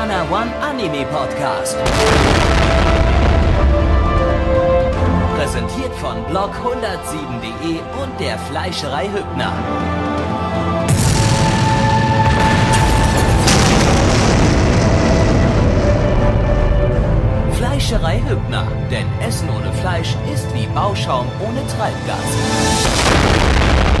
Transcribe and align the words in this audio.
Nana 0.00 0.24
One 0.30 0.50
Anime 0.62 1.04
Podcast. 1.08 1.76
Präsentiert 5.36 5.94
von 5.96 6.24
blog107.de 6.24 7.80
und 8.02 8.18
der 8.18 8.38
Fleischerei 8.38 9.08
Hübner. 9.08 9.52
Fleischerei 17.52 18.22
Hübner, 18.26 18.66
denn 18.90 19.06
Essen 19.20 19.50
ohne 19.50 19.70
Fleisch 19.82 20.16
ist 20.32 20.46
wie 20.54 20.66
Bauschaum 20.68 21.26
ohne 21.46 21.60
Treibgas. 21.76 23.99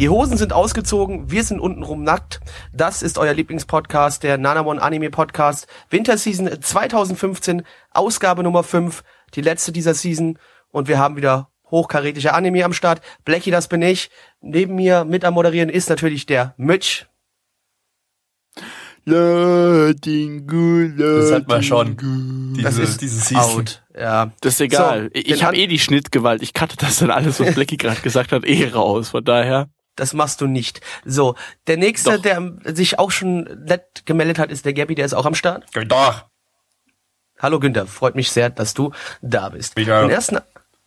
Die 0.00 0.08
Hosen 0.08 0.38
sind 0.38 0.54
ausgezogen, 0.54 1.30
wir 1.30 1.44
sind 1.44 1.60
untenrum 1.60 2.02
nackt. 2.02 2.40
Das 2.72 3.02
ist 3.02 3.18
euer 3.18 3.34
Lieblingspodcast, 3.34 4.22
der 4.22 4.38
Nanamon 4.38 4.78
Anime 4.78 5.10
Podcast. 5.10 5.66
Winterseason 5.90 6.48
2015, 6.58 7.64
Ausgabe 7.90 8.42
Nummer 8.42 8.62
5, 8.62 9.04
die 9.34 9.42
letzte 9.42 9.72
dieser 9.72 9.92
Season. 9.92 10.38
Und 10.70 10.88
wir 10.88 10.98
haben 10.98 11.16
wieder 11.16 11.50
hochkarätische 11.70 12.32
Anime 12.32 12.64
am 12.64 12.72
Start. 12.72 13.02
Blackie, 13.26 13.50
das 13.50 13.68
bin 13.68 13.82
ich. 13.82 14.08
Neben 14.40 14.76
mir 14.76 15.04
mit 15.04 15.22
am 15.22 15.34
Moderieren 15.34 15.68
ist 15.68 15.90
natürlich 15.90 16.24
der 16.24 16.54
Mitch. 16.56 17.04
Das 19.04 19.12
hat 21.30 21.46
man 21.46 21.62
schon. 21.62 22.54
Diese, 22.56 22.62
Das 22.62 22.78
ist 22.78 23.02
diese 23.02 23.20
Season. 23.20 23.60
out. 23.60 23.82
Ja. 23.94 24.30
Das 24.40 24.54
ist 24.54 24.62
egal. 24.62 25.10
So, 25.14 25.20
ich 25.22 25.44
habe 25.44 25.58
eh 25.58 25.66
die 25.66 25.78
Schnittgewalt. 25.78 26.40
Ich 26.40 26.54
cutte 26.54 26.78
das 26.78 27.00
dann 27.00 27.10
alles, 27.10 27.38
was 27.38 27.54
Blackie 27.54 27.76
gerade 27.76 28.00
gesagt 28.00 28.32
hat, 28.32 28.46
eh 28.46 28.66
raus. 28.70 29.10
Von 29.10 29.26
daher. 29.26 29.68
Das 29.96 30.14
machst 30.14 30.40
du 30.40 30.46
nicht. 30.46 30.80
So, 31.04 31.34
der 31.66 31.76
nächste, 31.76 32.16
Doch. 32.16 32.22
der 32.22 32.52
sich 32.64 32.98
auch 32.98 33.10
schon 33.10 33.42
nett 33.64 34.06
gemeldet 34.06 34.38
hat, 34.38 34.50
ist 34.50 34.64
der 34.64 34.72
Gabby, 34.72 34.94
der 34.94 35.04
ist 35.04 35.14
auch 35.14 35.26
am 35.26 35.34
Start. 35.34 35.64
Doch. 35.86 36.24
Hallo 37.38 37.58
Günther, 37.58 37.86
freut 37.86 38.14
mich 38.14 38.30
sehr, 38.30 38.50
dass 38.50 38.74
du 38.74 38.92
da 39.22 39.48
bist. 39.48 39.76
Mich 39.76 39.90
auch. 39.90 40.02
Den 40.02 40.10
ersten, 40.10 40.38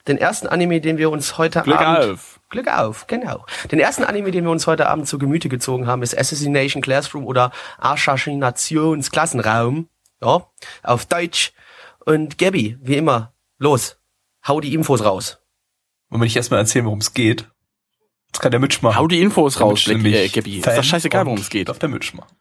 den 0.08 0.18
ersten 0.18 0.48
Anime, 0.48 0.82
den 0.82 0.98
wir 0.98 1.10
uns 1.10 1.38
heute 1.38 1.62
Glück 1.62 1.80
Abend... 1.80 2.14
auf. 2.14 2.40
Glück 2.50 2.68
auf, 2.68 3.08
genau. 3.08 3.46
Den 3.72 3.80
ersten 3.80 4.04
Anime, 4.04 4.32
den 4.32 4.44
wir 4.44 4.52
uns 4.52 4.68
heute 4.68 4.88
Abend 4.88 5.08
zu 5.08 5.18
Gemüte 5.18 5.50
gezogen 5.50 5.88
haben, 5.88 6.04
ist 6.04 6.18
Assassination 6.18 6.84
Classroom 6.84 7.26
oder 7.26 7.52
Assassinationsklassenraum. 7.80 9.90
Ja, 10.22 10.48
auf 10.84 11.06
Deutsch. 11.08 11.54
Und 12.06 12.38
Gabby, 12.38 12.78
wie 12.82 12.98
immer, 12.98 13.34
los, 13.58 13.98
hau 14.48 14.60
die 14.60 14.74
Infos 14.74 15.04
raus. 15.04 15.40
Wir 16.10 16.20
nicht 16.20 16.36
erstmal 16.36 16.60
erzählen, 16.60 16.86
worum 16.86 17.00
es 17.00 17.14
geht? 17.14 17.50
Das 18.34 18.42
kann 18.42 18.52
der 18.52 18.60
Mitch 18.60 18.80
machen. 18.82 18.98
Hau 18.98 19.08
die 19.08 19.22
Infos 19.22 19.56
Der 19.56 19.64
raus, 19.68 19.88
nämlich 19.88 20.14
äh, 20.16 20.28
Gabby. 20.28 20.58
Ist 20.58 20.66
Fan 20.66 20.76
doch 20.76 20.84
scheißegal, 20.84 21.26
worum 21.26 21.40
es 21.40 21.50
geht. 21.50 21.70
Darf 21.70 21.80
der 21.80 21.90
Mitch 21.90 22.16
machen. 22.16 22.36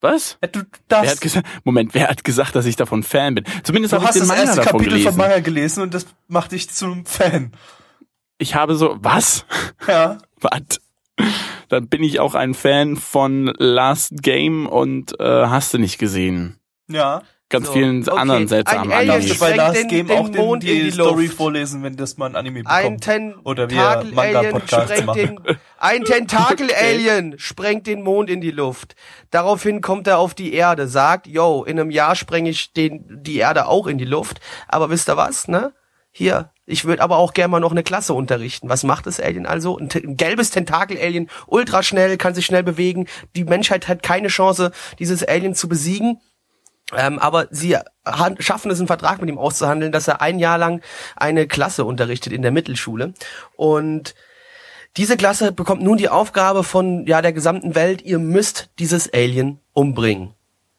Was? 0.00 0.38
Ja, 0.40 0.48
du 0.48 0.60
Wer 0.60 0.66
darfst, 0.86 1.10
hat 1.12 1.20
gesagt, 1.20 1.46
Moment, 1.64 1.92
wer 1.94 2.08
hat 2.08 2.22
gesagt, 2.22 2.54
dass 2.54 2.66
ich 2.66 2.76
davon 2.76 3.02
Fan 3.02 3.34
bin? 3.34 3.44
Zumindest 3.64 3.92
habe 3.94 4.04
ich 4.04 4.08
hast 4.08 4.14
den 4.14 4.20
das 4.20 4.28
Manga 4.28 4.42
erste 4.42 4.56
davon 4.56 4.72
Kapitel 4.72 4.90
gelesen. 4.90 5.08
vom 5.08 5.16
Manga 5.18 5.40
gelesen 5.40 5.82
und 5.82 5.94
das 5.94 6.06
macht 6.28 6.52
dich 6.52 6.70
zum 6.70 7.04
Fan. 7.04 7.52
Ich 8.38 8.54
habe 8.54 8.76
so, 8.76 8.96
was? 9.00 9.44
Ja. 9.88 10.18
Was? 10.40 10.80
Dann 11.68 11.88
bin 11.88 12.04
ich 12.04 12.20
auch 12.20 12.36
ein 12.36 12.54
Fan 12.54 12.94
von 12.96 13.52
Last 13.58 14.22
Game 14.22 14.66
und 14.68 15.18
äh, 15.18 15.46
hast 15.46 15.74
du 15.74 15.78
nicht 15.78 15.98
gesehen. 15.98 16.60
Ja. 16.88 17.22
Ganz 17.50 17.66
So, 17.66 17.72
vielen 17.72 18.02
okay. 18.06 18.18
anderen 18.18 18.42
Ein 18.42 18.48
seltsamen 18.48 18.92
Alien 18.92 19.08
Darfst 19.08 19.28
du 19.28 19.32
Animes. 19.32 19.38
bei 19.38 19.56
Last 19.56 19.76
den- 19.80 19.88
Game 19.88 20.06
den 20.08 20.18
auch 20.18 20.28
den, 20.28 20.36
Mond 20.36 20.64
in 20.64 20.68
die, 20.70 20.82
die 20.82 20.90
Story 20.90 21.24
Luft. 21.24 21.36
vorlesen, 21.38 21.82
wenn 21.82 21.96
das 21.96 22.18
mal 22.18 22.26
ein 22.26 22.36
Anime 22.36 22.62
Ein 22.66 22.96
bekommt? 22.98 23.46
Oder 23.46 23.70
wir 23.70 23.76
Tentakel-Alien 23.78 24.14
Manga-Podcasts 24.14 24.90
sprengt 24.92 25.06
machen. 25.06 25.18
den, 25.46 25.56
ein 25.78 26.04
Tentakel-Alien 26.62 27.38
sprengt 27.38 27.86
den 27.86 28.02
Mond 28.02 28.28
in 28.28 28.40
die 28.42 28.50
Luft. 28.50 28.96
Daraufhin 29.30 29.80
kommt 29.80 30.06
er 30.06 30.18
auf 30.18 30.34
die 30.34 30.52
Erde, 30.52 30.88
sagt, 30.88 31.26
yo, 31.26 31.64
in 31.64 31.80
einem 31.80 31.90
Jahr 31.90 32.16
sprenge 32.16 32.50
ich 32.50 32.72
den, 32.74 33.04
die 33.22 33.38
Erde 33.38 33.66
auch 33.66 33.86
in 33.86 33.96
die 33.98 34.04
Luft. 34.04 34.40
Aber 34.68 34.90
wisst 34.90 35.08
ihr 35.08 35.16
was, 35.16 35.48
ne? 35.48 35.72
Hier, 36.10 36.50
ich 36.66 36.84
würde 36.84 37.02
aber 37.02 37.16
auch 37.16 37.32
gerne 37.32 37.48
mal 37.52 37.60
noch 37.60 37.70
eine 37.70 37.82
Klasse 37.82 38.12
unterrichten. 38.12 38.68
Was 38.68 38.82
macht 38.82 39.06
das 39.06 39.20
Alien 39.20 39.46
also? 39.46 39.78
Ein, 39.78 39.88
ein 39.94 40.16
gelbes 40.16 40.50
Tentakel-Alien, 40.50 41.30
ultra 41.46 41.82
schnell, 41.82 42.16
kann 42.18 42.34
sich 42.34 42.44
schnell 42.46 42.62
bewegen. 42.62 43.06
Die 43.36 43.44
Menschheit 43.44 43.88
hat 43.88 44.02
keine 44.02 44.28
Chance, 44.28 44.72
dieses 44.98 45.22
Alien 45.26 45.54
zu 45.54 45.68
besiegen. 45.68 46.20
Ähm, 46.96 47.18
aber 47.18 47.48
sie 47.50 47.76
schaffen 48.38 48.70
es, 48.70 48.78
einen 48.78 48.86
Vertrag 48.86 49.20
mit 49.20 49.28
ihm 49.28 49.38
auszuhandeln, 49.38 49.92
dass 49.92 50.08
er 50.08 50.22
ein 50.22 50.38
Jahr 50.38 50.56
lang 50.56 50.80
eine 51.16 51.46
Klasse 51.46 51.84
unterrichtet 51.84 52.32
in 52.32 52.42
der 52.42 52.50
Mittelschule. 52.50 53.12
Und 53.56 54.14
diese 54.96 55.16
Klasse 55.16 55.52
bekommt 55.52 55.82
nun 55.82 55.98
die 55.98 56.08
Aufgabe 56.08 56.64
von 56.64 57.06
ja 57.06 57.20
der 57.20 57.32
gesamten 57.32 57.74
Welt, 57.74 58.02
ihr 58.02 58.18
müsst 58.18 58.70
dieses 58.78 59.12
Alien 59.12 59.60
umbringen. 59.74 60.34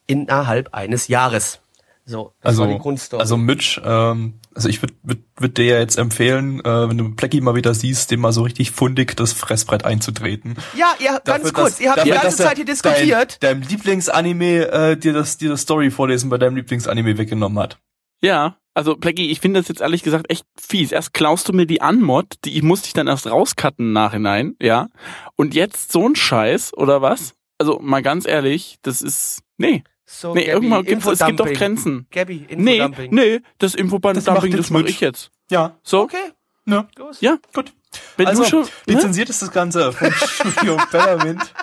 Innerhalb 0.08 0.74
eines 0.74 1.08
Jahres. 1.08 1.62
So, 2.06 2.34
das 2.42 2.50
Also, 2.50 2.64
war 2.64 2.70
die 2.70 2.80
Grundstory. 2.80 3.22
also 3.22 3.38
Mitch, 3.38 3.80
ähm, 3.86 4.40
also 4.56 4.68
ich 4.70 4.82
würde 4.82 4.94
würd, 5.04 5.20
würd 5.38 5.58
dir 5.58 5.66
ja 5.66 5.80
jetzt 5.80 5.98
empfehlen, 5.98 6.60
äh, 6.66 6.90
wenn 6.90 6.98
du 6.98 7.10
Blackie 7.16 7.42
mal 7.42 7.56
wieder 7.56 7.74
siehst, 7.74 8.12
dem 8.12 8.20
mal 8.22 8.32
so 8.34 8.42
richtig 8.44 8.72
fundig 8.72 9.16
das 9.16 9.34
Fressbrett 9.34 9.86
einzutreten. 9.86 10.56
ja, 10.78 10.94
ja, 11.00 11.20
ganz 11.20 11.44
Dafür, 11.44 11.52
kurz, 11.54 11.70
dass- 11.74 11.80
ihr 11.82 11.92
habt 11.92 12.06
die 12.06 12.10
dafür, 12.10 12.22
ganze 12.24 12.38
dass 12.38 12.40
er 12.40 12.48
Zeit 12.50 12.58
hier 12.58 12.66
diskutiert. 12.66 13.38
Dein, 13.44 13.62
deinem 13.62 13.70
Lieblingsanime 13.70 14.72
äh, 14.72 14.98
dir 14.98 15.14
das 15.14 15.38
dir 15.38 15.50
das 15.50 15.62
Story 15.62 15.92
vorlesen 15.92 16.30
bei 16.30 16.38
deinem 16.38 16.56
Lieblingsanime 16.56 17.18
weggenommen 17.18 17.60
hat. 17.60 17.80
Ja, 18.22 18.58
also 18.74 18.96
Blackie, 18.96 19.30
ich 19.32 19.40
finde 19.40 19.60
das 19.60 19.68
jetzt 19.70 19.82
ehrlich 19.82 20.04
gesagt 20.04 20.30
echt 20.30 20.46
fies. 20.60 20.92
Erst 20.92 21.14
klaust 21.14 21.48
du 21.50 21.54
mir 21.54 21.66
die 21.66 21.82
Anmod, 21.82 22.36
die 22.46 22.56
ich 22.58 22.64
musste 22.64 22.88
ich 22.88 22.94
dann 22.94 23.08
erst 23.08 23.28
rauscutten 23.28 23.86
im 23.88 23.94
Nachhinein, 23.94 24.56
ja. 24.62 24.88
Und 25.36 25.54
jetzt 25.54 25.92
so 25.92 26.08
ein 26.08 26.16
Scheiß, 26.16 26.74
oder 26.76 27.02
was? 27.02 27.34
Also 27.58 27.80
mal 27.82 28.02
ganz 28.02 28.26
ehrlich, 28.28 28.78
das 28.82 29.02
ist. 29.02 29.42
Nee. 29.58 29.84
So, 30.12 30.34
Nee, 30.34 30.46
Gabby, 30.46 30.52
irgendwann 30.66 30.86
gibt's, 30.86 31.06
es 31.06 31.20
gibt 31.26 31.40
doch. 31.40 31.46
Grenzen. 31.54 32.08
Gabby, 32.12 32.48
Nee, 32.56 32.78
Infodumping. 32.78 33.14
nee, 33.14 33.42
das 33.60 33.76
Infodumping, 33.76 34.16
Das 34.16 34.26
das, 34.26 34.70
mache 34.72 34.88
ich 34.90 35.00
jetzt. 35.02 35.30
Ja, 35.52 35.78
So, 35.84 36.02
Okay, 36.02 36.32
ne, 36.66 36.88
los. 36.98 37.22
ja, 37.22 37.38
gut. 37.54 37.72
wenn 38.18 38.28
also, 38.28 38.44
du 38.44 38.50
schon, 38.50 38.62
ne? 38.64 38.70
lizenziert 38.88 39.30
ist 39.30 39.42
das 39.44 39.52
Ganze 39.52 39.92
vom 39.94 40.12
Studio 40.14 40.78
Peppermint. 40.90 41.54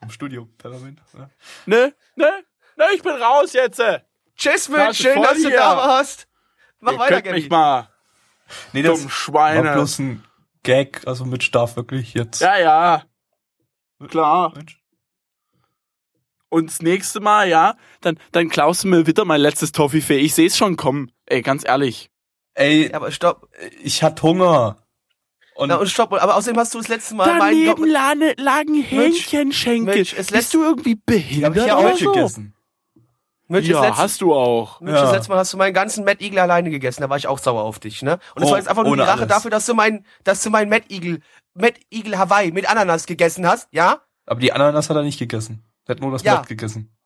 Vom 0.00 0.10
Studio 0.10 0.48
Peppermint. 0.58 1.00
Ne? 1.14 1.30
Ne, 1.66 1.94
ne, 2.16 2.30
ne, 2.76 2.84
ich 2.94 3.02
bin 3.02 3.12
raus 3.12 3.52
jetzt. 3.54 3.78
Ihr 3.80 4.04
Tschüss, 4.36 4.68
Mitch, 4.68 4.82
Nase 4.84 5.02
schön, 5.02 5.22
dass 5.22 5.34
du 5.42 5.48
hier. 5.48 5.56
da 5.58 5.76
warst. 5.76 6.26
Mach 6.80 6.96
weiter, 6.98 7.14
könnt 7.16 7.24
Gabby. 7.26 7.40
mich 7.40 7.50
mal, 7.50 7.88
Nee, 8.72 8.82
das 8.82 8.94
dumm 8.98 9.04
war 9.04 9.10
Schweine. 9.10 9.72
bloß 9.74 9.98
ein 9.98 10.24
Gag, 10.62 11.02
also 11.06 11.24
Mitch 11.24 11.50
darf 11.50 11.76
wirklich 11.76 12.14
jetzt. 12.14 12.40
Ja, 12.40 12.58
ja, 12.58 13.02
klar. 14.08 14.52
Mensch. 14.56 14.79
Und 16.50 16.68
das 16.68 16.82
nächste 16.82 17.20
Mal, 17.20 17.48
ja, 17.48 17.76
dann, 18.02 18.18
dann 18.32 18.48
klaust 18.50 18.84
du 18.84 18.88
mir 18.88 19.06
wieder 19.06 19.24
mein 19.24 19.40
letztes 19.40 19.72
Toffifee. 19.72 20.18
Ich 20.18 20.34
seh's 20.34 20.56
schon 20.58 20.76
kommen. 20.76 21.10
Ey, 21.26 21.40
ganz 21.42 21.64
ehrlich. 21.66 22.10
Ey, 22.54 22.88
Ja, 22.90 22.94
aber 22.96 23.10
stopp. 23.12 23.48
ich 23.82 24.02
hatte 24.02 24.22
Hunger. 24.24 24.76
Und, 25.54 25.68
Na, 25.68 25.76
und 25.76 25.88
stopp. 25.88 26.12
Aber 26.12 26.36
außerdem 26.36 26.58
hast 26.58 26.74
du 26.74 26.78
das 26.78 26.88
letzte 26.88 27.14
Mal 27.14 27.38
Daneben 27.38 27.86
lane, 27.88 28.34
lagen 28.36 28.82
Hähnchenschenkel. 28.82 29.94
Lässt- 29.94 30.32
Bist 30.32 30.52
du 30.54 30.62
irgendwie 30.62 30.96
behindert 30.96 31.56
ich 31.56 31.66
ja 31.66 31.78
oder 31.78 31.92
auch 31.92 31.96
so? 31.98 32.12
gegessen. 32.12 32.54
Das 33.48 33.66
Ja, 33.66 33.80
letzte, 33.82 33.96
hast 33.98 34.20
du 34.20 34.32
auch. 34.34 34.80
Mitch, 34.80 34.94
Ja. 34.96 35.02
das 35.02 35.12
letzte 35.12 35.30
Mal 35.30 35.38
hast 35.38 35.52
du 35.52 35.56
meinen 35.56 35.74
ganzen 35.74 36.04
Mad 36.04 36.24
Eagle 36.24 36.38
alleine 36.38 36.70
gegessen. 36.70 37.02
Da 37.02 37.10
war 37.10 37.16
ich 37.16 37.26
auch 37.26 37.38
sauer 37.38 37.62
auf 37.62 37.80
dich, 37.80 38.00
ne? 38.02 38.18
Und 38.36 38.42
es 38.42 38.48
Oh, 38.48 38.52
war 38.52 38.58
jetzt 38.58 38.68
einfach 38.68 38.84
nur 38.84 38.94
die 38.96 39.02
ohne 39.02 39.08
Rache 39.10 39.22
alles. 39.22 39.28
dafür, 39.28 39.50
dass 39.50 39.66
du 39.66 39.74
mein, 39.74 40.04
dass 40.24 40.42
du 40.42 40.50
mein 40.50 40.68
Mad 40.68 40.84
Eagle, 40.88 41.20
Mad 41.54 41.74
Eagle 41.90 42.16
Hawaii 42.16 42.52
mit 42.52 42.70
Ananas 42.70 43.06
gegessen 43.06 43.46
hast, 43.46 43.68
ja? 43.72 44.00
Aber 44.26 44.38
die 44.40 44.52
Ananas 44.52 44.88
hat 44.88 44.96
er 44.96 45.02
nicht 45.02 45.18
gegessen. 45.18 45.64
Er 45.90 45.96
hat 45.96 46.00
nur 46.00 46.12
das 46.12 46.22
Ja. 46.22 46.36
Blatt 46.36 46.48
gegessen. 46.48 46.96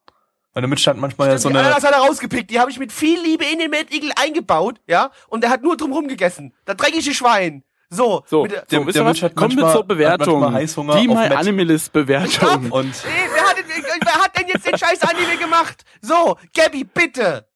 Weil 0.52 0.60
der 0.60 0.68
Mitch 0.68 0.88
hat 0.88 0.96
manchmal 0.98 1.30
ja 1.30 1.38
so 1.38 1.48
die 1.48 1.54
eine. 1.56 1.64
Ananas 1.66 1.82
hat 1.84 1.92
er 1.92 1.98
rausgepickt. 1.98 2.50
Die 2.50 2.60
habe 2.60 2.70
ich 2.70 2.78
mit 2.78 2.92
viel 2.92 3.20
Liebe 3.20 3.44
in 3.44 3.58
den 3.58 3.72
Eagle 3.72 4.12
eingebaut, 4.14 4.80
ja? 4.86 5.10
Und 5.28 5.42
er 5.42 5.50
hat 5.50 5.62
nur 5.62 5.76
drumrum 5.76 6.06
gegessen. 6.06 6.54
Das 6.64 6.76
dreckige 6.76 7.12
Schwein. 7.14 7.64
So. 7.90 8.22
So, 8.26 8.42
mit 8.42 8.52
der- 8.52 8.64
so 8.70 8.84
der- 8.84 8.92
der? 8.92 9.04
Mensch 9.04 9.22
hat 9.22 9.34
Kommen 9.34 9.56
wir 9.56 9.70
zur 9.72 9.80
hat 9.80 9.88
Bewertung. 9.88 10.52
Heißhunger 10.52 11.00
Die 11.00 11.08
Met- 11.08 11.32
Animalist 11.32 11.92
Bewertung. 11.92 12.70
Und 12.70 12.86
Nee, 13.04 13.10
wer 13.32 13.48
hat, 13.48 13.56
denn- 13.58 13.64
wer 14.04 14.14
hat 14.14 14.38
denn 14.38 14.48
jetzt 14.48 14.66
den 14.66 14.78
scheiß 14.78 15.02
Anime 15.02 15.36
gemacht? 15.38 15.84
So, 16.02 16.36
Gabby, 16.54 16.84
bitte. 16.84 17.48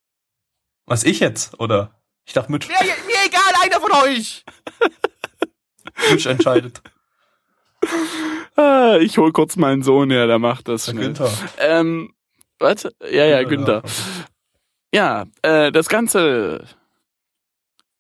was 0.87 1.05
ich 1.05 1.20
jetzt? 1.20 1.58
Oder? 1.61 1.91
Ich 2.25 2.32
dachte, 2.32 2.50
Mitch, 2.50 2.69
Mir, 2.69 2.75
mir 2.85 3.17
egal, 3.26 3.52
einer 3.62 3.81
von 3.81 3.93
euch. 3.93 4.44
Mitch 6.11 6.29
entscheidet. 6.29 6.82
Ah, 8.56 8.96
ich 9.00 9.19
hol 9.19 9.31
kurz 9.32 9.55
meinen 9.55 9.82
Sohn 9.85 10.11
her, 10.11 10.26
der 10.26 10.40
macht 10.40 10.67
das 10.67 10.87
schnell. 10.87 11.05
Günther. 11.05 11.31
Ähm, 11.61 12.12
was? 12.58 12.88
Ja, 13.08 13.25
ja, 13.25 13.44
Günther. 13.44 13.82
Ja, 14.93 15.26
äh, 15.43 15.70
das 15.70 15.88
Ganze. 15.88 16.64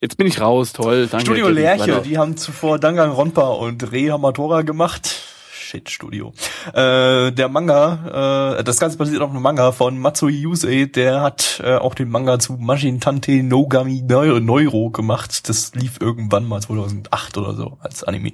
Jetzt 0.00 0.16
bin 0.16 0.26
ich 0.26 0.40
raus, 0.40 0.72
toll, 0.72 1.06
danke. 1.06 1.26
Studio. 1.26 1.48
Lerche, 1.48 2.02
die 2.04 2.18
haben 2.18 2.36
zuvor 2.36 2.80
Dangan 2.80 3.10
Ronpa 3.10 3.48
und 3.50 3.92
Re 3.92 4.10
Hamatora 4.10 4.62
gemacht. 4.62 5.08
Shit, 5.52 5.90
Studio. 5.90 6.32
Äh, 6.72 7.30
der 7.30 7.48
Manga, 7.48 8.56
äh, 8.58 8.64
das 8.64 8.80
Ganze 8.80 8.96
basiert 8.98 9.20
auf 9.22 9.30
einem 9.30 9.42
Manga 9.42 9.70
von 9.70 9.96
Matsui 9.98 10.32
Yusei, 10.40 10.86
der 10.86 11.20
hat 11.20 11.60
äh, 11.62 11.76
auch 11.76 11.94
den 11.94 12.08
Manga 12.08 12.38
zu 12.40 12.54
Majin 12.54 12.98
Tante 13.00 13.42
Nogami 13.44 14.02
Neu- 14.02 14.40
Neuro 14.40 14.90
gemacht. 14.90 15.48
Das 15.48 15.72
lief 15.76 16.00
irgendwann 16.00 16.48
mal 16.48 16.60
2008 16.60 17.36
oder 17.38 17.54
so 17.54 17.76
als 17.80 18.02
Anime. 18.02 18.32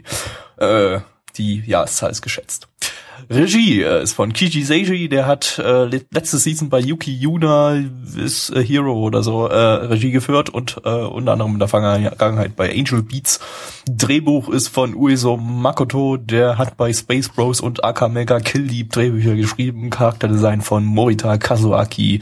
Äh, 0.59 1.01
die 1.37 1.63
Jahreszahl 1.67 2.11
ist 2.11 2.23
geschätzt. 2.23 2.69
Regie 3.31 3.83
äh, 3.83 4.03
ist 4.03 4.13
von 4.13 4.33
Kiji 4.33 4.65
Seiji, 4.65 5.09
der 5.09 5.27
hat 5.27 5.59
äh, 5.59 5.85
letzte 5.85 6.39
Season 6.39 6.69
bei 6.69 6.81
Yuki 6.81 7.13
Yuna 7.15 7.83
is 8.17 8.53
a 8.55 8.61
Hero 8.61 8.95
oder 8.95 9.23
so 9.23 9.47
äh, 9.47 9.57
Regie 9.57 10.11
geführt 10.11 10.51
und 10.51 10.81
äh, 10.85 10.91
unter 10.91 11.33
anderem 11.33 11.55
in 11.55 11.59
der 11.59 11.69
Vergangenheit 11.69 12.57
bei 12.57 12.71
Angel 12.71 13.03
Beats. 13.03 13.41
Drehbuch 13.89 14.49
ist 14.49 14.69
von 14.69 14.95
Ueso 14.95 15.37
Makoto, 15.37 16.17
der 16.17 16.59
hat 16.59 16.77
bei 16.77 16.93
Space 16.93 17.29
Bros 17.29 17.61
und 17.61 17.85
Akamega 17.85 18.41
Kill 18.41 18.67
Deep 18.67 18.93
Drehbücher 18.93 19.37
geschrieben, 19.37 19.91
Charakterdesign 19.91 20.61
von 20.61 20.85
Morita 20.85 21.39
Kazuaki 21.39 22.21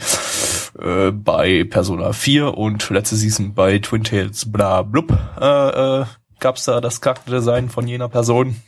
äh, 0.79 1.11
bei 1.11 1.65
Persona 1.65 2.13
4 2.13 2.57
und 2.57 2.89
letzte 2.89 3.15
Season 3.15 3.53
bei 3.53 3.79
Twin 3.79 4.03
Tails 4.03 4.51
bla 4.51 4.83
blub 4.83 5.11
äh, 5.39 6.01
äh, 6.01 6.05
gab's 6.39 6.65
da 6.65 6.81
das 6.81 7.01
Charakterdesign 7.01 7.69
von 7.69 7.87
jener 7.87 8.09
Person. 8.09 8.61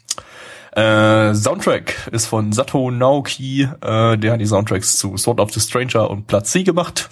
Äh, 0.75 1.33
Soundtrack 1.33 2.09
ist 2.11 2.25
von 2.25 2.51
Sato 2.51 2.91
Naoki, 2.91 3.63
äh, 3.81 4.17
der 4.17 4.33
hat 4.33 4.41
die 4.41 4.45
Soundtracks 4.45 4.97
zu 4.97 5.15
Sword 5.15 5.39
of 5.39 5.51
the 5.53 5.61
Stranger 5.61 6.09
und 6.09 6.27
Platz 6.27 6.51
C 6.51 6.63
gemacht. 6.63 7.09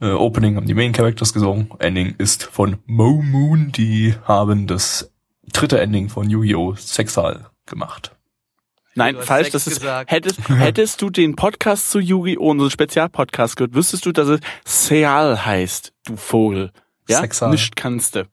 Äh, 0.00 0.10
Opening 0.12 0.56
haben 0.56 0.66
die 0.66 0.74
Main 0.74 0.92
Characters 0.92 1.32
gesungen. 1.32 1.70
Ending 1.80 2.14
ist 2.18 2.44
von 2.44 2.78
Mo 2.86 3.20
Moon, 3.22 3.72
die 3.72 4.14
haben 4.24 4.68
das 4.68 5.12
dritte 5.52 5.80
Ending 5.80 6.08
von 6.08 6.30
Yu-Gi-Oh! 6.30 6.74
Sexal 6.76 7.46
gemacht. 7.66 8.14
Nein, 8.94 9.16
falsch. 9.20 9.50
Sex 9.50 9.64
Das 9.64 9.66
ist, 9.66 9.80
gesagt. 9.80 10.12
hättest, 10.12 10.48
hättest 10.48 11.02
du 11.02 11.10
den 11.10 11.34
Podcast 11.34 11.90
zu 11.90 11.98
Yu-Gi-Oh! 11.98 12.50
unseren 12.50 12.70
Spezialpodcast 12.70 13.56
gehört, 13.56 13.74
wüsstest 13.74 14.06
du, 14.06 14.12
dass 14.12 14.28
es 14.28 14.40
Seal 14.64 15.44
heißt, 15.44 15.92
du 16.06 16.16
Vogel. 16.16 16.70
Ja? 17.08 17.18
Sexal. 17.20 17.50
Nicht 17.50 17.74
kannst 17.74 18.14
du. 18.14 18.28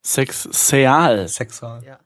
Sex, 0.00 0.48
Seal. 0.52 1.26
Sexal. 1.26 1.82
Ja. 1.84 1.98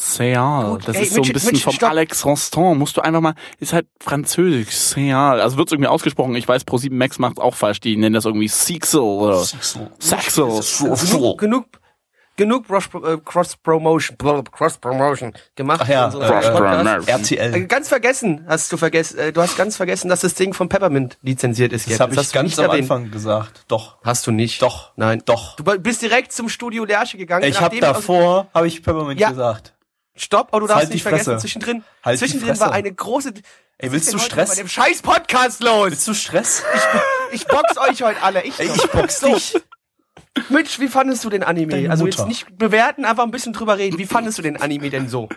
Seal. 0.00 0.70
Gut, 0.70 0.86
Das 0.88 0.96
ey, 0.96 1.02
ist 1.02 1.14
so 1.14 1.22
ein 1.22 1.32
bisschen 1.32 1.56
vom 1.56 1.72
stopp. 1.72 1.90
Alex 1.90 2.24
Rostand. 2.24 2.78
Musst 2.78 2.96
du 2.96 3.00
einfach 3.00 3.20
mal, 3.20 3.34
ist 3.58 3.72
halt 3.72 3.86
französisch. 4.00 4.70
Seal. 4.74 5.40
Also 5.40 5.56
wird's 5.56 5.72
irgendwie 5.72 5.88
ausgesprochen. 5.88 6.34
Ich 6.36 6.46
weiß, 6.46 6.66
Pro7 6.66 6.92
Max 6.92 7.18
macht's 7.18 7.40
auch 7.40 7.54
falsch. 7.54 7.80
Die 7.80 7.96
nennen 7.96 8.14
das 8.14 8.24
irgendwie 8.24 8.48
Sexel 8.48 9.00
oder 9.00 9.42
Sexel. 9.98 10.60
genug, 11.10 11.38
genug, 11.38 11.64
genug 12.36 12.66
Cross, 12.68 12.88
äh, 13.04 13.16
Cross 13.24 13.56
Promotion, 13.56 14.16
Cross 14.52 14.78
Promotion 14.78 15.32
gemacht. 15.56 15.80
Ach 15.82 15.88
ja, 15.88 16.04
unserem 16.06 16.22
äh, 16.22 16.50
Podcast. 16.50 17.08
äh, 17.08 17.10
RTL. 17.40 17.66
ganz 17.66 17.88
vergessen, 17.88 18.44
hast 18.46 18.70
du 18.72 18.76
vergessen, 18.76 19.18
äh, 19.18 19.32
du 19.32 19.42
hast 19.42 19.56
ganz 19.56 19.76
vergessen, 19.76 20.08
dass 20.08 20.20
das 20.20 20.34
Ding 20.34 20.54
von 20.54 20.68
Peppermint 20.68 21.18
lizenziert 21.22 21.72
ist 21.72 21.86
Das 21.86 21.90
jetzt. 21.92 22.00
habe 22.00 22.14
ich 22.14 22.32
ganz 22.32 22.58
am 22.58 22.66
erwähnt. 22.66 22.82
Anfang 22.82 23.10
gesagt. 23.10 23.64
Doch. 23.66 23.98
Hast 24.04 24.26
du 24.26 24.30
nicht? 24.30 24.62
Doch. 24.62 24.92
Nein. 24.96 25.22
Doch. 25.26 25.56
Du 25.56 25.64
bist 25.64 26.02
direkt 26.02 26.32
zum 26.32 26.48
Studio 26.48 26.84
Lerche 26.84 27.18
gegangen. 27.18 27.44
Ich 27.44 27.60
habe 27.60 27.78
davor, 27.80 28.46
habe 28.54 28.68
ich 28.68 28.82
Peppermint 28.82 29.18
Ja. 29.20 29.30
gesagt. 29.30 29.74
Stopp, 30.20 30.48
aber 30.50 30.60
du 30.60 30.66
darfst 30.66 30.84
Halt 30.84 30.92
nicht 30.94 31.02
vergessen, 31.02 31.38
zwischendrin, 31.38 31.84
Halt 32.04 32.18
zwischendrin 32.18 32.58
war 32.60 32.72
eine 32.72 32.92
große... 32.92 33.34
Ey, 33.78 33.92
willst 33.92 34.12
du 34.12 34.18
Stress? 34.18 34.50
Bei 34.50 34.54
dem 34.56 34.68
scheiß 34.68 35.02
Podcast 35.02 35.62
los. 35.62 35.90
Bist 35.90 36.08
du 36.08 36.14
Stress? 36.14 36.64
Ich 37.30 37.46
box 37.46 37.76
euch 37.76 38.02
heute 38.02 38.22
alle. 38.22 38.42
Ich, 38.42 38.58
Ey, 38.58 38.70
ich 38.74 38.86
box 38.90 39.20
dich. 39.20 39.54
Mitch, 40.48 40.80
wie 40.80 40.88
fandest 40.88 41.24
du 41.24 41.30
den 41.30 41.42
Anime? 41.42 41.70
Deine 41.70 41.90
also 41.90 42.04
Mutter. 42.04 42.18
jetzt 42.18 42.28
nicht 42.28 42.58
bewerten, 42.58 43.04
einfach 43.04 43.24
ein 43.24 43.30
bisschen 43.30 43.52
drüber 43.52 43.78
reden. 43.78 43.98
Wie 43.98 44.06
fandest 44.06 44.38
du 44.38 44.42
den 44.42 44.56
Anime 44.56 44.90
denn 44.90 45.08
so? 45.08 45.28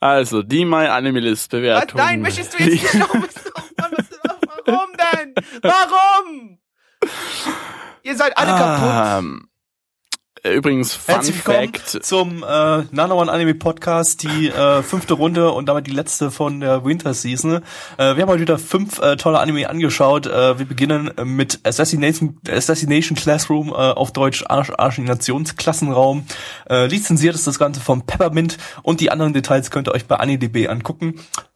Also, 0.00 0.42
die 0.42 0.64
My 0.64 0.86
Anime 0.86 1.20
List 1.20 1.50
Bewertung. 1.50 1.98
Nein, 1.98 2.20
möchtest 2.20 2.54
du 2.54 2.62
jetzt 2.62 2.82
nicht 2.82 2.94
noch 2.94 3.14
Warum 4.66 4.90
denn? 5.12 5.34
Warum? 5.62 6.58
Ihr 8.02 8.16
seid 8.16 8.36
alle 8.36 8.52
kaputt. 8.52 9.48
Ähm, 10.44 10.58
übrigens, 10.58 10.94
Fun 10.94 11.14
Herzlich 11.14 11.36
willkommen 11.36 11.72
Fact. 11.74 12.04
zum 12.04 12.42
äh, 12.42 12.82
Nano 12.90 13.20
One 13.20 13.32
Anime 13.32 13.54
Podcast, 13.54 14.22
die 14.22 14.48
äh, 14.48 14.82
fünfte 14.82 15.14
Runde 15.14 15.50
und 15.50 15.66
damit 15.66 15.86
die 15.86 15.90
letzte 15.90 16.30
von 16.30 16.60
der 16.60 16.84
Winter 16.84 17.14
Season. 17.14 17.62
Äh, 17.96 18.16
wir 18.16 18.22
haben 18.22 18.28
heute 18.28 18.42
wieder 18.42 18.58
fünf 18.58 19.00
äh, 19.00 19.16
tolle 19.16 19.38
Anime 19.38 19.68
angeschaut. 19.68 20.26
Äh, 20.26 20.58
wir 20.58 20.66
beginnen 20.66 21.10
mit 21.24 21.60
Assassination, 21.64 22.38
Assassination 22.48 23.16
Classroom, 23.16 23.68
äh, 23.70 23.72
auf 23.72 24.12
Deutsch 24.12 24.44
Arsch, 24.46 24.70
Arschinationsklassenraum. 24.76 26.26
Äh, 26.68 26.86
lizenziert 26.86 27.34
ist 27.34 27.46
das 27.46 27.58
Ganze 27.58 27.80
vom 27.80 28.04
Peppermint 28.04 28.58
und 28.82 29.00
die 29.00 29.10
anderen 29.10 29.32
Details 29.32 29.70
könnt 29.70 29.88
ihr 29.88 29.94
euch 29.94 30.06
bei 30.06 30.16
AniDB 30.16 30.68
angucken. 30.68 31.14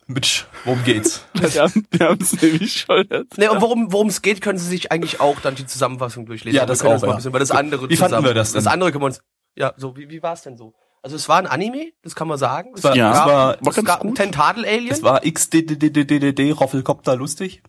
Mitch, 0.09 0.47
worum 0.65 0.83
geht's? 0.85 1.23
Wir 1.35 1.63
haben 1.63 1.87
wir 1.91 2.09
haben's 2.09 2.41
nämlich 2.41 2.81
schon 2.81 3.11
erzählt. 3.11 3.37
Ne, 3.39 3.51
und 3.51 3.61
worum 3.61 4.09
es 4.09 4.23
geht, 4.23 4.41
können 4.41 4.59
Sie 4.59 4.67
sich 4.67 4.91
eigentlich 4.91 5.21
auch 5.21 5.39
dann 5.41 5.55
die 5.55 5.67
Zusammenfassung 5.67 6.25
durchlesen. 6.27 6.57
Ja, 6.57 6.65
das 6.67 6.81
können 6.81 6.97
auch, 6.97 7.01
mal 7.03 7.09
ja. 7.09 7.13
ein 7.13 7.17
bisschen 7.17 7.29
über 7.31 7.39
das 7.39 7.51
andere 7.51 7.91
Wie 7.91 7.97
fanden 7.97 8.13
zusammen. 8.13 8.27
wir 8.27 8.35
das 8.35 8.53
denn? 8.53 8.65
Das 8.65 8.73
andere 8.73 8.91
können 8.91 9.03
wir 9.03 9.07
uns. 9.07 9.21
Ja, 9.55 9.75
so 9.77 9.97
wie 9.97 10.09
wie 10.09 10.23
war 10.23 10.33
es 10.33 10.43
denn 10.43 10.57
so? 10.57 10.73
Also 11.03 11.15
es 11.15 11.29
war 11.29 11.39
ein 11.39 11.47
Anime, 11.47 11.93
das 12.03 12.15
kann 12.15 12.27
man 12.27 12.39
sagen. 12.39 12.73
Es 12.75 12.83
war- 12.85 12.97
Ja, 12.97 13.13
es 13.13 13.19
war- 13.19 13.27
war 13.29 13.57
es 13.69 13.77
ganz 13.77 13.87
gab 13.87 14.01
gut. 14.01 14.07
einen 14.09 14.15
Tentakel-Alien. 14.17 14.91
Es 14.93 15.03
war 15.03 15.21
XDDDDD 15.25 16.53
Roffelkopter 16.53 17.15
lustig. 17.15 17.63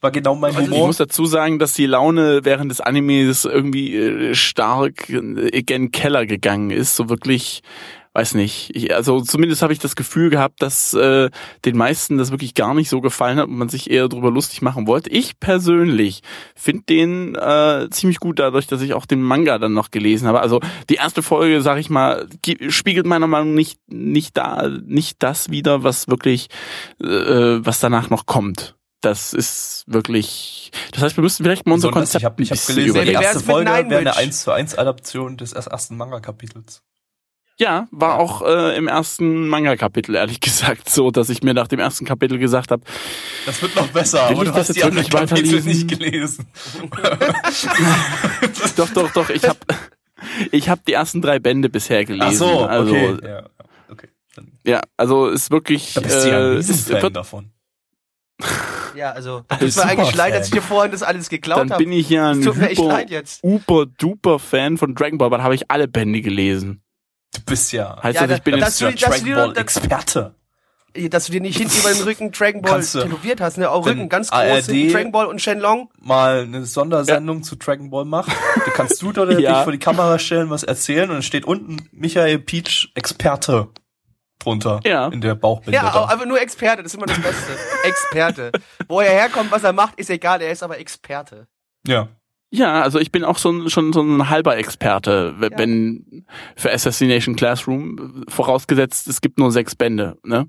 War 0.00 0.12
genau 0.12 0.34
mein 0.36 0.50
Also 0.54 0.60
Ich 0.62 0.70
Humor. 0.70 0.86
muss 0.88 0.96
dazu 0.98 1.26
sagen, 1.26 1.58
dass 1.58 1.72
die 1.72 1.86
Laune 1.86 2.44
während 2.44 2.70
des 2.70 2.80
Animes 2.80 3.44
irgendwie 3.44 3.96
äh, 3.96 4.34
stark 4.34 5.06
gen 5.08 5.90
Keller 5.90 6.24
gegangen 6.24 6.70
ist. 6.70 6.94
So 6.94 7.08
wirklich, 7.08 7.62
weiß 8.18 8.34
nicht. 8.34 8.74
Ich, 8.74 8.92
also 8.92 9.20
zumindest 9.20 9.62
habe 9.62 9.72
ich 9.72 9.78
das 9.78 9.94
Gefühl 9.94 10.28
gehabt, 10.28 10.60
dass 10.60 10.92
äh, 10.92 11.30
den 11.64 11.76
meisten 11.76 12.18
das 12.18 12.32
wirklich 12.32 12.54
gar 12.54 12.74
nicht 12.74 12.88
so 12.88 13.00
gefallen 13.00 13.38
hat 13.38 13.46
und 13.46 13.56
man 13.56 13.68
sich 13.68 13.90
eher 13.90 14.08
drüber 14.08 14.32
lustig 14.32 14.60
machen 14.60 14.88
wollte. 14.88 15.08
Ich 15.10 15.38
persönlich 15.38 16.22
finde 16.56 16.82
den 16.88 17.36
äh, 17.36 17.86
ziemlich 17.90 18.18
gut 18.18 18.40
dadurch, 18.40 18.66
dass 18.66 18.82
ich 18.82 18.94
auch 18.94 19.06
den 19.06 19.22
Manga 19.22 19.58
dann 19.58 19.72
noch 19.72 19.92
gelesen 19.92 20.26
habe. 20.26 20.40
Also 20.40 20.60
die 20.90 20.96
erste 20.96 21.22
Folge, 21.22 21.62
sag 21.62 21.78
ich 21.78 21.90
mal, 21.90 22.26
spiegelt 22.68 23.06
meiner 23.06 23.28
Meinung 23.28 23.50
nach 23.50 23.58
nicht 23.58 23.78
nicht 23.86 24.36
da 24.36 24.68
nicht 24.68 25.22
das 25.22 25.50
wieder, 25.50 25.84
was 25.84 26.08
wirklich 26.08 26.48
äh, 27.00 27.06
was 27.06 27.78
danach 27.78 28.10
noch 28.10 28.26
kommt. 28.26 28.74
Das 29.00 29.32
ist 29.32 29.84
wirklich. 29.86 30.72
Das 30.90 31.02
heißt, 31.02 31.16
wir 31.16 31.22
müssten 31.22 31.44
vielleicht 31.44 31.66
mal 31.66 31.74
unser 31.74 31.88
Besonders, 31.88 32.14
Konzept 32.14 32.20
ich 32.20 32.24
habe 32.24 32.42
ich 32.42 32.50
hab 32.50 32.66
gelesen, 32.66 32.84
die 32.84 32.90
überlegen. 32.90 33.22
erste 33.22 33.44
Folge 33.44 33.70
wäre 33.70 34.00
eine 34.00 34.10
Witch? 34.10 34.18
1 34.18 34.40
zu 34.42 34.50
1 34.50 34.74
Adaption 34.76 35.36
des 35.36 35.52
ersten 35.52 35.96
Manga-Kapitels. 35.96 36.82
Ja, 37.60 37.88
war 37.90 38.20
auch 38.20 38.42
äh, 38.42 38.76
im 38.76 38.86
ersten 38.86 39.48
Manga-Kapitel 39.48 40.14
ehrlich 40.14 40.40
gesagt 40.48 40.88
so, 40.88 41.10
dass 41.10 41.28
ich 41.28 41.42
mir 41.42 41.54
nach 41.54 41.66
dem 41.66 41.80
ersten 41.80 42.04
Kapitel 42.04 42.38
gesagt 42.38 42.70
habe, 42.70 42.82
Das 43.46 43.60
wird 43.60 43.74
noch 43.74 43.88
besser, 43.88 44.22
aber 44.22 44.32
ich 44.32 44.38
du 44.38 44.44
das 44.46 44.54
hast 44.56 44.68
die 44.76 44.80
jetzt 44.80 44.84
anderen 44.86 45.12
wirklich 45.12 45.28
Kapitel 45.28 45.52
weiterlesen? 45.52 45.68
nicht 45.68 45.88
gelesen. 45.88 46.46
doch, 48.76 48.88
doch, 48.90 49.12
doch, 49.12 49.30
ich 49.30 49.44
habe 49.44 49.58
ich 50.52 50.68
hab 50.68 50.84
die 50.84 50.92
ersten 50.92 51.20
drei 51.20 51.40
Bände 51.40 51.68
bisher 51.68 52.04
gelesen. 52.04 52.28
Ach 52.28 52.32
so, 52.32 52.64
also, 52.64 52.92
okay. 52.94 53.18
Ja, 53.22 53.28
ja, 53.28 53.46
okay. 53.88 54.08
Dann, 54.36 54.52
Ja, 54.64 54.80
also 54.96 55.26
ist 55.26 55.50
wirklich. 55.50 55.94
da 55.94 56.00
bist 56.00 56.24
du 56.24 56.28
ja 56.28 56.38
ein 56.38 56.56
äh, 56.56 56.58
ist, 56.60 56.88
wird, 56.88 57.16
davon. 57.16 57.50
Ja, 58.94 59.12
also 59.12 59.42
bist 59.58 59.76
das 59.76 59.84
war 59.84 59.90
eigentlich 59.90 60.14
leid, 60.14 60.34
dass 60.34 60.46
ich 60.46 60.52
dir 60.52 60.62
vorhin 60.62 60.92
das 60.92 61.02
alles 61.02 61.28
geklaut 61.28 61.58
dann 61.60 61.70
habe. 61.70 61.82
bin 61.82 61.92
ich 61.92 62.08
ja 62.08 62.30
ein 62.30 62.38
Es 62.38 62.44
super, 62.44 63.36
super 63.42 63.86
duper 63.98 64.38
Fan 64.38 64.76
von 64.76 64.94
Dragon 64.94 65.18
Ball, 65.18 65.26
aber 65.26 65.42
habe 65.42 65.56
ich 65.56 65.70
alle 65.70 65.88
Bände 65.88 66.20
gelesen. 66.20 66.82
Du 67.34 67.40
bist 67.46 67.72
ja, 67.72 68.02
Heißt 68.02 68.20
Ja, 68.20 68.26
das, 68.26 68.38
ich 68.38 68.44
bin 68.44 68.54
jetzt 68.56 68.66
das- 68.66 68.78
du 68.78 68.86
bist 68.86 69.00
ja 69.02 69.08
dass 69.08 69.18
du 69.20 69.24
Dragon 69.26 69.42
dir- 69.48 69.52
Ball 69.54 69.62
Experte. 69.62 70.34
Dass 71.10 71.26
du 71.26 71.32
dir 71.32 71.40
nicht 71.42 71.58
hinten 71.58 71.78
über 71.80 71.92
den 71.92 72.02
Rücken 72.02 72.32
Dragon 72.32 72.62
Ball 72.62 72.80
tätowiert 72.82 73.40
hast, 73.40 73.58
ne? 73.58 73.70
Auch 73.70 73.86
Rücken, 73.86 74.08
ganz 74.08 74.30
ARD 74.32 74.48
groß, 74.54 74.66
hinten 74.66 74.92
Dragon 74.92 75.12
Ball 75.12 75.26
und 75.26 75.40
Shenlong. 75.40 75.90
Mal 76.00 76.40
eine 76.42 76.64
Sondersendung 76.64 77.42
zu 77.42 77.56
Dragon 77.56 77.90
Ball 77.90 78.04
macht. 78.06 78.32
Da 78.64 78.70
kannst 78.72 79.00
du 79.02 79.12
dort 79.12 79.30
Ja. 79.38 79.54
dich 79.54 79.62
vor 79.64 79.72
die 79.72 79.78
Kamera 79.78 80.18
stellen, 80.18 80.48
was 80.50 80.62
erzählen 80.64 81.08
und 81.10 81.16
dann 81.16 81.22
steht 81.22 81.44
unten 81.44 81.88
Michael 81.92 82.38
Peach 82.40 82.90
Experte 82.94 83.68
drunter 84.40 84.80
Ja. 84.84 85.08
in 85.08 85.20
der 85.20 85.34
Bauchbinde. 85.34 85.76
Ja, 85.76 85.92
aber 85.92 86.24
nur 86.24 86.40
Experte, 86.40 86.82
das 86.82 86.92
ist 86.92 86.96
immer 86.96 87.06
das 87.06 87.20
Beste. 87.20 87.52
Experte. 87.84 88.52
Wo 88.88 89.00
er 89.00 89.10
herkommt, 89.12 89.52
was 89.52 89.62
er 89.64 89.72
macht, 89.74 89.94
ist 90.00 90.08
egal, 90.10 90.40
er 90.40 90.50
ist 90.50 90.62
aber 90.62 90.78
Experte. 90.78 91.46
ja. 91.86 92.08
Ja, 92.50 92.80
also 92.82 92.98
ich 92.98 93.12
bin 93.12 93.24
auch 93.24 93.36
so 93.38 93.50
ein, 93.50 93.68
schon 93.68 93.92
so 93.92 94.00
ein 94.00 94.30
halber 94.30 94.56
Experte, 94.56 95.34
w- 95.38 95.48
Ja. 95.52 95.58
wenn 95.58 96.24
für 96.56 96.72
Assassination 96.72 97.36
Classroom, 97.36 98.24
vorausgesetzt, 98.28 99.06
es 99.08 99.20
gibt 99.20 99.38
nur 99.38 99.52
sechs 99.52 99.74
Bände, 99.74 100.16
ne? 100.24 100.46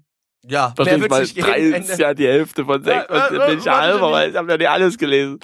Ja, 0.47 0.71
Verstehst, 0.75 1.01
wer 1.01 1.09
weil 1.11 1.19
wird 1.19 1.27
sich 1.29 1.43
drei 1.43 1.59
ist 1.59 1.99
ja 1.99 2.13
die 2.13 2.25
Hälfte 2.27 2.63
von 2.63 2.81
sechs. 2.81 3.05
Ja, 3.09 3.27
äh, 3.27 3.29
bin 3.49 3.59
ich 3.59 3.65
warte 3.65 3.71
halber, 3.81 4.11
weil 4.13 4.29
ich 4.29 4.35
habe 4.37 4.49
ja 4.49 4.57
nicht 4.57 4.69
alles 4.69 4.97
gelesen. 4.97 5.39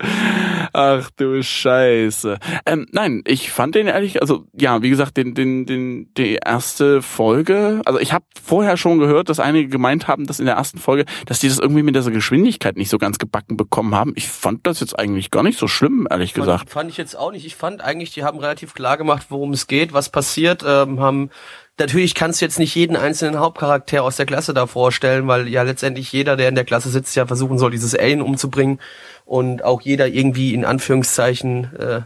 Ach 0.77 1.09
du 1.15 1.41
Scheiße. 1.41 2.37
Ähm, 2.65 2.85
nein, 2.91 3.23
ich 3.25 3.49
fand 3.49 3.75
den 3.75 3.87
ehrlich, 3.87 4.19
also 4.19 4.45
ja, 4.51 4.81
wie 4.81 4.89
gesagt, 4.89 5.15
den, 5.15 5.33
den, 5.33 5.65
den, 5.65 6.13
die 6.15 6.37
erste 6.45 7.01
Folge, 7.01 7.81
also 7.85 7.97
ich 7.97 8.11
habe 8.11 8.25
vorher 8.43 8.75
schon 8.75 8.99
gehört, 8.99 9.29
dass 9.29 9.39
einige 9.39 9.69
gemeint 9.69 10.09
haben, 10.09 10.27
dass 10.27 10.41
in 10.41 10.47
der 10.47 10.55
ersten 10.55 10.77
Folge, 10.77 11.05
dass 11.27 11.39
die 11.39 11.47
das 11.47 11.59
irgendwie 11.59 11.81
mit 11.81 11.95
dieser 11.95 12.11
Geschwindigkeit 12.11 12.75
nicht 12.75 12.89
so 12.89 12.97
ganz 12.97 13.19
gebacken 13.19 13.55
bekommen 13.55 13.95
haben. 13.95 14.11
Ich 14.17 14.27
fand 14.27 14.67
das 14.67 14.81
jetzt 14.81 14.99
eigentlich 14.99 15.31
gar 15.31 15.43
nicht 15.43 15.57
so 15.57 15.69
schlimm, 15.69 16.09
ehrlich 16.09 16.33
gesagt. 16.33 16.69
Fand, 16.69 16.71
fand 16.71 16.91
ich 16.91 16.97
jetzt 16.97 17.17
auch 17.17 17.31
nicht. 17.31 17.45
Ich 17.45 17.55
fand 17.55 17.81
eigentlich, 17.81 18.11
die 18.11 18.25
haben 18.25 18.39
relativ 18.39 18.73
klar 18.73 18.97
gemacht, 18.97 19.27
worum 19.29 19.53
es 19.53 19.67
geht, 19.67 19.93
was 19.93 20.09
passiert. 20.09 20.61
Ähm, 20.67 20.99
haben 20.99 21.29
natürlich 21.77 22.15
kannst 22.15 22.41
du 22.41 22.45
jetzt 22.45 22.59
nicht 22.59 22.75
jeden 22.75 22.95
einzelnen 22.95 23.39
Hauptcharakter 23.39 24.03
aus 24.03 24.17
der 24.17 24.25
Klasse 24.25 24.53
da 24.53 24.67
vorstellen, 24.67 25.27
weil 25.27 25.47
ja 25.47 25.63
letztendlich 25.63 26.11
jeder, 26.11 26.35
der 26.35 26.49
in 26.49 26.55
der 26.55 26.65
Klasse 26.65 26.89
sitzt, 26.89 27.15
ja 27.15 27.25
versuchen 27.25 27.57
soll, 27.57 27.71
dieses 27.71 27.95
Alien 27.95 28.21
umzubringen 28.21 28.79
und 29.25 29.63
auch 29.63 29.81
jeder 29.81 30.07
irgendwie 30.07 30.53
in 30.53 30.65
Anführungszeichen 30.65 31.75
äh, 31.75 32.01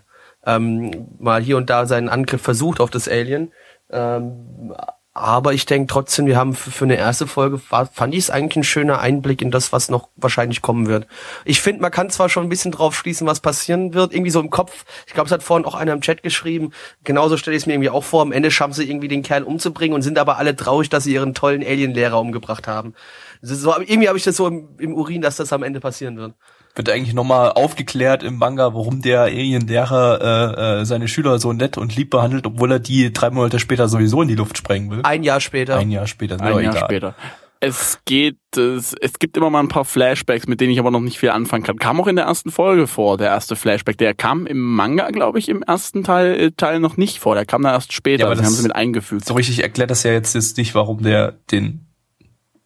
ähm, 0.45 1.07
mal 1.19 1.41
hier 1.41 1.57
und 1.57 1.69
da 1.69 1.85
seinen 1.85 2.09
Angriff 2.09 2.41
versucht 2.41 2.79
auf 2.79 2.89
das 2.89 3.07
Alien. 3.07 3.51
Ähm, 3.91 4.73
Aber 5.15 5.53
ich 5.53 5.65
denke 5.65 5.91
trotzdem, 5.91 6.27
wir 6.27 6.37
haben 6.37 6.53
für, 6.53 6.85
eine 6.85 6.95
erste 6.95 7.25
Folge, 7.25 7.57
fand 7.57 8.13
ich 8.13 8.19
es 8.19 8.29
eigentlich 8.29 8.57
ein 8.57 8.63
schöner 8.63 8.99
Einblick 8.99 9.41
in 9.41 9.49
das, 9.49 9.73
was 9.73 9.89
noch 9.89 10.09
wahrscheinlich 10.15 10.61
kommen 10.61 10.87
wird. 10.87 11.07
Ich 11.45 11.61
finde, 11.61 11.81
man 11.81 11.91
kann 11.91 12.11
zwar 12.11 12.29
schon 12.29 12.43
ein 12.43 12.49
bisschen 12.49 12.71
drauf 12.71 12.95
schließen, 12.95 13.25
was 13.25 13.39
passieren 13.39 13.95
wird, 13.95 14.13
irgendwie 14.13 14.29
so 14.29 14.39
im 14.39 14.51
Kopf. 14.51 14.85
Ich 15.07 15.13
glaube, 15.13 15.25
es 15.25 15.31
hat 15.31 15.41
vorhin 15.41 15.65
auch 15.65 15.73
einer 15.73 15.93
im 15.93 16.01
Chat 16.01 16.21
geschrieben. 16.21 16.71
Genauso 17.03 17.37
stelle 17.37 17.57
ich 17.57 17.63
es 17.63 17.67
mir 17.67 17.73
irgendwie 17.73 17.89
auch 17.89 18.03
vor. 18.03 18.21
Am 18.21 18.31
Ende 18.31 18.51
schaffen 18.51 18.73
sie 18.73 18.89
irgendwie 18.89 19.07
den 19.07 19.23
Kerl 19.23 19.43
umzubringen 19.43 19.95
und 19.95 20.03
sind 20.03 20.19
aber 20.19 20.37
alle 20.37 20.55
traurig, 20.55 20.89
dass 20.89 21.05
sie 21.05 21.13
ihren 21.13 21.33
tollen 21.33 21.63
Alien-Lehrer 21.63 22.19
umgebracht 22.19 22.67
haben. 22.67 22.93
So, 23.41 23.75
irgendwie 23.77 24.07
habe 24.07 24.17
ich 24.17 24.23
das 24.23 24.37
so 24.37 24.47
im, 24.47 24.77
im 24.77 24.93
Urin, 24.93 25.21
dass 25.21 25.37
das 25.37 25.51
am 25.51 25.63
Ende 25.63 25.79
passieren 25.79 26.17
wird 26.17 26.35
wird 26.75 26.89
eigentlich 26.89 27.13
nochmal 27.13 27.51
aufgeklärt 27.51 28.23
im 28.23 28.37
Manga, 28.37 28.73
warum 28.73 29.01
der 29.01 29.21
Alien-Lehrer 29.21 30.21
äh, 30.21 30.81
äh, 30.81 30.85
seine 30.85 31.07
Schüler 31.07 31.39
so 31.39 31.53
nett 31.53 31.77
und 31.77 31.95
lieb 31.95 32.09
behandelt, 32.09 32.45
obwohl 32.45 32.71
er 32.71 32.79
die 32.79 33.11
drei 33.11 33.29
Monate 33.29 33.59
später 33.59 33.89
sowieso 33.89 34.21
in 34.21 34.27
die 34.27 34.35
Luft 34.35 34.57
sprengen 34.57 34.89
will. 34.89 34.99
Ein 35.03 35.23
Jahr 35.23 35.41
später. 35.41 35.77
Ein 35.77 35.91
Jahr 35.91 36.07
später. 36.07 36.39
Ein 36.39 36.63
Jahr 36.63 36.73
egal. 36.75 36.85
später. 36.85 37.15
Es 37.61 37.99
geht, 38.05 38.37
es, 38.55 38.95
es 39.01 39.19
gibt 39.19 39.35
immer 39.35 39.49
mal 39.49 39.59
ein 39.59 39.67
paar 39.67 39.83
Flashbacks, 39.83 40.47
mit 40.47 40.61
denen 40.61 40.71
ich 40.71 40.79
aber 40.79 40.91
noch 40.91 41.01
nicht 41.01 41.19
viel 41.19 41.31
anfangen 41.31 41.63
kann. 41.63 41.77
Kam 41.77 41.99
auch 41.99 42.07
in 42.07 42.15
der 42.15 42.23
ersten 42.23 42.51
Folge 42.51 42.87
vor, 42.87 43.17
der 43.17 43.27
erste 43.27 43.57
Flashback. 43.57 43.97
Der 43.97 44.13
kam 44.13 44.47
im 44.47 44.61
Manga, 44.61 45.09
glaube 45.09 45.39
ich, 45.39 45.49
im 45.49 45.61
ersten 45.63 46.05
Teil, 46.05 46.39
äh, 46.39 46.51
Teil 46.51 46.79
noch 46.79 46.95
nicht 46.95 47.19
vor. 47.19 47.35
Der 47.35 47.45
kam 47.45 47.63
da 47.63 47.73
erst 47.73 47.91
später. 47.91 48.21
Ja, 48.21 48.25
aber 48.27 48.37
also 48.37 48.45
haben 48.45 48.53
sie 48.53 48.63
mit 48.63 48.75
eingefügt. 48.75 49.25
So 49.25 49.33
richtig 49.33 49.61
erklärt 49.61 49.91
das 49.91 50.03
ja 50.03 50.13
jetzt, 50.13 50.35
jetzt 50.35 50.55
nicht, 50.55 50.73
warum 50.73 51.03
der 51.03 51.33
den, 51.51 51.87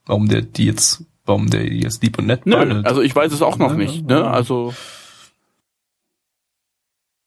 warum 0.05 0.29
der 0.29 0.43
die 0.43 0.65
jetzt 0.65 1.03
warum 1.25 1.49
der 1.49 1.65
jetzt 1.71 2.03
lieb 2.03 2.17
und 2.17 2.27
nett 2.27 2.45
Nö, 2.45 2.81
Also 2.83 3.01
ich 3.01 3.15
weiß 3.15 3.31
es 3.31 3.41
auch 3.41 3.57
noch 3.57 3.75
nicht. 3.75 4.05
Ne? 4.05 4.25
Also 4.25 4.73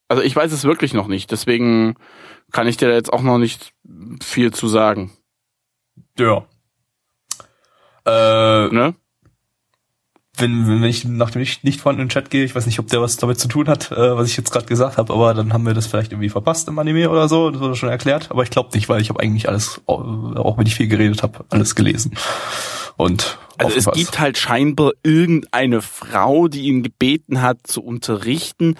also 0.08 0.22
ich 0.22 0.36
weiß 0.36 0.52
es 0.52 0.64
wirklich 0.64 0.94
noch 0.94 1.08
nicht. 1.08 1.30
Deswegen 1.30 1.96
kann 2.52 2.68
ich 2.68 2.76
dir 2.76 2.92
jetzt 2.92 3.12
auch 3.12 3.22
noch 3.22 3.38
nicht 3.38 3.72
viel 4.22 4.52
zu 4.52 4.68
sagen. 4.68 5.12
Ja. 6.18 6.46
Äh, 8.04 8.68
ne? 8.72 8.94
Wenn, 10.38 10.68
wenn 10.68 10.84
ich 10.84 11.04
nach 11.06 11.30
dem 11.30 11.40
nicht, 11.40 11.64
nicht 11.64 11.80
vorhandenen 11.80 12.10
Chat 12.10 12.28
gehe, 12.28 12.44
ich 12.44 12.54
weiß 12.54 12.66
nicht, 12.66 12.78
ob 12.78 12.88
der 12.88 13.00
was 13.00 13.16
damit 13.16 13.40
zu 13.40 13.48
tun 13.48 13.68
hat, 13.68 13.90
äh, 13.90 14.16
was 14.16 14.28
ich 14.28 14.36
jetzt 14.36 14.52
gerade 14.52 14.66
gesagt 14.66 14.98
habe, 14.98 15.12
aber 15.12 15.32
dann 15.32 15.52
haben 15.54 15.64
wir 15.66 15.72
das 15.72 15.86
vielleicht 15.86 16.12
irgendwie 16.12 16.28
verpasst 16.28 16.68
im 16.68 16.78
Anime 16.78 17.08
oder 17.08 17.26
so, 17.26 17.50
das 17.50 17.60
wurde 17.60 17.74
schon 17.74 17.88
erklärt, 17.88 18.30
aber 18.30 18.42
ich 18.42 18.50
glaube 18.50 18.68
nicht, 18.74 18.88
weil 18.90 19.00
ich 19.00 19.08
habe 19.08 19.20
eigentlich 19.20 19.48
alles, 19.48 19.80
auch 19.86 20.58
wenn 20.58 20.66
ich 20.66 20.74
viel 20.74 20.88
geredet 20.88 21.22
habe, 21.22 21.46
alles 21.48 21.74
gelesen. 21.74 22.16
Und 22.98 23.38
also 23.58 23.76
es 23.76 23.90
gibt 23.92 24.18
halt 24.18 24.38
scheinbar 24.38 24.92
irgendeine 25.02 25.82
Frau, 25.82 26.48
die 26.48 26.62
ihn 26.62 26.82
gebeten 26.82 27.42
hat 27.42 27.66
zu 27.66 27.82
unterrichten. 27.82 28.76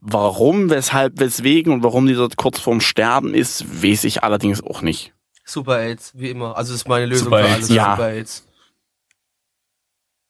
Warum, 0.00 0.70
weshalb, 0.70 1.20
weswegen 1.20 1.72
und 1.72 1.82
warum 1.82 2.06
die 2.06 2.14
dort 2.14 2.36
kurz 2.36 2.58
vorm 2.58 2.80
Sterben 2.80 3.34
ist, 3.34 3.82
weiß 3.82 4.04
ich 4.04 4.22
allerdings 4.22 4.62
auch 4.62 4.80
nicht. 4.80 5.12
Super 5.44 5.78
AIDS, 5.80 6.12
wie 6.14 6.30
immer. 6.30 6.56
Also 6.56 6.72
das 6.72 6.82
ist 6.82 6.88
meine 6.88 7.06
Lösung 7.06 7.24
Super 7.26 7.44
für 7.44 7.52
alles. 7.52 7.68
Ja. 7.68 7.96
Super 7.96 8.08
AIDS. 8.08 8.46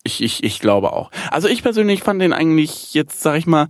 Ich, 0.02 0.23
ich, 0.23 0.42
ich 0.42 0.61
glaube 0.61 0.92
auch. 0.92 1.11
Also 1.30 1.47
ich 1.47 1.62
persönlich 1.62 2.02
fand 2.02 2.23
den 2.23 2.32
eigentlich 2.32 2.94
jetzt, 2.94 3.20
sag 3.20 3.37
ich 3.37 3.47
mal, 3.47 3.68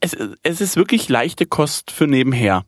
es, 0.00 0.16
es 0.42 0.60
ist 0.60 0.76
wirklich 0.76 1.08
leichte 1.08 1.46
Kost 1.46 1.90
für 1.90 2.06
nebenher 2.06 2.64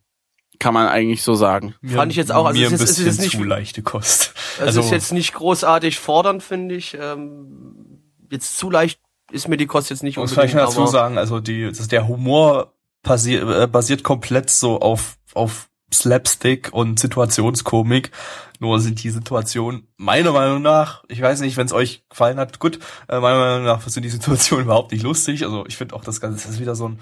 kann 0.63 0.75
man 0.75 0.87
eigentlich 0.87 1.25
so 1.25 1.35
sagen. 1.35 1.75
Mir, 1.81 1.97
Fand 1.97 2.13
ich 2.13 2.17
jetzt 2.17 2.31
auch. 2.31 2.47
Also 2.47 2.61
mir 2.61 2.69
es 2.69 2.73
ist, 2.75 2.81
ein 2.81 2.87
bisschen 2.87 3.07
ist 3.09 3.17
jetzt 3.17 3.25
nicht 3.25 3.37
zu 3.37 3.43
leichte 3.43 3.83
Kost. 3.83 4.33
Also 4.61 4.79
es 4.79 4.87
ist 4.87 4.93
jetzt 4.93 5.13
nicht 5.13 5.35
großartig 5.35 5.99
fordernd, 5.99 6.41
finde 6.41 6.77
ich. 6.77 6.97
Ähm, 7.01 7.99
jetzt 8.31 8.57
zu 8.59 8.71
leicht 8.71 9.01
ist 9.33 9.49
mir 9.49 9.57
die 9.57 9.67
Kost 9.67 9.91
jetzt 9.91 10.05
nicht. 10.05 10.19
Muss 10.19 10.33
vielleicht 10.33 10.55
dazu 10.55 10.87
sagen, 10.87 11.19
also 11.19 11.41
die, 11.41 11.67
das, 11.67 11.89
der 11.89 12.07
Humor 12.07 12.75
basiert, 13.03 13.43
äh, 13.49 13.67
basiert 13.67 14.05
komplett 14.05 14.51
so 14.51 14.79
auf 14.79 15.19
auf 15.35 15.69
Slapstick 15.93 16.73
und 16.73 17.01
Situationskomik. 17.01 18.13
Nur 18.61 18.79
sind 18.79 19.03
die 19.03 19.11
Situationen 19.11 19.89
meiner 19.97 20.31
Meinung 20.31 20.63
nach, 20.63 21.03
ich 21.09 21.21
weiß 21.21 21.41
nicht, 21.41 21.57
wenn 21.57 21.67
es 21.67 21.73
euch 21.73 22.05
gefallen 22.09 22.39
hat, 22.39 22.61
gut, 22.61 22.79
äh, 23.09 23.19
meiner 23.19 23.39
Meinung 23.39 23.65
nach 23.65 23.87
sind 23.89 24.05
die 24.05 24.11
Situationen 24.11 24.67
überhaupt 24.67 24.93
nicht 24.93 25.03
lustig. 25.03 25.45
Also 25.45 25.67
ich 25.67 25.77
finde 25.77 25.97
auch 25.97 26.05
das 26.05 26.21
Ganze 26.21 26.37
das 26.47 26.55
ist 26.55 26.61
wieder 26.61 26.77
so 26.77 26.89
ein 26.89 27.01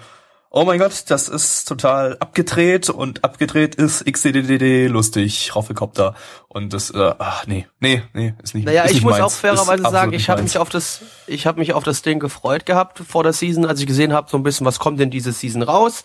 oh 0.51 0.65
mein 0.65 0.79
Gott, 0.79 1.05
das 1.07 1.29
ist 1.29 1.65
total 1.65 2.17
abgedreht 2.19 2.89
und 2.89 3.23
abgedreht 3.23 3.75
ist 3.75 4.05
XDDD 4.05 4.87
lustig, 4.87 5.55
Roffelkopter 5.55 6.13
und 6.49 6.73
das, 6.73 6.91
äh, 6.91 7.13
ach 7.17 7.47
nee, 7.47 7.67
nee, 7.79 8.03
nee, 8.13 8.33
ist 8.43 8.53
nicht 8.53 8.65
Naja, 8.65 8.83
ist 8.83 8.91
ich 8.91 8.95
nicht 8.97 9.03
muss 9.03 9.13
meins. 9.13 9.23
auch 9.23 9.31
fairerweise 9.31 9.83
sagen, 9.83 10.13
ich 10.13 10.29
habe 10.29 10.43
mich 10.43 10.57
auf 10.57 10.69
das, 10.69 11.01
ich 11.25 11.47
habe 11.47 11.59
mich 11.59 11.73
auf 11.73 11.83
das 11.83 12.01
Ding 12.01 12.19
gefreut 12.19 12.65
gehabt 12.65 12.99
vor 12.99 13.23
der 13.23 13.33
Season, 13.33 13.65
als 13.65 13.79
ich 13.79 13.87
gesehen 13.87 14.13
habe, 14.13 14.29
so 14.29 14.37
ein 14.37 14.43
bisschen, 14.43 14.67
was 14.67 14.77
kommt 14.77 14.99
denn 14.99 15.09
diese 15.09 15.31
Season 15.31 15.61
raus 15.61 16.03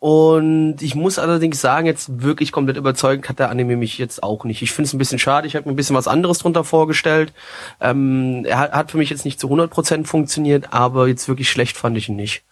und 0.00 0.78
ich 0.80 0.94
muss 0.94 1.18
allerdings 1.18 1.60
sagen, 1.60 1.86
jetzt 1.86 2.22
wirklich 2.22 2.52
komplett 2.52 2.78
überzeugend 2.78 3.28
hat 3.28 3.38
der 3.38 3.50
Anime 3.50 3.76
mich 3.76 3.98
jetzt 3.98 4.22
auch 4.22 4.44
nicht. 4.44 4.62
Ich 4.62 4.72
finde 4.72 4.86
es 4.86 4.94
ein 4.94 4.98
bisschen 4.98 5.18
schade. 5.18 5.46
Ich 5.46 5.54
habe 5.54 5.68
mir 5.68 5.74
ein 5.74 5.76
bisschen 5.76 5.94
was 5.94 6.08
anderes 6.08 6.38
drunter 6.38 6.64
vorgestellt. 6.64 7.34
Ähm, 7.82 8.46
er 8.46 8.58
hat, 8.58 8.72
hat 8.72 8.90
für 8.90 8.96
mich 8.96 9.10
jetzt 9.10 9.26
nicht 9.26 9.38
zu 9.38 9.48
100% 9.48 10.06
funktioniert, 10.06 10.72
aber 10.72 11.06
jetzt 11.06 11.28
wirklich 11.28 11.50
schlecht 11.50 11.76
fand 11.76 11.98
ich 11.98 12.08
ihn 12.08 12.16
nicht. 12.16 12.44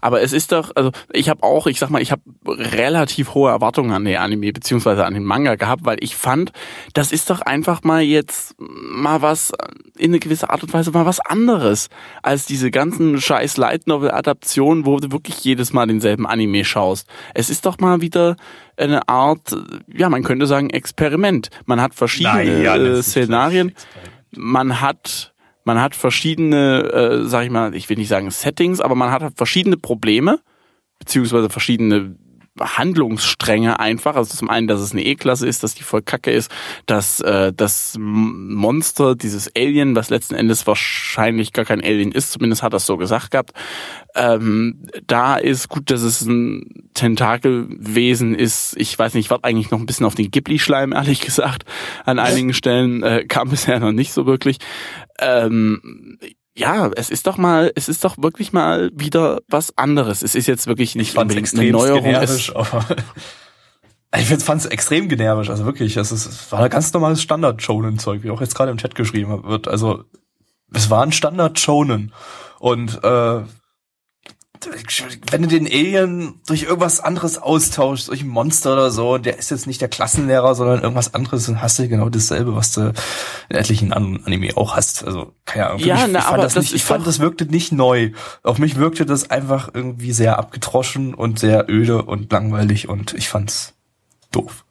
Aber 0.00 0.22
es 0.22 0.32
ist 0.32 0.52
doch, 0.52 0.72
also 0.74 0.90
ich 1.12 1.28
habe 1.28 1.42
auch, 1.42 1.66
ich 1.66 1.78
sag 1.78 1.90
mal, 1.90 2.02
ich 2.02 2.12
habe 2.12 2.22
relativ 2.46 3.34
hohe 3.34 3.50
Erwartungen 3.50 3.92
an 3.92 4.04
den 4.04 4.16
Anime 4.16 4.52
beziehungsweise 4.52 5.04
an 5.04 5.14
den 5.14 5.24
Manga 5.24 5.54
gehabt, 5.54 5.84
weil 5.84 5.98
ich 6.00 6.16
fand, 6.16 6.52
das 6.94 7.12
ist 7.12 7.30
doch 7.30 7.40
einfach 7.40 7.82
mal 7.82 8.02
jetzt 8.02 8.54
mal 8.58 9.22
was 9.22 9.52
in 9.96 10.10
eine 10.10 10.18
gewisse 10.18 10.50
Art 10.50 10.62
und 10.62 10.72
Weise 10.72 10.90
mal 10.90 11.06
was 11.06 11.20
anderes 11.20 11.88
als 12.22 12.46
diese 12.46 12.70
ganzen 12.70 13.20
scheiß 13.20 13.56
Light 13.56 13.86
Novel 13.86 14.10
Adaptionen, 14.10 14.86
wo 14.86 14.98
du 14.98 15.12
wirklich 15.12 15.44
jedes 15.44 15.72
Mal 15.72 15.86
denselben 15.86 16.26
Anime 16.26 16.64
schaust. 16.64 17.08
Es 17.34 17.50
ist 17.50 17.66
doch 17.66 17.78
mal 17.78 18.00
wieder 18.00 18.36
eine 18.76 19.08
Art, 19.08 19.56
ja, 19.92 20.08
man 20.08 20.22
könnte 20.22 20.46
sagen 20.46 20.70
Experiment. 20.70 21.50
Man 21.66 21.80
hat 21.80 21.94
verschiedene 21.94 22.44
naja, 22.44 22.76
äh, 22.76 23.02
Szenarien. 23.02 23.72
Man 24.36 24.80
hat 24.80 25.34
man 25.70 25.80
hat 25.80 25.94
verschiedene, 25.94 26.82
äh, 26.92 27.28
sag 27.28 27.44
ich 27.44 27.50
mal, 27.50 27.76
ich 27.76 27.88
will 27.88 27.96
nicht 27.96 28.08
sagen 28.08 28.28
Settings, 28.32 28.80
aber 28.80 28.96
man 28.96 29.12
hat 29.12 29.34
verschiedene 29.36 29.76
Probleme, 29.76 30.40
beziehungsweise 30.98 31.48
verschiedene 31.48 32.16
Handlungsstränge 32.60 33.80
einfach. 33.80 34.16
Also 34.16 34.36
zum 34.36 34.50
einen, 34.50 34.66
dass 34.66 34.80
es 34.80 34.92
eine 34.92 35.04
E-Klasse 35.04 35.46
ist, 35.46 35.62
dass 35.62 35.74
die 35.74 35.82
voll 35.82 36.02
kacke 36.02 36.30
ist, 36.30 36.50
dass 36.86 37.20
äh, 37.20 37.52
das 37.52 37.96
Monster, 37.98 39.14
dieses 39.14 39.50
Alien, 39.56 39.94
was 39.94 40.10
letzten 40.10 40.34
Endes 40.34 40.66
wahrscheinlich 40.66 41.52
gar 41.52 41.64
kein 41.64 41.82
Alien 41.82 42.12
ist, 42.12 42.32
zumindest 42.32 42.62
hat 42.62 42.72
er 42.72 42.78
es 42.78 42.86
so 42.86 42.96
gesagt 42.96 43.30
gehabt, 43.30 43.52
ähm, 44.14 44.86
da 45.06 45.36
ist 45.36 45.68
gut, 45.68 45.90
dass 45.90 46.02
es 46.02 46.22
ein 46.22 46.90
Tentakelwesen 46.94 48.34
ist. 48.34 48.74
Ich 48.76 48.98
weiß 48.98 49.14
nicht, 49.14 49.26
ich 49.26 49.30
warte 49.30 49.44
eigentlich 49.44 49.70
noch 49.70 49.78
ein 49.78 49.86
bisschen 49.86 50.06
auf 50.06 50.14
den 50.14 50.30
Ghibli-Schleim, 50.30 50.92
ehrlich 50.92 51.20
gesagt. 51.20 51.64
An 52.04 52.18
einigen 52.18 52.52
Stellen 52.52 53.02
äh, 53.02 53.24
kam 53.26 53.50
bisher 53.50 53.80
noch 53.80 53.92
nicht 53.92 54.12
so 54.12 54.26
wirklich. 54.26 54.58
Ähm, 55.18 56.18
ja, 56.60 56.90
es 56.94 57.08
ist 57.08 57.26
doch 57.26 57.38
mal, 57.38 57.72
es 57.74 57.88
ist 57.88 58.04
doch 58.04 58.16
wirklich 58.18 58.52
mal 58.52 58.90
wieder 58.94 59.40
was 59.48 59.76
anderes. 59.78 60.22
Es 60.22 60.34
ist 60.34 60.46
jetzt 60.46 60.66
wirklich 60.66 60.94
nicht 60.94 61.16
unbedingt 61.16 61.52
eine 61.54 61.70
Neuerung. 61.70 62.04
Generisch, 62.04 62.54
aber 62.54 62.84
ich 64.16 64.26
fand 64.26 64.60
es 64.60 64.66
extrem 64.66 65.08
generisch, 65.08 65.48
also 65.48 65.64
wirklich, 65.64 65.96
es, 65.96 66.12
ist, 66.12 66.26
es 66.26 66.52
war 66.52 66.60
ein 66.60 66.70
ganz 66.70 66.92
normales 66.92 67.22
Standard-Shonen-Zeug, 67.22 68.22
wie 68.22 68.30
auch 68.30 68.42
jetzt 68.42 68.54
gerade 68.54 68.70
im 68.70 68.76
Chat 68.76 68.94
geschrieben 68.94 69.42
wird. 69.44 69.68
Also 69.68 70.04
es 70.72 70.90
war 70.90 71.02
ein 71.02 71.12
Standard-Shonen 71.12 72.12
und 72.58 73.02
äh, 73.02 73.40
wenn 75.30 75.42
du 75.42 75.48
den 75.48 75.66
Alien 75.66 76.40
durch 76.46 76.64
irgendwas 76.64 77.00
anderes 77.00 77.38
austauschst, 77.38 78.08
durch 78.08 78.22
ein 78.22 78.28
Monster 78.28 78.74
oder 78.74 78.90
so, 78.90 79.18
der 79.18 79.38
ist 79.38 79.50
jetzt 79.50 79.66
nicht 79.66 79.80
der 79.80 79.88
Klassenlehrer, 79.88 80.54
sondern 80.54 80.82
irgendwas 80.82 81.14
anderes, 81.14 81.46
dann 81.46 81.62
hast 81.62 81.78
du 81.78 81.88
genau 81.88 82.08
dasselbe, 82.08 82.54
was 82.54 82.72
du 82.72 82.92
in 83.48 83.56
etlichen 83.56 83.92
anderen 83.92 84.24
Anime 84.26 84.56
auch 84.56 84.76
hast. 84.76 85.04
Also, 85.04 85.32
keine 85.44 85.68
Ahnung. 85.68 85.80
Ja, 85.80 86.06
mich, 86.06 86.12
na, 86.12 86.18
ich 86.18 86.24
aber 86.26 86.42
das, 86.42 86.56
nicht, 86.56 86.74
ich 86.74 86.84
fand, 86.84 87.06
das 87.06 87.20
wirkte 87.20 87.46
nicht 87.46 87.72
neu. 87.72 88.10
Auf 88.42 88.58
mich 88.58 88.76
wirkte 88.76 89.06
das 89.06 89.30
einfach 89.30 89.70
irgendwie 89.72 90.12
sehr 90.12 90.38
abgetroschen 90.38 91.14
und 91.14 91.38
sehr 91.38 91.68
öde 91.68 92.02
und 92.02 92.30
langweilig 92.30 92.88
und 92.88 93.14
ich 93.14 93.28
fand's 93.28 93.74
doof. 94.30 94.64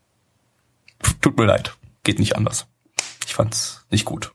Tut 1.21 1.37
mir 1.37 1.45
leid. 1.45 1.75
Geht 2.03 2.19
nicht 2.19 2.35
anders. 2.35 2.67
Ich 3.25 3.33
fand's 3.33 3.85
nicht 3.89 4.05
gut. 4.05 4.31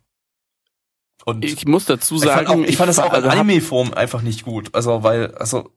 Und 1.24 1.44
ich 1.44 1.66
muss 1.66 1.86
dazu 1.86 2.18
sagen, 2.18 2.42
ich 2.42 2.48
fand, 2.48 2.48
auch, 2.48 2.68
ich 2.68 2.76
fand 2.76 2.88
das 2.88 2.98
auch 2.98 3.14
in 3.14 3.24
Anime-Form 3.24 3.94
einfach 3.94 4.22
nicht 4.22 4.44
gut. 4.44 4.70
Also, 4.74 5.02
weil, 5.02 5.34
also, 5.34 5.70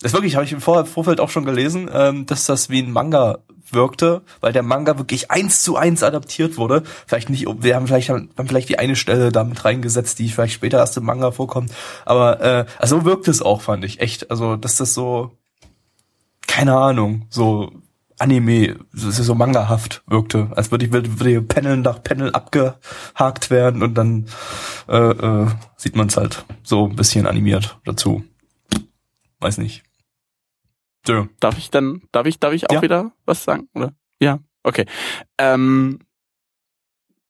das 0.00 0.12
wirklich, 0.12 0.34
habe 0.34 0.44
ich 0.44 0.52
im 0.52 0.60
Vorfeld 0.60 1.20
auch 1.20 1.30
schon 1.30 1.44
gelesen, 1.44 1.90
ähm, 1.92 2.26
dass 2.26 2.46
das 2.46 2.70
wie 2.70 2.80
ein 2.80 2.90
Manga 2.90 3.38
wirkte, 3.70 4.22
weil 4.40 4.52
der 4.52 4.62
Manga 4.62 4.98
wirklich 4.98 5.30
eins 5.30 5.62
zu 5.62 5.76
eins 5.76 6.02
adaptiert 6.02 6.56
wurde. 6.56 6.82
Vielleicht 7.06 7.30
nicht, 7.30 7.46
wir 7.46 7.76
haben 7.76 7.86
vielleicht, 7.86 8.08
haben 8.08 8.30
vielleicht 8.46 8.68
die 8.68 8.78
eine 8.78 8.96
Stelle 8.96 9.30
damit 9.30 9.64
reingesetzt, 9.64 10.18
die 10.18 10.28
vielleicht 10.28 10.54
später 10.54 10.78
erst 10.78 10.96
im 10.96 11.04
Manga 11.04 11.30
vorkommt. 11.30 11.72
Aber 12.04 12.40
äh, 12.40 12.66
also 12.78 13.04
wirkt 13.04 13.28
es 13.28 13.42
auch, 13.42 13.60
fand 13.60 13.84
ich. 13.84 14.00
Echt. 14.00 14.30
Also, 14.30 14.56
dass 14.56 14.76
das 14.76 14.94
so, 14.94 15.32
keine 16.46 16.76
Ahnung, 16.76 17.26
so 17.28 17.70
Anime, 18.20 18.76
ist 18.92 19.16
so 19.16 19.34
mangahaft 19.34 20.02
wirkte, 20.06 20.50
als 20.54 20.70
würde 20.70 20.86
ich 20.86 20.92
würde, 20.92 21.18
würde 21.18 21.42
Panel 21.42 21.78
nach 21.78 22.02
Panel 22.02 22.32
abgehakt 22.32 23.50
werden 23.50 23.82
und 23.82 23.94
dann 23.94 24.26
äh, 24.88 24.96
äh, 24.96 25.46
sieht 25.76 25.96
man 25.96 26.08
es 26.08 26.16
halt 26.16 26.44
so 26.62 26.86
ein 26.86 26.96
bisschen 26.96 27.26
animiert 27.26 27.78
dazu. 27.84 28.22
Weiß 29.40 29.58
nicht. 29.58 29.82
So. 31.06 31.28
Darf 31.40 31.56
ich 31.56 31.70
dann, 31.70 32.02
darf 32.12 32.26
ich, 32.26 32.38
darf 32.38 32.52
ich 32.52 32.68
auch 32.68 32.74
ja. 32.74 32.82
wieder 32.82 33.12
was 33.24 33.44
sagen, 33.44 33.68
oder? 33.74 33.94
Ja, 34.20 34.38
okay. 34.62 34.84
Ähm, 35.38 36.00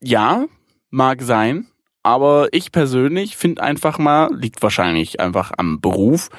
ja, 0.03 0.47
mag 0.91 1.23
sein, 1.23 1.69
aber 2.03 2.49
ich 2.53 2.73
persönlich 2.73 3.37
finde 3.37 3.63
einfach 3.63 3.99
mal, 3.99 4.35
liegt 4.35 4.63
wahrscheinlich 4.63 5.21
einfach 5.21 5.53
am 5.57 5.81
Beruf, 5.81 6.31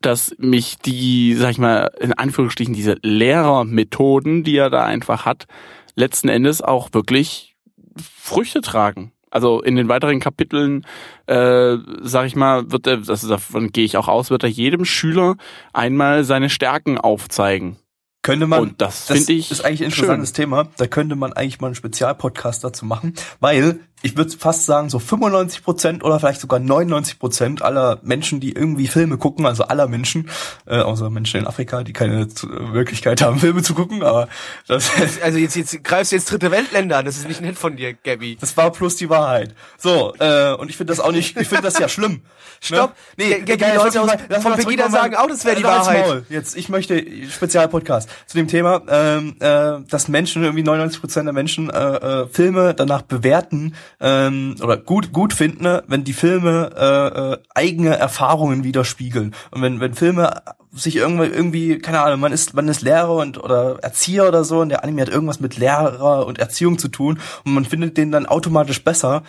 dass 0.00 0.34
mich 0.38 0.78
die, 0.78 1.34
sag 1.34 1.50
ich 1.50 1.58
mal, 1.58 1.90
in 2.00 2.12
Anführungsstrichen 2.12 2.74
diese 2.74 2.96
Lehrermethoden, 3.02 4.44
die 4.44 4.56
er 4.56 4.70
da 4.70 4.84
einfach 4.84 5.24
hat, 5.26 5.46
letzten 5.94 6.28
Endes 6.28 6.62
auch 6.62 6.90
wirklich 6.92 7.56
Früchte 7.96 8.60
tragen. 8.60 9.12
Also 9.30 9.60
in 9.60 9.74
den 9.74 9.88
weiteren 9.88 10.20
Kapiteln, 10.20 10.86
äh, 11.26 11.76
sag 12.02 12.26
ich 12.26 12.36
mal, 12.36 12.70
wird 12.70 12.86
er, 12.86 12.98
das, 12.98 13.26
davon 13.26 13.72
gehe 13.72 13.84
ich 13.84 13.96
auch 13.96 14.06
aus, 14.06 14.30
wird 14.30 14.44
er 14.44 14.48
jedem 14.48 14.84
Schüler 14.84 15.36
einmal 15.72 16.22
seine 16.24 16.48
Stärken 16.48 16.98
aufzeigen. 16.98 17.76
Könnte 18.22 18.46
man, 18.46 18.62
Und 18.62 18.80
das 18.80 19.08
finde 19.08 19.32
ich 19.34 19.50
ist 19.50 19.64
eigentlich 19.64 19.82
ein 19.82 19.90
interessantes 19.90 20.30
schön. 20.30 20.36
Thema. 20.36 20.68
Da 20.78 20.86
könnte 20.86 21.14
man 21.14 21.34
eigentlich 21.34 21.60
mal 21.60 21.66
einen 21.66 21.74
Spezialpodcast 21.74 22.64
dazu 22.64 22.86
machen, 22.86 23.12
weil 23.40 23.80
ich 24.04 24.16
würde 24.18 24.30
fast 24.36 24.66
sagen, 24.66 24.90
so 24.90 24.98
95 24.98 25.64
Prozent 25.64 26.04
oder 26.04 26.20
vielleicht 26.20 26.40
sogar 26.40 26.60
99 26.60 27.18
Prozent 27.18 27.62
aller 27.62 27.98
Menschen, 28.02 28.38
die 28.38 28.52
irgendwie 28.52 28.86
Filme 28.86 29.16
gucken, 29.16 29.46
also 29.46 29.64
aller 29.64 29.88
Menschen, 29.88 30.28
äh, 30.66 30.76
außer 30.78 31.08
Menschen 31.08 31.40
in 31.40 31.46
Afrika, 31.46 31.82
die 31.82 31.94
keine 31.94 32.28
Möglichkeit 32.70 33.22
haben, 33.22 33.38
Filme 33.40 33.62
zu 33.62 33.74
gucken, 33.74 34.02
aber 34.02 34.28
das, 34.68 34.90
Also 35.22 35.38
jetzt, 35.38 35.56
jetzt 35.56 35.82
greifst 35.82 36.12
du 36.12 36.16
jetzt 36.16 36.30
dritte 36.30 36.50
Weltländer 36.50 36.98
an. 36.98 37.06
Das 37.06 37.16
ist 37.16 37.26
nicht 37.26 37.40
nett 37.40 37.56
von 37.56 37.76
dir, 37.76 37.94
Gabby. 37.94 38.36
das 38.40 38.56
war 38.58 38.70
plus 38.70 38.96
die 38.96 39.08
Wahrheit. 39.08 39.54
So, 39.78 40.14
äh, 40.18 40.52
und 40.52 40.68
ich 40.68 40.76
finde 40.76 40.92
das 40.92 41.00
auch 41.00 41.10
nicht, 41.12 41.36
ich 41.40 41.48
finde 41.48 41.62
das 41.64 41.78
ja 41.78 41.88
schlimm. 41.88 42.20
Stopp. 42.60 42.94
Ne? 43.16 43.24
Ge- 43.26 43.40
ge- 43.42 43.56
die 43.56 43.64
Leute 43.76 44.00
aus- 44.02 44.10
von 44.42 44.52
Pegida 44.54 44.88
sagen 44.90 45.16
auch, 45.16 45.26
das 45.26 45.44
wäre 45.44 45.56
die 45.56 45.64
Wahrheit. 45.64 46.24
Jetzt, 46.28 46.56
ich 46.56 46.68
möchte 46.68 47.02
Spezialpodcast 47.30 48.08
zu 48.26 48.36
dem 48.36 48.48
Thema, 48.48 48.82
ähm, 48.88 49.36
äh, 49.40 49.80
dass 49.88 50.08
Menschen, 50.08 50.42
irgendwie 50.44 50.62
99 50.62 51.00
Prozent 51.00 51.26
der 51.26 51.32
Menschen 51.32 51.68
äh, 51.70 51.78
äh, 52.22 52.28
Filme 52.28 52.74
danach 52.74 53.02
bewerten 53.02 53.74
ähm, 54.00 54.56
oder 54.62 54.76
gut 54.76 55.12
gut 55.12 55.32
finden, 55.32 55.80
wenn 55.86 56.04
die 56.04 56.12
Filme 56.12 56.70
äh, 56.76 57.32
äh, 57.32 57.38
eigene 57.54 57.96
Erfahrungen 57.96 58.64
widerspiegeln. 58.64 59.34
Und 59.50 59.62
wenn 59.62 59.80
wenn 59.80 59.94
Filme 59.94 60.42
sich 60.72 60.96
irgendwie 60.96 61.26
irgendwie 61.26 61.78
keine 61.78 62.02
Ahnung, 62.02 62.20
man 62.20 62.32
ist 62.32 62.54
man 62.54 62.68
ist 62.68 62.82
Lehrer 62.82 63.16
und 63.16 63.42
oder 63.42 63.78
Erzieher 63.82 64.28
oder 64.28 64.44
so 64.44 64.60
und 64.60 64.68
der 64.68 64.82
Anime 64.82 65.02
hat 65.02 65.08
irgendwas 65.08 65.40
mit 65.40 65.56
Lehrer 65.56 66.26
und 66.26 66.38
Erziehung 66.38 66.78
zu 66.78 66.88
tun 66.88 67.20
und 67.44 67.54
man 67.54 67.64
findet 67.64 67.96
den 67.96 68.10
dann 68.10 68.26
automatisch 68.26 68.82
besser, 68.82 69.22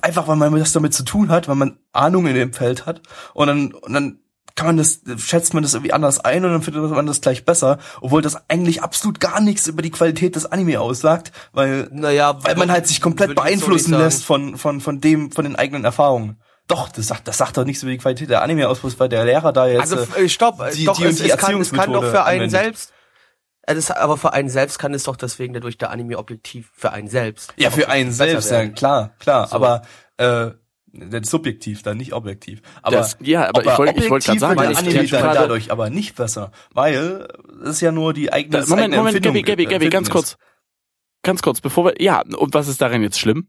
einfach 0.00 0.28
weil 0.28 0.36
man 0.36 0.54
das 0.56 0.72
damit 0.72 0.94
zu 0.94 1.04
tun 1.04 1.30
hat, 1.30 1.48
weil 1.48 1.56
man 1.56 1.78
Ahnung 1.92 2.26
in 2.26 2.34
dem 2.34 2.52
Feld 2.52 2.86
hat 2.86 3.02
und 3.34 3.46
dann 3.46 3.72
und 3.72 3.92
dann 3.92 4.18
kann 4.54 4.66
man 4.66 4.76
das, 4.76 5.00
schätzt 5.18 5.54
man 5.54 5.62
das 5.62 5.74
irgendwie 5.74 5.92
anders 5.92 6.20
ein 6.20 6.44
und 6.44 6.52
dann 6.52 6.62
findet 6.62 6.82
man 6.90 7.06
das 7.06 7.20
gleich 7.20 7.44
besser, 7.44 7.78
obwohl 8.00 8.22
das 8.22 8.48
eigentlich 8.50 8.82
absolut 8.82 9.18
gar 9.20 9.40
nichts 9.40 9.66
über 9.66 9.82
die 9.82 9.90
Qualität 9.90 10.36
des 10.36 10.46
Anime 10.46 10.80
aussagt, 10.80 11.32
weil, 11.52 11.88
Naja, 11.92 12.38
weil 12.44 12.56
man 12.56 12.70
halt 12.70 12.86
sich 12.86 13.00
komplett 13.00 13.30
so 13.30 13.34
beeinflussen 13.36 13.90
sagen. 13.92 14.02
lässt 14.04 14.24
von, 14.24 14.56
von, 14.58 14.80
von 14.80 15.00
dem, 15.00 15.30
von 15.32 15.44
den 15.44 15.56
eigenen 15.56 15.84
Erfahrungen. 15.84 16.40
Doch, 16.68 16.88
das 16.90 17.06
sagt, 17.08 17.26
das 17.28 17.38
sagt 17.38 17.56
doch 17.56 17.64
nichts 17.64 17.82
über 17.82 17.92
die 17.92 17.98
Qualität 17.98 18.30
der 18.30 18.42
Anime 18.42 18.68
aus, 18.68 18.78
weil 18.98 19.08
der 19.08 19.24
Lehrer 19.24 19.52
da 19.52 19.66
jetzt, 19.66 19.80
Also 19.80 19.96
äh, 20.16 20.24
äh, 20.24 20.28
stopp, 20.28 20.62
die- 20.74 20.84
doch, 20.84 20.96
die 20.96 21.04
es, 21.04 21.16
die 21.16 21.30
es, 21.30 21.36
kann, 21.36 21.60
es 21.60 21.72
kann 21.72 21.92
doch 21.92 22.04
für 22.04 22.24
einen 22.24 22.42
anwendet. 22.42 22.50
selbst. 22.50 22.92
äh, 23.62 23.74
Das, 23.74 23.90
aber 23.90 24.16
für 24.16 24.32
einen 24.32 24.48
selbst 24.48 24.78
kann 24.78 24.94
es 24.94 25.02
doch 25.02 25.16
deswegen 25.16 25.54
dadurch 25.54 25.76
der 25.78 25.90
Anime 25.90 26.18
objektiv 26.18 26.70
für 26.74 26.92
einen 26.92 27.08
selbst. 27.08 27.52
ja, 27.56 27.70
für 27.70 27.88
einen 27.88 28.12
selbst, 28.12 28.50
ja, 28.50 28.66
klar, 28.68 29.10
klar, 29.18 29.48
So. 29.48 29.56
aber, 29.56 29.82
äh, 30.18 30.50
subjektiv, 31.22 31.82
dann 31.82 31.96
nicht 31.96 32.12
objektiv. 32.12 32.60
Aber, 32.82 32.96
Das- 32.96 33.16
ja, 33.20 33.48
aber 33.48 33.62
ich 33.62 33.78
wollte- 33.78 33.94
ich 33.98 34.10
wollte 34.10 34.30
objektiv 34.32 34.40
grad 34.40 34.56
sagen, 34.58 34.70
ich- 34.72 34.78
Anime 34.78 35.02
ich 35.04 35.10
dann 35.10 35.22
gerade- 35.22 35.38
dadurch 35.38 35.70
aber 35.72 35.90
nicht 35.90 36.14
besser, 36.16 36.52
weil 36.72 37.28
es 37.62 37.70
ist 37.70 37.80
ja 37.80 37.92
nur 37.92 38.12
die 38.12 38.32
eigene, 38.32 38.52
Da, 38.52 38.58
das 38.60 38.68
Moment, 38.68 38.86
eigene 38.94 38.98
Moment, 38.98 39.22
Gabby, 39.24 39.42
Gabby, 39.42 39.64
Gabby, 39.66 39.88
ganz 39.88 40.10
kurz. 40.10 40.36
Ganz 41.22 41.40
kurz, 41.42 41.60
bevor 41.60 41.84
wir, 41.86 42.02
ja, 42.02 42.22
und 42.36 42.52
was 42.54 42.68
ist 42.68 42.80
daran 42.82 43.02
jetzt 43.02 43.18
schlimm? 43.20 43.48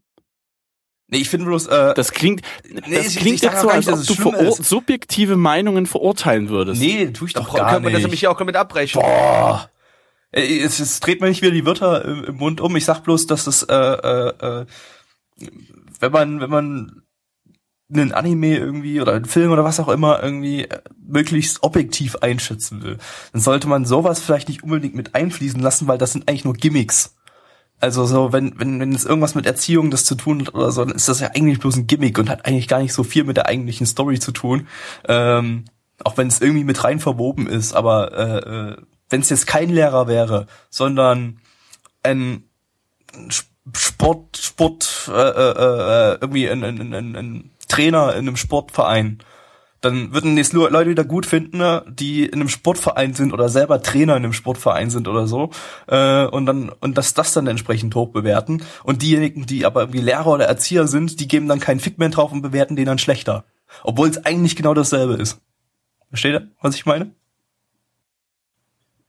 Nee, 1.08 1.18
ich 1.18 1.28
finde 1.28 1.44
bloß, 1.46 1.66
äh, 1.66 1.92
Das 1.94 2.12
klingt, 2.12 2.40
Nee, 2.66 2.96
das 2.96 3.08
ich- 3.08 3.16
klingt 3.16 3.34
ich 3.36 3.40
sag 3.42 3.52
jetzt 3.52 3.60
so, 3.60 3.66
gar 3.68 3.74
als 3.76 3.86
nicht, 3.86 3.92
ob 3.94 4.06
dass 4.06 4.46
du 4.56 4.62
ist. 4.62 4.68
subjektive 4.68 5.36
Meinungen 5.36 5.84
verurteilen 5.86 6.48
würdest. 6.48 6.80
nee, 6.80 7.06
tue 7.10 7.28
ich 7.28 7.34
doch 7.34 7.44
Doch, 7.46 7.56
gar 7.56 7.70
kann 7.72 7.82
man 7.82 7.92
das 7.92 7.98
nicht. 7.98 8.04
nämlich 8.06 8.26
auch 8.28 8.38
damit 8.38 8.56
abbrechen. 8.56 9.00
Boah. 9.02 9.68
Ey, 10.32 10.60
Es, 10.62 10.80
es 10.80 10.98
dreht 11.00 11.20
mir 11.20 11.28
nicht 11.28 11.42
wieder 11.42 11.52
die 11.52 11.66
Wörter 11.66 12.04
im, 12.06 12.24
im 12.24 12.36
Mund 12.36 12.60
um. 12.60 12.74
Ich 12.74 12.84
sag 12.86 13.00
bloß, 13.04 13.26
dass 13.26 13.46
es, 13.46 13.62
äh, 13.64 13.74
äh, 13.74 14.62
äh, 14.62 14.66
wenn 16.00 16.10
man, 16.12 16.40
wenn 16.40 16.50
man 16.50 17.02
einen 17.94 18.12
Anime 18.12 18.56
irgendwie 18.56 19.00
oder 19.00 19.12
einen 19.12 19.24
Film 19.24 19.50
oder 19.52 19.64
was 19.64 19.80
auch 19.80 19.88
immer 19.88 20.22
irgendwie 20.22 20.64
äh, 20.64 20.80
möglichst 21.06 21.62
objektiv 21.62 22.16
einschätzen 22.16 22.82
will, 22.82 22.98
dann 23.32 23.40
sollte 23.40 23.68
man 23.68 23.84
sowas 23.84 24.20
vielleicht 24.20 24.48
nicht 24.48 24.62
unbedingt 24.62 24.94
mit 24.94 25.14
einfließen 25.14 25.60
lassen, 25.60 25.88
weil 25.88 25.98
das 25.98 26.12
sind 26.12 26.28
eigentlich 26.28 26.44
nur 26.44 26.54
Gimmicks. 26.54 27.16
Also 27.80 28.06
so, 28.06 28.32
wenn, 28.32 28.58
wenn, 28.58 28.80
wenn 28.80 28.94
es 28.94 29.04
irgendwas 29.04 29.34
mit 29.34 29.46
Erziehung 29.46 29.90
das 29.90 30.04
zu 30.04 30.14
tun 30.14 30.40
hat 30.40 30.54
oder 30.54 30.70
so, 30.70 30.84
dann 30.84 30.94
ist 30.94 31.08
das 31.08 31.20
ja 31.20 31.30
eigentlich 31.34 31.58
bloß 31.58 31.76
ein 31.76 31.86
Gimmick 31.86 32.18
und 32.18 32.30
hat 32.30 32.46
eigentlich 32.46 32.68
gar 32.68 32.80
nicht 32.80 32.94
so 32.94 33.02
viel 33.02 33.24
mit 33.24 33.36
der 33.36 33.46
eigentlichen 33.46 33.86
Story 33.86 34.18
zu 34.18 34.32
tun. 34.32 34.68
Ähm, 35.06 35.64
auch 36.02 36.16
wenn 36.16 36.28
es 36.28 36.40
irgendwie 36.40 36.64
mit 36.64 36.82
rein 36.82 37.00
verwoben 37.00 37.46
ist, 37.46 37.74
aber 37.74 38.12
äh, 38.12 38.38
äh, 38.38 38.76
wenn 39.10 39.20
es 39.20 39.28
jetzt 39.28 39.46
kein 39.46 39.70
Lehrer 39.70 40.06
wäre, 40.06 40.46
sondern 40.70 41.40
ein 42.02 42.44
Sp- 43.28 43.52
Sport, 43.72 44.36
Sport, 44.36 45.08
äh, 45.08 45.12
äh, 45.12 46.12
äh, 46.12 46.18
irgendwie 46.20 46.50
ein, 46.50 46.62
ein, 46.62 46.92
ein, 46.92 47.16
ein 47.16 47.50
Trainer 47.66 48.12
in 48.14 48.26
einem 48.26 48.36
Sportverein, 48.36 49.18
dann 49.84 50.14
würden 50.14 50.38
es 50.38 50.52
nur 50.52 50.70
Leute 50.70 50.90
wieder 50.90 51.04
gut 51.04 51.26
finden, 51.26 51.58
ne, 51.58 51.84
die 51.88 52.24
in 52.24 52.34
einem 52.34 52.48
Sportverein 52.48 53.12
sind 53.12 53.32
oder 53.32 53.48
selber 53.50 53.82
Trainer 53.82 54.16
in 54.16 54.24
einem 54.24 54.32
Sportverein 54.32 54.88
sind 54.88 55.08
oder 55.08 55.26
so, 55.26 55.50
äh, 55.88 56.24
und 56.24 56.46
dann 56.46 56.70
und 56.70 56.96
das 56.96 57.12
das 57.12 57.34
dann 57.34 57.46
entsprechend 57.46 57.94
hoch 57.94 58.08
bewerten. 58.08 58.62
Und 58.82 59.02
diejenigen, 59.02 59.44
die 59.46 59.66
aber 59.66 59.82
irgendwie 59.82 60.00
Lehrer 60.00 60.28
oder 60.28 60.46
Erzieher 60.46 60.86
sind, 60.86 61.20
die 61.20 61.28
geben 61.28 61.48
dann 61.48 61.60
keinen 61.60 61.80
Fick 61.80 61.98
mehr 61.98 62.08
drauf 62.08 62.32
und 62.32 62.40
bewerten 62.40 62.76
den 62.76 62.86
dann 62.86 62.98
schlechter, 62.98 63.44
obwohl 63.82 64.08
es 64.08 64.24
eigentlich 64.24 64.56
genau 64.56 64.72
dasselbe 64.72 65.14
ist. 65.14 65.40
Versteht 66.08 66.34
ihr, 66.34 66.48
was 66.62 66.76
ich 66.76 66.86
meine? 66.86 67.10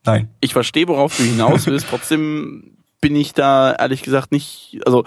Nein. 0.04 0.28
Ich 0.40 0.52
verstehe, 0.52 0.88
worauf 0.88 1.16
du 1.16 1.22
hinaus 1.22 1.66
willst, 1.66 1.86
trotzdem 1.90 2.76
bin 3.00 3.16
ich 3.16 3.32
da 3.32 3.72
ehrlich 3.72 4.02
gesagt 4.02 4.32
nicht, 4.32 4.80
also, 4.84 5.04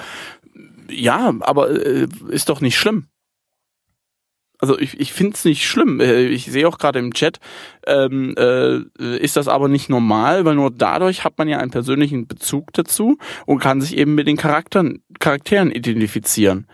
ja, 0.90 1.34
aber 1.42 1.70
äh, 1.70 2.08
ist 2.30 2.50
doch 2.50 2.62
nicht 2.62 2.78
schlimm. 2.78 3.08
Also 4.60 4.78
ich, 4.78 5.00
ich 5.00 5.13
finde 5.13 5.36
es 5.36 5.45
nicht 5.45 5.65
schlimm. 5.65 6.00
Äh, 6.02 6.28
Ich 6.28 6.45
sehe 6.45 6.67
auch 6.67 6.78
gerade 6.78 7.00
im 7.00 7.13
Chat, 7.13 7.39
ähm, 7.88 8.36
äh, 8.38 8.80
ist 9.17 9.38
das 9.38 9.48
aber 9.48 9.69
nicht 9.69 9.89
normal, 9.89 10.45
weil 10.45 10.56
nur 10.56 10.69
dadurch 10.69 11.24
hat 11.24 11.38
man 11.38 11.48
ja 11.48 11.58
einen 11.60 11.72
persönlichen 11.72 12.28
Bezug 12.28 12.74
dazu 12.74 13.17
und 13.45 13.60
kann 13.60 13.82
sich 13.82 13.98
eben 13.98 14.15
mit 14.15 14.28
den 14.28 14.38
Charakteren, 14.38 15.02
Charakteren 15.19 15.72
identifizieren. 15.72 16.67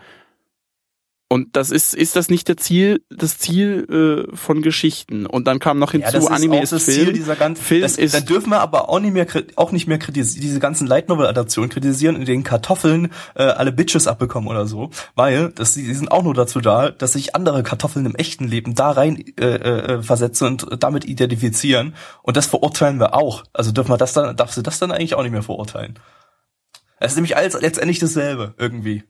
Und 1.28 1.56
das 1.56 1.72
ist, 1.72 1.92
ist 1.92 2.14
das 2.14 2.28
nicht 2.30 2.46
der 2.46 2.56
Ziel, 2.56 3.02
das 3.10 3.38
Ziel 3.38 4.26
äh, 4.30 4.36
von 4.36 4.62
Geschichten. 4.62 5.26
Und 5.26 5.48
dann 5.48 5.58
kam 5.58 5.80
noch 5.80 5.90
hinzu, 5.90 6.12
das 6.12 6.22
ist 6.22 6.30
Anime 6.30 6.62
ist 6.62 6.70
das 6.70 6.84
Film. 6.84 7.06
Ziel 7.06 7.12
dieser 7.14 7.34
ganzen, 7.34 7.64
Film 7.64 7.82
das, 7.82 7.98
ist- 7.98 8.14
dann 8.14 8.24
dürfen 8.26 8.50
wir 8.50 8.60
aber 8.60 8.88
auch 8.88 9.00
nicht 9.00 9.12
mehr, 9.12 9.26
auch 9.56 9.72
nicht 9.72 9.88
mehr 9.88 9.98
kritisieren, 9.98 10.42
diese 10.42 10.60
ganzen 10.60 10.86
Light 10.86 11.08
Novel 11.08 11.26
Adaptionen 11.26 11.68
kritisieren, 11.68 12.14
in 12.14 12.26
denen 12.26 12.44
Kartoffeln 12.44 13.10
äh, 13.34 13.42
alle 13.42 13.72
Bitches 13.72 14.06
abbekommen 14.06 14.48
oder 14.48 14.68
so, 14.68 14.90
weil 15.16 15.50
das, 15.50 15.74
die 15.74 15.92
sind 15.94 16.12
auch 16.12 16.22
nur 16.22 16.34
dazu 16.34 16.60
da, 16.60 16.90
dass 16.92 17.14
sich 17.14 17.34
andere 17.34 17.64
Kartoffeln 17.64 18.06
im 18.06 18.14
echten 18.14 18.46
Leben 18.46 18.76
da 18.76 18.92
rein 18.92 19.24
äh, 19.40 19.44
äh, 19.46 20.02
versetzen 20.04 20.46
und 20.46 20.80
damit 20.84 21.04
identifizieren 21.06 21.96
und 22.22 22.36
das 22.36 22.46
verurteilen 22.46 23.00
wir 23.00 23.14
auch. 23.14 23.42
Also 23.52 23.72
dürfen 23.72 23.90
wir 23.90 23.96
das 23.98 24.12
dann, 24.12 24.36
darfst 24.36 24.56
du 24.58 24.62
das 24.62 24.78
dann 24.78 24.92
eigentlich 24.92 25.14
auch 25.16 25.24
nicht 25.24 25.32
mehr 25.32 25.42
verurteilen? 25.42 25.98
Es 27.00 27.12
ist 27.12 27.16
nämlich 27.16 27.36
alles 27.36 27.60
letztendlich 27.60 27.98
dasselbe 27.98 28.54
irgendwie. 28.58 29.02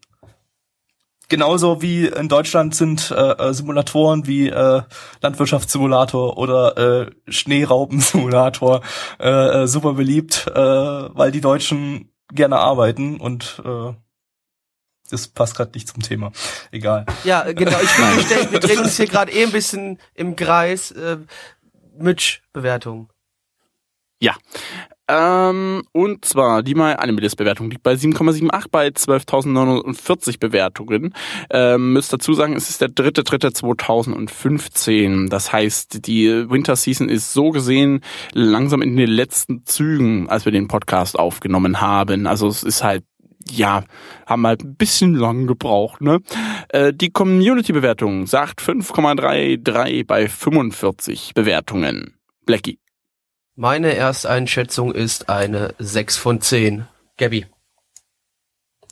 Genauso 1.29 1.83
wie 1.83 2.07
in 2.07 2.29
Deutschland 2.29 2.75
sind 2.75 3.11
äh, 3.11 3.15
äh, 3.33 3.53
Simulatoren 3.53 4.27
wie 4.27 4.49
äh, 4.49 4.83
Landwirtschaftssimulator 5.23 6.39
oder 6.39 6.77
äh, 6.77 7.11
Schneeraupensimulator 7.27 8.83
äh, 9.19 9.63
äh, 9.63 9.67
super 9.67 9.95
beliebt, 9.95 10.47
äh, 10.47 10.55
weil 10.55 11.33
die 11.33 11.41
Deutschen 11.41 12.13
gerne 12.33 12.59
arbeiten 12.59 13.21
und 13.21 13.61
äh, 13.65 13.93
das 15.11 15.29
passt 15.29 15.57
gerade 15.57 15.73
nicht 15.73 15.89
zum 15.89 16.03
Thema. 16.03 16.33
Egal. 16.71 17.07
Ja, 17.25 17.51
genau. 17.53 17.79
Ich 17.81 17.89
finde, 17.91 18.53
wir 18.53 18.61
drehen 18.61 18.81
uns 18.81 18.97
hier 18.97 19.07
gerade 19.07 19.33
eh 19.33 19.45
ein 19.45 19.53
bisschen 19.53 19.99
im 20.15 20.37
Kreis. 20.37 20.91
Äh, 20.93 21.19
Mitch-Bewertung. 21.99 23.11
Ja. 24.21 24.35
Ähm, 25.09 25.83
und 25.93 26.25
zwar 26.25 26.63
die 26.63 26.75
My 26.75 26.95
Anime 26.95 27.21
List 27.21 27.37
Bewertung 27.37 27.71
liegt 27.71 27.83
bei 27.83 27.95
7,78 27.95 28.71
bei 28.71 28.89
12.940 28.89 30.41
Bewertungen. 30.41 31.15
Ähm, 31.51 31.93
müsst 31.93 32.13
dazu 32.13 32.35
sagen, 32.35 32.55
es 32.57 32.71
ist 32.71 32.81
der 32.81 32.89
dritte, 32.89 33.23
dritte 33.23 33.53
2015. 33.53 35.29
Das 35.29 35.53
heißt, 35.53 36.07
die 36.07 36.51
Winter 36.51 36.75
Season 36.77 37.09
ist 37.09 37.33
so 37.33 37.51
gesehen 37.51 38.01
langsam 38.33 38.83
in 38.83 38.97
den 38.97 39.11
letzten 39.11 39.65
Zügen, 39.65 40.29
als 40.29 40.45
wir 40.45 40.53
den 40.53 40.69
Podcast 40.69 41.19
aufgenommen 41.19 41.81
haben. 41.81 42.27
Also 42.27 42.49
es 42.49 42.63
ist 42.63 42.83
halt 42.83 43.05
ja, 43.49 43.85
haben 44.27 44.45
halt 44.45 44.65
ein 44.65 44.75
bisschen 44.75 45.15
lang 45.15 45.47
gebraucht, 45.47 46.01
ne? 46.01 46.19
Äh, 46.69 46.93
die 46.93 47.11
Community-Bewertung 47.11 48.27
sagt 48.27 48.61
5,33 48.61 50.05
bei 50.05 50.29
45 50.29 51.33
Bewertungen. 51.33 52.15
Blackie. 52.45 52.81
Meine 53.59 53.97
Ersteinschätzung 53.97 54.93
ist 54.93 55.31
eine 55.31 55.75
6 55.79 56.19
von 56.19 56.43
10. 56.43 56.87
Gabby. 57.17 57.47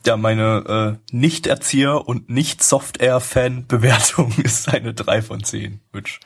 Ja, 0.07 0.17
meine 0.17 0.99
äh, 1.13 1.15
Nicht-Erzieher- 1.15 2.07
und 2.07 2.31
Nicht-Software-Fan-Bewertung 2.31 4.33
ist 4.43 4.69
eine 4.69 4.95
3 4.95 5.21
von 5.23 5.45
10. 5.45 5.81
Mitch. 5.93 6.19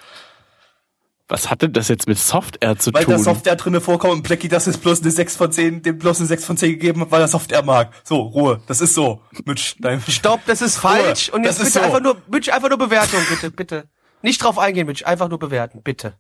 Was 1.27 1.51
hatte 1.51 1.68
das 1.68 1.88
jetzt 1.88 2.07
mit 2.09 2.16
Software 2.18 2.79
zu 2.79 2.94
Weil 2.94 3.05
tun? 3.05 3.14
da 3.14 3.18
Software 3.18 3.57
drinne 3.57 3.81
vorkommt 3.83 4.14
und 4.14 4.22
Blackie 4.22 4.48
das 4.48 4.66
ist 4.68 4.79
bloß 4.79 5.03
eine 5.03 5.11
6 5.11 5.37
von 5.37 5.51
10, 5.53 5.83
dem 5.83 5.98
bloß 5.98 6.20
eine 6.20 6.27
6 6.29 6.44
von 6.44 6.57
10 6.57 6.70
gegeben 6.72 7.01
hat, 7.03 7.11
weil 7.11 7.20
er 7.20 7.29
Software 7.29 7.62
mag. 7.64 7.92
So, 8.05 8.20
Ruhe. 8.22 8.62
Das 8.66 8.81
ist 8.81 8.94
so. 8.94 9.20
Mitch, 9.44 9.74
dein 9.81 10.01
Stopp, 10.01 10.40
das 10.46 10.62
ist 10.62 10.79
falsch. 10.79 11.29
Und 11.29 11.42
Das 11.42 11.59
jetzt 11.59 11.66
ist 11.66 11.74
bitte 11.74 11.81
so. 11.81 11.85
einfach 11.92 12.01
nur, 12.03 12.16
Mitch, 12.29 12.51
einfach 12.53 12.68
nur 12.70 12.79
Bewertung, 12.79 13.20
bitte, 13.29 13.51
bitte. 13.51 13.88
Nicht 14.22 14.42
drauf 14.42 14.59
eingehen, 14.59 14.87
Mitch, 14.87 15.05
einfach 15.05 15.29
nur 15.29 15.38
bewerten, 15.40 15.83
bitte. 15.83 16.14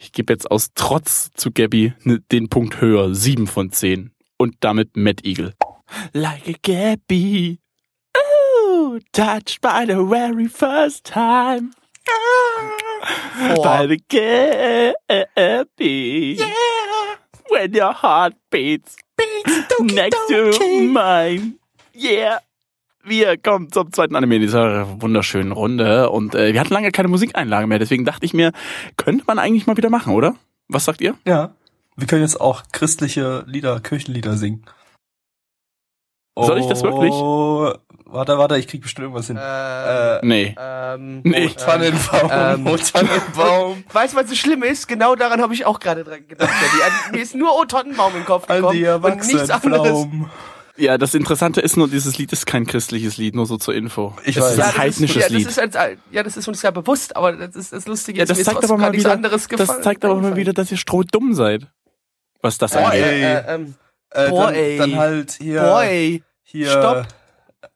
Ich 0.00 0.12
gebe 0.12 0.32
jetzt 0.32 0.48
aus 0.50 0.70
Trotz 0.74 1.32
zu 1.34 1.50
Gabby 1.50 1.92
ne, 2.04 2.20
den 2.30 2.48
Punkt 2.48 2.80
höher, 2.80 3.12
7 3.14 3.48
von 3.48 3.72
10. 3.72 4.12
Und 4.36 4.54
damit 4.60 4.96
Mad 4.96 5.24
Eagle. 5.24 5.54
Like 6.12 6.48
a 6.48 6.52
Gabby. 6.62 7.58
Ooh, 8.16 9.00
touched 9.12 9.60
by 9.60 9.84
the 9.84 9.96
very 9.96 10.46
first 10.48 11.04
time. 11.04 11.72
Boah. 13.54 13.62
By 13.62 13.88
the 13.88 13.98
Gabby. 15.76 16.36
Yeah. 16.38 17.16
When 17.48 17.74
your 17.74 17.92
heart 17.92 18.34
beats. 18.50 18.96
next 19.80 20.28
to 20.28 20.52
mine. 20.92 21.58
Yeah. 21.92 22.38
Wir 23.04 23.38
kommen 23.38 23.70
zum 23.72 23.92
zweiten 23.92 24.16
Anime 24.16 24.36
in 24.36 24.42
dieser 24.42 25.00
wunderschönen 25.00 25.52
Runde 25.52 26.10
und 26.10 26.34
äh, 26.34 26.52
wir 26.52 26.60
hatten 26.60 26.74
lange 26.74 26.90
keine 26.90 27.08
Musikeinlage 27.08 27.66
mehr, 27.66 27.78
deswegen 27.78 28.04
dachte 28.04 28.26
ich 28.26 28.34
mir, 28.34 28.52
könnte 28.96 29.24
man 29.26 29.38
eigentlich 29.38 29.66
mal 29.66 29.76
wieder 29.76 29.88
machen, 29.90 30.12
oder? 30.14 30.34
Was 30.68 30.84
sagt 30.84 31.00
ihr? 31.00 31.14
Ja. 31.24 31.54
Wir 31.96 32.06
können 32.06 32.22
jetzt 32.22 32.40
auch 32.40 32.64
christliche 32.72 33.44
Lieder, 33.46 33.80
Kirchenlieder 33.80 34.34
singen. 34.34 34.64
Soll 36.38 36.58
ich 36.58 36.66
das 36.66 36.82
wirklich? 36.84 37.12
Oh, 37.12 37.72
warte, 38.04 38.38
warte, 38.38 38.56
ich 38.58 38.68
krieg 38.68 38.80
bestimmt 38.80 39.04
irgendwas 39.06 39.26
hin. 39.26 39.36
Äh, 39.36 40.18
Äh, 40.18 40.20
Nee. 40.22 40.54
ähm, 40.56 41.20
Nee. 41.24 41.48
Oh, 41.50 41.58
Tannenbaum, 41.58 42.30
Ähm, 42.30 42.66
oh, 42.68 42.76
Tannenbaum. 42.76 43.84
Weißt 43.92 44.12
du, 44.14 44.18
was 44.18 44.28
so 44.28 44.36
schlimm 44.36 44.62
ist? 44.62 44.86
Genau 44.86 45.16
daran 45.16 45.40
habe 45.42 45.52
ich 45.54 45.66
auch 45.66 45.80
gerade 45.80 46.04
dran 46.04 46.28
gedacht. 46.28 46.48
Daddy. 46.48 46.82
An, 46.84 47.12
mir 47.12 47.22
ist 47.22 47.34
nur 47.34 47.52
O 47.58 47.64
Tottenbaum 47.64 48.14
im 48.16 48.24
Kopf 48.24 48.48
An 48.48 48.56
gekommen 48.58 48.76
die 48.78 48.86
und 48.86 49.16
nichts 49.26 49.50
anderes. 49.50 49.88
Erwachsenenpflaumen. 49.88 50.30
Ja, 50.78 50.96
das 50.96 51.14
Interessante 51.14 51.60
ist 51.60 51.76
nur, 51.76 51.88
dieses 51.88 52.18
Lied 52.18 52.32
ist 52.32 52.46
kein 52.46 52.64
christliches 52.66 53.16
Lied, 53.16 53.34
nur 53.34 53.46
so 53.46 53.56
zur 53.56 53.74
Info. 53.74 54.14
Ich 54.24 54.36
es 54.36 54.42
weiß. 54.44 54.52
ist 54.52 54.58
Ja, 54.58 54.64
ein 54.64 54.70
das 54.70 54.78
heidnisches 54.78 55.16
ist, 55.16 55.30
ja, 55.30 55.36
Lied. 55.36 55.46
das 55.46 55.58
ist 55.58 55.76
ein, 55.76 55.98
ja, 56.12 56.22
das 56.22 56.36
ist 56.36 56.46
uns 56.48 56.62
ja 56.62 56.70
bewusst, 56.70 57.16
aber 57.16 57.32
das 57.32 57.56
ist 57.56 57.72
das 57.72 57.86
Lustige. 57.86 58.20
ja, 58.20 58.24
das 58.24 58.42
zeigt 58.42 58.62
aber 58.64 58.76
mal 58.78 58.92
wieder, 58.92 59.12
anderes 59.12 59.48
gefallen. 59.48 59.68
das 59.68 59.82
zeigt 59.82 60.04
aber 60.04 60.14
mal 60.20 60.36
wieder, 60.36 60.52
dass 60.52 60.70
ihr 60.70 60.76
strohdumm 60.76 61.34
seid. 61.34 61.66
Was 62.40 62.58
das 62.58 62.76
angeht. 62.76 63.02
Äh, 63.02 63.34
äh, 63.38 63.54
ähm, 63.54 63.74
Äh, 64.10 64.28
Boah, 64.30 64.46
dann, 64.46 64.54
ey. 64.54 64.78
dann 64.78 64.96
halt 64.96 65.32
hier. 65.32 65.60
boah, 65.62 65.82
ey. 65.82 66.22
hier 66.44 66.70
Stopp. 66.70 67.08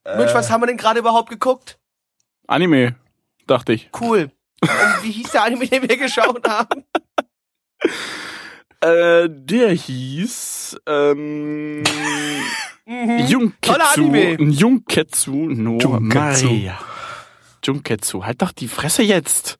Äh, 0.04 0.16
Mensch, 0.18 0.32
was 0.32 0.50
haben 0.50 0.62
wir 0.62 0.66
denn 0.68 0.76
gerade 0.76 1.00
überhaupt 1.00 1.28
geguckt? 1.28 1.78
Anime, 2.46 2.94
dachte 3.46 3.72
ich. 3.72 3.90
Cool. 4.00 4.30
Und 4.62 5.02
wie 5.02 5.10
hieß 5.10 5.32
der 5.32 5.42
Anime, 5.42 5.66
den 5.66 5.88
wir 5.88 5.96
geschaut 5.96 6.46
haben? 6.48 6.84
Äh, 8.82 9.28
der 9.30 9.70
hieß 9.70 10.76
ähm. 10.86 11.84
Junketsu. 13.28 14.12
Junketsu 14.38 15.32
no 15.50 15.78
Junketsu. 15.78 16.46
Maria. 16.46 16.78
Junketsu, 17.64 18.24
halt 18.24 18.42
doch 18.42 18.50
die 18.50 18.66
Fresse 18.66 19.04
jetzt. 19.04 19.58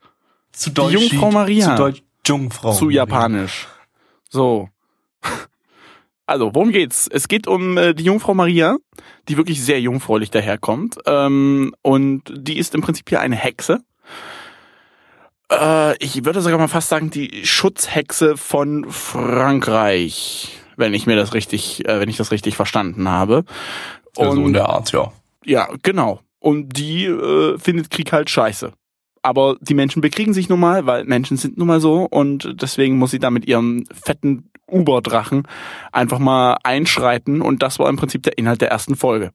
zu 0.51 0.71
Deutsch. 0.71 0.95
Jungfrau 0.95 1.31
Maria. 1.31 1.71
Zu 1.71 1.77
Deutsch 1.77 2.03
Jungfrau. 2.27 2.73
zu 2.73 2.87
Maria. 2.87 2.97
japanisch. 3.03 3.69
So. 4.29 4.69
Also, 6.27 6.55
worum 6.55 6.71
geht's? 6.71 7.09
Es 7.09 7.29
geht 7.29 7.47
um 7.47 7.77
äh, 7.77 7.95
die 7.95 8.05
Jungfrau 8.05 8.33
Maria, 8.33 8.77
die 9.29 9.37
wirklich 9.37 9.63
sehr 9.63 9.81
jungfräulich 9.81 10.31
daherkommt. 10.31 10.97
Ähm, 11.07 11.75
und 11.83 12.23
die 12.35 12.59
ist 12.59 12.75
im 12.75 12.81
Prinzip 12.81 13.09
hier 13.09 13.21
eine 13.21 13.37
Hexe. 13.37 13.81
Äh, 15.53 15.97
ich 15.99 16.25
würde 16.25 16.41
sogar 16.41 16.59
mal 16.59 16.69
fast 16.69 16.89
sagen, 16.89 17.11
die 17.11 17.45
Schutzhexe 17.45 18.37
von 18.37 18.91
Frankreich, 18.91 20.59
wenn 20.77 20.95
ich 20.95 21.07
mir 21.07 21.17
das 21.17 21.35
richtig, 21.35 21.87
äh, 21.87 22.01
wenn 22.01 22.09
ich 22.09 22.17
das 22.17 22.31
richtig 22.31 22.57
verstanden 22.57 23.09
habe. 23.09 23.45
Also 24.17 24.39
in 24.39 24.47
Und 24.47 24.53
der 24.55 24.69
Art, 24.69 24.93
ja. 24.93 25.13
ja, 25.45 25.69
genau. 25.83 26.21
Und 26.39 26.77
die 26.77 27.05
äh, 27.05 27.59
findet 27.59 27.91
Krieg 27.91 28.13
halt 28.13 28.31
scheiße. 28.31 28.73
Aber 29.23 29.57
die 29.61 29.75
Menschen 29.75 30.03
bekriegen 30.03 30.35
sich 30.35 30.49
nun 30.49 30.59
mal, 30.59 30.87
weil 30.87 31.05
Menschen 31.05 31.37
sind 31.37 31.57
nun 31.57 31.69
mal 31.69 31.81
so 31.81 32.09
und 32.11 32.61
deswegen 32.61 32.99
muss 32.99 33.13
sie 33.13 33.21
da 33.21 33.31
mit 33.31 33.47
ihrem 33.47 33.85
fetten 33.93 34.51
Uberdrachen 34.67 35.47
einfach 35.93 36.19
mal 36.19 36.57
einschreiten 36.65 37.41
und 37.41 37.63
das 37.63 37.79
war 37.79 37.89
im 37.89 37.97
Prinzip 37.97 38.25
der 38.25 38.37
Inhalt 38.39 38.61
der 38.61 38.71
ersten 38.71 38.97
Folge. 38.97 39.31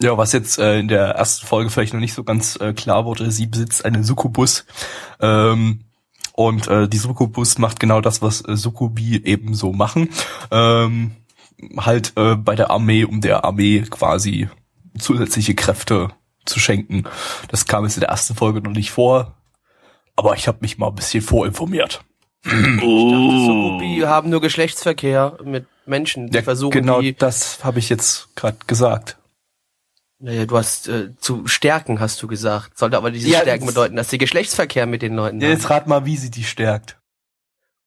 Ja, 0.00 0.16
was 0.16 0.32
jetzt 0.32 0.58
äh, 0.58 0.78
in 0.78 0.88
der 0.88 1.06
ersten 1.10 1.46
Folge 1.46 1.70
vielleicht 1.70 1.92
noch 1.92 2.00
nicht 2.00 2.14
so 2.14 2.22
ganz 2.22 2.56
äh, 2.60 2.72
klar 2.72 3.04
wurde, 3.04 3.30
sie 3.32 3.46
besitzt 3.46 3.84
eine 3.84 4.04
Succubus. 4.04 4.64
Ähm, 5.20 5.80
und 6.34 6.68
äh, 6.68 6.88
die 6.88 6.98
Succubus 6.98 7.58
macht 7.58 7.80
genau 7.80 8.00
das, 8.00 8.22
was 8.22 8.46
äh, 8.46 8.56
Succubi 8.56 9.24
eben 9.24 9.54
so 9.54 9.72
machen. 9.72 10.10
Ähm, 10.52 11.16
halt 11.78 12.12
äh, 12.16 12.36
bei 12.36 12.54
der 12.54 12.70
Armee, 12.70 13.04
um 13.04 13.20
der 13.20 13.44
Armee 13.44 13.82
quasi 13.90 14.48
zusätzliche 14.96 15.56
Kräfte 15.56 16.10
zu 16.44 16.60
schenken. 16.60 17.04
Das 17.48 17.66
kam 17.66 17.82
jetzt 17.84 17.96
in 17.96 18.00
der 18.00 18.10
ersten 18.10 18.36
Folge 18.36 18.60
noch 18.60 18.72
nicht 18.72 18.92
vor. 18.92 19.34
Aber 20.14 20.34
ich 20.34 20.46
habe 20.46 20.58
mich 20.60 20.78
mal 20.78 20.88
ein 20.88 20.94
bisschen 20.94 21.22
vorinformiert. 21.22 22.04
Sukubi 22.44 24.02
haben 24.04 24.30
nur 24.30 24.40
Geschlechtsverkehr 24.40 25.38
mit 25.44 25.66
Menschen, 25.86 26.28
die 26.28 26.36
Ja, 26.36 26.42
versuchen, 26.42 26.70
genau 26.70 27.00
die, 27.00 27.14
das 27.14 27.64
habe 27.64 27.80
ich 27.80 27.88
jetzt 27.88 28.34
gerade 28.36 28.58
gesagt. 28.66 29.18
Naja, 30.20 30.46
du 30.46 30.56
hast 30.56 30.88
äh, 30.88 31.16
zu 31.18 31.46
stärken, 31.46 32.00
hast 32.00 32.20
du 32.22 32.26
gesagt. 32.26 32.76
Sollte 32.78 32.96
aber 32.96 33.10
diese 33.10 33.28
Ja, 33.28 33.40
Stärken 33.40 33.66
bedeuten, 33.66 33.96
dass 33.96 34.10
sie 34.10 34.18
Geschlechtsverkehr 34.18 34.86
mit 34.86 35.02
den 35.02 35.14
Leuten 35.14 35.40
Ja, 35.40 35.48
haben. 35.48 35.54
jetzt 35.54 35.70
rat 35.70 35.86
mal, 35.86 36.04
wie 36.06 36.16
sie 36.16 36.30
die 36.30 36.44
stärkt. 36.44 36.98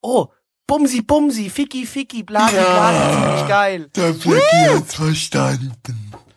Oh, 0.01 0.27
Bumsi, 0.67 1.01
Bumsi, 1.01 1.49
Ficky, 1.49 1.85
Ficky, 1.85 2.23
Blasi, 2.23 2.55
Blasi, 2.55 3.21
ziemlich 3.25 3.47
geil. 3.47 3.89
Der 3.95 4.13
Blackie 4.13 4.69
hat's 4.77 4.95
verstanden. 4.95 5.73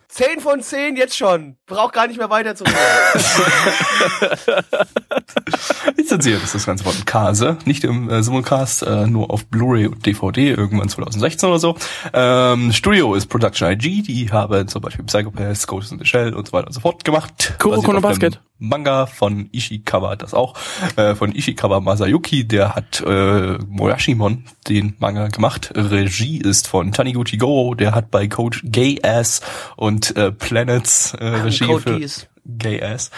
Zehn 0.09 0.39
von 0.39 0.61
zehn 0.61 0.95
jetzt 0.97 1.15
schon. 1.17 1.57
Brauch 1.67 1.91
gar 1.91 2.05
nicht 2.05 2.17
mehr 2.17 2.29
weiter 2.29 2.55
zu 2.55 2.63
reden. 2.63 2.75
Lizenziert 5.97 6.43
ist 6.43 6.53
das 6.53 6.67
Ganze 6.67 6.83
von 6.83 6.93
Kase, 7.05 7.57
nicht 7.65 7.83
im 7.83 8.07
äh, 8.07 8.21
Simulcast, 8.21 8.83
äh, 8.83 9.07
nur 9.07 9.31
auf 9.31 9.47
Blu-ray 9.47 9.87
und 9.87 10.05
DVD 10.05 10.51
irgendwann 10.51 10.89
2016 10.89 11.49
oder 11.49 11.57
so. 11.57 11.75
Ähm, 12.13 12.71
Studio 12.71 13.15
ist 13.15 13.25
Production 13.25 13.71
IG, 13.71 14.03
die 14.03 14.31
haben 14.31 14.67
zum 14.67 14.83
Beispiel 14.83 15.05
Psychopaths, 15.05 15.65
Ghost 15.65 15.91
in 15.91 15.97
the 15.97 16.05
Shell 16.05 16.35
und 16.35 16.45
so 16.45 16.53
weiter 16.53 16.67
und 16.67 16.73
so 16.73 16.81
fort 16.81 17.03
gemacht. 17.03 17.55
Kuroko 17.57 17.81
Basiert 17.81 17.93
no 17.93 17.97
auf 17.97 18.05
einem 18.05 18.19
Basket. 18.19 18.39
Manga 18.57 19.05
von 19.05 19.49
Ishikawa, 19.51 20.15
das 20.15 20.33
auch, 20.33 20.53
äh, 20.95 21.13
von 21.15 21.35
Ishikawa 21.35 21.81
Masayuki, 21.81 22.47
der 22.47 22.73
hat 22.73 23.03
äh, 23.05 23.57
Moyashimon 23.67 24.45
den 24.69 24.95
Manga 24.99 25.27
gemacht. 25.27 25.73
Regie 25.75 26.37
ist 26.37 26.67
von 26.67 26.93
Taniguchi 26.93 27.37
Goro, 27.37 27.75
der 27.75 27.93
hat 27.93 28.11
bei 28.11 28.27
Coach 28.27 28.61
Gay 28.63 29.01
Ass 29.03 29.41
und 29.75 30.15
äh, 30.15 30.31
Planets 30.31 31.15
äh, 31.15 31.25
Regie 31.25 31.54
Code 31.59 31.81
für 31.81 31.99
Keys. 31.99 32.27
Gay 32.45 32.81
Ass. 32.81 33.09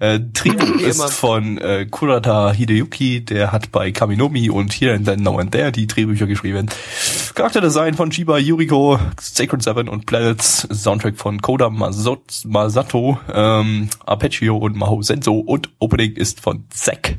Äh, 0.00 0.20
Tribu 0.34 0.64
ist 0.84 0.98
immer. 0.98 1.08
von 1.08 1.58
äh, 1.58 1.86
Kurata 1.88 2.52
Hideyuki, 2.52 3.24
der 3.24 3.52
hat 3.52 3.70
bei 3.70 3.92
Kaminomi 3.92 4.50
und 4.50 4.72
Here 4.72 4.94
and 4.94 5.06
Then 5.06 5.22
Now 5.22 5.38
and 5.38 5.52
There 5.52 5.70
die 5.70 5.86
Drehbücher 5.86 6.26
geschrieben. 6.26 6.68
Charakterdesign 7.34 7.94
von 7.94 8.10
Chiba 8.10 8.38
Yuriko, 8.38 8.98
Sacred 9.20 9.62
Seven 9.62 9.88
und 9.88 10.06
Planets, 10.06 10.66
Soundtrack 10.70 11.16
von 11.16 11.40
Koda 11.40 11.70
Masot, 11.70 12.42
Masato, 12.44 13.18
ähm, 13.32 13.88
Arpeggio 14.04 14.56
und 14.56 14.76
Maho 14.76 15.00
Senso 15.02 15.34
und 15.34 15.70
Opening 15.78 16.12
ist 16.16 16.40
von 16.40 16.64
Zack. 16.70 17.18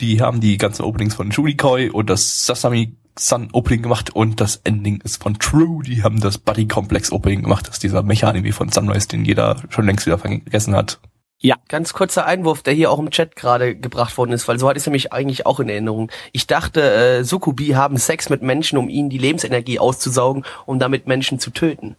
Die 0.00 0.20
haben 0.20 0.40
die 0.40 0.58
ganzen 0.58 0.82
Openings 0.82 1.14
von 1.14 1.30
Shurikoi 1.32 1.90
und 1.90 2.10
das 2.10 2.46
Sasami 2.46 2.96
Sun 3.18 3.48
Opening 3.52 3.82
gemacht 3.82 4.14
und 4.14 4.40
das 4.40 4.60
Ending 4.64 5.00
ist 5.02 5.22
von 5.22 5.38
True. 5.38 5.82
Die 5.82 6.02
haben 6.02 6.20
das 6.20 6.38
Buddy 6.38 6.66
Complex 6.66 7.12
Opening 7.12 7.42
gemacht. 7.42 7.66
Das 7.66 7.76
ist 7.76 7.82
dieser 7.82 8.02
Mecha-Anime 8.02 8.52
von 8.52 8.70
Sunrise, 8.70 9.08
den 9.08 9.24
jeder 9.24 9.56
schon 9.70 9.86
längst 9.86 10.06
wieder 10.06 10.18
vergessen 10.18 10.74
hat. 10.74 11.00
Ganz 11.68 11.92
kurzer 11.92 12.26
Einwurf, 12.26 12.62
der 12.62 12.74
hier 12.74 12.90
auch 12.90 12.98
im 12.98 13.10
Chat 13.10 13.36
gerade 13.36 13.76
gebracht 13.76 14.18
worden 14.18 14.32
ist, 14.32 14.48
weil 14.48 14.58
so 14.58 14.68
hatte 14.68 14.78
ich 14.78 14.82
es 14.82 14.86
nämlich 14.86 15.12
eigentlich 15.12 15.46
auch 15.46 15.60
in 15.60 15.68
Erinnerung. 15.68 16.10
Ich 16.32 16.48
dachte, 16.48 16.80
äh, 16.82 17.24
Sukubi 17.24 17.68
haben 17.68 17.96
Sex 17.96 18.28
mit 18.28 18.42
Menschen, 18.42 18.78
um 18.78 18.88
ihnen 18.88 19.08
die 19.08 19.18
Lebensenergie 19.18 19.78
auszusaugen, 19.78 20.44
um 20.66 20.78
damit 20.78 21.06
Menschen 21.06 21.38
zu 21.38 21.50
töten. 21.50 21.96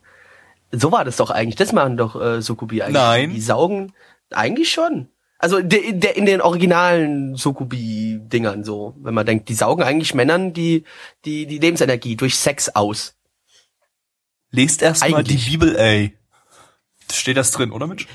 So 0.72 0.92
war 0.92 1.06
das 1.06 1.18
doch 1.18 1.30
eigentlich. 1.30 1.56
Das 1.56 1.72
machen 1.72 1.96
doch 1.96 2.20
äh, 2.20 2.42
Sukubi 2.42 2.82
eigentlich. 2.82 2.96
Nein. 2.96 3.32
Die 3.32 3.42
saugen 3.42 3.94
eigentlich 4.32 4.72
schon. 4.72 5.08
Also 5.42 5.62
de, 5.62 5.94
de, 5.94 6.12
in 6.18 6.26
den 6.26 6.42
originalen 6.42 7.36
Sukubi-Dingern 7.36 8.66
so, 8.66 8.94
wenn 9.00 9.14
man 9.14 9.26
denkt, 9.26 9.48
die 9.48 9.54
saugen 9.56 9.84
eigentlich 9.84 10.14
Männern 10.14 10.52
die, 10.54 10.84
die, 11.24 11.46
die 11.48 11.60
Lebensenergie 11.60 12.18
durch 12.18 12.38
Sex 12.38 12.70
aus. 12.76 13.16
Lest 14.52 14.82
erst 14.82 15.08
mal 15.10 15.24
die. 15.24 15.36
Bibel, 15.38 15.76
ey. 15.78 16.18
Steht 17.12 17.38
das 17.38 17.52
drin, 17.52 17.72
oder 17.72 17.88
Mitch? 17.88 18.06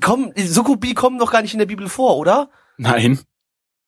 Komm, 0.00 0.32
Sukubi 0.36 0.94
kommen 0.94 1.18
doch 1.18 1.30
gar 1.30 1.42
nicht 1.42 1.52
in 1.52 1.58
der 1.58 1.66
Bibel 1.66 1.88
vor, 1.88 2.16
oder? 2.16 2.48
Nein. 2.78 3.20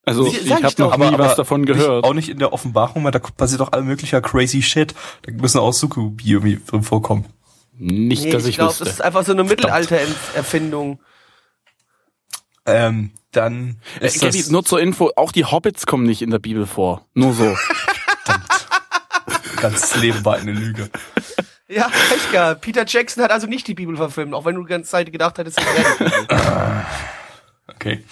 Also 0.05 0.25
Sie- 0.25 0.37
ich 0.39 0.53
habe 0.53 0.75
doch. 0.75 0.97
noch 0.97 1.11
nie 1.11 1.19
was 1.19 1.37
davon 1.37 1.63
nicht, 1.63 1.73
gehört. 1.73 2.05
auch 2.05 2.15
nicht 2.15 2.29
in 2.29 2.39
der 2.39 2.53
Offenbarung, 2.53 3.05
weil 3.05 3.11
da 3.13 3.19
passiert 3.19 3.61
doch 3.61 3.73
all 3.73 3.83
möglicher 3.83 4.21
crazy 4.21 4.63
shit. 4.63 4.95
Da 5.23 5.33
müssen 5.33 5.59
auch 5.59 5.73
Sukubi 5.73 6.33
irgendwie 6.33 6.61
drin 6.67 6.83
vorkommen. 6.83 7.25
Nicht, 7.73 8.25
Nee, 8.25 8.31
dass 8.31 8.43
ich 8.45 8.51
ich, 8.51 8.57
glaube, 8.57 8.71
wüsste. 8.73 8.85
das 8.85 8.95
ist 8.95 9.01
einfach 9.03 9.25
so 9.25 9.33
eine 9.33 9.45
Mittelalter-Erfindung. 9.45 10.99
Ähm, 12.69 13.11
dann 13.33 13.81
Äh, 14.01 14.07
ist 14.07 14.21
Gabi, 14.21 14.39
das 14.39 14.51
nur 14.51 14.65
zur 14.65 14.81
Info, 14.81 15.11
auch 15.17 15.33
die 15.33 15.45
Hobbits 15.45 15.87
kommen 15.87 16.05
nicht 16.05 16.23
in 16.23 16.31
der 16.31 16.39
Bibel 16.39 16.67
vor. 16.67 17.07
Nur 17.15 17.33
so. 17.33 17.57
ganzes 19.61 19.97
Leben 19.97 20.25
war 20.25 20.37
eine 20.37 20.53
Lüge. 20.53 20.91
Ja, 21.67 21.87
echt 22.15 22.33
gar. 22.33 22.55
Peter 22.55 22.85
Jackson 22.87 23.23
hat 23.25 23.31
also 23.31 23.47
nicht 23.47 23.67
die 23.67 23.75
Bibel 23.75 23.97
verfilmt, 23.97 24.35
auch 24.35 24.45
wenn 24.45 24.55
du 24.55 24.63
die 24.63 24.69
ganze 24.69 24.91
Zeit 24.91 25.11
gedacht 25.13 25.39
hättest, 25.39 25.59
es 25.61 25.67
wäre 25.67 25.97
die 25.99 26.05
Bibel. 26.05 26.87
Okay. 27.71 28.03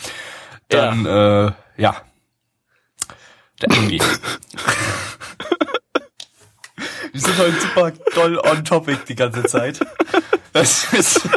Dann, 0.69 1.05
äh, 1.07 1.53
ja. 1.77 1.97
Der 3.61 3.71
Anime. 3.71 3.99
Wir 7.11 7.21
sind 7.21 7.39
heute 7.39 7.61
super 7.61 7.91
doll 8.15 8.39
on 8.39 8.65
topic 8.65 8.99
die 9.09 9.17
ganze 9.17 9.43
Zeit. 9.45 9.81
Das 10.53 10.93
ist, 10.95 11.29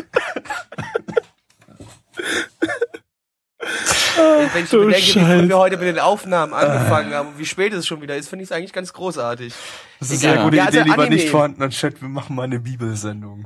Wenn 4.53 4.63
ich 4.63 4.69
Du 4.69 4.85
bedenke, 4.85 4.97
wie 5.05 5.11
Scheiße. 5.11 5.49
wir 5.49 5.57
heute 5.57 5.77
mit 5.77 5.87
den 5.87 5.99
Aufnahmen 5.99 6.53
angefangen 6.53 7.13
haben 7.13 7.29
und 7.29 7.39
wie 7.39 7.45
spät 7.45 7.73
es 7.73 7.85
schon 7.85 8.01
wieder 8.01 8.15
ist, 8.15 8.29
finde 8.29 8.43
ich 8.43 8.49
es 8.49 8.55
eigentlich 8.55 8.73
ganz 8.73 8.93
großartig. 8.93 9.53
das 9.99 10.11
ist 10.11 10.23
eine 10.23 10.33
Egal. 10.33 10.45
gute 10.45 10.57
Ja, 10.57 10.65
also 10.65 10.79
Idee, 10.79 10.89
lieber 10.89 11.01
Anime. 11.03 11.15
nicht 11.15 11.29
vorhanden, 11.29 11.63
anstatt 11.63 12.01
wir 12.01 12.07
machen 12.09 12.35
mal 12.35 12.43
eine 12.43 12.59
Bibelsendung. 12.59 13.45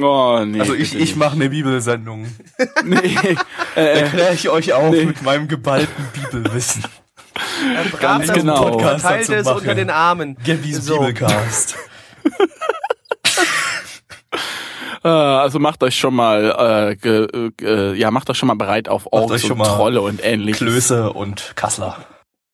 Oh, 0.00 0.42
nee. 0.44 0.58
Also 0.60 0.74
ich, 0.74 0.94
ich 0.98 1.14
mache 1.16 1.34
eine 1.34 1.50
Bibelsendung. 1.50 2.26
Nee. 2.84 3.16
Äh, 3.76 4.02
Erkläre 4.02 4.34
ich 4.34 4.48
euch 4.48 4.72
auch 4.72 4.90
Nee. 4.90 5.04
mit 5.04 5.22
meinem 5.22 5.48
geballten 5.48 6.04
Bibelwissen. 6.12 6.84
Äh, 7.34 7.96
Ganz 8.00 8.28
das 8.28 8.36
genau. 8.36 8.70
Podcast 8.70 9.00
verteilt 9.04 9.28
es 9.30 9.46
unter 9.48 9.74
den 9.74 9.90
Armen. 9.90 10.36
Gabby's 10.46 10.84
So. 10.84 10.98
Bibelcast. 11.00 11.74
Äh, 15.04 15.08
also 15.08 15.58
macht 15.58 15.82
euch 15.82 15.96
schon 15.96 16.14
mal, 16.14 16.90
äh, 16.90 16.96
ge, 16.96 17.50
äh, 17.60 17.94
ja, 17.94 18.10
macht 18.10 18.30
euch 18.30 18.38
schon 18.38 18.46
mal 18.46 18.56
bereit 18.56 18.88
auf 18.88 19.06
euch 19.06 19.22
Orks 19.22 19.42
schon 19.42 19.52
und 19.52 19.58
mal 19.58 19.76
Trolle 19.76 20.00
und 20.00 20.24
ähnliches. 20.24 20.58
Klöße 20.58 21.12
und 21.12 21.52
Kassler. 21.54 21.98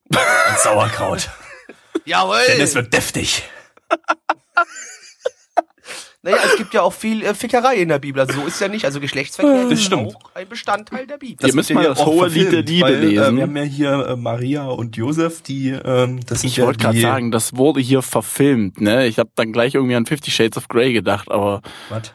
Und 0.09 0.19
Sauerkraut. 0.59 1.31
Jawohl! 2.05 2.41
Denn 2.49 2.61
es 2.61 2.75
wird 2.75 2.93
deftig. 2.93 3.45
Naja, 6.23 6.37
es 6.45 6.57
gibt 6.57 6.75
ja 6.75 6.83
auch 6.83 6.93
viel 6.93 7.23
äh, 7.25 7.33
Fickerei 7.35 7.77
in 7.77 7.89
der 7.89 7.99
Bibel. 7.99 8.21
Also 8.21 8.41
so 8.43 8.47
ist 8.47 8.61
ja 8.61 8.69
nicht. 8.69 8.85
Also 8.85 9.01
Geschlechtsverkehr 9.01 9.63
Das 9.65 9.73
ist 9.73 9.85
stimmt. 9.85 10.15
auch 10.15 10.35
ein 10.35 10.47
Bestandteil 10.49 11.07
der 11.07 11.17
Bibel. 11.17 11.47
Ihr 11.49 11.55
müsst 11.55 11.71
mal 11.71 11.77
wird 11.81 11.85
ja 11.85 11.95
das 11.95 12.01
auch 12.01 12.07
hohe 12.13 12.29
Lied 12.29 12.53
der 12.53 12.63
Liebe 12.63 12.85
weil, 12.89 12.95
Äh, 12.95 13.07
lesen. 13.07 13.37
wir 13.37 13.43
haben 13.45 13.57
ja 13.57 13.63
hier 13.63 14.07
äh, 14.07 14.17
Maria 14.17 14.67
und 14.67 14.97
Josef, 14.99 15.41
die 15.41 15.71
ähm, 15.71 16.21
das 16.27 16.45
Ich 16.45 16.59
ja 16.59 16.67
wollte 16.67 16.79
gerade 16.81 17.01
sagen, 17.01 17.31
das 17.31 17.57
wurde 17.57 17.81
hier 17.81 18.03
verfilmt, 18.03 18.83
ne? 18.83 19.07
Ich 19.07 19.19
habe 19.19 19.31
dann 19.35 19.51
gleich 19.53 19.75
irgendwie 19.75 19.95
an 19.95 20.05
Fifty 20.05 20.31
Shades 20.31 20.59
of 20.59 20.69
Grey 20.69 20.93
gedacht, 20.93 21.31
aber 21.31 21.63
Was? 21.89 22.13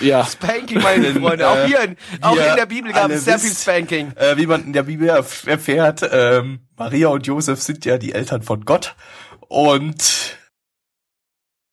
ja. 0.00 0.24
Spanking, 0.26 0.82
meine 0.82 1.14
Freunde. 1.14 1.48
Auch 1.48 1.56
äh, 1.56 1.66
hier, 1.68 1.80
in, 1.82 1.96
auch 2.22 2.32
in 2.36 2.56
der 2.56 2.66
Bibel 2.66 2.92
gab 2.92 3.10
es 3.12 3.24
sehr 3.26 3.38
viel 3.38 3.52
Spanking. 3.54 4.10
Äh, 4.16 4.36
wie 4.38 4.46
man 4.48 4.64
in 4.64 4.72
der 4.72 4.82
Bibel 4.82 5.08
erf- 5.08 5.48
erfährt, 5.48 6.00
ähm, 6.12 6.58
Maria 6.76 7.08
und 7.10 7.24
Josef 7.28 7.62
sind 7.62 7.84
ja 7.84 7.96
die 7.96 8.12
Eltern 8.12 8.42
von 8.42 8.64
Gott 8.64 8.96
und 9.48 10.36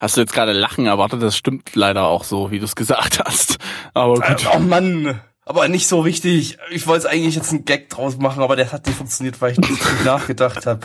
Hast 0.04 0.18
du 0.18 0.22
jetzt 0.22 0.34
gerade 0.34 0.52
Lachen 0.52 0.86
erwartet? 0.86 1.24
Das 1.24 1.38
stimmt 1.38 1.76
leider 1.76 2.04
auch 2.08 2.26
so, 2.26 2.52
wie 2.52 2.60
du 2.60 2.66
es 2.66 2.76
gesagt 2.76 3.20
hast. 3.24 3.58
Aber 3.94 4.16
äh, 4.22 4.34
gut. 4.34 4.50
oh 4.54 4.60
Mann, 4.60 5.22
aber 5.46 5.70
nicht 5.70 5.88
so 5.88 6.02
richtig. 6.02 6.58
Ich 6.72 6.88
wollte 6.88 7.10
eigentlich 7.10 7.36
jetzt 7.36 7.52
einen 7.52 7.64
Gag 7.64 7.90
draus 7.90 8.18
machen, 8.18 8.44
aber 8.44 8.58
der 8.58 8.70
hat 8.70 8.86
nicht 8.86 8.98
funktioniert, 8.98 9.40
weil 9.40 9.54
ich 9.54 9.60
nicht 9.60 9.82
nachgedacht 10.04 10.66
habe. 10.66 10.82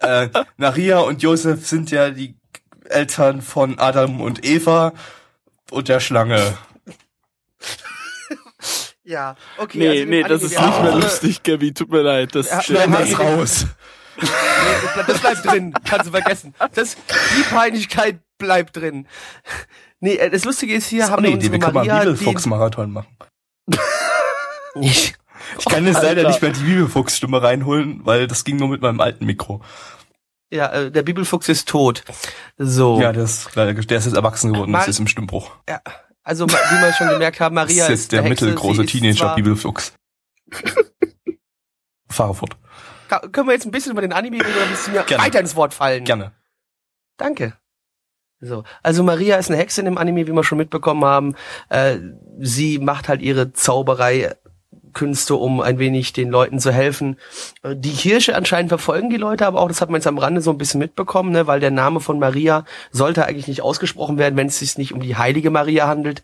Äh, 0.00 0.28
Maria 0.58 0.98
und 0.98 1.22
Josef 1.22 1.66
sind 1.66 1.90
ja 1.90 2.10
die 2.10 2.36
Eltern 2.84 3.40
von 3.40 3.78
Adam 3.78 4.20
und 4.20 4.44
Eva 4.44 4.92
und 5.70 5.88
der 5.88 6.00
Schlange. 6.00 6.58
Ja, 9.02 9.36
okay. 9.56 9.78
Nee, 9.78 9.88
also 9.88 10.04
nee, 10.04 10.22
das 10.24 10.42
ist 10.42 10.60
nicht 10.60 10.82
mehr 10.82 10.92
äh, 10.92 11.00
lustig, 11.00 11.42
Gabby. 11.42 11.72
Tut 11.72 11.90
mir 11.90 12.02
leid. 12.02 12.34
Das 12.34 12.50
Ja, 12.50 12.60
Schneiden 12.60 12.92
wir 12.92 13.18
raus. 13.18 13.64
Nee, 14.20 14.28
das 15.06 15.20
bleibt- 15.20 15.44
drin. 15.44 15.74
Kannst 15.84 16.06
du 16.06 16.10
vergessen. 16.10 16.54
Das, 16.74 16.96
die 17.36 17.42
Peinlichkeit 17.42 18.20
bleibt 18.38 18.76
drin. 18.76 19.06
Nee, 20.00 20.14
äh, 20.16 20.30
das 20.30 20.44
Lustige 20.44 20.74
ist, 20.74 20.86
hier 20.88 21.00
Das 21.00 21.08
ist 21.08 21.12
haben 21.12 21.22
wir 21.24 21.30
Idee, 21.30 21.52
wir 21.52 21.58
können 21.58 21.74
mal 21.74 21.88
einen 21.88 22.14
Bibelfuchs-Marathon 22.14 22.92
machen. 22.92 23.16
ich, 24.80 25.14
Ich 25.58 25.64
kann 25.64 25.86
jetzt 25.86 25.96
leider 26.02 26.08
Alter. 26.18 26.28
nicht 26.28 26.42
mehr 26.42 26.52
die 26.52 26.60
Bibelfuchs-Stimme 26.62 27.42
reinholen, 27.42 28.00
weil 28.04 28.26
das 28.26 28.44
ging 28.44 28.56
nur 28.56 28.68
mit 28.68 28.80
meinem 28.82 29.00
alten 29.00 29.24
Mikro. 29.26 29.62
ja, 30.52 30.66
äh, 30.72 30.90
der 30.90 31.02
Bibelfuchs 31.02 31.48
ist 31.48 31.68
tot. 31.68 32.04
So. 32.56 33.00
Ja, 33.00 33.12
der 33.12 33.24
ist, 33.24 33.54
leider 33.54 33.74
der 33.74 33.98
ist 33.98 34.04
jetzt 34.06 34.14
erwachsen 34.16 34.52
geworden, 34.52 34.70
Mal- 34.72 34.78
das 34.80 34.88
ist 34.88 34.98
im 35.00 35.06
Stimmbruch. 35.08 35.50
Ja, 35.68 35.80
also 36.22 36.46
wie 36.46 36.52
wir 36.52 36.92
schon 36.94 37.08
gemerkt 37.08 37.40
haben, 37.40 37.54
Maria 37.54 37.84
das 37.84 37.94
ist 37.94 38.00
jetzt 38.02 38.12
der 38.12 38.20
eine 38.20 38.30
Hexe, 38.30 38.44
mittelgroße 38.46 38.82
ist 38.84 38.90
Teenager-Bibelfuchs. 38.90 39.92
Fahre 42.10 42.34
fort. 42.34 42.56
Können 43.08 43.48
wir 43.48 43.54
jetzt 43.54 43.66
ein 43.66 43.70
bisschen 43.70 43.92
über 43.92 44.02
den 44.02 44.12
Anime 44.12 44.36
reden 44.36 44.54
oder 44.56 44.66
müssen 44.66 44.94
wir 44.94 45.02
Gerne. 45.02 45.24
weiter 45.24 45.40
ins 45.40 45.56
Wort 45.56 45.74
fallen? 45.74 46.04
Gerne. 46.04 46.32
Danke. 47.16 47.54
So, 48.40 48.62
also 48.82 49.02
Maria 49.02 49.36
ist 49.36 49.50
eine 49.50 49.58
Hexe 49.58 49.80
im 49.82 49.98
Anime, 49.98 50.26
wie 50.26 50.32
wir 50.32 50.44
schon 50.44 50.58
mitbekommen 50.58 51.04
haben. 51.04 51.34
Äh, 51.70 51.98
sie 52.38 52.78
macht 52.78 53.08
halt 53.08 53.20
ihre 53.20 53.52
Zauberei 53.52 54.36
Künste, 54.92 55.34
um 55.34 55.60
ein 55.60 55.78
wenig 55.78 56.12
den 56.12 56.28
Leuten 56.30 56.60
zu 56.60 56.72
helfen. 56.72 57.18
Äh, 57.62 57.76
Die 57.76 57.92
Kirche 57.92 58.36
anscheinend 58.36 58.68
verfolgen 58.68 59.10
die 59.10 59.16
Leute, 59.16 59.46
aber 59.46 59.60
auch 59.60 59.68
das 59.68 59.80
hat 59.80 59.90
man 59.90 60.00
jetzt 60.00 60.06
am 60.06 60.18
Rande 60.18 60.40
so 60.40 60.50
ein 60.50 60.58
bisschen 60.58 60.78
mitbekommen, 60.78 61.32
ne, 61.32 61.46
weil 61.46 61.60
der 61.60 61.70
Name 61.70 62.00
von 62.00 62.18
Maria 62.18 62.64
sollte 62.90 63.26
eigentlich 63.26 63.48
nicht 63.48 63.62
ausgesprochen 63.62 64.18
werden, 64.18 64.36
wenn 64.36 64.48
es 64.48 64.58
sich 64.58 64.78
nicht 64.78 64.92
um 64.92 65.00
die 65.00 65.16
heilige 65.16 65.50
Maria 65.50 65.88
handelt. 65.88 66.22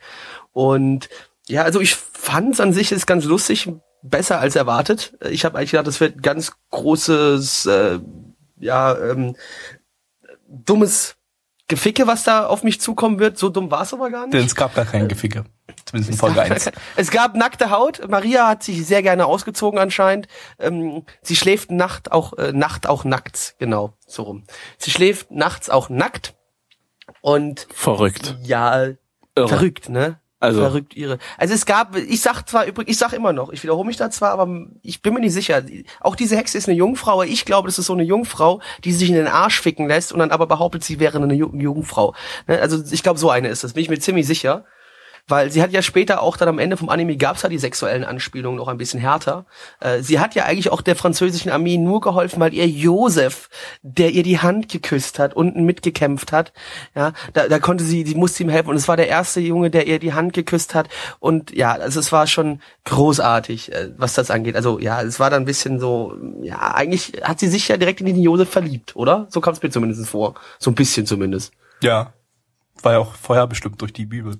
Und 0.53 1.09
ja, 1.49 1.63
also 1.63 1.81
ich 1.81 1.95
fand 1.95 2.55
es 2.55 2.61
an 2.61 2.73
sich 2.73 2.93
ist 2.93 3.07
ganz 3.07 3.25
lustig, 3.25 3.71
besser 4.03 4.41
als 4.41 4.57
erwartet. 4.57 5.17
Ich 5.31 5.45
habe 5.45 5.59
eigentlich 5.59 5.73
gedacht, 5.73 5.87
das 5.87 6.01
wird 6.01 6.23
ganz 6.23 6.53
großes, 6.71 7.67
äh, 7.67 7.99
ja, 8.59 8.97
ähm, 8.97 9.37
dummes 10.49 11.17
Geficke, 11.67 12.07
was 12.07 12.25
da 12.25 12.47
auf 12.47 12.63
mich 12.63 12.81
zukommen 12.81 13.19
wird. 13.19 13.39
So 13.39 13.49
dumm 13.49 13.71
war 13.71 13.83
es 13.83 13.95
aber 13.95 14.11
gar 14.11 14.27
nicht. 14.27 14.35
Denn 14.35 14.45
es 14.45 14.55
gab 14.55 14.75
gar 14.75 14.85
keinen 14.85 15.09
Geficke. 15.09 15.45
Zumindest 15.87 16.13
in 16.13 16.19
Folge 16.19 16.43
1. 16.43 16.71
Es 16.97 17.11
gab 17.11 17.35
nackte 17.37 17.71
Haut. 17.71 18.07
Maria 18.09 18.49
hat 18.49 18.63
sich 18.63 18.87
sehr 18.87 19.03
gerne 19.03 19.25
ausgezogen 19.25 19.79
anscheinend. 19.79 20.29
Ähm, 20.59 21.05
sie 21.23 21.37
schläft 21.37 21.71
Nacht 21.71 22.13
auch 22.13 22.35
äh, 22.35 22.53
Nacht 22.53 22.87
auch 22.87 23.05
nackt, 23.05 23.57
genau 23.59 23.95
so 24.07 24.25
rum. 24.25 24.45
Sie 24.77 24.91
schläft 24.91 25.31
nachts 25.31 25.71
auch 25.71 25.89
nackt 25.89 26.35
und 27.23 27.67
Verrückt. 27.73 28.37
ja 28.43 28.89
Irre. 29.35 29.49
verrückt, 29.49 29.89
ne? 29.89 30.21
Also- 30.45 30.61
verrückt 30.61 30.95
ihre. 30.97 31.19
Also 31.39 31.55
es 31.55 31.67
gab, 31.67 31.97
ich 31.97 32.21
sag 32.21 32.43
zwar 32.49 32.65
übrigens, 32.67 32.91
ich 32.93 32.99
sag 32.99 33.13
immer 33.13 33.33
noch, 33.33 33.51
ich 33.53 33.63
wiederhole 33.63 33.87
mich 33.87 33.97
da 33.97 34.11
zwar, 34.11 34.31
aber 34.31 34.49
ich 34.83 35.03
bin 35.03 35.15
mir 35.15 35.21
nicht 35.21 35.33
sicher. 35.33 35.63
Auch 36.01 36.17
diese 36.17 36.37
Hexe 36.37 36.59
ist 36.59 36.69
eine 36.69 36.77
Jungfrau, 36.77 37.13
aber 37.15 37.27
ich 37.27 37.45
glaube, 37.45 37.69
das 37.69 37.79
ist 37.79 37.87
so 37.87 37.93
eine 37.93 38.03
Jungfrau, 38.05 38.61
die 38.85 38.93
sich 38.93 39.09
in 39.09 39.15
den 39.17 39.27
Arsch 39.29 39.61
ficken 39.61 39.89
lässt 39.89 40.13
und 40.13 40.19
dann 40.21 40.31
aber 40.31 40.47
behauptet, 40.47 40.85
sie 40.85 41.01
wäre 41.01 41.19
eine 41.19 41.35
Ju- 41.35 41.57
Jungfrau. 41.61 42.15
Ne? 42.47 42.61
Also 42.61 42.83
ich 42.91 43.03
glaube, 43.03 43.19
so 43.19 43.31
eine 43.31 43.49
ist 43.49 43.65
das, 43.65 43.73
bin 43.75 43.83
ich 43.83 43.89
mir 43.91 43.99
ziemlich 43.99 44.27
sicher. 44.27 44.65
Weil 45.27 45.51
sie 45.51 45.63
hat 45.63 45.73
ja 45.73 45.81
später 45.81 46.21
auch 46.21 46.37
dann 46.37 46.49
am 46.49 46.59
Ende 46.59 46.77
vom 46.77 46.91
Anime 46.91 47.17
gab's 47.17 47.43
ja 47.43 47.49
die 47.49 47.59
sexuellen 47.59 48.05
Anspielungen 48.05 48.59
noch 48.59 48.69
ein 48.69 48.77
bisschen 48.77 49.01
härter. 49.01 49.47
Äh, 49.81 50.03
sie 50.03 50.21
hat 50.21 50.35
ja 50.35 50.45
eigentlich 50.45 50.71
auch 50.71 50.83
der 50.83 50.97
französischen 50.97 51.51
Armee 51.51 51.79
nur 51.79 52.03
geholfen, 52.03 52.41
weil 52.41 52.53
ihr 52.53 52.69
Josef, 52.69 53.49
der 53.83 54.11
ihr 54.11 54.23
die 54.23 54.41
Hand 54.41 54.69
geküsst 54.69 55.19
hat, 55.19 55.35
unten 55.35 55.65
mitgekämpft 55.65 56.31
hat, 56.31 56.53
ja, 56.95 57.13
da, 57.33 57.49
da 57.49 57.59
konnte 57.59 57.85
sie, 57.85 58.05
sie 58.05 58.15
musste 58.15 58.43
ihm 58.43 58.51
helfen 58.51 58.69
und 58.69 58.77
es 58.77 58.87
war 58.87 58.99
der 58.99 59.09
erste 59.09 59.41
Junge, 59.41 59.71
der 59.71 59.87
ihr 59.87 59.99
die 59.99 60.13
Hand 60.13 60.35
geküsst 60.35 60.75
hat 60.75 60.91
und 61.21 61.53
ja, 61.53 61.73
also 61.73 62.01
es 62.01 62.13
war 62.13 62.27
schon 62.27 62.61
großartig, 62.85 63.73
äh, 63.73 63.93
was 63.97 64.13
das 64.13 64.31
angeht. 64.31 64.57
Also 64.57 64.79
ja, 64.79 65.01
es 65.01 65.19
war 65.21 65.31
dann 65.31 65.45
ein 65.45 65.47
bisschen 65.47 65.81
so, 65.81 66.15
ja, 66.43 66.75
eigentlich 66.75 67.23
hat 67.23 67.41
sie 67.41 67.49
sich 67.49 67.69
ja 67.69 67.79
direkt 67.79 68.01
in 68.01 68.07
den 68.07 68.21
Josef 68.21 68.51
verliebt, 68.51 68.95
oder? 68.95 69.27
So 69.31 69.41
kam 69.41 69.55
es 69.55 69.63
mir 69.63 69.71
zumindest 69.71 70.07
vor. 70.07 70.35
So 70.59 70.71
ein 70.71 70.75
bisschen 70.75 71.07
zumindest. 71.07 71.53
Ja. 71.83 72.13
War 72.83 72.93
ja 72.93 72.99
auch 72.99 73.15
vorher 73.15 73.47
bestimmt 73.47 73.81
durch 73.81 73.93
die 73.93 74.05
Bibel. 74.05 74.39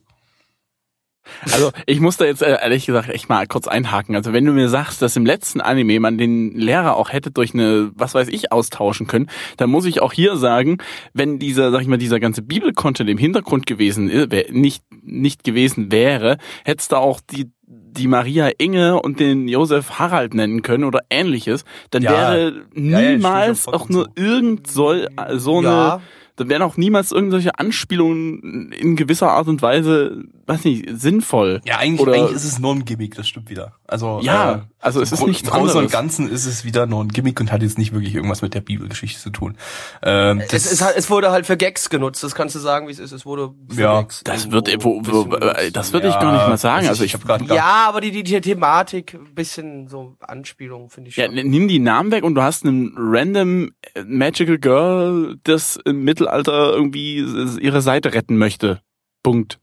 Also 1.53 1.71
ich 1.87 2.01
muss 2.01 2.17
da 2.17 2.25
jetzt 2.25 2.43
äh, 2.43 2.59
ehrlich 2.63 2.87
gesagt 2.87 3.09
echt 3.09 3.29
mal 3.29 3.47
kurz 3.47 3.67
einhaken. 3.69 4.15
Also 4.17 4.33
wenn 4.33 4.45
du 4.45 4.53
mir 4.53 4.69
sagst, 4.69 5.03
dass 5.03 5.17
im 5.17 5.27
letzten 5.27 5.61
Anime 5.61 6.01
man 6.01 6.19
den 6.19 6.53
Lehrer 6.55 6.97
auch 6.97 7.13
hätte 7.13 7.31
durch 7.31 7.55
eine, 7.55 7.91
was 7.95 8.15
weiß 8.15 8.29
ich, 8.29 8.53
austauschen 8.53 9.07
können, 9.07 9.29
dann 9.57 9.71
muss 9.71 9.85
ich 9.85 10.01
auch 10.01 10.13
hier 10.13 10.37
sagen, 10.37 10.79
wenn 11.13 11.39
dieser, 11.39 11.71
sag 11.71 11.83
ich 11.83 11.89
mal, 11.89 11.99
dieser 11.99 12.21
ganze 12.21 12.43
Bibelcontent 12.43 13.09
im 13.09 13.19
Hintergrund 13.19 13.67
gewesen 13.67 14.07
nicht, 14.51 14.83
nicht 15.03 15.45
gewesen 15.45 15.91
wäre, 15.93 16.39
hättest 16.65 16.93
du 16.93 16.97
auch 16.97 17.21
die 17.21 17.51
die 17.67 18.09
Maria 18.09 18.51
Inge 18.59 19.01
und 19.01 19.21
den 19.21 19.47
Josef 19.47 19.99
Harald 20.01 20.35
nennen 20.35 20.63
können 20.63 20.83
oder 20.85 21.01
ähnliches, 21.11 21.65
dann 21.91 22.03
Ja. 22.03 22.11
wäre 22.11 22.49
ja, 22.75 23.01
niemals 23.01 23.65
dir 23.65 23.69
auch 23.73 23.87
vollkommen 23.87 23.93
nur 23.93 24.09
irgend 24.17 24.67
soll 24.67 25.09
so 25.35 25.59
eine 25.59 25.67
Ja. 25.69 26.01
Dann 26.37 26.49
wären 26.49 26.63
auch 26.63 26.77
niemals 26.77 27.13
irgendwelche 27.13 27.59
Anspielungen 27.59 28.73
in 28.73 28.97
gewisser 28.97 29.31
Art 29.31 29.47
und 29.49 29.63
Weise 29.63 30.25
weiß 30.47 30.65
nicht, 30.65 30.87
sinnvoll. 31.01 31.63
Ja, 31.65 31.79
eigentlich, 31.79 32.01
Oder- 32.03 32.13
eigentlich 32.15 32.33
ist 32.37 32.45
es 32.45 32.59
nur 32.59 32.75
ein 32.75 32.85
Gimmick, 32.85 33.15
das 33.15 33.27
stimmt 33.27 33.49
wieder. 33.49 33.77
Also 33.87 34.21
Ja, 34.23 34.53
äh, 34.53 34.59
also 34.79 35.01
es 35.01 35.11
ist 35.11 35.21
Gro- 35.21 35.29
nichts 35.29 35.43
Im 35.45 35.49
Großen 35.49 35.63
und 35.71 35.71
anderes. 35.71 35.93
Ganzen 35.93 36.29
ist 36.29 36.45
es 36.45 36.67
wieder 36.67 36.85
nur 36.87 37.03
ein 37.03 37.09
Gimmick 37.09 37.41
und 37.41 37.51
hat 37.51 37.63
jetzt 37.63 37.79
nicht 37.79 37.95
wirklich 37.95 38.15
irgendwas 38.15 38.43
mit 38.43 38.53
der 38.53 38.61
Bibelgeschichte 38.61 39.19
zu 39.21 39.31
tun. 39.31 39.57
Ähm, 40.03 40.43
Es, 40.51 40.71
ist 40.71 40.83
halt, 40.83 40.97
es 40.99 41.09
wurde 41.09 41.31
halt 41.31 41.47
für 41.47 41.57
Gags 41.57 41.89
genutzt, 41.89 42.23
das 42.23 42.35
kannst 42.35 42.55
du 42.55 42.59
sagen, 42.59 42.89
wie 42.89 42.93
es 42.93 42.99
ist. 42.99 43.13
Es 43.13 43.25
wurde 43.25 43.55
für 43.71 43.81
Ja, 43.81 44.01
Gags 44.03 44.21
Das 44.25 44.51
wird, 44.51 44.69
wo, 44.85 44.99
ein 44.99 45.07
wo, 45.07 45.25
bisschen 45.25 45.33
äh, 45.33 45.39
genutzt. 45.55 45.77
das 45.77 45.93
würde 45.95 46.09
ich 46.09 46.15
gar 46.15 46.33
nicht 46.33 46.47
mal 46.49 46.59
sagen. 46.59 46.89
Also 46.89 47.05
ich, 47.05 47.15
habe 47.15 47.25
gerade 47.25 47.45
Ja, 47.55 47.87
aber 47.89 48.03
die, 48.03 48.11
die, 48.11 48.23
die 48.23 48.39
Thematik, 48.43 49.15
ein 49.15 49.35
bisschen 49.35 49.89
so 49.89 50.17
Anspielung, 50.21 50.91
finde 50.91 51.09
ich 51.09 51.17
ja, 51.17 51.25
schon. 51.25 51.35
nimm 51.37 51.69
die 51.69 51.79
Namen 51.79 52.11
weg 52.11 52.23
und 52.23 52.35
du 52.35 52.43
hast 52.43 52.67
einen 52.67 52.93
random 52.99 53.71
Magical 54.07 54.59
Girl, 54.59 55.37
das 55.45 55.79
im 55.87 56.05
Mittelalter 56.25 56.73
irgendwie 56.73 57.19
ihre 57.61 57.81
Seite 57.81 58.15
retten 58.15 58.37
möchte. 58.37 58.81
Punkt. 59.23 59.59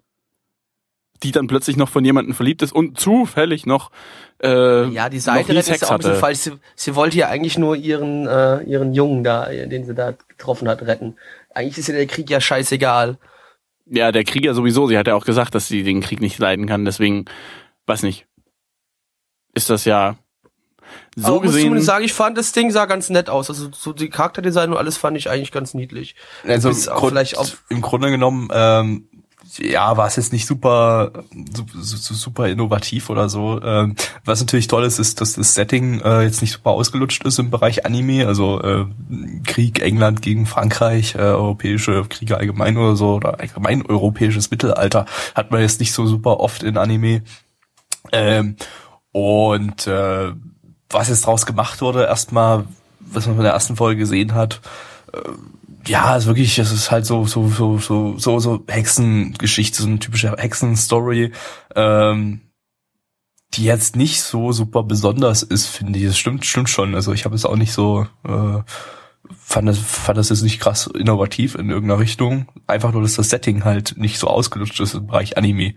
Die 1.24 1.32
dann 1.32 1.48
plötzlich 1.48 1.78
noch 1.78 1.90
von 1.90 2.04
jemandem 2.04 2.34
verliebt 2.34 2.64
ist 2.64 2.74
und 2.74 3.00
zufällig 3.00 3.68
noch 3.68 3.92
äh, 4.44 4.88
ja, 4.88 5.08
die 5.08 5.20
Seite 5.20 5.50
rettet 5.50 5.76
ist 5.76 5.86
auch 5.86 5.92
ein 5.92 5.98
bisschen 6.00 6.16
falsch. 6.16 6.40
Sie, 6.40 6.52
sie 6.76 6.96
wollte 6.96 7.18
ja 7.18 7.28
eigentlich 7.28 7.60
nur 7.60 7.76
ihren, 7.76 8.26
äh, 8.26 8.64
ihren 8.64 8.94
Jungen 8.94 9.24
da, 9.24 9.48
äh, 9.48 9.68
den 9.68 9.86
sie 9.86 9.94
da 9.94 10.14
getroffen 10.30 10.68
hat, 10.68 10.82
retten. 10.82 11.16
Eigentlich 11.54 11.78
ist 11.78 11.90
ihr 11.90 11.96
der 11.96 12.08
Krieg 12.08 12.30
ja 12.30 12.42
scheißegal. 12.42 13.20
Ja, 13.86 14.12
der 14.12 14.24
Krieger 14.24 14.56
sowieso. 14.56 14.88
Sie 14.88 14.98
hat 14.98 15.06
ja 15.06 15.14
auch 15.14 15.26
gesagt, 15.26 15.54
dass 15.54 15.68
sie 15.68 15.84
den 15.84 16.02
Krieg 16.02 16.22
nicht 16.22 16.40
leiden 16.40 16.66
kann. 16.66 16.86
Deswegen, 16.86 17.26
weiß 17.86 18.02
nicht. 18.02 18.26
Ist 19.54 19.70
das 19.70 19.86
ja 19.86 20.18
so 21.16 21.28
aber 21.28 21.36
muss 21.36 21.44
gesehen. 21.48 21.62
zumindest 21.64 21.88
sagen, 21.88 22.06
ich 22.06 22.14
fand 22.14 22.38
das 22.38 22.52
Ding 22.54 22.72
sah 22.72 22.86
ganz 22.86 23.10
nett 23.10 23.30
aus. 23.30 23.50
Also 23.50 23.70
so 23.74 23.94
die 23.94 24.10
Charakterdesign 24.10 24.72
und 24.72 24.78
alles 24.78 24.98
fand 24.98 25.18
ich 25.18 25.30
eigentlich 25.30 25.52
ganz 25.52 25.74
niedlich. 25.74 26.16
Also 26.48 26.70
auch 26.70 27.00
Grund, 27.00 27.12
vielleicht 27.14 27.38
auf- 27.38 27.64
im 27.70 27.82
Grunde 27.82 28.10
genommen, 28.12 28.50
ähm, 28.54 29.08
ja, 29.58 29.98
war 29.98 30.08
es 30.08 30.16
jetzt 30.16 30.32
nicht 30.32 30.46
super, 30.48 31.12
su- 31.54 31.66
su- 31.82 31.98
su- 31.98 32.14
super 32.14 32.48
innovativ 32.48 33.10
oder 33.10 33.28
so. 33.28 33.60
Ähm, 33.62 33.96
was 34.24 34.40
natürlich 34.40 34.68
toll 34.68 34.86
ist, 34.86 34.98
ist, 35.00 35.20
dass 35.20 35.34
das 35.34 35.54
Setting 35.56 36.00
äh, 36.00 36.22
jetzt 36.22 36.42
nicht 36.42 36.54
super 36.54 36.70
ausgelutscht 36.70 37.26
ist 37.26 37.38
im 37.40 37.50
Bereich 37.50 37.86
Anime. 37.86 38.26
Also 38.28 38.62
äh, 38.62 38.86
Krieg 39.46 39.82
England 39.82 40.22
gegen 40.22 40.46
Frankreich, 40.46 41.16
äh, 41.16 41.20
europäische 41.20 42.06
Kriege 42.08 42.38
allgemein 42.38 42.78
oder 42.78 42.96
so 42.96 43.16
oder 43.16 43.42
allgemein 43.42 43.86
europäisches 43.86 44.52
Mittelalter 44.52 45.06
hat 45.36 45.52
man 45.52 45.60
jetzt 45.60 45.82
nicht 45.82 45.92
so 45.92 46.06
super 46.08 46.40
oft 46.40 46.64
in 46.64 46.78
Anime. 46.78 47.24
Ähm, 48.14 48.56
und 49.12 49.86
äh, 49.88 50.32
was 50.92 51.10
jetzt 51.10 51.26
draus 51.26 51.46
gemacht 51.46 51.82
wurde, 51.82 52.06
erstmal, 52.06 52.66
was 53.00 53.28
man 53.28 53.38
in 53.38 53.44
der 53.44 53.54
ersten 53.54 53.76
Folge 53.76 54.00
gesehen 54.00 54.34
hat, 54.34 54.62
äh, 55.14 55.20
ja, 55.88 56.16
ist 56.16 56.28
wirklich, 56.28 56.58
es 56.60 56.72
ist 56.72 56.92
halt 56.92 57.06
so, 57.06 57.26
so, 57.26 57.50
so, 57.50 57.80
so, 57.80 58.18
so, 58.18 58.40
so 58.40 58.64
Hexengeschichte, 58.68 59.82
so 59.82 59.88
eine 59.88 60.00
typische 60.00 60.36
Hexenstory, 60.38 61.32
ähm, 61.76 62.42
die 63.54 63.64
jetzt 63.64 63.96
nicht 63.96 64.22
so 64.22 64.52
super 64.52 64.84
besonders 64.84 65.44
ist, 65.44 65.68
finde 65.68 66.00
ich. 66.00 66.06
Das 66.06 66.18
stimmt, 66.18 66.46
stimmt 66.46 66.70
schon. 66.70 66.96
Also 66.96 67.14
ich 67.14 67.26
habe 67.26 67.36
es 67.36 67.46
auch 67.46 67.56
nicht 67.56 67.74
so, 67.74 68.06
äh, 68.24 68.60
fand 69.38 69.68
das, 69.68 69.78
fand 69.78 70.18
das 70.18 70.30
jetzt 70.30 70.44
nicht 70.44 70.60
krass 70.62 70.88
innovativ 70.88 71.56
in 71.56 71.70
irgendeiner 71.70 72.00
Richtung. 72.00 72.48
Einfach 72.68 72.94
nur, 72.94 73.02
dass 73.02 73.16
das 73.16 73.30
Setting 73.30 73.66
halt 73.66 73.96
nicht 73.98 74.20
so 74.20 74.28
ausgelutscht 74.28 74.80
ist 74.80 74.94
im 74.94 75.08
Bereich 75.08 75.38
Anime. 75.38 75.74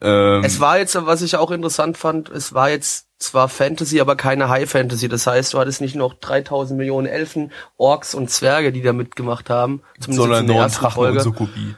Ähm, 0.00 0.44
Es 0.44 0.60
war 0.60 0.78
jetzt, 0.78 0.94
was 0.94 1.22
ich 1.22 1.36
auch 1.36 1.50
interessant 1.50 1.98
fand, 1.98 2.30
es 2.30 2.54
war 2.54 2.70
jetzt 2.70 3.09
zwar 3.20 3.48
Fantasy, 3.48 4.00
aber 4.00 4.16
keine 4.16 4.48
High 4.48 4.68
Fantasy. 4.68 5.08
Das 5.08 5.26
heißt, 5.26 5.54
du 5.54 5.58
hattest 5.58 5.80
nicht 5.80 5.94
noch 5.94 6.14
3000 6.14 6.76
Millionen 6.76 7.06
Elfen, 7.06 7.52
Orks 7.76 8.14
und 8.14 8.30
Zwerge, 8.30 8.72
die 8.72 8.82
da 8.82 8.92
mitgemacht 8.92 9.50
haben. 9.50 9.82
Zumindest 10.00 10.16
sondern 10.16 10.40
in 10.40 10.46
der 10.46 10.56
nur 10.56 10.64
ersten 10.64 10.80
Drachen 10.80 10.94
Folge. 10.94 11.18
und 11.18 11.24
Sukubi. 11.24 11.74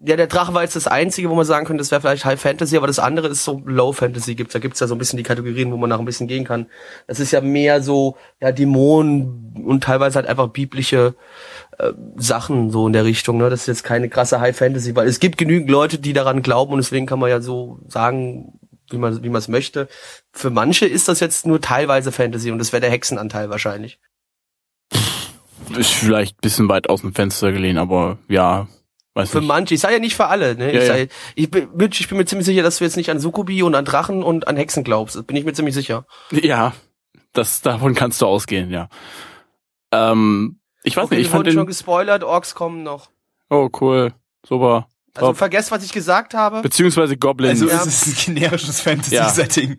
Ja, 0.00 0.14
der 0.14 0.28
Drache 0.28 0.54
war 0.54 0.62
jetzt 0.62 0.76
das 0.76 0.86
einzige, 0.86 1.28
wo 1.28 1.34
man 1.34 1.44
sagen 1.44 1.66
könnte, 1.66 1.80
das 1.80 1.90
wäre 1.90 2.00
vielleicht 2.00 2.24
High 2.24 2.40
Fantasy, 2.40 2.76
aber 2.76 2.86
das 2.86 3.00
andere 3.00 3.26
ist 3.28 3.42
so 3.42 3.62
Low 3.64 3.92
Fantasy. 3.92 4.36
Gibt's, 4.36 4.52
da 4.52 4.60
gibt's 4.60 4.78
ja 4.78 4.86
so 4.86 4.94
ein 4.94 4.98
bisschen 4.98 5.16
die 5.16 5.24
Kategorien, 5.24 5.72
wo 5.72 5.76
man 5.76 5.90
nach 5.90 5.98
ein 5.98 6.04
bisschen 6.04 6.28
gehen 6.28 6.44
kann. 6.44 6.66
Das 7.08 7.18
ist 7.18 7.32
ja 7.32 7.40
mehr 7.40 7.82
so, 7.82 8.16
ja, 8.40 8.52
Dämonen 8.52 9.56
und 9.64 9.82
teilweise 9.82 10.16
halt 10.16 10.28
einfach 10.28 10.48
biblische 10.48 11.16
äh, 11.78 11.92
Sachen 12.16 12.70
so 12.70 12.86
in 12.86 12.92
der 12.92 13.04
Richtung. 13.04 13.38
Ne? 13.38 13.50
Das 13.50 13.62
ist 13.62 13.66
jetzt 13.66 13.84
keine 13.84 14.08
krasse 14.08 14.38
High 14.40 14.56
Fantasy, 14.56 14.94
weil 14.94 15.08
es 15.08 15.18
gibt 15.18 15.36
genügend 15.36 15.68
Leute, 15.68 15.98
die 15.98 16.12
daran 16.12 16.42
glauben 16.42 16.74
und 16.74 16.78
deswegen 16.78 17.06
kann 17.06 17.18
man 17.18 17.30
ja 17.30 17.40
so 17.40 17.80
sagen, 17.88 18.57
wie 18.90 18.98
man 18.98 19.22
wie 19.22 19.28
man 19.28 19.38
es 19.38 19.48
möchte. 19.48 19.88
Für 20.32 20.50
manche 20.50 20.86
ist 20.86 21.08
das 21.08 21.20
jetzt 21.20 21.46
nur 21.46 21.60
teilweise 21.60 22.12
Fantasy 22.12 22.50
und 22.50 22.58
das 22.58 22.72
wäre 22.72 22.80
der 22.80 22.90
Hexenanteil 22.90 23.50
wahrscheinlich. 23.50 23.98
ist 25.76 25.92
vielleicht 25.92 26.36
ein 26.36 26.40
bisschen 26.40 26.68
weit 26.68 26.88
aus 26.88 27.02
dem 27.02 27.14
Fenster 27.14 27.52
gelehnt, 27.52 27.78
aber 27.78 28.18
ja, 28.28 28.68
weiß 29.14 29.30
Für 29.30 29.38
nicht. 29.38 29.48
manche, 29.48 29.74
ich 29.74 29.80
sage 29.80 29.94
ja 29.94 30.00
nicht 30.00 30.16
für 30.16 30.26
alle, 30.26 30.54
ne? 30.56 30.72
Ja, 30.72 30.80
ich, 30.80 30.86
ja. 30.88 30.96
sag, 30.98 31.08
ich, 31.34 31.50
bin, 31.50 31.68
ich 31.92 32.08
bin 32.08 32.18
mir 32.18 32.24
ziemlich 32.24 32.46
sicher, 32.46 32.62
dass 32.62 32.78
du 32.78 32.84
jetzt 32.84 32.96
nicht 32.96 33.10
an 33.10 33.20
Sukubi 33.20 33.62
und 33.62 33.74
an 33.74 33.84
Drachen 33.84 34.22
und 34.22 34.48
an 34.48 34.56
Hexen 34.56 34.84
glaubst. 34.84 35.16
Das 35.16 35.24
bin 35.24 35.36
ich 35.36 35.44
mir 35.44 35.52
ziemlich 35.52 35.74
sicher. 35.74 36.06
Ja, 36.30 36.72
das 37.32 37.60
davon 37.60 37.94
kannst 37.94 38.22
du 38.22 38.26
ausgehen, 38.26 38.70
ja. 38.70 38.88
Ähm, 39.92 40.60
ich 40.84 40.96
weiß 40.96 41.04
Okay, 41.06 41.16
nicht, 41.16 41.26
ich 41.26 41.30
fand 41.30 41.46
wurden 41.46 41.52
schon 41.52 41.62
den. 41.64 41.66
gespoilert, 41.66 42.24
Orks 42.24 42.54
kommen 42.54 42.82
noch. 42.82 43.10
Oh, 43.50 43.68
cool. 43.80 44.12
Super. 44.46 44.88
Also 45.18 45.34
vergesst, 45.34 45.70
was 45.70 45.84
ich 45.84 45.92
gesagt 45.92 46.34
habe. 46.34 46.62
Beziehungsweise 46.62 47.16
Goblins. 47.16 47.60
Also 47.62 47.74
Ja. 47.74 47.82
es 47.84 48.06
ist 48.06 48.28
ein 48.28 48.34
generisches 48.34 48.80
Fantasy-Setting 48.80 49.78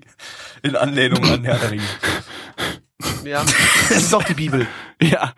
in 0.63 0.75
Anlehnung 0.75 1.23
an 1.25 1.43
Herr 1.43 1.58
der 1.58 1.71
Ringe. 1.71 1.84
Ja, 3.23 3.43
das 3.89 3.97
ist 3.97 4.13
doch 4.13 4.23
die 4.23 4.34
Bibel. 4.34 4.67
Ja, 5.02 5.32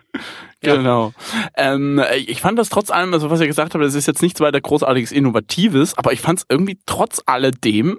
Ja. 0.64 0.76
genau. 0.76 1.12
Ähm, 1.56 2.00
ich 2.26 2.40
fand 2.40 2.58
das 2.58 2.68
trotz 2.68 2.90
allem, 2.90 3.12
also 3.12 3.30
was 3.30 3.40
ihr 3.40 3.46
gesagt 3.46 3.74
habt, 3.74 3.84
das 3.84 3.94
ist 3.94 4.06
jetzt 4.06 4.22
nichts 4.22 4.40
weiter 4.40 4.60
großartiges 4.60 5.10
Innovatives, 5.12 5.96
aber 5.98 6.12
ich 6.12 6.20
fand 6.20 6.38
es 6.40 6.46
irgendwie 6.48 6.78
trotz 6.86 7.20
alledem 7.26 7.98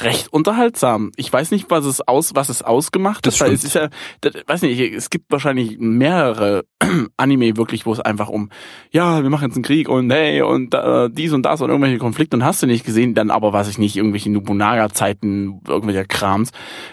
recht 0.00 0.32
unterhaltsam. 0.32 1.12
Ich 1.16 1.32
weiß 1.32 1.50
nicht, 1.50 1.70
was 1.70 1.84
es 1.84 2.00
aus, 2.00 2.32
was 2.34 2.48
es 2.48 2.62
ausgemacht 2.62 3.26
Das 3.26 3.40
hat, 3.40 3.48
weil 3.48 3.54
es 3.54 3.64
ist 3.64 3.74
ja, 3.74 3.88
das, 4.20 4.34
weiß 4.46 4.62
nicht, 4.62 4.80
es 4.80 5.10
gibt 5.10 5.30
wahrscheinlich 5.30 5.76
mehrere 5.78 6.64
Anime 7.16 7.56
wirklich, 7.56 7.86
wo 7.86 7.92
es 7.92 8.00
einfach 8.00 8.28
um, 8.28 8.50
ja, 8.90 9.22
wir 9.22 9.30
machen 9.30 9.46
jetzt 9.46 9.56
einen 9.56 9.64
Krieg 9.64 9.88
und 9.88 10.10
hey 10.10 10.42
und 10.42 10.74
äh, 10.74 11.10
dies 11.10 11.32
und 11.32 11.42
das 11.42 11.60
und 11.60 11.70
irgendwelche 11.70 11.98
Konflikte 11.98 12.36
und 12.36 12.44
hast 12.44 12.62
du 12.62 12.66
nicht 12.66 12.84
gesehen, 12.84 13.14
dann 13.14 13.30
aber 13.30 13.52
weiß 13.52 13.68
ich 13.68 13.78
nicht, 13.78 13.96
irgendwelche 13.96 14.30
Nobunaga-Zeiten, 14.30 15.60
irgendwelcher 15.68 16.04
Krams. 16.04 16.50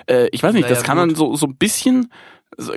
Äh, 0.08 0.28
ich 0.32 0.44
weiß 0.44 0.54
nicht, 0.54 0.64
Naja, 0.64 0.76
das 0.76 0.84
kann 0.84 0.98
gut. 0.98 1.10
dann 1.10 1.16
so 1.16 1.36
so 1.36 1.48
ein 1.48 1.56
bisschen 1.58 2.12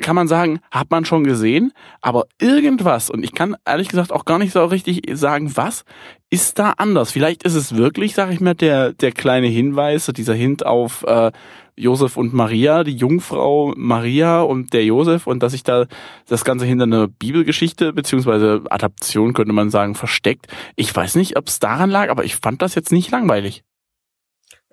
kann 0.01 0.15
man 0.17 0.29
sagen, 0.29 0.61
hat 0.71 0.91
man 0.91 1.05
schon 1.05 1.25
gesehen, 1.25 1.73
aber 2.01 2.27
irgendwas, 2.41 3.11
und 3.11 3.25
ich 3.25 3.33
kann 3.33 3.57
ehrlich 3.65 3.89
gesagt 3.89 4.13
auch 4.13 4.25
gar 4.25 4.39
nicht 4.39 4.53
so 4.53 4.65
richtig 4.65 5.03
sagen, 5.13 5.57
was, 5.57 5.85
ist 6.31 6.59
da 6.59 6.71
anders. 6.79 7.13
Vielleicht 7.13 7.43
ist 7.43 7.55
es 7.55 7.77
wirklich, 7.77 8.15
sag 8.15 8.33
ich 8.33 8.41
mal, 8.41 8.55
der, 8.55 8.93
der 8.93 9.13
kleine 9.13 9.47
Hinweis, 9.47 10.07
dieser 10.07 10.35
Hint 10.35 10.65
auf 10.65 11.05
äh, 11.05 11.33
Josef 11.77 12.17
und 12.17 12.33
Maria, 12.33 12.85
die 12.85 12.97
Jungfrau 12.97 13.73
Maria 13.77 14.43
und 14.43 14.73
der 14.73 14.85
Josef, 14.85 15.27
und 15.27 15.43
dass 15.43 15.53
sich 15.53 15.65
da 15.65 15.87
das 16.29 16.45
Ganze 16.45 16.67
hinter 16.67 16.85
einer 16.85 17.09
Bibelgeschichte, 17.09 17.93
beziehungsweise 17.93 18.63
Adaption, 18.71 19.33
könnte 19.33 19.53
man 19.53 19.71
sagen, 19.71 19.95
versteckt. 19.95 20.47
Ich 20.77 20.95
weiß 20.95 21.17
nicht, 21.17 21.37
ob 21.37 21.49
es 21.49 21.59
daran 21.59 21.91
lag, 21.91 22.11
aber 22.11 22.25
ich 22.25 22.37
fand 22.37 22.63
das 22.63 22.75
jetzt 22.75 22.93
nicht 22.93 23.11
langweilig. 23.11 23.65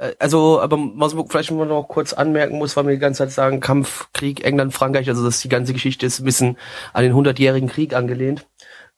Äh, 0.02 0.16
Also, 0.20 0.60
aber 0.60 0.78
was 0.96 1.14
man 1.14 1.28
vielleicht 1.28 1.52
mal 1.52 1.66
noch 1.66 1.88
kurz 1.88 2.14
anmerken 2.14 2.58
muss, 2.58 2.76
weil 2.76 2.88
wir 2.88 2.94
die 2.94 3.00
ganze 3.00 3.20
Zeit 3.20 3.32
sagen, 3.32 3.60
Kampf, 3.60 4.10
Krieg, 4.14 4.44
England, 4.44 4.74
Frankreich, 4.74 5.08
also 5.10 5.24
dass 5.24 5.42
die 5.42 5.50
ganze 5.50 5.74
Geschichte 5.74 6.06
ist 6.06 6.20
ein 6.20 6.26
bisschen 6.26 6.58
an 6.94 7.04
den 7.04 7.14
hundertjährigen 7.14 7.70
Krieg 7.70 7.94
angelehnt. 7.94 8.48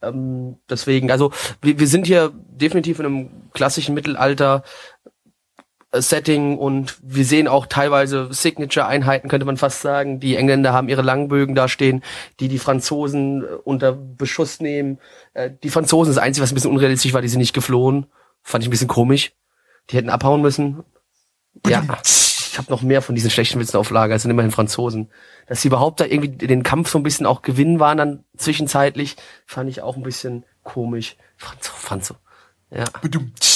Ähm, 0.01 0.57
deswegen, 0.69 1.11
also 1.11 1.31
wir, 1.61 1.79
wir 1.79 1.87
sind 1.87 2.07
hier 2.07 2.31
definitiv 2.33 2.99
in 2.99 3.05
einem 3.05 3.29
klassischen 3.53 3.95
Mittelalter 3.95 4.63
äh, 5.91 6.01
Setting 6.01 6.57
und 6.57 6.97
wir 7.01 7.25
sehen 7.25 7.47
auch 7.47 7.67
teilweise 7.67 8.27
Signature-Einheiten, 8.31 9.29
könnte 9.29 9.45
man 9.45 9.57
fast 9.57 9.81
sagen. 9.81 10.19
Die 10.19 10.35
Engländer 10.35 10.73
haben 10.73 10.89
ihre 10.89 11.01
Langbögen 11.03 11.55
da 11.55 11.67
stehen, 11.67 12.03
die 12.39 12.47
die 12.47 12.59
Franzosen 12.59 13.43
äh, 13.43 13.47
unter 13.63 13.93
Beschuss 13.93 14.59
nehmen. 14.59 14.99
Die 15.63 15.69
Franzosen, 15.69 16.13
das 16.13 16.21
Einzige, 16.23 16.43
was 16.43 16.51
ein 16.51 16.55
bisschen 16.55 16.71
unrealistisch 16.71 17.13
war, 17.13 17.21
die 17.21 17.27
sind 17.27 17.39
nicht 17.39 17.53
geflohen. 17.53 18.05
Fand 18.43 18.63
ich 18.63 18.67
ein 18.67 18.71
bisschen 18.71 18.87
komisch. 18.87 19.33
Die 19.89 19.97
hätten 19.97 20.09
abhauen 20.09 20.41
müssen. 20.41 20.83
Ja, 21.67 21.83
ich 22.03 22.57
habe 22.57 22.71
noch 22.71 22.81
mehr 22.81 23.01
von 23.01 23.15
diesen 23.15 23.31
schlechten 23.31 23.59
Witzen 23.59 23.77
auf 23.77 23.89
Lager. 23.89 24.15
Es 24.15 24.21
sind 24.21 24.31
immerhin 24.31 24.51
Franzosen. 24.51 25.09
Dass 25.47 25.61
sie 25.61 25.69
überhaupt 25.69 25.99
da 25.99 26.05
irgendwie 26.05 26.29
den 26.29 26.63
Kampf 26.63 26.89
so 26.89 26.99
ein 26.99 27.03
bisschen 27.03 27.25
auch 27.25 27.41
gewinnen 27.41 27.79
waren 27.79 27.97
dann 27.97 28.23
zwischenzeitlich, 28.37 29.15
fand 29.45 29.69
ich 29.69 29.81
auch 29.81 29.97
ein 29.97 30.03
bisschen 30.03 30.45
komisch. 30.63 31.17
Franzo, 31.35 31.71
Franzo. 31.73 32.15
Ja. 32.69 32.85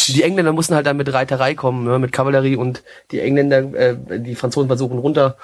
Die 0.07 0.23
Engländer 0.23 0.53
mussten 0.53 0.75
halt 0.75 0.85
dann 0.85 0.97
mit 0.97 1.11
Reiterei 1.11 1.55
kommen, 1.55 1.85
ne, 1.85 1.97
mit 1.99 2.11
Kavallerie 2.11 2.55
und 2.55 2.83
die 3.11 3.19
Engländer, 3.19 3.59
äh, 3.73 4.19
die 4.19 4.35
Franzosen 4.35 4.67
versuchen 4.67 4.99
runter 4.99 5.37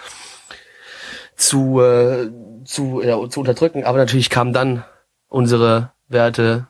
zu, 1.36 1.82
äh, 1.82 2.30
zu, 2.66 3.01
ja, 3.01 3.30
zu 3.30 3.39
unterdrücken. 3.39 3.84
Aber 3.84 3.97
natürlich 3.97 4.30
kam 4.30 4.53
dann 4.53 4.84
unsere 5.28 5.91
werte 6.07 6.68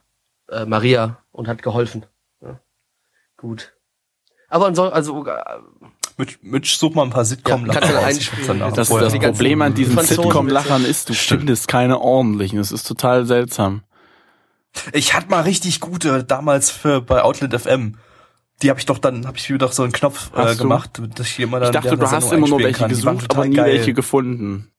äh, 0.50 0.66
Maria 0.66 1.18
und 1.32 1.48
hat 1.48 1.62
geholfen. 1.62 2.06
Ja. 2.42 2.60
Gut. 3.38 3.74
Aber 4.54 4.68
ansonsten, 4.68 4.94
also 4.96 5.26
äh, 5.26 5.32
Mitch, 6.18 6.38
Mitch, 6.44 6.76
such 6.78 6.94
mal 6.94 7.02
ein 7.02 7.10
paar 7.10 7.26
sitcom 7.26 7.66
Ja, 7.66 7.82
einspielen. 7.82 8.60
Das, 8.60 8.90
das 8.90 8.90
ganzen 8.90 9.20
Problem 9.20 9.64
an 9.64 9.74
diesen 9.74 9.98
Sitcom-Lachern 9.98 10.86
ist, 10.86 11.10
du 11.10 11.16
findest 11.16 11.68
keine 11.68 12.00
ordentlichen. 12.00 12.60
Das 12.60 12.72
ist 12.72 12.88
total 12.88 13.26
seltsam. 13.26 13.82
Ich 14.92 15.16
hatte 15.16 15.30
mal 15.30 15.42
richtig 15.42 15.80
gute 15.80 16.24
damals 16.24 16.70
für 16.70 17.02
bei 17.02 17.24
Outlet 17.24 17.60
FM. 17.60 17.98
die 18.62 18.70
habe 18.70 18.80
ich 18.80 18.86
doch 18.86 19.00
dann, 19.00 19.26
habe 19.26 19.38
ich 19.38 19.50
mir 19.50 19.58
doch 19.58 19.72
so 19.72 19.82
einen 19.82 19.92
Knopf 19.92 20.30
äh, 20.36 20.56
gemacht, 20.56 21.02
dass 21.16 21.28
ich 21.28 21.40
immer 21.40 21.60
dann 21.60 21.70
Ich 21.70 21.82
dachte, 21.82 21.98
du 21.98 22.12
hast 22.12 22.32
immer 22.32 22.48
nur 22.48 22.60
welche 22.60 22.80
kann. 22.82 22.90
Gesucht, 22.90 23.34
aber 23.34 23.48
nie 23.48 23.56
geil. 23.56 23.74
welche 23.74 23.94
gefunden. 23.94 24.70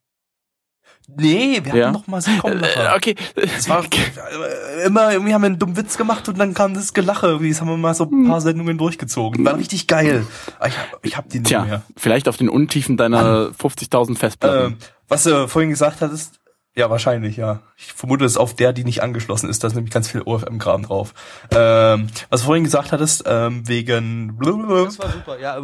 Nee, 1.07 1.61
wir 1.63 1.75
Ja? 1.75 1.85
hatten 1.87 1.93
noch 1.95 2.07
mal 2.07 2.23
sie 2.23 2.37
kommen 2.39 2.63
Äh, 2.63 2.97
okay. 2.97 3.15
Es 3.37 3.69
war 3.69 3.85
äh, 3.85 4.87
immer, 4.87 5.13
irgendwie 5.13 5.35
haben 5.35 5.43
wir 5.43 5.47
einen 5.47 5.59
dummen 5.59 5.77
Witz 5.77 5.97
gemacht 5.99 6.29
und 6.29 6.39
dann 6.39 6.55
kam 6.55 6.73
das 6.75 6.95
Gelache. 6.95 7.27
Irgendwie, 7.27 7.51
das 7.51 7.61
haben 7.61 7.69
wir 7.69 7.77
mal 7.77 7.95
so 7.95 8.05
ein 8.05 8.27
paar 8.29 8.41
Sendungen 8.41 8.79
durchgezogen. 8.79 9.45
War 9.45 9.57
richtig 9.59 9.87
geil. 9.87 10.27
Aber 10.59 10.69
Ich 10.69 10.79
hab, 10.79 10.87
ich 11.05 11.17
hab 11.17 11.29
die 11.29 11.39
nicht 11.41 11.49
Tja, 11.49 11.65
mehr. 11.65 11.83
vielleicht 11.97 12.27
auf 12.29 12.37
den 12.39 12.49
Untiefen 12.49 12.97
deiner 12.97 13.51
50.000 13.51 14.17
Festplatten. 14.17 14.73
Ähm, 14.73 14.77
was 15.09 15.25
du 15.25 15.47
vorhin 15.49 15.71
gesagt 15.71 16.01
hattest, 16.01 16.41
ja, 16.77 16.91
wahrscheinlich, 16.91 17.37
ja. 17.37 17.61
Ich 17.77 17.93
vermute, 17.93 18.25
es 18.25 18.33
ist 18.33 18.39
auf 18.39 18.55
der, 18.57 18.73
die 18.73 18.83
nicht 18.83 19.01
angeschlossen 19.01 19.49
ist, 19.49 19.63
da 19.63 19.69
ist 19.69 19.75
nämlich 19.75 19.95
ganz 19.95 20.09
viel 20.09 20.23
OFM-Kram 20.23 20.83
drauf. 20.83 21.15
Ähm, 21.53 22.09
was 22.31 22.41
du 22.41 22.47
vorhin 22.47 22.65
gesagt 22.65 22.91
hattest, 22.91 23.23
ähm, 23.27 23.69
wegen 23.69 24.37
Das 24.41 24.99
war 24.99 25.13
super, 25.13 25.39
ja. 25.39 25.57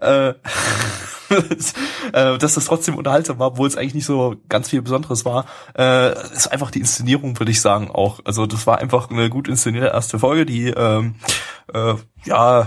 äh, 0.00 0.28
äh, 0.30 0.34
dass 2.12 2.54
das 2.54 2.64
trotzdem 2.64 2.96
unterhaltsam 2.96 3.38
war, 3.38 3.48
obwohl 3.48 3.68
es 3.68 3.76
eigentlich 3.76 3.94
nicht 3.94 4.06
so 4.06 4.36
ganz 4.48 4.68
viel 4.68 4.82
Besonderes 4.82 5.24
war, 5.24 5.46
äh, 5.76 6.12
ist 6.32 6.52
einfach 6.52 6.70
die 6.70 6.80
Inszenierung, 6.80 7.38
würde 7.38 7.52
ich 7.52 7.60
sagen, 7.60 7.90
auch. 7.90 8.20
Also 8.24 8.46
das 8.46 8.66
war 8.66 8.78
einfach 8.78 9.10
eine 9.10 9.30
gut 9.30 9.48
inszenierte 9.48 9.88
erste 9.88 10.18
Folge, 10.18 10.46
die 10.46 10.68
ähm, 10.68 11.14
äh, 11.72 11.94
ja 12.24 12.66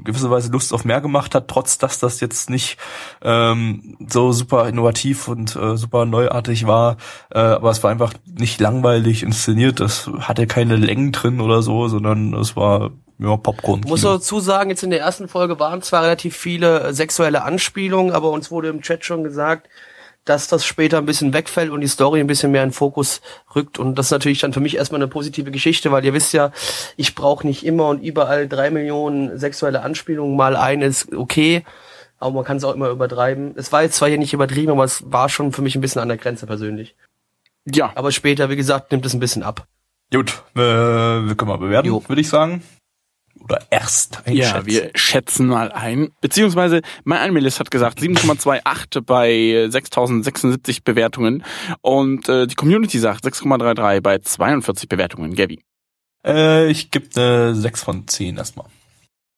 in 0.00 0.04
gewisser 0.04 0.30
Weise 0.30 0.50
Lust 0.50 0.72
auf 0.72 0.84
mehr 0.84 1.00
gemacht 1.00 1.34
hat, 1.34 1.48
trotz 1.48 1.76
dass 1.76 1.98
das 1.98 2.20
jetzt 2.20 2.48
nicht 2.48 2.78
ähm, 3.22 3.96
so 4.08 4.32
super 4.32 4.66
innovativ 4.66 5.28
und 5.28 5.54
äh, 5.56 5.76
super 5.76 6.06
neuartig 6.06 6.66
war. 6.66 6.96
Äh, 7.30 7.38
aber 7.38 7.70
es 7.70 7.82
war 7.82 7.90
einfach 7.90 8.14
nicht 8.26 8.60
langweilig 8.60 9.22
inszeniert. 9.22 9.78
Das 9.80 10.10
hatte 10.20 10.46
keine 10.46 10.76
Längen 10.76 11.12
drin 11.12 11.40
oder 11.40 11.62
so, 11.62 11.88
sondern 11.88 12.32
es 12.34 12.56
war 12.56 12.90
ja 13.20 13.36
Popcorn. 13.36 13.82
Muss 13.86 14.02
dazu 14.02 14.40
sagen, 14.40 14.70
jetzt 14.70 14.82
in 14.82 14.90
der 14.90 15.00
ersten 15.00 15.28
Folge 15.28 15.58
waren 15.58 15.82
zwar 15.82 16.02
relativ 16.02 16.36
viele 16.36 16.80
äh, 16.80 16.92
sexuelle 16.92 17.42
Anspielungen, 17.42 18.12
aber 18.12 18.30
uns 18.30 18.50
wurde 18.50 18.68
im 18.68 18.82
Chat 18.82 19.04
schon 19.04 19.24
gesagt, 19.24 19.68
dass 20.24 20.48
das 20.48 20.64
später 20.64 20.98
ein 20.98 21.06
bisschen 21.06 21.32
wegfällt 21.32 21.70
und 21.70 21.80
die 21.80 21.88
Story 21.88 22.20
ein 22.20 22.26
bisschen 22.26 22.52
mehr 22.52 22.62
in 22.62 22.68
den 22.68 22.74
Fokus 22.74 23.20
rückt. 23.54 23.78
Und 23.78 23.96
das 23.96 24.06
ist 24.06 24.12
natürlich 24.12 24.40
dann 24.40 24.52
für 24.52 24.60
mich 24.60 24.76
erstmal 24.76 25.00
eine 25.00 25.08
positive 25.08 25.50
Geschichte, 25.50 25.90
weil 25.92 26.04
ihr 26.04 26.12
wisst 26.12 26.32
ja, 26.32 26.52
ich 26.96 27.14
brauche 27.14 27.46
nicht 27.46 27.64
immer 27.64 27.88
und 27.88 28.02
überall 28.02 28.46
drei 28.46 28.70
Millionen 28.70 29.38
sexuelle 29.38 29.82
Anspielungen. 29.82 30.36
Mal 30.36 30.56
eine 30.56 30.86
ist 30.86 31.12
okay, 31.14 31.64
aber 32.18 32.34
man 32.34 32.44
kann 32.44 32.58
es 32.58 32.64
auch 32.64 32.74
immer 32.74 32.90
übertreiben. 32.90 33.54
Es 33.56 33.72
war 33.72 33.82
jetzt 33.82 33.96
zwar 33.96 34.08
hier 34.08 34.18
nicht 34.18 34.34
übertrieben, 34.34 34.72
aber 34.72 34.84
es 34.84 35.10
war 35.10 35.28
schon 35.28 35.52
für 35.52 35.62
mich 35.62 35.74
ein 35.74 35.80
bisschen 35.80 36.02
an 36.02 36.08
der 36.08 36.18
Grenze 36.18 36.46
persönlich. 36.46 36.94
ja, 37.64 37.92
Aber 37.94 38.12
später, 38.12 38.50
wie 38.50 38.56
gesagt, 38.56 38.92
nimmt 38.92 39.06
es 39.06 39.14
ein 39.14 39.20
bisschen 39.20 39.42
ab. 39.42 39.66
Gut, 40.12 40.42
äh, 40.54 40.58
wir 40.58 41.34
können 41.34 41.50
mal 41.50 41.56
bewerten, 41.56 41.88
würde 42.08 42.20
ich 42.20 42.28
sagen. 42.28 42.62
Oder 43.42 43.60
erst 43.70 44.18
einschätzen. 44.26 44.36
ja, 44.36 44.66
wir 44.66 44.90
schätzen 44.94 45.46
mal 45.46 45.72
ein. 45.72 46.10
Beziehungsweise, 46.20 46.82
mein 47.04 47.18
Anmelis 47.18 47.58
hat 47.58 47.70
gesagt 47.70 48.00
7,28 48.00 49.00
bei 49.00 49.66
6076 49.68 50.84
Bewertungen 50.84 51.42
und 51.80 52.28
äh, 52.28 52.46
die 52.46 52.54
Community 52.54 52.98
sagt 52.98 53.24
6,33 53.24 54.00
bei 54.00 54.18
42 54.18 54.88
Bewertungen. 54.88 55.34
Gabby. 55.34 55.60
äh, 56.24 56.70
ich 56.70 56.90
gebe 56.90 57.08
eine 57.16 57.54
6 57.54 57.82
von 57.82 58.06
10 58.06 58.36
erstmal. 58.36 58.66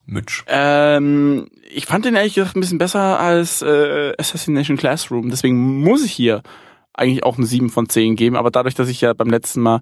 Mitch. 0.04 0.44
Ähm, 0.48 1.48
ich 1.70 1.86
fand 1.86 2.04
den 2.04 2.14
ehrlich 2.14 2.34
gesagt 2.34 2.56
ein 2.56 2.60
bisschen 2.60 2.78
besser 2.78 3.20
als 3.20 3.62
äh, 3.62 4.12
Assassination 4.18 4.76
Classroom. 4.76 5.30
Deswegen 5.30 5.80
muss 5.80 6.04
ich 6.04 6.12
hier 6.12 6.42
eigentlich 6.92 7.24
auch 7.24 7.36
eine 7.36 7.46
7 7.46 7.70
von 7.70 7.88
10 7.88 8.16
geben. 8.16 8.36
Aber 8.36 8.50
dadurch, 8.50 8.74
dass 8.74 8.88
ich 8.88 9.00
ja 9.00 9.12
beim 9.12 9.30
letzten 9.30 9.60
Mal 9.60 9.80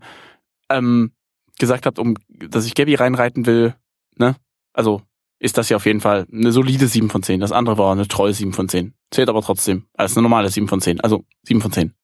ähm, 0.69 1.13
gesagt 1.59 1.87
habe, 1.87 2.01
um, 2.01 2.17
dass 2.29 2.67
ich 2.67 2.75
Gabby 2.75 2.95
reinreiten 2.95 3.47
will, 3.47 3.75
ne? 4.21 4.37
Also 4.73 5.03
ist 5.41 5.59
das 5.59 5.69
ja 5.71 5.77
auf 5.77 5.87
jeden 5.87 6.01
Fall 6.01 6.27
eine 6.33 6.53
solide 6.53 6.87
7 6.87 7.11
von 7.11 7.25
10. 7.25 7.41
Das 7.41 7.51
andere 7.51 7.79
war 7.79 7.91
eine 7.91 8.07
treue 8.07 8.33
7 8.33 8.53
von 8.53 8.69
10. 8.69 8.95
Zählt 9.11 9.29
aber 9.29 9.43
trotzdem 9.43 9.87
als 9.95 10.17
eine 10.17 10.23
normale 10.23 10.49
7 10.51 10.69
von 10.69 10.81
10. 10.81 11.01
Also 11.01 11.25
7 11.43 11.61
von 11.61 11.73
10. 11.73 11.95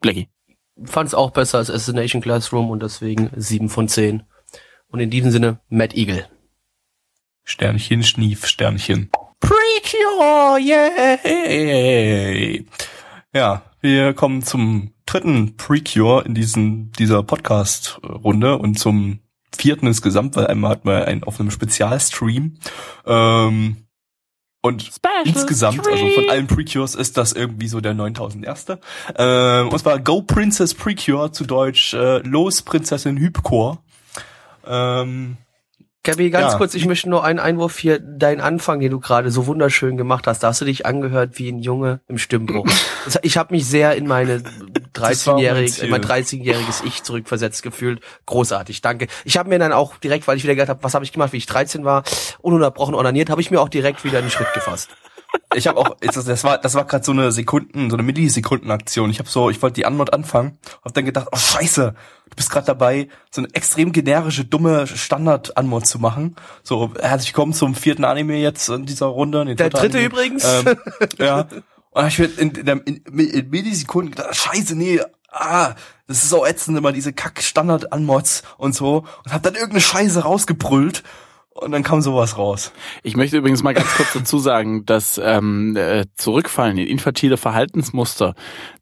Blackie. 0.00 0.28
Fand 0.84 1.06
es 1.06 1.14
auch 1.14 1.30
besser 1.30 1.58
als 1.58 1.70
Assassination 1.70 2.22
Classroom 2.22 2.70
und 2.70 2.82
deswegen 2.82 3.30
7 3.36 3.68
von 3.68 3.86
10. 3.88 4.24
Und 4.88 5.00
in 5.00 5.10
diesem 5.10 5.30
Sinne, 5.30 5.60
Matt 5.68 5.94
Eagle. 5.94 6.26
Sternchen, 7.44 8.02
Schnief, 8.02 8.46
Sternchen. 8.46 9.10
Precure, 9.38 10.58
yay! 10.60 11.86
Ja, 13.34 13.62
wir 13.80 14.14
kommen 14.14 14.42
zum 14.42 14.92
dritten 15.06 15.56
Precure 15.56 16.24
in 16.24 16.34
diesen, 16.34 16.92
dieser 16.92 17.22
Podcast-Runde 17.22 18.56
und 18.58 18.78
zum 18.78 19.21
vierten 19.56 19.86
insgesamt, 19.86 20.36
weil 20.36 20.46
einmal 20.46 20.70
hatten 20.72 20.88
wir 20.88 21.06
einen 21.06 21.24
auf 21.24 21.38
einem 21.40 21.50
Spezialstream. 21.50 22.54
Ähm, 23.06 23.76
und 24.64 24.90
insgesamt, 25.24 25.88
also 25.88 26.08
von 26.10 26.28
allen 26.28 26.46
Precures 26.46 26.94
ist 26.94 27.16
das 27.16 27.32
irgendwie 27.32 27.66
so 27.66 27.80
der 27.80 27.94
9001. 27.94 28.66
Ähm, 29.16 29.68
und 29.68 29.78
zwar 29.78 29.98
Go 29.98 30.22
Princess 30.22 30.72
Precure, 30.74 31.32
zu 31.32 31.44
Deutsch 31.44 31.94
äh, 31.94 32.18
Los 32.18 32.62
Prinzessin 32.62 33.18
Hübchor. 33.18 33.82
Ähm, 34.64 35.36
Gabi, 36.04 36.30
ganz 36.30 36.52
Ja. 36.52 36.58
kurz, 36.58 36.74
ich 36.74 36.86
möchte 36.86 37.08
nur 37.08 37.24
einen 37.24 37.38
Einwurf 37.38 37.78
hier. 37.78 37.98
Dein 38.00 38.40
Anfang, 38.40 38.80
den 38.80 38.90
du 38.90 38.98
gerade 39.00 39.30
so 39.30 39.46
wunderschön 39.46 39.96
gemacht 39.96 40.26
hast, 40.26 40.42
da 40.42 40.48
hast 40.48 40.60
du 40.60 40.64
dich 40.64 40.84
angehört 40.86 41.38
wie 41.38 41.48
ein 41.48 41.58
Junge 41.60 42.00
im 42.08 42.18
Stimmbruch. 42.18 42.66
Ich 43.22 43.36
habe 43.36 43.52
mich 43.52 43.66
sehr 43.66 43.96
in 43.96 44.06
meine 44.06 44.44
13-jährig, 44.94 45.72
Ziel. 45.74 45.84
in 45.84 45.90
mein 45.90 46.02
13-jähriges 46.02 46.84
Ich 46.84 47.02
zurückversetzt 47.02 47.62
gefühlt. 47.62 48.00
Großartig, 48.26 48.80
danke. 48.80 49.06
Ich 49.24 49.36
habe 49.36 49.48
mir 49.48 49.58
dann 49.58 49.72
auch 49.72 49.96
direkt, 49.96 50.26
weil 50.28 50.36
ich 50.36 50.42
wieder 50.44 50.54
gedacht 50.54 50.68
habe, 50.68 50.82
was 50.82 50.94
habe 50.94 51.04
ich 51.04 51.12
gemacht, 51.12 51.32
wie 51.32 51.38
ich 51.38 51.46
13 51.46 51.84
war, 51.84 52.04
ununterbrochen 52.40 52.94
onaniert, 52.94 53.30
habe 53.30 53.40
ich 53.40 53.50
mir 53.50 53.60
auch 53.60 53.68
direkt 53.68 54.04
wieder 54.04 54.18
einen 54.18 54.30
Schritt 54.30 54.52
gefasst. 54.54 54.90
Ich 55.54 55.66
habe 55.66 55.78
auch, 55.78 55.96
das, 56.00 56.44
war, 56.44 56.58
das 56.58 56.74
war 56.74 56.84
gerade 56.84 57.04
so 57.04 57.12
eine 57.12 57.32
Sekunden, 57.32 57.88
so 57.88 57.96
eine 57.96 58.02
Millisekundenaktion. 58.02 59.08
Ich 59.10 59.18
habe 59.18 59.28
so, 59.30 59.48
ich 59.48 59.62
wollte 59.62 59.76
die 59.76 59.86
Antwort 59.86 60.12
anfangen, 60.12 60.58
hab 60.84 60.92
dann 60.92 61.06
gedacht, 61.06 61.28
oh 61.32 61.36
Scheiße, 61.36 61.94
du 62.28 62.36
bist 62.36 62.50
gerade 62.50 62.66
dabei, 62.66 63.08
so 63.30 63.40
eine 63.40 63.48
extrem 63.54 63.92
generische, 63.92 64.44
dumme 64.44 64.86
Standard-Antwort 64.86 65.86
zu 65.86 65.98
machen. 65.98 66.36
So, 66.62 66.92
herzlich 67.00 67.30
willkommen 67.30 67.54
zum 67.54 67.74
vierten 67.74 68.04
Anime 68.04 68.36
jetzt 68.36 68.68
in 68.68 68.84
dieser 68.84 69.06
Runde. 69.06 69.44
Nee, 69.46 69.54
Der 69.54 69.70
dritte 69.70 69.98
Anime. 69.98 70.04
übrigens. 70.06 70.44
Ähm, 70.44 70.76
ja. 71.18 71.46
Und 71.92 72.02
hab 72.02 72.08
ich 72.08 72.18
mir 72.18 72.26
in, 72.38 72.50
in, 72.50 73.04
in 73.04 73.50
Millisekunden 73.50 74.14
gedacht, 74.14 74.34
Scheiße, 74.34 74.74
nee, 74.74 75.00
ah, 75.30 75.74
das 76.06 76.24
ist 76.24 76.30
so 76.30 76.44
ätzend 76.44 76.76
immer 76.76 76.92
diese 76.92 77.12
Kack-Standard-Anmods 77.12 78.42
und 78.56 78.74
so. 78.74 79.04
Und 79.24 79.32
hab 79.32 79.42
dann 79.42 79.54
irgendeine 79.54 79.80
Scheiße 79.80 80.22
rausgebrüllt. 80.22 81.02
Und 81.50 81.72
dann 81.72 81.82
kam 81.82 82.00
sowas 82.00 82.38
raus. 82.38 82.72
Ich 83.02 83.14
möchte 83.14 83.36
übrigens 83.36 83.62
mal 83.62 83.74
ganz 83.74 83.88
kurz 83.94 84.14
dazu 84.14 84.38
sagen, 84.38 84.86
dass 84.86 85.20
ähm, 85.22 85.76
äh, 85.76 86.06
Zurückfallen 86.14 86.78
in 86.78 86.86
infantile 86.86 87.36
Verhaltensmuster 87.36 88.34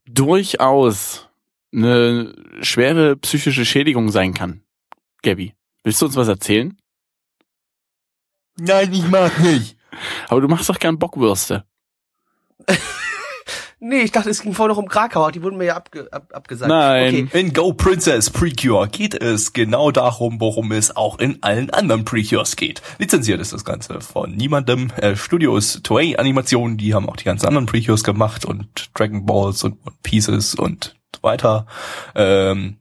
durchaus 0.09 1.29
eine 1.73 2.35
schwere 2.63 3.17
psychische 3.17 3.65
Schädigung 3.65 4.11
sein 4.11 4.35
kann. 4.35 4.63
Gabby, 5.23 5.55
willst 5.83 6.01
du 6.01 6.07
uns 6.07 6.17
was 6.17 6.29
erzählen? 6.29 6.77
Nein, 8.57 8.93
ich 8.93 9.09
mag 9.09 9.39
nicht. 9.41 9.77
Aber 10.29 10.41
du 10.41 10.49
machst 10.49 10.69
doch 10.69 10.79
gern 10.79 10.99
Bockwürste. 10.99 11.65
nee, 13.81 14.03
ich 14.03 14.13
dachte, 14.13 14.31
es 14.31 14.43
ging 14.43 14.55
vorher 14.55 14.75
noch 14.75 14.83
um 14.83 14.89
Krakau, 14.89 15.31
die 15.31 15.43
wurden 15.43 15.59
mir 15.59 15.67
ja 15.67 15.77
abge, 15.77 16.09
ab, 16.13 16.29
abgesagt. 16.33 16.69
Nein. 16.69 17.29
Okay. 17.29 17.41
In 17.41 17.53
Go 17.53 17.73
Princess 17.73 18.31
Precure 18.31 18.89
geht 18.89 19.15
es 19.15 19.53
genau 19.53 19.91
darum, 19.91 20.41
worum 20.41 20.73
es 20.73 20.95
auch 20.97 21.19
in 21.19 21.43
allen 21.43 21.71
anderen 21.71 22.05
Precures 22.05 22.57
geht. 22.57 22.83
Lizenziert 22.99 23.41
ist 23.41 23.53
das 23.53 23.65
Ganze 23.65 24.01
von 24.01 24.33
niemandem. 24.35 24.91
Äh, 24.97 25.17
Studios 25.17 25.81
Toei 25.83 26.19
Animation, 26.19 26.77
die 26.77 26.95
haben 26.95 27.09
auch 27.09 27.17
die 27.17 27.25
ganzen 27.25 27.47
anderen 27.47 27.67
Precures 27.67 28.05
gemacht 28.05 28.45
und 28.45 28.91
Dragon 28.95 29.27
Balls 29.27 29.65
und 29.65 29.79
One 29.87 29.97
Pieces 30.03 30.55
und 30.55 30.97
so 31.15 31.23
weiter. 31.23 31.67
Ähm, 32.15 32.77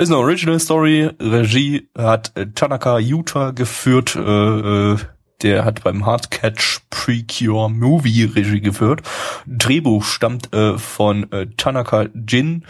ist 0.00 0.08
eine 0.08 0.18
Original 0.18 0.58
Story. 0.58 1.10
Regie 1.20 1.90
hat 1.96 2.32
äh, 2.34 2.46
Tanaka 2.54 2.98
Yuta 2.98 3.50
geführt. 3.50 4.16
Äh, 4.16 4.92
äh, 4.92 4.96
der 5.42 5.64
hat 5.64 5.82
beim 5.84 6.06
Hardcatch 6.06 6.80
Precure 6.90 7.70
Movie 7.70 8.24
Regie 8.24 8.60
geführt. 8.60 9.02
Drehbuch 9.46 10.04
stammt 10.04 10.52
äh, 10.54 10.78
von 10.78 11.30
äh, 11.32 11.46
Tanaka 11.56 12.06
Jin. 12.26 12.64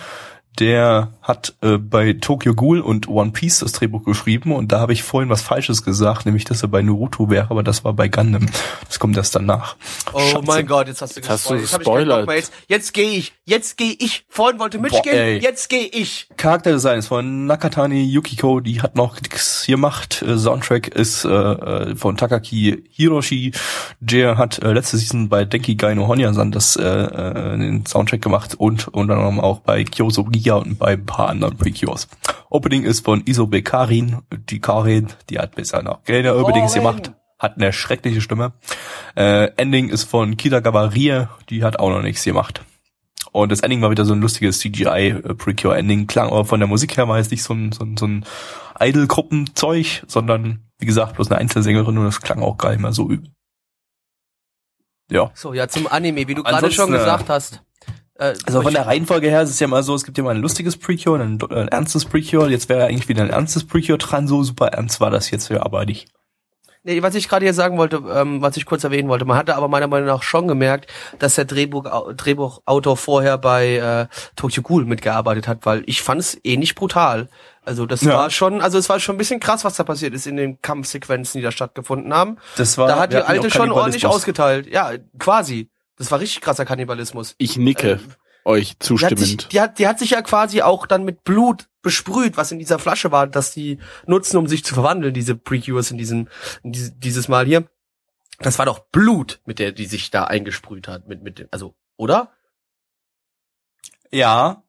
Der 0.59 1.13
hat 1.23 1.55
äh, 1.63 1.79
bei 1.79 2.15
Tokyo 2.15 2.55
Ghoul 2.55 2.81
und 2.81 3.09
One 3.09 3.31
Piece 3.31 3.61
das 3.61 3.73
Drehbuch 3.73 4.05
geschrieben 4.05 4.53
und 4.53 4.73
da 4.73 4.81
habe 4.81 4.93
ich 4.93 5.03
vorhin 5.03 5.31
was 5.31 5.43
Falsches 5.43 5.85
gesagt, 5.85 6.27
nämlich 6.27 6.45
dass 6.45 6.63
er 6.63 6.69
bei 6.69 6.83
Naruto 6.83 7.31
wäre, 7.31 7.51
aber 7.51 7.63
das 7.63 7.85
war 7.85 7.93
bei 7.95 8.09
Gundam. 8.09 8.47
Das 8.87 8.99
kommt 8.99 9.17
erst 9.17 9.35
danach. 9.35 9.77
Oh 10.13 10.19
Scheiße. 10.19 10.43
mein 10.47 10.67
Gott, 10.67 10.89
jetzt 10.89 11.01
hast 11.03 11.17
du 11.17 11.21
Jetzt 11.21 11.31
hast 11.31 11.51
du 11.51 11.57
gespoilert. 11.57 11.61
Jetzt 11.61 11.79
gespoilert. 11.79 12.37
Jetzt, 12.37 12.53
jetzt 12.69 12.95
gehe 12.95 13.11
ich. 13.11 13.33
Jetzt 13.45 13.77
gehe 13.77 13.95
ich. 13.99 14.25
Vorhin 14.29 14.59
wollte 14.59 14.79
Mitch 14.79 14.97
Boah, 14.97 15.03
gehen. 15.03 15.15
ey. 15.15 15.39
Jetzt 15.39 15.69
gehe 15.69 15.87
ich. 15.87 16.29
Charakterdesign 16.37 16.99
ist 16.99 17.09
von 17.09 17.47
Nakatani 17.47 18.03
Yukiko, 18.03 18.61
die 18.61 18.83
hat 18.83 18.97
noch 18.97 19.21
nix 19.21 19.67
gemacht. 19.67 20.23
Äh, 20.23 20.37
Soundtrack 20.39 20.89
ist 20.89 21.25
äh, 21.25 21.29
äh, 21.29 21.97
von 21.97 22.17
Takaki 22.17 22.85
Hiroshi. 22.91 23.53
Der 24.01 24.37
hat 24.39 24.63
äh, 24.63 24.73
letzte 24.73 24.97
Season 24.99 25.29
bei 25.29 25.45
Denki 25.45 25.75
Gai 25.77 25.95
no 25.95 26.09
Honyasan 26.09 26.53
das 26.53 26.77
äh, 26.77 26.83
äh, 26.83 27.59
den 27.59 27.87
Soundtrack 27.87 28.23
gemacht 28.23 28.55
und 28.57 28.89
unter 28.89 29.15
anderem 29.15 29.41
auch 29.41 29.61
bei 29.61 29.85
Kyoso 29.85 30.25
Giga 30.41 30.57
und 30.57 30.79
bei 30.79 30.93
ein 30.93 31.05
paar 31.05 31.29
anderen 31.29 31.57
Precures. 31.57 32.09
Opening 32.49 32.85
ist 32.85 33.05
von 33.05 33.23
Isobe 33.27 33.63
Karin. 33.63 34.19
Die 34.33 34.61
Karin, 34.61 35.09
die 35.29 35.39
hat 35.39 35.55
bisher 35.55 35.83
noch 35.83 36.03
keine 36.05 36.35
Openings 36.35 36.75
gemacht. 36.75 37.13
hat 37.39 37.57
eine 37.57 37.73
schreckliche 37.73 38.21
Stimme. 38.21 38.53
Äh, 39.17 39.51
Ending 39.57 39.91
ist 39.91 40.05
von 40.05 40.37
Kita 40.37 40.61
Gabarie, 40.61 41.27
die 41.49 41.63
hat 41.63 41.79
auch 41.79 41.91
noch 41.91 42.03
nichts 42.03 42.25
gemacht. 42.25 42.65
Und 43.33 43.53
das 43.53 43.61
Ending 43.61 43.81
war 43.83 43.91
wieder 43.91 44.05
so 44.05 44.13
ein 44.13 44.21
lustiges 44.21 44.59
CGI-Precure-Ending, 44.61 46.07
klang 46.07 46.29
aber 46.29 46.45
von 46.45 46.59
der 46.59 46.69
Musik 46.69 46.97
her 46.97 47.07
war 47.07 47.19
jetzt 47.19 47.31
nicht 47.31 47.43
so 47.43 47.55
ein, 47.55 47.73
so 47.73 47.85
ein, 47.85 47.97
so 47.97 48.07
ein 48.07 48.25
Idol-Gruppenzeug, 48.81 50.05
sondern 50.07 50.65
wie 50.79 50.87
gesagt, 50.87 51.15
bloß 51.15 51.31
eine 51.31 51.39
Einzelsängerin 51.39 51.99
und 51.99 52.05
das 52.05 52.21
klang 52.21 52.43
auch 52.43 52.57
gar 52.57 52.71
nicht 52.71 52.81
mehr 52.81 52.93
so 52.93 53.09
übel. 53.09 53.31
Ja. 55.11 55.31
So, 55.35 55.53
ja, 55.55 55.69
zum 55.69 55.87
Anime, 55.87 56.27
wie 56.29 56.35
du 56.35 56.43
gerade 56.43 56.71
schon 56.71 56.93
äh, 56.95 56.99
gesagt 56.99 57.29
hast. 57.29 57.63
Äh, 58.21 58.35
Also 58.45 58.63
von 58.63 58.73
der 58.75 58.87
Reihenfolge 58.87 59.29
her 59.29 59.43
ist 59.43 59.51
es 59.51 59.59
ja 59.61 59.67
mal 59.67 59.83
so, 59.83 59.95
es 59.95 60.05
gibt 60.05 60.19
ja 60.19 60.25
mal 60.25 60.35
ein 60.35 60.43
lustiges 60.43 60.77
Precure 60.77 61.15
und 61.15 61.43
ein, 61.43 61.53
ein 61.57 61.69
ernstes 61.69 62.05
Precure. 62.05 62.51
Jetzt 62.51 62.69
wäre 62.69 62.85
eigentlich 62.87 63.09
wieder 63.09 63.23
ein 63.23 63.31
ernstes 63.31 63.67
Precure 63.67 63.99
dran. 63.99 64.29
So 64.29 64.43
super 64.43 64.69
ernst 64.69 65.01
war 65.01 65.11
das 65.11 65.31
jetzt 65.31 65.49
ja 65.49 65.63
aber 65.63 65.87
nicht. 65.87 66.09
Nee, 66.83 67.03
was 67.03 67.15
ich 67.15 67.29
gerade 67.29 67.45
hier 67.45 67.53
sagen 67.53 67.77
wollte, 67.77 68.03
ähm, 68.11 68.41
was 68.41 68.57
ich 68.57 68.65
kurz 68.65 68.85
erwähnen 68.85 69.09
wollte, 69.11 69.27
man 69.27 69.37
hatte 69.37 69.55
aber 69.55 69.69
meiner 69.69 69.87
Meinung 69.87 70.07
nach 70.09 70.23
schon 70.23 70.49
gemerkt, 70.49 70.91
dass 71.19 71.35
der 71.35 71.45
Drehbuch, 71.45 71.85
Drehbuchautor 72.15 72.97
vorher 72.97 73.37
bei 73.37 73.77
äh, 73.77 74.07
Tokyo 74.35 74.63
Ghoul 74.63 74.87
mitgearbeitet 74.87 75.47
hat, 75.47 75.67
weil 75.67 75.83
ich 75.85 76.01
fand 76.01 76.21
es 76.23 76.39
ähnlich 76.43 76.75
brutal. 76.75 77.29
Also 77.67 77.85
das 77.85 78.01
Ja. 78.01 78.15
war 78.15 78.31
schon, 78.31 78.63
also 78.63 78.79
es 78.79 78.89
war 78.89 78.99
schon 78.99 79.17
ein 79.17 79.19
bisschen 79.19 79.41
krass, 79.41 79.63
was 79.63 79.77
da 79.77 79.85
passiert 79.85 80.15
ist 80.15 80.27
in 80.27 80.37
den 80.39 80.63
Kampfsequenzen, 80.63 81.39
die 81.41 81.45
da 81.45 81.53
stattgefunden 81.53 82.15
haben. 82.15 82.39
Das 82.57 82.79
war, 82.79 82.89
da 82.89 82.99
hat 82.99 83.13
die 83.13 83.17
alte 83.19 83.51
schon 83.51 83.71
ordentlich 83.73 84.07
ausgeteilt. 84.07 84.67
Ja, 84.67 84.93
quasi. 85.19 85.69
Das 86.01 86.11
war 86.11 86.19
richtig 86.19 86.41
krasser 86.41 86.65
Kannibalismus. 86.65 87.35
Ich 87.37 87.59
nicke 87.59 87.93
Äh, 87.93 87.99
euch 88.47 88.69
Die 88.71 88.73
hat, 88.73 88.79
sich, 88.79 88.87
zustimmend. 89.19 89.53
die, 89.53 89.61
hat, 89.61 89.79
die 89.79 89.87
hat 89.87 89.99
sich 89.99 90.11
ja 90.11 90.23
quasi 90.23 90.63
auch 90.63 90.87
dann 90.87 91.05
mit 91.05 91.25
Blut 91.25 91.69
besprüht, 91.83 92.39
was 92.39 92.51
in 92.53 92.59
dieser 92.59 92.79
Flasche 92.79 93.13
war, 93.13 93.27
dass 93.27 93.53
die 93.53 93.79
nutzen, 94.07 94.39
um 94.39 94.47
sich 94.47 94.65
zu 94.65 94.73
verwandeln, 94.73 95.13
diese 95.13 95.37
Precures 95.37 95.91
in 95.91 95.99
diesem, 95.99 96.29
in 96.63 96.73
diese, 96.73 96.93
dieses 96.93 97.29
Mal 97.29 97.45
hier. 97.45 97.69
Das 98.39 98.59
war 98.59 98.65
doch 98.65 98.79
Blut, 98.79 99.41
mit 99.45 99.59
der 99.59 99.73
die 99.73 99.85
sich 99.85 100.11
da 100.11 100.25
eingesprüht 100.25 100.89
hat, 100.89 101.07
mit, 101.07 101.23
mit, 101.23 101.39
dem- 101.39 101.49
also, 101.51 101.75
oder? 101.99 102.33
Ja, 104.11 104.63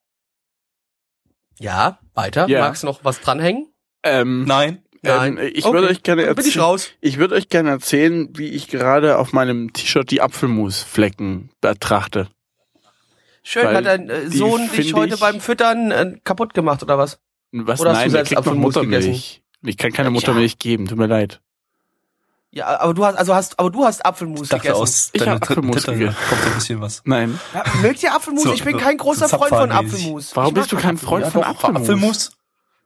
Ja, 1.59 1.99
weiter. 2.13 2.47
Ja. 2.49 2.59
Magst 2.59 2.83
du 2.83 2.87
noch 2.87 3.03
was 3.05 3.21
dranhängen? 3.21 3.71
Ähm, 4.03 4.43
nein. 4.43 4.83
Nein. 5.03 5.37
Ähm, 5.37 5.49
ich 5.53 5.65
Okay. 5.65 5.73
würde 5.73 5.87
euch 5.87 6.03
gerne 6.03 6.21
bin 6.23 6.31
ich 6.45 6.45
erzählen, 6.55 6.63
raus. 6.65 6.89
ich 7.01 7.17
würde 7.17 7.35
euch 7.35 7.49
gerne 7.49 7.69
erzählen, 7.71 8.29
wie 8.37 8.49
ich 8.49 8.67
gerade 8.67 9.17
auf 9.17 9.33
meinem 9.33 9.73
T-Shirt 9.73 10.09
die 10.11 10.21
Apfelmusflecken 10.21 11.49
betrachte. 11.59 12.27
Schön, 13.43 13.65
Weil 13.65 13.77
hat 13.77 13.85
dein 13.85 14.09
äh, 14.09 14.29
Sohn 14.29 14.69
dich 14.71 14.93
heute 14.93 15.15
ich- 15.15 15.19
beim 15.19 15.39
Füttern 15.41 15.89
äh, 15.91 16.15
kaputt 16.23 16.53
gemacht, 16.53 16.83
oder 16.83 16.97
was? 16.99 17.17
Was? 17.51 17.79
Oder 17.81 17.89
hast 17.91 17.97
du 17.97 18.01
Nein, 18.03 18.09
selbst 18.11 18.37
Apfelmus 18.37 18.75
Muttermilch. 18.75 19.41
Ich 19.63 19.77
kann 19.77 19.91
keine 19.91 20.07
Ja. 20.07 20.11
Muttermilch 20.11 20.59
geben, 20.59 20.87
tut 20.87 20.97
mir 20.97 21.07
leid. 21.07 21.41
Ja, 22.53 22.79
aber 22.81 22.93
du 22.93 23.05
hast, 23.05 23.15
also 23.15 23.33
hast, 23.33 23.57
aber 23.59 23.69
du 23.71 23.83
hast 23.85 24.05
Apfelmus 24.05 24.43
Ich 24.43 24.49
dachte, 24.49 24.63
gegessen. 24.63 24.81
aus 24.81 25.09
Ich 25.13 25.19
deiner 25.21 25.35
hab 25.35 25.41
dritten 25.41 25.69
Apfelmus 25.69 25.85
gegessen. 25.85 26.15
kommt 26.29 26.41
so 26.41 26.47
ein 26.49 26.53
bisschen 26.55 26.81
was. 26.81 27.01
Nein. 27.05 27.39
Ja, 27.53 27.63
mögt 27.81 28.03
ihr 28.03 28.13
Apfelmus? 28.13 28.43
So, 28.43 28.53
ich 28.53 28.63
bin 28.63 28.77
kein 28.77 28.97
großer 28.97 29.29
Freund 29.29 29.49
von. 29.49 29.71
Apfelmus. 29.71 30.35
Warum 30.35 30.53
bist 30.53 30.71
du 30.71 30.75
kein. 30.77 30.97
Freund 30.97 31.27
von 31.27 31.43
Apfelmus? 31.43 31.81
Apfelmus. 31.81 32.31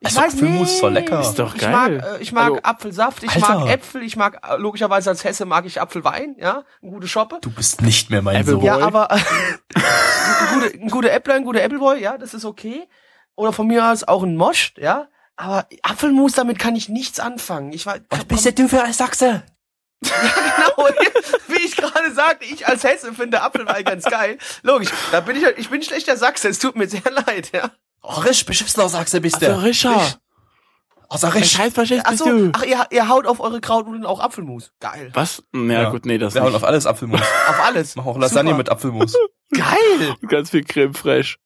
Ich 0.08 0.16
weiß 0.16 0.34
Apfelmus 0.34 0.72
ist 0.74 0.82
doch 0.84 0.90
nicht. 0.90 1.02
lecker. 1.02 1.22
Ist 1.22 1.36
doch 1.40 1.56
Ich 1.56 1.62
mag, 1.64 1.88
geil. 1.88 2.06
äh, 2.20 2.22
ich 2.22 2.32
mag 2.32 2.46
Also- 2.52 2.60
Apfelsaft, 2.64 3.24
ich 3.24 3.32
Alter. 3.32 3.60
mag 3.60 3.70
Äpfel, 3.70 4.04
ich 4.04 4.16
mag 4.16 4.42
äh, 4.48 4.58
logischerweise 4.58 5.10
als 5.10 5.24
Hesse 5.24 5.46
mag 5.46 5.66
ich 5.66 5.82
Apfelwein, 5.82 6.36
ja, 6.40 6.64
eine 6.82 6.92
gute 6.92 7.08
Schoppe. 7.08 7.40
Du 7.42 7.50
bist 7.52 7.82
nicht 7.82 8.10
mehr 8.10 8.22
mein 8.22 8.46
Sohn. 8.46 8.62
Ja, 8.62 8.78
aber 8.80 9.12
ein 9.12 9.22
gute, 10.54 10.78
ein 10.80 10.90
guter 10.90 11.12
Äppler, 11.12 11.36
ein 11.36 11.44
guter 11.46 11.64
Appleboy, 11.64 12.00
ja, 12.02 12.18
das 12.18 12.34
ist 12.34 12.46
okay. 12.46 12.88
Oder 13.36 13.52
von 13.54 13.68
mir 13.68 13.86
aus 13.92 14.04
auch 14.04 14.24
ein 14.24 14.36
Mosch, 14.38 14.74
ja. 14.78 15.08
Aber 15.38 15.68
Apfelmus, 15.84 16.32
damit 16.34 16.60
kann 16.60 16.76
ich 16.76 16.88
nichts 16.88 17.20
anfangen. 17.20 17.74
Ich 17.74 17.86
war, 17.86 18.00
du 18.00 18.68
für 18.70 18.82
ein 18.84 18.94
Sachse? 18.94 19.44
genau, 20.02 20.88
wie 21.48 21.66
ich 21.66 21.76
gerade 21.76 22.14
sagte, 22.14 22.46
ich 22.46 22.68
als 22.68 22.84
Hesse 22.84 23.14
finde 23.14 23.42
Apfelwein 23.42 23.84
ganz 23.84 24.06
geil. 24.06 24.38
Logisch, 24.62 24.90
da 25.12 25.20
bin 25.20 25.36
ich, 25.36 25.44
ich 25.58 25.70
bin 25.70 25.82
schlechter 25.82 26.16
Sachse, 26.16 26.48
es 26.50 26.60
tut 26.60 26.76
mir 26.76 26.88
sehr 26.88 27.02
leid, 27.12 27.52
ja. 27.54 27.72
Oh, 28.08 28.20
risch, 28.22 28.46
beschissener 28.46 28.88
Sachse 28.90 29.20
bist 29.22 29.44
Also, 29.44 29.60
Richard, 29.62 30.20
Außer 31.08 31.28
was 31.28 31.36
risch. 31.36 31.58
heißt 31.58 31.76
Faschist 31.76 32.02
Ach 32.06 32.10
bist 32.12 32.24
so, 32.24 32.30
du? 32.30 32.52
ach, 32.54 32.64
ihr, 32.64 32.86
ihr 32.92 33.08
haut 33.10 33.28
auf 33.28 33.40
eure 33.40 33.62
Krautnudeln 33.62 34.06
auch 34.06 34.20
Apfelmus. 34.20 34.72
Geil. 34.80 35.12
Was? 35.14 35.44
Ja, 35.54 35.62
Ja. 35.62 35.90
gut, 35.90 36.06
nee, 36.06 36.18
das 36.18 36.34
Wir 36.34 36.42
hauen 36.44 36.56
auf 36.56 36.64
alles 36.64 36.86
Apfelmus. 36.86 37.22
Auf 37.22 37.60
alles. 37.64 37.96
Mach 37.96 38.06
auch 38.06 38.18
Lasagne 38.18 38.50
Super. 38.52 38.58
mit 38.58 38.70
Apfelmus. 38.70 39.14
Geil. 39.54 40.16
Ganz 40.28 40.50
viel 40.50 40.64
Creme 40.64 40.94
fraiche. 40.94 41.38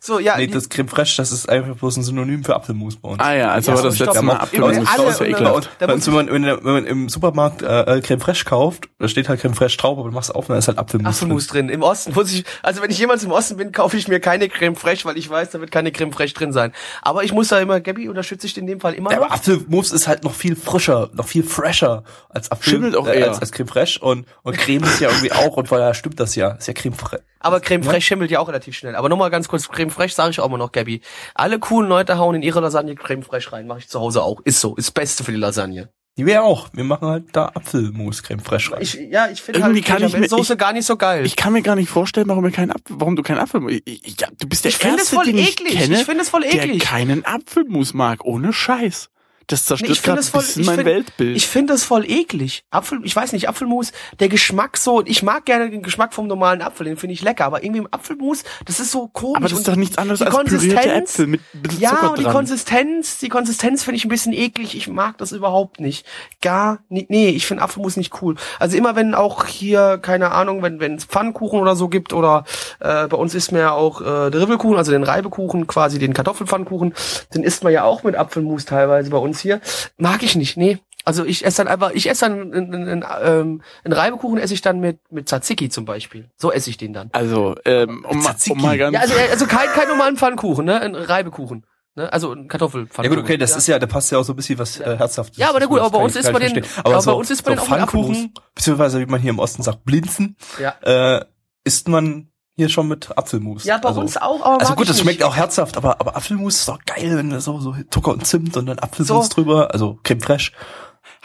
So, 0.00 0.18
ja. 0.18 0.36
Nee, 0.36 0.46
das 0.46 0.68
Creme 0.68 0.88
Fraiche, 0.88 1.16
das 1.16 1.32
ist 1.32 1.48
einfach 1.48 1.74
bloß 1.76 1.96
ein 1.96 2.02
Synonym 2.04 2.44
für 2.44 2.54
Apfelmus 2.54 2.96
bei 2.96 3.08
uns. 3.08 3.18
Ah 3.20 3.34
ja, 3.34 3.50
also 3.50 3.72
Ja, 3.72 3.76
war 3.76 3.82
das 3.84 3.96
stopp. 3.96 4.06
letzte 4.08 4.22
Mal 4.22 4.36
Apfelmus. 4.36 4.76
Das 4.76 4.98
ist 5.14 5.20
ja 5.20 5.26
ekelhaft. 5.26 5.70
bei 5.78 5.92
uns, 5.92 6.06
wenn, 6.06 6.14
man, 6.14 6.26
wenn, 6.30 6.44
wenn 6.44 6.62
man 6.72 6.86
im 6.86 7.08
Supermarkt 7.08 7.62
äh, 7.62 8.00
Creme 8.02 8.20
Fraiche 8.20 8.44
kauft, 8.44 8.88
da 8.98 9.08
steht 9.08 9.28
halt 9.28 9.40
Creme 9.40 9.54
Fraiche 9.54 9.76
drauf, 9.76 9.98
aber 9.98 10.08
du 10.08 10.14
machst 10.14 10.34
auf 10.34 10.48
und 10.48 10.52
da 10.54 10.58
ist 10.58 10.68
halt 10.68 10.78
Apfelmus. 10.78 11.08
Apfelmus 11.16 11.46
drin. 11.48 11.68
Im 11.68 11.82
Osten 11.82 12.12
muss 12.14 12.32
ich, 12.32 12.44
also 12.62 12.80
wenn 12.82 12.90
ich 12.90 12.98
jemals 12.98 13.24
im 13.24 13.32
Osten 13.32 13.56
bin, 13.56 13.72
kaufe 13.72 13.96
ich 13.96 14.06
mir 14.08 14.20
keine 14.20 14.48
Creme 14.48 14.76
fraiche, 14.76 15.04
weil 15.04 15.18
ich 15.18 15.28
weiß, 15.28 15.50
da 15.50 15.60
wird 15.60 15.70
keine 15.70 15.90
Creme 15.90 16.12
fraiche 16.12 16.34
drin 16.34 16.52
sein. 16.52 16.72
Aber 17.02 17.24
ich 17.24 17.32
muss 17.32 17.48
da 17.48 17.58
immer, 17.58 17.80
Gabby 17.80 18.08
unterstütze 18.08 18.46
ich 18.46 18.56
in 18.56 18.66
dem 18.66 18.80
Fall 18.80 18.94
immer 18.94 19.10
Ja, 19.10 19.16
noch. 19.18 19.24
aber 19.26 19.34
Apfelmus 19.34 19.90
ist 19.92 20.06
halt 20.06 20.22
noch 20.24 20.34
viel 20.34 20.54
frischer, 20.56 21.10
noch 21.14 21.26
viel 21.26 21.42
fresher 21.42 22.04
als 22.28 22.50
Apfel, 22.52 22.74
Schimmelt 22.74 22.96
auch 22.96 23.06
äh, 23.08 23.18
eher. 23.20 23.28
als, 23.30 23.40
als 23.40 23.52
Creme 23.52 23.68
Fraiche 23.68 23.98
und, 24.00 24.26
und 24.42 24.56
Creme 24.56 24.84
ist 24.84 25.00
ja 25.00 25.08
irgendwie 25.08 25.32
auch 25.32 25.56
und 25.56 25.68
vorher 25.68 25.92
stimmt 25.94 26.20
das 26.20 26.34
ja, 26.36 26.50
ist 26.52 26.68
ja 26.68 26.74
Creme 26.74 26.94
Fraiche. 26.94 27.22
Aber 27.40 27.60
Creme 27.60 27.82
fraiche 27.82 28.00
schimmelt 28.02 28.30
ja 28.30 28.40
auch 28.40 28.48
relativ 28.48 28.76
schnell. 28.76 28.96
Aber 28.96 29.08
nochmal 29.08 29.30
ganz 29.30 29.48
kurz, 29.48 29.68
Creme 29.68 29.90
fraiche 29.90 30.14
sage 30.14 30.30
ich 30.30 30.40
auch 30.40 30.46
immer 30.46 30.58
noch, 30.58 30.72
Gabby. 30.72 31.00
Alle 31.34 31.58
coolen 31.58 31.88
Leute 31.88 32.18
hauen 32.18 32.34
in 32.34 32.42
ihre 32.42 32.60
Lasagne 32.60 32.94
Creme 32.94 33.22
fraiche 33.22 33.52
rein. 33.52 33.66
Mache 33.66 33.78
ich 33.80 33.88
zu 33.88 34.00
Hause 34.00 34.22
auch. 34.22 34.40
Ist 34.44 34.60
so. 34.60 34.74
Ist 34.76 34.88
das 34.88 34.90
Beste 34.92 35.24
für 35.24 35.32
die 35.32 35.38
Lasagne. 35.38 35.88
Die 36.16 36.26
wir 36.26 36.42
auch. 36.42 36.68
Wir 36.72 36.82
machen 36.82 37.06
halt 37.06 37.26
da 37.32 37.52
Apfelmus 37.54 38.24
Creme 38.24 38.40
Fraiche 38.40 38.72
rein. 38.72 38.82
Ich, 38.82 38.94
ja, 38.94 39.28
ich 39.30 39.40
finde 39.40 39.62
halt 39.62 39.84
kann 39.84 40.02
ich 40.02 40.16
mir- 40.18 40.28
Soße 40.28 40.54
ich- 40.54 40.58
gar 40.58 40.72
nicht 40.72 40.84
so 40.84 40.96
geil. 40.96 41.24
Ich 41.24 41.36
kann 41.36 41.52
mir 41.52 41.62
gar 41.62 41.76
nicht 41.76 41.88
vorstellen, 41.90 42.26
warum, 42.28 42.42
wir 42.42 42.50
keinen 42.50 42.72
Apfel, 42.72 42.96
warum 42.98 43.14
du 43.14 43.22
keinen 43.22 43.38
Apfelmus... 43.38 43.70
Ich, 43.84 44.04
ich, 44.04 44.20
ja, 44.20 44.26
du 44.36 44.48
bist 44.48 44.64
der 44.64 44.70
Ich 44.70 44.78
finde 44.78 44.96
es 44.96 45.02
Erste, 45.02 45.14
voll 45.14 45.24
den 45.26 45.38
eklig. 45.38 45.74
ich 45.74 45.78
kenne, 45.78 45.94
Ich 46.00 46.04
finde 46.04 46.22
es 46.22 46.28
voll 46.28 46.40
der 46.42 46.52
eklig. 46.54 46.82
keinen 46.82 47.24
Apfelmus 47.24 47.94
mag. 47.94 48.24
Ohne 48.24 48.52
Scheiß. 48.52 49.10
Das 49.48 49.62
Nee, 49.62 49.66
zerstört 49.66 49.90
ich 49.90 50.00
finde 50.00 50.20
gerade 50.20 50.20
es 50.20 50.34
ein 50.34 50.40
voll, 50.54 50.64
mein 50.66 50.74
find, 50.76 50.86
Weltbild. 50.86 51.36
ich 51.36 51.46
finde 51.48 51.72
das 51.72 51.82
voll 51.84 52.04
eklig. 52.08 52.62
Apfel, 52.70 53.00
ich 53.02 53.16
weiß 53.16 53.32
nicht, 53.32 53.48
Apfelmus, 53.48 53.92
der 54.20 54.28
Geschmack 54.28 54.76
so, 54.76 55.02
ich 55.04 55.22
mag 55.22 55.44
gerne 55.46 55.70
den 55.70 55.82
Geschmack 55.82 56.14
vom 56.14 56.26
normalen 56.26 56.62
Apfel, 56.62 56.84
den 56.84 56.96
finde 56.96 57.14
ich 57.14 57.22
lecker, 57.22 57.46
aber 57.46 57.64
irgendwie 57.64 57.80
im 57.80 57.88
Apfelmus, 57.90 58.44
das 58.66 58.78
ist 58.78 58.90
so 58.92 59.08
komisch. 59.08 59.36
aber 59.38 59.48
das 59.48 59.58
ist 59.58 59.66
doch 59.66 59.76
nichts 59.76 59.98
anderes 59.98 60.20
die 60.20 60.26
als 60.26 60.34
pürierte 60.36 60.56
Konsistenz- 60.58 61.10
Äpfel 61.14 61.26
mit 61.26 61.40
ein 61.54 61.62
bisschen 61.62 61.80
Ja, 61.80 61.90
Zucker 61.90 62.10
und 62.10 62.18
die 62.18 62.22
dran. 62.24 62.32
Konsistenz, 62.34 63.18
die 63.18 63.28
Konsistenz 63.28 63.82
finde 63.84 63.96
ich 63.96 64.04
ein 64.04 64.08
bisschen 64.10 64.32
eklig. 64.32 64.76
Ich 64.76 64.86
mag 64.88 65.16
das 65.18 65.32
überhaupt 65.32 65.80
nicht. 65.80 66.06
Gar 66.42 66.80
nicht. 66.88 67.08
Nee, 67.10 67.30
ich 67.30 67.46
finde 67.46 67.62
Apfelmus 67.62 67.96
nicht 67.96 68.20
cool. 68.22 68.34
Also 68.58 68.76
immer 68.76 68.96
wenn 68.96 69.14
auch 69.14 69.46
hier, 69.46 69.98
keine 70.02 70.30
Ahnung, 70.32 70.62
wenn 70.62 70.78
wenn 70.80 70.94
es 70.96 71.04
Pfannkuchen 71.06 71.58
oder 71.60 71.74
so 71.74 71.88
gibt 71.88 72.12
oder 72.12 72.44
äh, 72.80 73.06
bei 73.08 73.16
uns 73.16 73.34
isst 73.34 73.52
man 73.52 73.60
ja 73.62 73.72
auch 73.72 74.00
äh, 74.00 74.30
den 74.30 74.40
Ribbelkuchen, 74.40 74.76
also 74.76 74.92
den 74.92 75.04
Reibekuchen, 75.04 75.66
quasi 75.66 75.98
den 75.98 76.12
Kartoffelpfannkuchen, 76.12 76.92
den 77.34 77.42
isst 77.42 77.64
man 77.64 77.72
ja 77.72 77.84
auch 77.84 78.02
mit 78.02 78.14
Apfelmus 78.14 78.66
teilweise 78.66 79.08
bei 79.10 79.16
uns 79.18 79.37
hier. 79.40 79.60
Mag 79.96 80.22
ich 80.22 80.36
nicht, 80.36 80.56
nee. 80.56 80.78
Also 81.04 81.24
ich 81.24 81.44
esse 81.44 81.58
dann 81.64 81.68
einfach, 81.68 81.92
ich 81.92 82.08
esse 82.10 82.26
dann 82.26 82.52
einen, 82.52 82.74
einen, 82.74 83.04
ähm, 83.22 83.62
einen 83.84 83.92
Reibekuchen 83.94 84.38
esse 84.38 84.52
ich 84.52 84.60
dann 84.60 84.78
mit 84.80 84.98
mit 85.10 85.26
Tzatziki 85.28 85.70
zum 85.70 85.84
Beispiel. 85.86 86.28
So 86.36 86.52
esse 86.52 86.68
ich 86.68 86.76
den 86.76 86.92
dann. 86.92 87.08
Also, 87.12 87.54
ähm, 87.64 88.04
um, 88.06 88.20
Tzatziki. 88.20 88.52
um 88.52 88.60
mal 88.62 88.76
ganz... 88.76 88.94
Ja, 88.94 89.00
also 89.00 89.14
also 89.30 89.46
kein 89.46 89.68
kein 89.68 89.88
normalen 89.88 90.16
Pfannkuchen, 90.18 90.66
ne, 90.66 90.80
ein 90.80 90.94
Reibekuchen. 90.94 91.64
Ne? 91.94 92.12
Also 92.12 92.32
ein 92.32 92.46
Kartoffelpfannkuchen. 92.46 93.04
Ja 93.10 93.16
gut, 93.16 93.24
okay, 93.24 93.38
das 93.38 93.56
ist 93.56 93.66
ja, 93.68 93.78
da 93.78 93.86
passt 93.86 94.12
ja 94.12 94.18
auch 94.18 94.22
so 94.22 94.34
ein 94.34 94.36
bisschen 94.36 94.58
was 94.58 94.78
äh, 94.80 94.96
Herzhaftes. 94.98 95.38
Ja, 95.38 95.48
aber 95.48 95.60
na 95.60 95.66
gut, 95.66 95.80
aber 95.80 95.90
bei 95.98 96.04
uns 96.04 96.14
kann 96.14 96.32
man 96.32 96.42
den- 96.42 96.64
aber 96.84 96.94
bei 96.94 97.00
so, 97.00 97.16
uns 97.16 97.30
isst 97.30 97.46
man 97.46 97.56
so 97.56 97.64
den 97.64 97.68
Pfannkuchen, 97.68 98.34
beziehungsweise 98.54 99.00
wie 99.00 99.06
man 99.06 99.20
hier 99.20 99.30
im 99.30 99.38
Osten 99.38 99.62
sagt, 99.62 99.84
Blinzen, 99.84 100.36
Ja. 100.60 100.74
äh, 100.82 101.24
isst 101.64 101.88
man 101.88 102.28
hier 102.58 102.68
schon 102.68 102.88
mit 102.88 103.16
Apfelmus. 103.16 103.64
Ja, 103.64 103.78
bei 103.78 103.88
also, 103.88 104.00
uns 104.00 104.16
auch, 104.16 104.42
aber 104.44 104.60
Also 104.60 104.74
gut, 104.74 104.88
das 104.88 105.00
schmeckt 105.00 105.22
auch 105.22 105.36
herzhaft, 105.36 105.76
aber, 105.76 106.00
aber 106.00 106.16
Apfelmus 106.16 106.56
ist 106.56 106.68
doch 106.68 106.80
geil, 106.84 107.16
wenn 107.16 107.30
da 107.30 107.40
so, 107.40 107.60
so 107.60 107.74
Zucker 107.88 108.10
und 108.12 108.26
Zimt 108.26 108.56
und 108.56 108.66
dann 108.66 108.80
Apfelmus 108.80 109.28
So. 109.28 109.34
drüber, 109.34 109.72
also 109.72 109.98
Creme 110.02 110.20
Fraiche. 110.20 110.52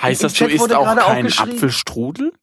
heißt 0.02 0.24
das, 0.24 0.34
du 0.34 0.38
Chat 0.40 0.52
isst 0.52 0.60
wurde 0.60 0.78
auch 0.78 0.96
keinen 0.96 1.28
Apfelstrudel? 1.34 2.34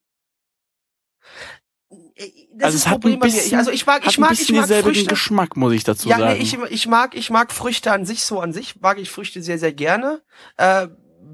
Das 2.53 2.65
also 2.65 2.75
ist 2.75 2.75
es 2.75 2.83
das 2.83 2.85
hat 2.87 2.91
Problem 3.01 3.13
ein 3.15 3.19
bisschen, 3.21 3.47
Ich, 3.47 3.57
also 3.57 3.71
ich 3.71 3.85
mag, 3.85 4.03
hat 4.03 4.11
ich 4.11 4.17
ein 4.17 4.21
mag, 4.21 4.29
bisschen 4.31 4.55
ich 4.55 4.61
mag 4.61 4.83
Früchte. 4.83 5.05
Geschmack, 5.09 5.55
muss 5.57 5.73
ich 5.73 5.83
dazu 5.83 6.09
Ja, 6.09 6.19
sagen. 6.19 6.33
nee, 6.37 6.43
ich, 6.43 6.53
ich 6.69 6.87
mag, 6.87 7.15
ich 7.15 7.29
mag 7.29 7.51
Früchte 7.51 7.91
an 7.91 8.05
sich 8.05 8.23
so 8.23 8.39
an 8.39 8.53
sich 8.53 8.79
mag 8.81 8.99
ich 8.99 9.09
Früchte 9.09 9.41
sehr, 9.41 9.57
sehr 9.57 9.73
gerne. 9.73 10.21
Äh, 10.57 10.87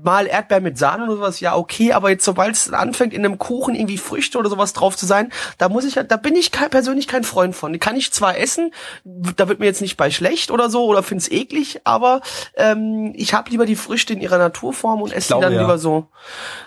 mal 0.03 0.27
Erdbeer 0.27 0.61
mit 0.61 0.77
Sahne 0.77 1.03
oder 1.03 1.15
sowas, 1.15 1.39
ja 1.39 1.55
okay, 1.55 1.93
aber 1.93 2.09
jetzt 2.09 2.25
sobald 2.25 2.55
es 2.55 2.71
anfängt 2.71 3.13
in 3.13 3.25
einem 3.25 3.37
Kuchen 3.37 3.75
irgendwie 3.75 3.97
Früchte 3.97 4.37
oder 4.37 4.49
sowas 4.49 4.73
drauf 4.73 4.95
zu 4.95 5.05
sein, 5.05 5.31
da 5.57 5.69
muss 5.69 5.85
ich 5.85 5.97
halt, 5.97 6.11
da 6.11 6.17
bin 6.17 6.35
ich 6.35 6.51
kein, 6.51 6.69
persönlich 6.69 7.07
kein 7.07 7.23
Freund 7.23 7.55
von. 7.55 7.73
Die 7.73 7.79
kann 7.79 7.95
ich 7.95 8.11
zwar 8.11 8.37
essen, 8.37 8.71
da 9.03 9.47
wird 9.47 9.59
mir 9.59 9.65
jetzt 9.65 9.81
nicht 9.81 9.97
bei 9.97 10.11
schlecht 10.11 10.51
oder 10.51 10.69
so 10.69 10.85
oder 10.85 11.03
find's 11.03 11.29
eklig, 11.29 11.81
aber 11.83 12.21
ähm, 12.55 13.13
ich 13.15 13.33
habe 13.33 13.49
lieber 13.49 13.65
die 13.65 13.75
Früchte 13.75 14.13
in 14.13 14.21
ihrer 14.21 14.37
Naturform 14.37 15.01
und 15.01 15.11
esse 15.11 15.33
die 15.33 15.41
dann 15.41 15.53
ja. 15.53 15.61
lieber 15.61 15.77
so. 15.77 16.07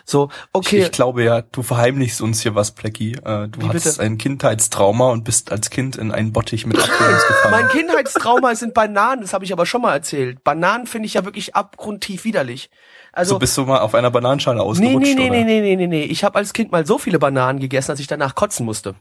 So, 0.04 0.30
okay. 0.52 0.82
Ich 0.82 0.92
glaube 0.92 1.22
ja, 1.22 1.42
du 1.42 1.62
verheimlichst 1.62 2.20
uns 2.20 2.40
hier 2.42 2.54
was, 2.54 2.72
Plecky. 2.72 3.12
Äh, 3.12 3.48
du 3.48 3.60
Wie 3.60 3.68
hattest 3.68 3.98
bitte? 3.98 4.02
ein 4.02 4.18
Kindheitstrauma 4.18 5.10
und 5.10 5.24
bist 5.24 5.52
als 5.52 5.70
Kind 5.70 5.96
in 5.96 6.12
einen 6.12 6.32
Bottich 6.32 6.66
mit 6.66 6.78
Apfelmus 6.78 7.26
gefallen. 7.28 7.52
Mein 7.52 7.68
Kindheitstrauma 7.68 8.54
sind 8.54 8.74
Bananen, 8.74 9.22
das 9.22 9.32
habe 9.32 9.44
ich 9.44 9.52
aber 9.52 9.66
schon 9.66 9.82
mal 9.82 9.92
erzählt. 9.92 10.42
Bananen 10.44 10.86
finde 10.86 11.06
ich 11.06 11.14
ja 11.14 11.24
wirklich 11.24 11.54
abgrundtief 11.54 12.24
widerlich. 12.24 12.70
Also 13.12 13.34
so 13.34 13.38
bist 13.38 13.56
du 13.56 13.64
mal 13.64 13.80
auf 13.80 13.94
einer 13.94 14.10
Bananenschale 14.10 14.58
Nee, 14.58 14.62
ausgerutscht, 14.64 15.02
nee, 15.02 15.14
nee, 15.14 15.30
oder? 15.30 15.30
nee, 15.30 15.44
nee, 15.44 15.60
nee, 15.60 15.76
nee, 15.76 15.86
nee. 15.86 16.02
Ich 16.04 16.22
habe 16.24 16.36
als 16.38 16.52
Kind 16.52 16.70
mal 16.72 16.86
so 16.86 16.98
viele 16.98 17.18
Bananen 17.18 17.58
gegessen, 17.58 17.90
dass 17.90 18.00
ich 18.00 18.06
danach 18.06 18.34
kotzen 18.34 18.64
musste. 18.66 18.94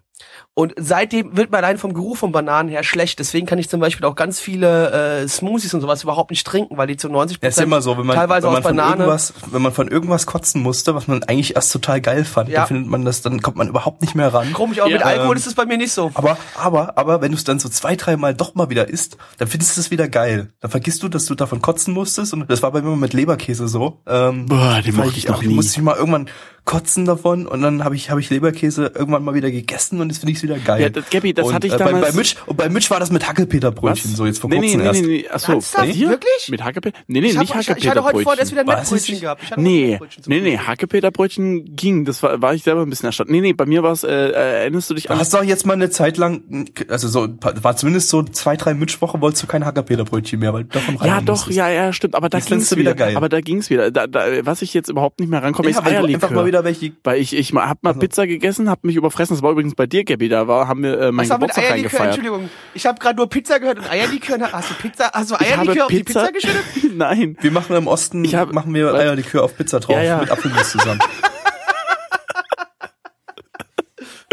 Und 0.54 0.74
seitdem 0.78 1.38
wird 1.38 1.52
mir 1.52 1.58
allein 1.58 1.78
vom 1.78 1.94
Geruch 1.94 2.18
von 2.18 2.32
Bananen 2.32 2.70
her 2.70 2.84
schlecht. 2.84 3.20
Deswegen 3.20 3.46
kann 3.48 3.60
ich 3.60 3.70
zum 3.70 3.80
Beispiel 3.80 4.06
auch 4.06 4.16
ganz 4.16 4.40
viele 4.40 5.22
äh, 5.22 5.28
Smoothies 5.28 5.74
und 5.74 5.82
sowas 5.82 6.04
überhaupt 6.04 6.32
nicht 6.32 6.46
trinken, 6.46 6.78
weil 6.78 6.88
die 6.88 6.98
zu 6.98 7.08
90 7.08 7.40
Ja, 7.42 7.48
ist 7.50 7.60
immer 7.62 7.82
so, 7.82 7.98
wenn 7.98 8.06
man, 8.06 8.16
teilweise 8.18 8.48
wenn 8.48 8.54
man 8.54 8.62
aus 8.64 8.68
von 8.68 8.76
Banane. 8.76 8.96
irgendwas, 9.04 9.34
wenn 9.52 9.62
man 9.62 9.72
von 9.72 9.88
irgendwas 9.88 10.26
kotzen 10.26 10.62
musste, 10.62 10.96
was 10.96 11.08
man 11.08 11.24
eigentlich 11.24 11.56
erst 11.56 11.72
total 11.72 12.02
geil 12.02 12.26
fand, 12.26 12.50
Ja. 12.50 12.60
dann 12.60 12.68
findet 12.68 12.88
man 12.88 13.06
das, 13.06 13.22
dann 13.22 13.42
kommt 13.42 13.56
man 13.58 13.70
überhaupt 13.70 14.02
nicht 14.02 14.16
mehr 14.16 14.34
ran. 14.34 14.52
Komisch, 14.54 14.80
aber 14.82 14.90
Ja, 14.90 14.98
mit 14.98 15.06
Alkohol 15.06 15.32
ähm, 15.36 15.38
ist 15.38 15.48
es 15.48 15.56
bei 15.56 15.66
mir 15.66 15.78
nicht 15.78 15.94
so. 15.94 16.12
Aber, 16.14 16.38
aber, 16.56 16.98
aber, 16.98 17.22
wenn 17.22 17.32
du 17.32 17.38
es 17.38 17.44
dann 17.46 17.60
so 17.60 17.70
zwei, 17.70 17.96
dreimal 17.96 18.34
doch 18.34 18.56
mal 18.56 18.70
wieder 18.70 18.90
isst, 18.90 19.18
dann 19.38 19.48
findest 19.48 19.78
du 19.78 19.82
es 19.82 19.92
wieder 19.92 20.10
geil. 20.10 20.52
Dann 20.60 20.72
vergisst 20.72 21.02
du, 21.04 21.08
dass 21.08 21.26
du 21.26 21.36
davon 21.36 21.62
kotzen 21.62 21.94
musstest 21.94 22.34
und 22.34 22.50
das 22.50 22.62
war 22.62 22.72
bei 22.72 22.82
mir 22.82 22.96
mit 22.98 23.14
Leberkäse 23.14 23.68
so. 23.68 24.02
Ähm, 24.08 24.48
Boah, 24.48 24.82
den 24.82 24.96
mochte 24.96 25.18
ich 25.18 25.28
noch 25.28 25.38
auch, 25.38 25.42
nie. 25.44 25.54
musste 25.54 25.80
ich 25.80 25.84
mal 25.84 25.96
irgendwann 25.96 26.30
kotzen 26.66 27.06
davon 27.06 27.48
und 27.48 27.62
dann 27.62 27.84
habe 27.84 27.96
ich, 27.96 28.10
habe 28.12 28.20
ich 28.20 28.30
Leberkäse 28.30 28.92
irgendwann 28.96 29.24
mal 29.24 29.34
wieder 29.34 29.50
gegessen 29.50 30.00
und 30.02 30.10
jetzt 30.10 30.20
finde 30.20 30.32
ich 30.34 30.38
es 30.38 30.44
wieder 30.44 30.58
geil. 30.58 30.82
Ja, 30.82 30.90
das- 30.90 31.10
Gabi, 31.10 31.34
das 31.34 31.48
und, 31.48 31.54
hatte 31.54 31.68
ich 31.68 31.74
äh, 31.74 31.78
bei, 31.78 31.86
damals- 31.86 32.12
Bei 32.12 32.18
Mitch, 32.18 32.36
und 32.46 32.58
bei 32.58 32.70
Mitch 32.70 32.90
war 32.92 33.00
das 33.00 33.12
mit 33.12 33.28
Hackelpeterbrötchen 33.28 34.16
so 34.16 34.26
jetzt 34.26 34.40
vor 34.40 34.50
nee, 34.50 34.58
kurzem 34.60 34.80
nee, 34.82 34.86
erst. 34.86 35.02
nee, 35.02 35.08
nee, 35.08 35.18
nee. 35.24 35.30
Achso, 35.30 35.52
Ernsthaft? 35.54 35.88
bei 35.88 35.92
dir? 35.94 36.10
Wirklich? 36.10 36.50
Mit 36.50 36.64
Hackepeter? 36.64 36.98
Nee, 37.08 37.22
nee, 37.22 37.28
ich, 37.28 37.40
nicht 37.40 37.54
hab, 37.54 37.62
ich, 37.62 37.70
ich 37.70 37.90
hatte 37.90 38.04
heute 38.04 38.20
vor, 38.22 38.38
erst 38.38 38.52
wieder 38.52 38.66
Was? 38.68 38.92
Mettbrötchen 38.92 39.20
gehabt. 39.20 39.44
Ich 39.44 39.58
Nee, 39.58 40.00
nee, 40.28 40.42
nee. 40.42 40.58
Hackepeterbrötchen 40.58 41.76
ging. 41.76 42.06
Das 42.06 42.22
war, 42.24 42.42
war 42.42 42.54
ich 42.54 42.64
selber 42.64 42.82
ein 42.82 42.90
bisschen 42.90 43.06
erstaunt. 43.08 43.30
Nee, 43.30 43.42
nee, 43.42 43.54
bei 43.54 43.66
mir 43.66 43.84
war 43.84 43.92
es, 43.94 44.04
äh, 44.04 44.10
äh, 44.10 44.32
erinnerst 44.62 44.90
du 44.90 44.94
dich 44.94 45.06
Du 45.06 45.14
an? 45.14 45.20
hast 45.20 45.34
doch 45.34 45.44
jetzt 45.44 45.66
mal 45.66 45.74
eine 45.74 45.90
Zeit 45.90 46.18
lang, 46.18 46.42
also 46.88 47.08
so, 47.08 47.28
war 47.42 47.76
zumindest 47.78 48.10
so 48.10 48.24
zwei, 48.24 48.56
drei 48.58 48.74
Mitchwoche, 48.74 49.22
wolltest 49.22 49.44
du 49.44 49.48
kein 49.48 49.66
Hackerpeterbrötchen 49.66 50.40
mehr, 50.40 50.54
weil 50.54 50.64
du 50.66 50.70
davon 50.70 50.98
Ja, 51.04 51.22
doch, 51.22 51.34
musstest. 51.36 51.58
ja, 51.58 51.70
ja, 51.70 51.94
stimmt. 51.94 52.16
Aber 52.16 52.30
da 52.30 52.40
findest 52.40 52.72
du 52.72 52.76
wieder. 52.76 52.92
wieder 52.92 53.06
geil. 53.06 53.18
Aber 53.18 53.30
da 53.30 53.42
ging's 53.42 53.70
wieder. 53.70 53.92
Da, 53.92 54.08
da, 54.08 54.46
was 54.46 54.62
ich 54.62 54.74
jetzt 54.74 54.90
überhaupt 54.90 55.20
nicht 55.20 55.30
mehr 55.30 55.42
rankomme, 55.44 55.70
Ja, 55.70 55.78
ist 55.78 55.86
du 55.86 55.90
Eierlikör. 55.90 56.20
Wieder 56.50 56.64
welche 56.66 56.92
Weil 57.04 57.20
ich, 57.22 57.36
ich 57.36 57.54
hab 57.54 57.82
mal 57.84 57.94
Pizza 57.94 58.28
gegessen, 58.28 58.70
hab 58.70 58.84
mich 58.84 58.96
überfressen. 58.98 59.36
Das 59.36 59.42
war 59.42 59.52
übrigens 59.52 59.76
bei 59.76 59.88
dir, 59.88 60.04
Gabby. 60.04 60.28
Da 60.28 60.48
war, 60.48 60.68
haben 60.68 60.84
wir 60.84 61.00
äh, 61.00 61.12
mein 61.12 61.28
Geburtstag 61.30 61.64
Eierlikör? 61.64 61.72
reingefeiert. 62.02 62.16
Entschuldigung. 62.18 62.50
Ich 62.74 62.86
habe 62.86 63.00
gerade 63.00 63.16
nur 63.16 63.30
Pizza 63.30 63.60
gehört 63.60 63.80
und 63.80 63.90
Eierlikör. 63.90 64.38
Hast 64.52 64.70
du 64.72 64.74
Pizza? 64.76 65.12
Hast 65.14 65.32
du 65.32 65.36
Eierlikör 65.40 65.86
auf 65.86 65.92
die 65.92 66.04
Pizza 66.04 66.32
geschüttet? 66.32 66.64
Nein. 66.96 67.38
Wir 67.40 67.52
machen 67.52 67.76
im 67.76 67.88
Osten, 67.88 68.26
Ich 68.26 68.36
hab- 68.36 68.52
machen 68.54 68.74
wir? 68.74 68.94
Eierlikör 68.94 69.44
auf 69.44 69.56
Pizza 69.56 69.80
drauf 69.80 69.96
Ja, 69.96 70.04
ja. 70.04 70.18
mit 70.20 70.32
Apfelmus 70.32 70.72
zusammen. 70.72 71.00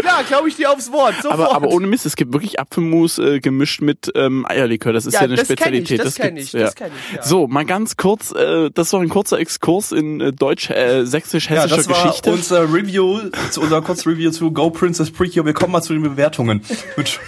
Ja, 0.07 0.21
glaube 0.27 0.47
ich 0.47 0.55
dir 0.55 0.71
aufs 0.71 0.91
Wort. 0.91 1.15
Sofort. 1.15 1.33
Aber, 1.33 1.55
aber 1.55 1.67
ohne 1.67 1.85
Mist, 1.87 2.05
es 2.05 2.15
gibt 2.15 2.33
wirklich 2.33 2.59
Apfelmus 2.59 3.19
äh, 3.19 3.39
gemischt 3.39 3.81
mit 3.81 4.09
ähm, 4.15 4.45
Eierlikör. 4.47 4.93
Das 4.93 5.05
ist 5.05 5.13
ja, 5.13 5.19
Ja, 5.21 5.25
eine 5.25 5.35
das 5.35 5.47
kenn 5.49 5.55
ich, 5.73 5.87
Spezialität. 5.87 5.99
das 6.05 6.15
kenn 6.15 6.35
gibt's, 6.35 6.53
ich, 6.53 6.59
das 6.61 6.75
kenn 6.75 6.91
ich, 7.11 7.15
ja. 7.17 7.23
So, 7.23 7.47
mal 7.47 7.65
ganz 7.65 7.97
kurz, 7.97 8.31
äh, 8.31 8.69
das 8.73 8.93
war 8.93 9.01
ein 9.01 9.09
kurzer 9.09 9.37
Exkurs 9.39 9.91
in 9.91 10.21
äh, 10.21 10.25
Ja, 10.25 10.31
deutsch-sächsisch-hessischer 10.31 11.75
das 11.75 11.89
war 11.89 12.03
Geschichte. 12.03 12.31
unser 12.31 12.73
Review, 12.73 13.19
zu 13.51 13.61
unser 13.61 13.81
kurzes 13.81 14.07
Review 14.07 14.31
zu 14.31 14.51
Go 14.51 14.69
Princess 14.69 15.11
Precure. 15.11 15.45
Wir 15.45 15.53
kommen 15.53 15.73
mal 15.73 15.81
zu 15.81 15.93
den 15.93 16.03
Bewertungen. 16.03 16.61
Mit 16.95 17.19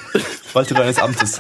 Walte 0.54 0.74
deines 0.74 1.00
Amtes. 1.00 1.40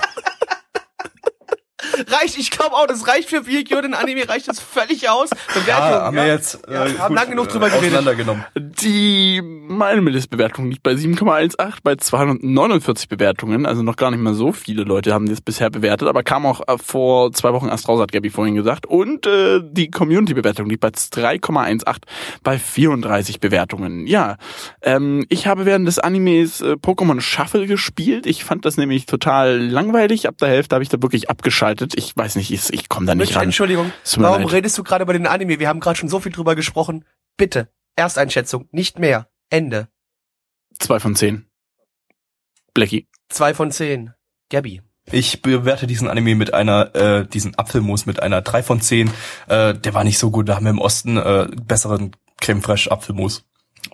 Reicht, 2.08 2.38
ich 2.38 2.52
glaube 2.52 2.76
auch, 2.76 2.88
das 2.88 3.08
reicht 3.08 3.30
für 3.30 3.42
Bierkio, 3.42 3.82
den 3.82 3.94
Anime 3.94 4.28
reicht 4.28 4.48
das 4.48 4.60
völlig 4.60 5.10
aus. 5.10 5.30
Bewertung, 5.30 5.68
Ja, 5.68 6.02
haben 6.04 6.16
wir 6.16 6.28
jetzt 6.28 6.68
äh, 6.68 6.74
Ja, 6.74 7.00
haben 7.00 7.16
lang 7.16 7.30
genug 7.30 7.50
drüber 7.50 7.68
äh, 7.68 7.70
geredet. 7.72 7.90
auseinandergenommen. 7.90 8.46
Die 8.56 9.42
meine 9.44 10.02
Mindestbewertung 10.02 10.70
liegt 10.70 10.84
bei 10.84 10.92
7,18 10.94 11.78
bei 11.84 11.96
249 11.96 13.08
Bewertungen. 13.10 13.66
Also 13.66 13.84
noch 13.84 13.96
gar 13.96 14.12
nicht 14.12 14.20
mal 14.22 14.34
so 14.34 14.52
viele 14.52 14.84
Leute 14.84 15.14
haben 15.14 15.28
das 15.30 15.42
bisher 15.42 15.70
bewertet, 15.70 16.08
aber 16.08 16.24
kam 16.24 16.46
auch 16.46 16.62
äh, 16.68 16.78
vor 16.78 17.32
zwei 17.34 17.54
Wochen 17.54 17.68
erst 17.68 17.88
raus, 17.88 18.00
hat 18.02 18.12
Gabby 18.12 18.30
vorhin 18.30 18.56
gesagt. 18.56 18.86
Und 18.86 19.26
äh, 19.26 19.60
die 19.64 19.90
Community-Bewertung 19.92 20.68
liegt 20.70 20.82
bei 20.82 20.90
3,18 20.90 21.96
bei 22.44 22.58
34 22.58 23.40
Bewertungen. 23.40 24.08
Ja, 24.08 24.38
ähm, 24.82 25.26
ich 25.30 25.48
habe 25.48 25.66
während 25.66 25.88
des 25.88 26.00
Animes 26.00 26.62
äh, 26.62 26.74
Pokémon 26.74 27.22
Shuffle 27.22 27.68
gespielt. 27.68 28.26
Ich 28.26 28.44
fand 28.44 28.66
das 28.66 28.78
nämlich 28.78 29.06
total 29.06 29.58
langweilig. 29.60 30.28
Ab 30.28 30.38
der 30.40 30.50
Hälfte 30.50 30.76
habe 30.76 30.84
ich 30.84 30.90
da 30.90 31.02
wirklich 31.02 31.30
abgeschaltet. 31.30 31.89
Ich 31.96 32.16
weiß 32.16 32.36
nicht, 32.36 32.52
ich, 32.52 32.72
ich 32.72 32.90
komme 32.90 33.06
da 33.06 33.16
nicht 33.16 33.30
Mitch, 33.30 33.40
ran. 33.40 33.46
Entschuldigung. 33.46 33.92
Warum 34.18 34.44
leid. 34.44 34.52
redest 34.52 34.78
du 34.78 34.84
gerade 34.84 35.04
über 35.04 35.14
den 35.14 35.28
Anime? 35.28 35.60
Wir 35.60 35.68
haben 35.68 35.80
gerade 35.80 35.98
schon 35.98 36.10
so 36.10 36.20
viel 36.20 36.32
drüber 36.32 36.56
gesprochen. 36.56 37.06
Bitte. 37.38 37.70
Ersteinschätzung, 37.96 38.68
nicht 38.72 39.00
mehr. 39.00 39.30
Ende. 39.50 39.88
Zwei 40.80 41.00
von 41.00 41.16
zehn. 41.16 41.46
Blackie. 42.74 43.08
Zwei 43.30 43.54
von 43.54 43.72
zehn. 43.72 44.14
Gabby. 44.50 44.82
Ich 45.12 45.42
bewerte 45.42 45.88
diesen 45.88 46.08
Anime 46.08 46.36
mit 46.36 46.54
einer, 46.54 46.96
äh, 46.96 47.28
diesen 47.28 47.58
Apfelmus 47.58 48.06
mit 48.06 48.22
einer 48.22 48.42
3 48.42 48.62
von 48.62 48.80
10. 48.80 49.10
Äh, 49.48 49.74
der 49.74 49.94
war 49.94 50.04
nicht 50.04 50.20
so 50.20 50.30
gut. 50.30 50.48
Da 50.48 50.56
haben 50.56 50.66
wir 50.66 50.72
im 50.72 50.80
Osten 50.80 51.18
äh, 51.18 51.48
besseren 51.64 52.16
Creme 52.40 52.62
Fraiche 52.62 52.92
Apfelmus. 52.92 53.46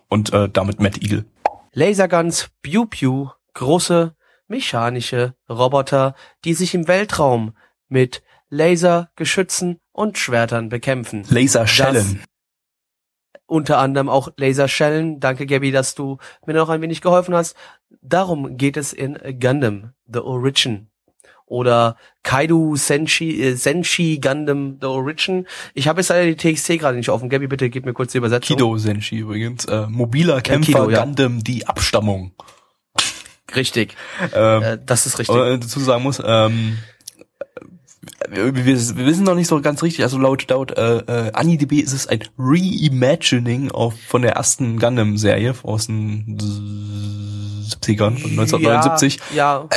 Und 0.10 0.34
äh, 0.34 0.50
damit 0.50 0.80
Matt 0.82 1.02
Eagle. 1.02 1.26
Laserguns, 1.72 2.50
Pew 2.62 2.86
Pew, 2.86 3.30
große 3.54 4.16
mechanische 4.48 5.36
Roboter, 5.50 6.16
die 6.44 6.54
sich 6.54 6.74
im 6.74 6.88
Weltraum 6.88 7.54
mit 7.90 8.24
Laser, 8.50 9.10
Geschützen 9.16 9.80
und 9.92 10.18
Schwertern 10.18 10.70
bekämpfen. 10.70 11.26
Laserschellen. 11.30 12.22
Unter 13.48 13.78
anderem 13.78 14.10
auch 14.10 14.30
Laserschellen. 14.38 15.20
Danke, 15.20 15.46
Gabby, 15.46 15.72
dass 15.72 15.94
du 15.96 16.18
mir 16.46 16.54
noch 16.54 16.70
ein 16.70 16.82
wenig 16.82 17.02
geholfen 17.02 17.36
hast. 17.36 17.56
Darum 18.02 18.58
geht 18.58 18.76
es 18.78 18.92
in 18.94 19.18
Gundam, 19.40 19.94
The 20.12 20.20
Origin. 20.20 20.88
Oder 21.48 21.96
Kaido 22.24 22.76
Senshi, 22.76 23.40
äh, 23.40 23.54
Senshi 23.54 24.20
Gundam 24.20 24.78
The 24.82 24.88
Origin. 24.88 25.46
Ich 25.76 25.88
habe 25.88 26.02
jetzt 26.02 26.10
leider 26.10 26.26
die 26.26 26.36
TXT 26.36 26.80
gerade 26.80 26.98
nicht 26.98 27.10
offen. 27.10 27.30
Gabby, 27.30 27.46
bitte 27.46 27.70
gib 27.70 27.86
mir 27.86 27.94
kurz 27.94 28.14
die 28.14 28.18
Übersetzung. 28.18 28.58
Kido 28.58 28.76
Senshi 28.80 29.18
übrigens. 29.18 29.66
Äh, 29.66 29.86
mobiler 29.88 30.42
Kämpfer 30.42 30.66
Kido, 30.66 30.90
ja. 30.90 31.04
Gundam, 31.04 31.44
die 31.44 31.68
Abstammung. 31.68 32.32
Richtig. 33.56 33.96
Ähm, 34.34 34.64
Äh, 34.64 34.78
das 34.84 35.06
ist 35.06 35.20
richtig. 35.20 35.36
äh, 35.36 35.60
dazu 35.60 35.80
sagen 35.80 36.02
muss, 36.02 36.20
ähm, 36.26 36.80
wir, 38.30 38.56
wir, 38.56 38.66
wir 38.66 39.06
wissen 39.06 39.24
noch 39.24 39.36
nicht 39.36 39.48
so 39.48 39.60
ganz 39.62 39.84
richtig, 39.84 40.04
also 40.04 40.18
laut, 40.18 40.48
laut 40.50 40.72
äh, 40.78 40.98
äh, 40.98 41.32
AniDB 41.34 41.80
ist 41.80 41.94
es 41.94 42.08
ein 42.08 42.24
Reimagining 42.38 43.72
auf, 43.72 43.94
von 44.08 44.22
der 44.22 44.34
ersten 44.34 44.80
Gundam-Serie 44.80 45.56
aus 45.64 45.88
den 45.88 46.38
70ern, 46.38 48.18
von 48.20 48.32
1979. 48.32 49.20
Ja, 49.34 49.62
ja. 49.62 49.68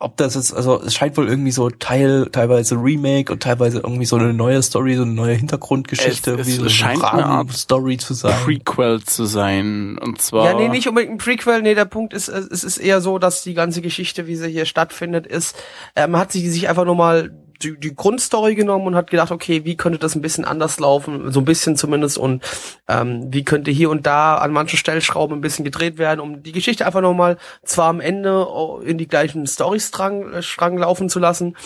Ob 0.00 0.16
das 0.16 0.36
jetzt, 0.36 0.54
also 0.54 0.80
es 0.80 0.94
scheint 0.94 1.16
wohl 1.16 1.28
irgendwie 1.28 1.50
so 1.50 1.70
Teil, 1.70 2.28
teilweise 2.30 2.76
Remake 2.76 3.32
und 3.32 3.42
teilweise 3.42 3.78
irgendwie 3.80 4.04
so 4.06 4.14
eine 4.16 4.32
neue 4.32 4.62
Story, 4.62 4.94
so 4.94 5.02
eine 5.02 5.10
neue 5.12 5.34
Hintergrundgeschichte, 5.34 6.32
Es- 6.34 6.40
es 6.42 6.46
wie 6.46 6.52
so 6.52 6.68
scheint 6.68 7.02
eine 7.02 7.26
Art 7.26 7.50
Story 7.52 7.96
zu 7.96 8.14
sein. 8.14 8.34
Prequel 8.44 9.02
zu 9.02 9.24
sein. 9.24 9.98
Und 9.98 10.22
zwar. 10.22 10.44
Ja, 10.46 10.54
nee, 10.54 10.68
nicht 10.68 10.86
unbedingt 10.88 11.14
ein 11.14 11.18
Prequel. 11.18 11.62
Nee, 11.62 11.74
der 11.74 11.84
Punkt 11.84 12.14
ist, 12.14 12.28
es 12.28 12.62
ist 12.62 12.78
eher 12.78 13.00
so, 13.00 13.18
dass 13.18 13.42
die 13.42 13.54
ganze 13.54 13.82
Geschichte, 13.82 14.26
wie 14.28 14.36
sie 14.36 14.48
hier 14.48 14.66
stattfindet, 14.66 15.26
ist, 15.26 15.56
ähm, 15.96 16.16
hat 16.16 16.30
sie 16.30 16.48
sich 16.48 16.68
einfach 16.68 16.84
nur 16.84 16.94
mal 16.96 17.32
die, 17.62 17.78
die 17.78 17.94
Grundstory 17.94 18.54
genommen 18.54 18.86
und 18.86 18.94
hat 18.94 19.10
gedacht, 19.10 19.30
okay, 19.30 19.64
wie 19.64 19.76
könnte 19.76 19.98
das 19.98 20.14
ein 20.14 20.22
bisschen 20.22 20.44
anders 20.44 20.78
laufen, 20.78 21.32
so 21.32 21.40
ein 21.40 21.44
bisschen 21.44 21.76
zumindest 21.76 22.18
und 22.18 22.42
ähm, 22.88 23.32
wie 23.32 23.44
könnte 23.44 23.70
hier 23.70 23.90
und 23.90 24.06
da 24.06 24.36
an 24.36 24.52
manchen 24.52 24.78
Stellschrauben 24.78 25.38
ein 25.38 25.40
bisschen 25.40 25.64
gedreht 25.64 25.98
werden, 25.98 26.20
um 26.20 26.42
die 26.42 26.52
Geschichte 26.52 26.86
einfach 26.86 27.00
nochmal 27.00 27.36
zwar 27.64 27.88
am 27.88 28.00
Ende 28.00 28.46
oh, 28.48 28.80
in 28.80 28.98
die 28.98 29.08
gleichen 29.08 29.46
Storystrang 29.46 30.32
äh, 30.32 30.42
Strang 30.42 30.78
laufen 30.78 31.08
zu 31.08 31.18
lassen, 31.18 31.56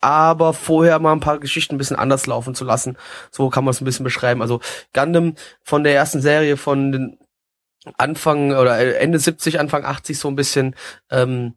aber 0.00 0.54
vorher 0.54 0.98
mal 0.98 1.12
ein 1.12 1.20
paar 1.20 1.38
Geschichten 1.38 1.74
ein 1.74 1.78
bisschen 1.78 1.96
anders 1.96 2.26
laufen 2.26 2.54
zu 2.54 2.64
lassen. 2.64 2.96
So 3.30 3.50
kann 3.50 3.64
man 3.64 3.72
es 3.72 3.80
ein 3.80 3.84
bisschen 3.84 4.04
beschreiben. 4.04 4.42
Also 4.42 4.60
Gundam 4.94 5.34
von 5.62 5.84
der 5.84 5.94
ersten 5.94 6.22
Serie 6.22 6.56
von 6.56 6.92
den 6.92 7.18
Anfang 7.96 8.52
oder 8.52 9.00
Ende 9.00 9.18
70, 9.18 9.58
Anfang 9.58 9.84
80 9.84 10.18
so 10.18 10.28
ein 10.28 10.36
bisschen 10.36 10.74
ähm, 11.10 11.54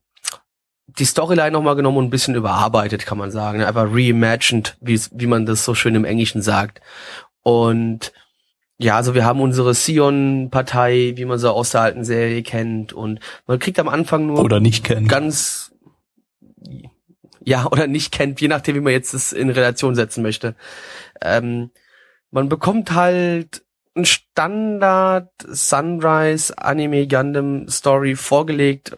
die 0.87 1.05
Storyline 1.05 1.51
nochmal 1.51 1.75
genommen 1.75 1.97
und 1.97 2.05
ein 2.05 2.09
bisschen 2.09 2.35
überarbeitet, 2.35 3.05
kann 3.05 3.17
man 3.17 3.31
sagen. 3.31 3.59
ne? 3.59 3.67
Einfach 3.67 3.87
reimagined, 3.89 4.77
wie 4.81 4.99
wie 5.11 5.27
man 5.27 5.45
das 5.45 5.65
so 5.65 5.75
schön 5.75 5.95
im 5.95 6.05
Englischen 6.05 6.41
sagt. 6.41 6.81
Und 7.41 8.13
ja, 8.77 8.97
also 8.97 9.13
wir 9.13 9.25
haben 9.25 9.41
unsere 9.41 9.73
Sion-Partei, 9.73 11.13
wie 11.15 11.25
man 11.25 11.39
sie 11.39 11.51
aus 11.51 11.71
der 11.71 11.81
alten 11.81 12.03
Serie 12.03 12.43
kennt. 12.43 12.91
Und 12.91 13.19
man 13.47 13.59
kriegt 13.59 13.79
am 13.79 13.87
Anfang 13.87 14.25
nur 14.25 14.39
Oder 14.43 14.59
nicht 14.59 14.83
kennen. 14.83 15.07
ganz 15.07 15.71
ja 17.45 17.65
oder 17.71 17.87
nicht 17.87 18.11
kennt, 18.11 18.41
je 18.41 18.47
nachdem, 18.47 18.75
wie 18.75 18.81
man 18.81 18.93
jetzt 18.93 19.13
das 19.13 19.33
in 19.33 19.49
Relation 19.49 19.95
setzen 19.95 20.23
möchte. 20.23 20.55
Ähm, 21.21 21.71
man 22.31 22.49
bekommt 22.49 22.93
halt 22.93 23.63
ein 23.95 24.05
Standard 24.05 25.29
Sunrise 25.39 26.57
Anime 26.57 27.07
Gundam 27.07 27.67
Story 27.69 28.15
vorgelegt 28.15 28.97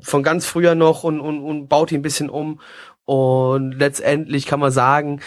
von 0.00 0.22
ganz 0.22 0.46
früher 0.46 0.74
noch 0.74 1.04
und, 1.04 1.20
und, 1.20 1.42
und 1.42 1.68
baut 1.68 1.92
ihn 1.92 2.00
ein 2.00 2.02
bisschen 2.02 2.30
um. 2.30 2.60
Und 3.08 3.72
letztendlich 3.72 4.44
kann 4.44 4.60
man 4.60 4.70
sagen, 4.70 5.20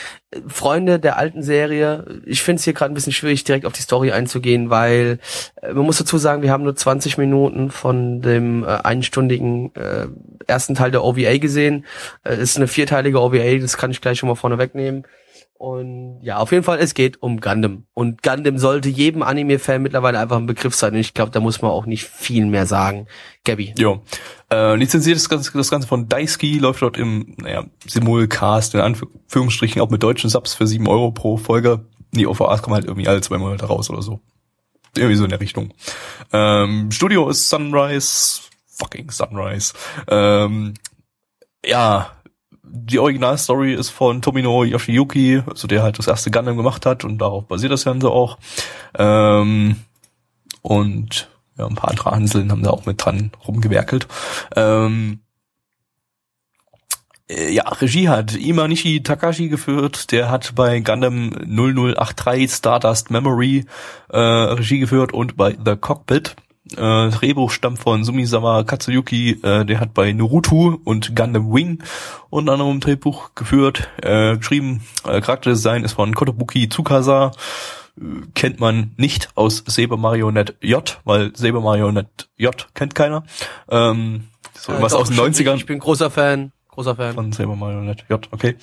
Freunde 0.45 0.99
der 0.99 1.17
alten 1.17 1.41
Serie, 1.41 2.21
ich 2.27 2.43
finde 2.43 2.59
es 2.59 2.63
hier 2.63 2.73
gerade 2.73 2.93
ein 2.93 2.93
bisschen 2.93 3.11
schwierig, 3.11 3.43
direkt 3.43 3.65
auf 3.65 3.73
die 3.73 3.81
Story 3.81 4.11
einzugehen, 4.11 4.69
weil 4.69 5.17
äh, 5.63 5.73
man 5.73 5.85
muss 5.85 5.97
dazu 5.97 6.19
sagen, 6.19 6.43
wir 6.43 6.51
haben 6.51 6.63
nur 6.63 6.75
20 6.75 7.17
Minuten 7.17 7.71
von 7.71 8.21
dem 8.21 8.63
äh, 8.63 8.67
einstündigen 8.67 9.73
äh, 9.73 10.05
ersten 10.45 10.75
Teil 10.75 10.91
der 10.91 11.03
OVA 11.03 11.39
gesehen. 11.39 11.87
Äh, 12.23 12.39
ist 12.39 12.55
eine 12.55 12.67
vierteilige 12.67 13.19
OVA, 13.19 13.57
das 13.57 13.77
kann 13.77 13.89
ich 13.89 13.99
gleich 13.99 14.19
schon 14.19 14.29
mal 14.29 14.35
vorne 14.35 14.59
wegnehmen. 14.59 15.07
Und 15.61 16.23
ja, 16.23 16.37
auf 16.37 16.51
jeden 16.51 16.63
Fall, 16.63 16.79
es 16.79 16.95
geht 16.95 17.21
um 17.21 17.39
Gundam. 17.39 17.83
Und 17.93 18.23
Gundam 18.23 18.57
sollte 18.57 18.89
jedem 18.89 19.21
Anime-Fan 19.21 19.83
mittlerweile 19.83 20.17
einfach 20.17 20.37
ein 20.37 20.47
Begriff 20.47 20.73
sein. 20.73 20.93
Und 20.93 20.99
ich 20.99 21.13
glaube, 21.13 21.31
da 21.31 21.39
muss 21.39 21.61
man 21.61 21.69
auch 21.69 21.85
nicht 21.85 22.03
viel 22.03 22.47
mehr 22.47 22.65
sagen. 22.65 23.05
Gabby. 23.45 23.75
Jo. 23.77 24.01
Äh, 24.51 24.75
lizenziert 24.75 25.17
das 25.17 25.29
Ganze, 25.29 25.55
das 25.55 25.69
Ganze 25.69 25.87
von 25.87 26.09
Daisuke, 26.09 26.57
läuft 26.57 26.81
dort 26.81 26.97
im, 26.97 27.35
naja, 27.37 27.65
Simulcast, 27.85 28.73
in 28.73 28.79
Anführungsstrichen, 28.79 29.79
auch 29.83 29.91
mit 29.91 30.01
deutschen 30.01 30.31
Subs 30.31 30.55
für 30.55 30.65
7 30.65 30.87
Euro 30.87 31.11
pro 31.11 31.37
Folge. 31.37 31.85
Die 32.11 32.25
OVAs 32.25 32.63
kommen 32.63 32.73
halt 32.73 32.85
irgendwie 32.85 33.07
alle 33.07 33.21
zwei 33.21 33.37
Monate 33.37 33.65
raus 33.65 33.91
oder 33.91 34.01
so. 34.01 34.19
Irgendwie 34.95 35.15
so 35.15 35.25
in 35.25 35.29
der 35.29 35.41
Richtung. 35.41 35.75
Ähm, 36.33 36.89
Studio 36.89 37.29
ist 37.29 37.49
Sunrise, 37.49 38.41
fucking 38.65 39.11
Sunrise. 39.11 39.75
Ähm, 40.07 40.73
ja, 41.63 42.09
die 42.73 42.99
Originalstory 42.99 43.73
ist 43.73 43.89
von 43.89 44.21
Tomino 44.21 44.63
Yoshiyuki, 44.63 45.43
also 45.45 45.67
der 45.67 45.83
halt 45.83 45.99
das 45.99 46.07
erste 46.07 46.31
Gundam 46.31 46.55
gemacht 46.55 46.85
hat 46.85 47.03
und 47.03 47.17
darauf 47.17 47.45
basiert 47.45 47.71
das 47.71 47.83
Ganze 47.83 48.09
auch. 48.09 48.37
Ähm, 48.97 49.75
und 50.61 51.29
ja, 51.57 51.67
ein 51.67 51.75
paar 51.75 51.91
andere 51.91 52.11
Hanseln 52.11 52.51
haben 52.51 52.63
da 52.63 52.69
auch 52.69 52.85
mit 52.85 53.03
dran 53.03 53.31
rumgewerkelt. 53.45 54.07
Ähm, 54.55 55.19
äh, 57.29 57.51
ja, 57.51 57.67
Regie 57.67 58.07
hat 58.07 58.35
Imanishi 58.35 59.03
Takashi 59.03 59.49
geführt, 59.49 60.11
der 60.11 60.29
hat 60.29 60.55
bei 60.55 60.79
Gundam 60.79 61.31
0083 61.31 62.49
Stardust 62.51 63.11
Memory 63.11 63.65
äh, 64.09 64.17
Regie 64.17 64.79
geführt 64.79 65.13
und 65.13 65.35
bei 65.35 65.57
The 65.63 65.75
Cockpit. 65.75 66.35
Äh, 66.69 67.09
Drehbuch 67.09 67.51
stammt 67.51 67.79
von 67.79 68.03
Sumisawa 68.03 68.63
Katsuyuki, 68.63 69.39
äh, 69.41 69.65
der 69.65 69.79
hat 69.79 69.93
bei 69.93 70.13
Naruto 70.13 70.79
und 70.83 71.15
Gundam 71.15 71.51
Wing 71.51 71.83
unter 72.29 72.53
anderem 72.53 72.79
Drehbuch 72.79 73.33
geführt, 73.33 73.89
äh, 74.01 74.37
geschrieben. 74.37 74.81
Äh, 75.03 75.21
Charakterdesign 75.21 75.83
ist 75.83 75.93
von 75.93 76.13
Kotobuki 76.13 76.69
Tsukasa, 76.69 77.31
äh, 77.97 78.03
kennt 78.35 78.59
man 78.59 78.91
nicht 78.95 79.29
aus 79.35 79.63
Saber 79.65 79.97
Marionette 79.97 80.55
J, 80.61 80.99
weil 81.03 81.35
Saber 81.35 81.61
Marionette 81.61 82.27
J 82.37 82.67
kennt 82.75 82.93
keiner. 82.93 83.23
Ähm, 83.67 84.27
so 84.57 84.71
Äh, 84.71 84.81
was 84.81 84.93
aus 84.93 85.07
den 85.09 85.17
schon, 85.17 85.33
90ern. 85.33 85.55
Ich 85.55 85.65
bin 85.65 85.79
großer 85.79 86.11
Fan. 86.11 86.51
Großer 86.73 86.95
Fan. 86.95 87.13
Von 87.15 87.31
Saber 87.33 87.55
Marionette 87.57 88.05
J, 88.09 88.27
okay. 88.31 88.55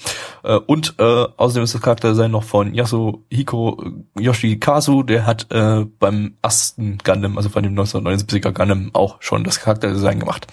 Äh, 0.42 0.56
und 0.56 0.94
äh, 0.98 1.02
außerdem 1.36 1.64
ist 1.64 1.74
das 1.74 1.82
Charakterdesign 1.82 2.30
noch 2.30 2.42
von 2.42 2.72
Yasuhiko 2.72 3.82
Yoshikazu, 4.18 5.02
der 5.02 5.26
hat 5.26 5.46
äh, 5.50 5.84
beim 5.98 6.38
ersten 6.42 6.98
Gundam, 7.04 7.36
also 7.36 7.50
von 7.50 7.62
dem 7.62 7.78
1979er 7.78 8.52
Gundam, 8.52 8.90
auch 8.94 9.20
schon 9.20 9.44
das 9.44 9.60
Charakterdesign 9.60 10.20
gemacht. 10.20 10.46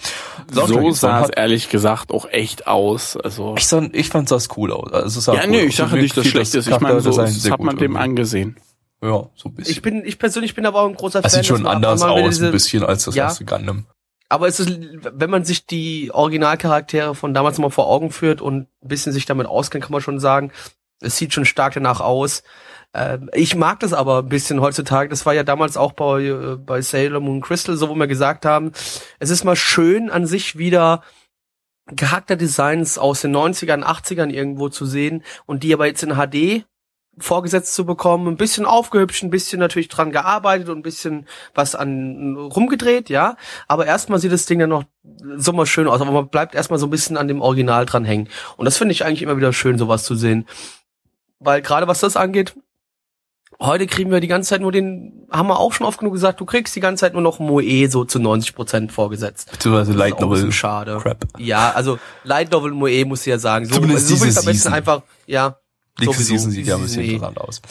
Soundtrack 0.52 0.82
So 0.82 0.90
sah 0.92 1.22
es 1.24 1.30
ehrlich 1.30 1.70
gesagt 1.70 2.12
auch 2.12 2.28
echt 2.30 2.66
aus. 2.66 3.16
Also 3.16 3.54
ich, 3.56 3.64
fand, 3.66 3.96
ich 3.96 4.08
fand 4.10 4.30
das 4.30 4.48
cool 4.58 4.70
aus. 4.72 4.92
Also 4.92 5.20
sah 5.20 5.34
ja, 5.34 5.40
cool 5.44 5.50
nee, 5.50 5.60
ich 5.62 5.76
sage 5.76 5.96
Mir 5.96 6.02
nicht, 6.02 6.16
dass 6.16 6.26
schlecht 6.26 6.54
ist. 6.54 6.66
Ich 6.68 6.80
meine, 6.80 7.00
so 7.00 7.10
Charakterdesign 7.10 7.42
das 7.42 7.50
hat 7.52 7.60
man 7.60 7.76
dem 7.76 7.82
irgendwie. 7.92 8.00
angesehen. 8.00 8.56
Ja, 9.02 9.28
so 9.34 9.48
ein 9.48 9.54
bisschen. 9.54 9.72
Ich 9.72 9.82
bin, 9.82 10.02
ich 10.04 10.18
persönlich 10.18 10.54
bin 10.54 10.66
aber 10.66 10.82
auch 10.82 10.88
ein 10.88 10.94
großer 10.94 11.20
es 11.24 11.32
Fan. 11.32 11.42
sieht 11.42 11.46
schon 11.46 11.66
anders 11.66 12.02
aus, 12.02 12.28
diese- 12.28 12.46
ein 12.46 12.52
bisschen, 12.52 12.82
als 12.84 13.04
das 13.04 13.14
Ja. 13.14 13.24
erste 13.24 13.44
Gundam. 13.46 13.86
Aber 14.28 14.48
es 14.48 14.58
ist, 14.60 14.70
wenn 14.72 15.30
man 15.30 15.44
sich 15.44 15.66
die 15.66 16.10
Originalcharaktere 16.12 17.14
von 17.14 17.32
damals 17.34 17.58
mal 17.58 17.70
vor 17.70 17.86
Augen 17.86 18.10
führt 18.10 18.40
und 18.40 18.68
ein 18.82 18.88
bisschen 18.88 19.12
sich 19.12 19.26
damit 19.26 19.46
auskennt, 19.46 19.84
kann 19.84 19.92
man 19.92 20.00
schon 20.00 20.18
sagen, 20.18 20.50
es 21.00 21.16
sieht 21.16 21.32
schon 21.32 21.44
stark 21.44 21.74
danach 21.74 22.00
aus. 22.00 22.42
Ähm, 22.94 23.30
ich 23.34 23.54
mag 23.54 23.80
das 23.80 23.92
aber 23.92 24.20
ein 24.20 24.28
bisschen 24.28 24.60
heutzutage. 24.60 25.08
Das 25.08 25.26
war 25.26 25.34
ja 25.34 25.44
damals 25.44 25.76
auch 25.76 25.92
bei, 25.92 26.22
äh, 26.22 26.56
bei 26.56 26.80
Sailor 26.80 27.20
Moon 27.20 27.40
Crystal, 27.40 27.76
so 27.76 27.88
wo 27.88 27.94
wir 27.94 28.06
gesagt 28.06 28.44
haben, 28.44 28.72
es 29.18 29.30
ist 29.30 29.44
mal 29.44 29.56
schön 29.56 30.10
an 30.10 30.26
sich 30.26 30.58
wieder 30.58 31.02
Charakterdesigns 31.94 32.98
aus 32.98 33.20
den 33.20 33.36
90ern, 33.36 33.84
80ern 33.84 34.30
irgendwo 34.30 34.68
zu 34.68 34.86
sehen 34.86 35.22
und 35.44 35.62
die 35.62 35.72
aber 35.72 35.86
jetzt 35.86 36.02
in 36.02 36.16
HD 36.16 36.64
vorgesetzt 37.18 37.74
zu 37.74 37.86
bekommen, 37.86 38.28
ein 38.28 38.36
bisschen 38.36 38.66
aufgehübscht, 38.66 39.22
ein 39.22 39.30
bisschen 39.30 39.58
natürlich 39.58 39.88
dran 39.88 40.12
gearbeitet 40.12 40.68
und 40.68 40.78
ein 40.78 40.82
bisschen 40.82 41.26
was 41.54 41.74
an 41.74 42.36
rumgedreht, 42.36 43.08
ja. 43.08 43.36
Aber 43.68 43.86
erstmal 43.86 44.18
sieht 44.18 44.32
das 44.32 44.46
Ding 44.46 44.58
dann 44.58 44.70
noch 44.70 44.84
so 45.36 45.52
mal 45.52 45.66
schön 45.66 45.88
aus, 45.88 46.00
aber 46.00 46.12
man 46.12 46.28
bleibt 46.28 46.54
erstmal 46.54 46.78
so 46.78 46.86
ein 46.86 46.90
bisschen 46.90 47.16
an 47.16 47.28
dem 47.28 47.40
Original 47.40 47.86
dran 47.86 48.04
hängen. 48.04 48.28
Und 48.56 48.66
das 48.66 48.76
finde 48.76 48.92
ich 48.92 49.04
eigentlich 49.04 49.22
immer 49.22 49.36
wieder 49.36 49.52
schön, 49.52 49.78
sowas 49.78 50.04
zu 50.04 50.14
sehen. 50.14 50.46
Weil 51.38 51.62
gerade 51.62 51.86
was 51.86 52.00
das 52.00 52.16
angeht, 52.16 52.54
heute 53.60 53.86
kriegen 53.86 54.10
wir 54.10 54.20
die 54.20 54.26
ganze 54.26 54.50
Zeit 54.50 54.60
nur 54.60 54.72
den, 54.72 55.26
haben 55.30 55.48
wir 55.48 55.58
auch 55.58 55.72
schon 55.72 55.86
oft 55.86 55.98
genug 55.98 56.14
gesagt, 56.14 56.40
du 56.40 56.44
kriegst 56.44 56.76
die 56.76 56.80
ganze 56.80 57.00
Zeit 57.00 57.12
nur 57.14 57.22
noch 57.22 57.38
Moe 57.38 57.88
so 57.88 58.04
zu 58.04 58.18
90 58.18 58.54
Prozent 58.54 58.92
vorgesetzt. 58.92 59.50
Beziehungsweise 59.50 59.92
Light 59.92 60.20
Novel. 60.20 60.52
schade. 60.52 60.98
Crap. 61.02 61.24
Ja, 61.38 61.72
also 61.72 61.98
Light 62.24 62.52
Novel 62.52 62.72
Moe 62.72 63.04
muss 63.04 63.20
ich 63.20 63.26
ja 63.26 63.38
sagen. 63.38 63.66
So, 63.66 63.76
Zumindest 63.76 64.08
so 64.08 64.14
diese 64.14 64.28
ich 64.28 64.38
am 64.38 64.44
besten 64.44 64.72
einfach, 64.72 65.02
ja. 65.26 65.58
Nächste 65.98 66.22
sowieso. 66.22 66.34
Season 66.34 66.50
sieht 66.50 66.66
ja 66.66 66.76
ein 66.76 66.82
bisschen 66.82 67.04
interessant 67.04 67.40
aus. 67.40 67.62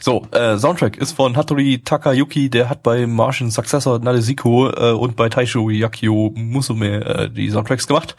So, 0.00 0.26
äh, 0.32 0.58
Soundtrack 0.58 0.98
ist 0.98 1.12
von 1.12 1.36
Hattori 1.36 1.80
Takayuki, 1.82 2.50
der 2.50 2.68
hat 2.68 2.82
bei 2.82 3.06
Martian 3.06 3.50
Successor 3.50 3.98
Nadesiko 3.98 4.70
äh, 4.70 4.92
und 4.92 5.16
bei 5.16 5.28
Taisho 5.28 5.70
Yakio 5.70 6.32
Musume 6.34 7.04
äh, 7.04 7.30
die 7.30 7.50
Soundtracks 7.50 7.86
gemacht. 7.86 8.16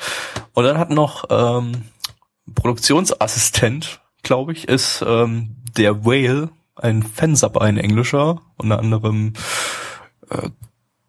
Und 0.53 0.63
dann 0.63 0.79
hat 0.79 0.89
noch 0.89 1.25
ähm, 1.29 1.83
Produktionsassistent, 2.55 4.01
glaube 4.23 4.53
ich, 4.53 4.67
ist 4.67 5.03
ähm, 5.07 5.55
der 5.77 6.05
Whale, 6.05 6.49
ein 6.75 7.03
Fansub, 7.03 7.57
ein 7.57 7.77
englischer, 7.77 8.41
unter 8.57 8.79
anderem 8.79 9.33
äh, 10.29 10.49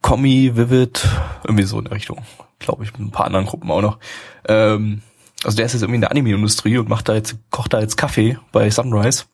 Comi, 0.02 0.52
Vivid, 0.54 1.08
irgendwie 1.44 1.64
so 1.64 1.78
in 1.78 1.84
der 1.84 1.94
Richtung, 1.94 2.18
glaube 2.58 2.84
ich, 2.84 2.92
mit 2.92 3.00
ein 3.00 3.10
paar 3.12 3.26
anderen 3.26 3.46
Gruppen 3.46 3.70
auch 3.70 3.80
noch. 3.80 3.98
Ähm, 4.46 5.00
also 5.44 5.56
der 5.56 5.66
ist 5.66 5.72
jetzt 5.72 5.82
irgendwie 5.82 5.96
in 5.96 6.00
der 6.02 6.10
Anime-Industrie 6.10 6.78
und 6.78 6.88
macht 6.88 7.08
da 7.08 7.14
jetzt, 7.14 7.36
kocht 7.50 7.72
da 7.72 7.80
jetzt 7.80 7.96
Kaffee 7.96 8.38
bei 8.52 8.70
Sunrise 8.70 9.24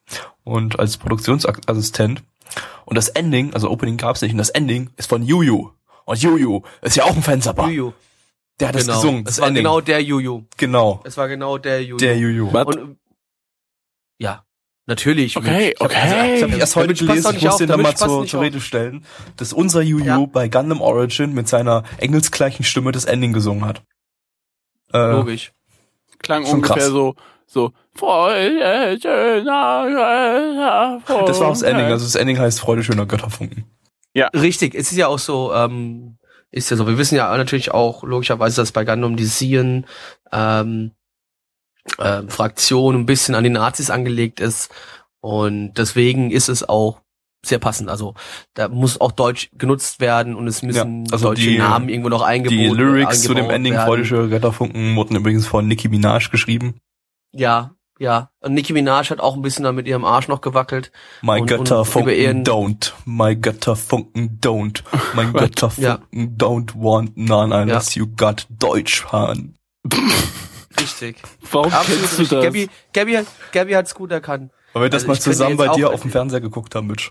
und 0.45 0.79
als 0.79 0.97
Produktionsassistent. 0.97 2.23
Und 2.87 2.97
das 2.97 3.09
Ending, 3.11 3.53
also 3.55 3.71
Opening 3.71 3.97
gab's 3.99 4.23
nicht, 4.23 4.33
und 4.33 4.39
das 4.39 4.49
Ending 4.51 4.91
ist 4.97 5.09
von 5.09 5.23
Yuyu. 5.23 5.71
Und 6.07 6.23
Yuyu 6.23 6.63
ist 6.81 6.97
ja 6.97 7.05
auch 7.05 7.15
ein 7.15 7.23
Fansubber. 7.23 7.69
Juju. 7.69 7.93
Der 8.61 8.69
hat 8.69 8.75
das 8.75 8.87
Genau. 8.87 8.97
gesungen. 9.01 9.19
Es 9.21 9.25
das 9.35 9.41
war 9.41 9.49
Ending. 9.49 9.63
genau 9.65 9.81
der 9.81 10.03
Juju. 10.03 10.43
genau. 10.57 11.01
Es 11.05 11.17
war 11.17 11.29
genau 11.29 11.59
der 11.59 11.83
Juju. 11.83 11.99
Der 11.99 12.17
Yuyu. 12.17 12.49
Und, 12.49 12.97
ja, 14.19 14.45
natürlich. 14.87 15.37
Okay, 15.37 15.73
Ich 15.75 15.81
hab- 15.81 15.91
okay. 15.91 15.97
also, 15.97 16.35
Ich 16.35 16.43
habe 16.43 16.57
erst 16.61 16.77
heute 16.77 16.95
gelesen, 16.95 17.37
ich 17.37 17.45
muss 17.45 17.57
den 17.59 17.69
dann 17.69 17.83
mal 17.83 17.95
zur, 17.97 18.27
zur. 18.27 18.41
Rede 18.41 18.61
stellen, 18.61 19.05
dass 19.37 19.53
unser 19.53 19.83
Yuyu 19.83 20.05
Ja. 20.05 20.19
bei 20.27 20.49
Gundam 20.49 20.81
Origin 20.81 21.35
mit 21.35 21.47
seiner 21.49 21.85
engelsgleichen 21.99 22.65
Stimme 22.65 22.91
das 22.93 23.05
Ending 23.05 23.33
gesungen 23.35 23.65
hat. 23.67 23.83
Äh, 24.95 25.13
Logisch. 25.13 25.53
Klang 26.19 26.45
Schon 26.45 26.57
ungefähr 26.57 26.77
krass. 26.77 26.87
so, 26.87 27.15
so, 27.47 27.73
Freude 27.95 28.99
schöner, 29.01 31.01
das 31.27 31.41
war 31.41 31.49
auch 31.49 31.53
das 31.53 31.63
Ending. 31.63 31.87
Also 31.87 32.05
das 32.05 32.15
Ending 32.15 32.39
heißt 32.39 32.61
Freude 32.61 32.83
schöner 32.83 33.07
Götterfunken. 33.07 33.65
Richtig, 34.29 34.75
es 34.75 34.91
ist 34.91 34.99
ja 34.99 35.09
auch 35.09 35.19
so, 35.19 35.55
ähm, 35.55 36.19
ist 36.51 36.71
ja 36.71 36.77
so. 36.77 36.87
Wir 36.87 36.99
wissen 36.99 37.17
ja 37.17 37.37
natürlich 37.37 37.73
auch 37.73 38.03
logischerweise, 38.03 38.61
dass 38.61 38.73
bei 38.73 38.85
Gundam 38.85 39.17
die 39.17 39.25
Sien 39.25 39.87
ähm, 40.33 40.93
ähm, 41.99 42.29
Fraktion 42.29 42.95
ein 42.95 43.07
bisschen 43.07 43.35
an 43.35 43.45
die 43.45 43.51
Nazis 43.51 43.91
angelegt 43.91 44.41
ist 44.41 44.71
und 45.21 45.75
deswegen 45.75 46.31
ist 46.31 46.49
es 46.49 46.69
auch 46.69 47.01
sehr 47.45 47.59
passend. 47.59 47.89
Also 47.89 48.15
da 48.55 48.69
muss 48.69 49.01
auch 49.01 49.13
Deutsch 49.13 49.51
genutzt 49.57 50.01
werden 50.01 50.35
und 50.35 50.47
es 50.49 50.63
müssen 50.63 51.05
Ja, 51.07 51.13
also 51.13 51.29
deutsche 51.29 51.51
die- 51.51 51.59
Namen 51.59 51.89
irgendwo 51.89 52.09
noch 52.09 52.23
eingebaut 52.23 52.53
Die 52.59 52.67
Lyrics 52.69 53.23
zu 53.23 53.35
dem 53.35 53.49
Ending 53.51 53.75
werden. 53.75 54.05
Schöner 54.05 54.29
Götterfunken 54.29 54.97
wurden 54.97 55.17
übrigens 55.17 55.47
von 55.47 55.67
Nicki 55.69 55.89
Minaj 55.89 56.31
geschrieben. 56.31 56.81
Ja, 57.33 57.73
ja. 58.01 58.31
Und 58.41 58.55
Nicki 58.55 58.73
Minaj 58.73 59.11
hat 59.11 59.21
auch 59.21 59.37
ein 59.37 59.43
bisschen 59.43 59.65
da 59.65 59.73
mit 59.73 59.87
ihrem 59.87 60.05
Arsch 60.05 60.29
noch 60.29 60.41
gewackelt. 60.41 60.91
My 61.23 61.41
Und- 61.41 61.47
Götter 61.47 61.61
und 61.61 61.69
über 61.71 61.85
funken 61.85 62.11
ihren- 62.15 62.45
don't. 62.45 62.93
My 63.05 63.37
Götter 63.37 63.77
funken 63.77 64.39
don't. 64.43 64.83
My 65.15 65.27
Götter 65.33 65.71
Ja. 65.77 65.99
funken 66.11 66.37
don't 66.39 66.75
want 66.75 67.17
none 67.17 67.55
Ja. 67.55 67.63
unless 67.63 67.95
you 67.95 68.07
got 68.17 68.47
Deutsch 68.51 69.05
Han. 69.13 69.55
Richtig. 70.81 71.17
Warum 71.51 71.73
Absolut 71.73 72.01
kennst 72.01 72.19
du 72.19 72.23
richtig. 72.23 72.39
das? 72.39 72.45
Gabby, 72.45 72.69
Gabby, 72.93 73.27
Gabby 73.53 73.73
hat's 73.73 73.95
gut 73.95 74.13
erkannt. 74.13 74.53
Wollen 74.75 74.85
wir 74.85 74.91
das 74.91 75.03
Also 75.03 75.09
mal 75.13 75.21
zusammen 75.21 75.57
bei 75.57 75.69
dir 75.69 75.91
auf 75.91 76.03
dem 76.03 76.11
Fernseher 76.11 76.41
geguckt 76.41 76.75
haben, 76.75 76.87
Mitch? 76.87 77.11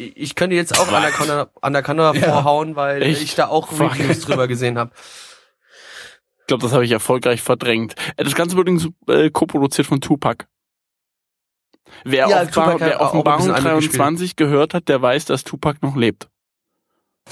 Ich 0.00 0.34
könnte 0.36 0.54
jetzt 0.54 0.78
auch 0.78 0.92
Anaconda, 0.92 1.48
Anaconda 1.60 2.12
Ja. 2.14 2.30
vorhauen, 2.30 2.76
weil 2.76 3.02
Echt? 3.02 3.20
ich 3.22 3.34
da 3.34 3.48
auch. 3.48 3.72
Reviews 3.72 4.20
drüber 4.20 4.46
gesehen 4.46 4.78
habe. 4.78 4.92
Ich 6.40 6.46
glaube, 6.46 6.62
das 6.62 6.72
habe 6.72 6.84
ich 6.84 6.92
erfolgreich 6.92 7.42
verdrängt. 7.42 7.94
Äh, 8.16 8.22
Das 8.24 8.34
Ganze 8.36 8.56
wird 8.56 8.68
übrigens 8.68 8.88
äh, 9.08 9.30
co-produziert 9.30 9.86
von 9.88 10.00
Tupac. 10.00 10.46
Wer, 12.04 12.28
Ja, 12.28 12.42
Offenbar 12.42 12.50
Tupac 12.50 12.80
wer 12.80 13.00
Offenbarung 13.00 13.46
bisschen 13.48 13.54
mitgespielt. 13.64 13.98
23 14.00 14.36
gehört 14.36 14.74
hat, 14.74 14.88
der 14.88 15.02
weiß, 15.02 15.24
dass 15.24 15.42
Tupac 15.44 15.78
noch 15.82 15.96
lebt. 15.96 16.28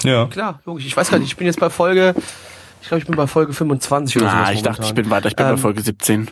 Ja. 0.03 0.25
Klar, 0.27 0.61
logisch. 0.65 0.85
Ich 0.85 0.95
weiß 0.97 1.09
gar 1.09 1.19
nicht, 1.19 1.29
ich 1.29 1.37
bin 1.37 1.47
jetzt 1.47 1.59
bei 1.59 1.69
Folge, 1.69 2.15
ich 2.81 2.87
glaube, 2.89 2.99
ich 2.99 3.07
bin 3.07 3.15
bei 3.15 3.27
Folge 3.27 3.53
25 3.53 4.17
oder 4.17 4.27
Ah, 4.27 4.31
sowas 4.39 4.51
ich 4.51 4.61
dachte, 4.61 4.81
ich 4.81 4.87
momentan. 4.89 4.95
bin 5.03 5.09
weiter, 5.09 5.27
ich 5.29 5.35
bin 5.35 5.45
bei 5.45 5.51
Ähm, 5.53 5.57
Folge 5.57 5.81
17. 5.81 6.31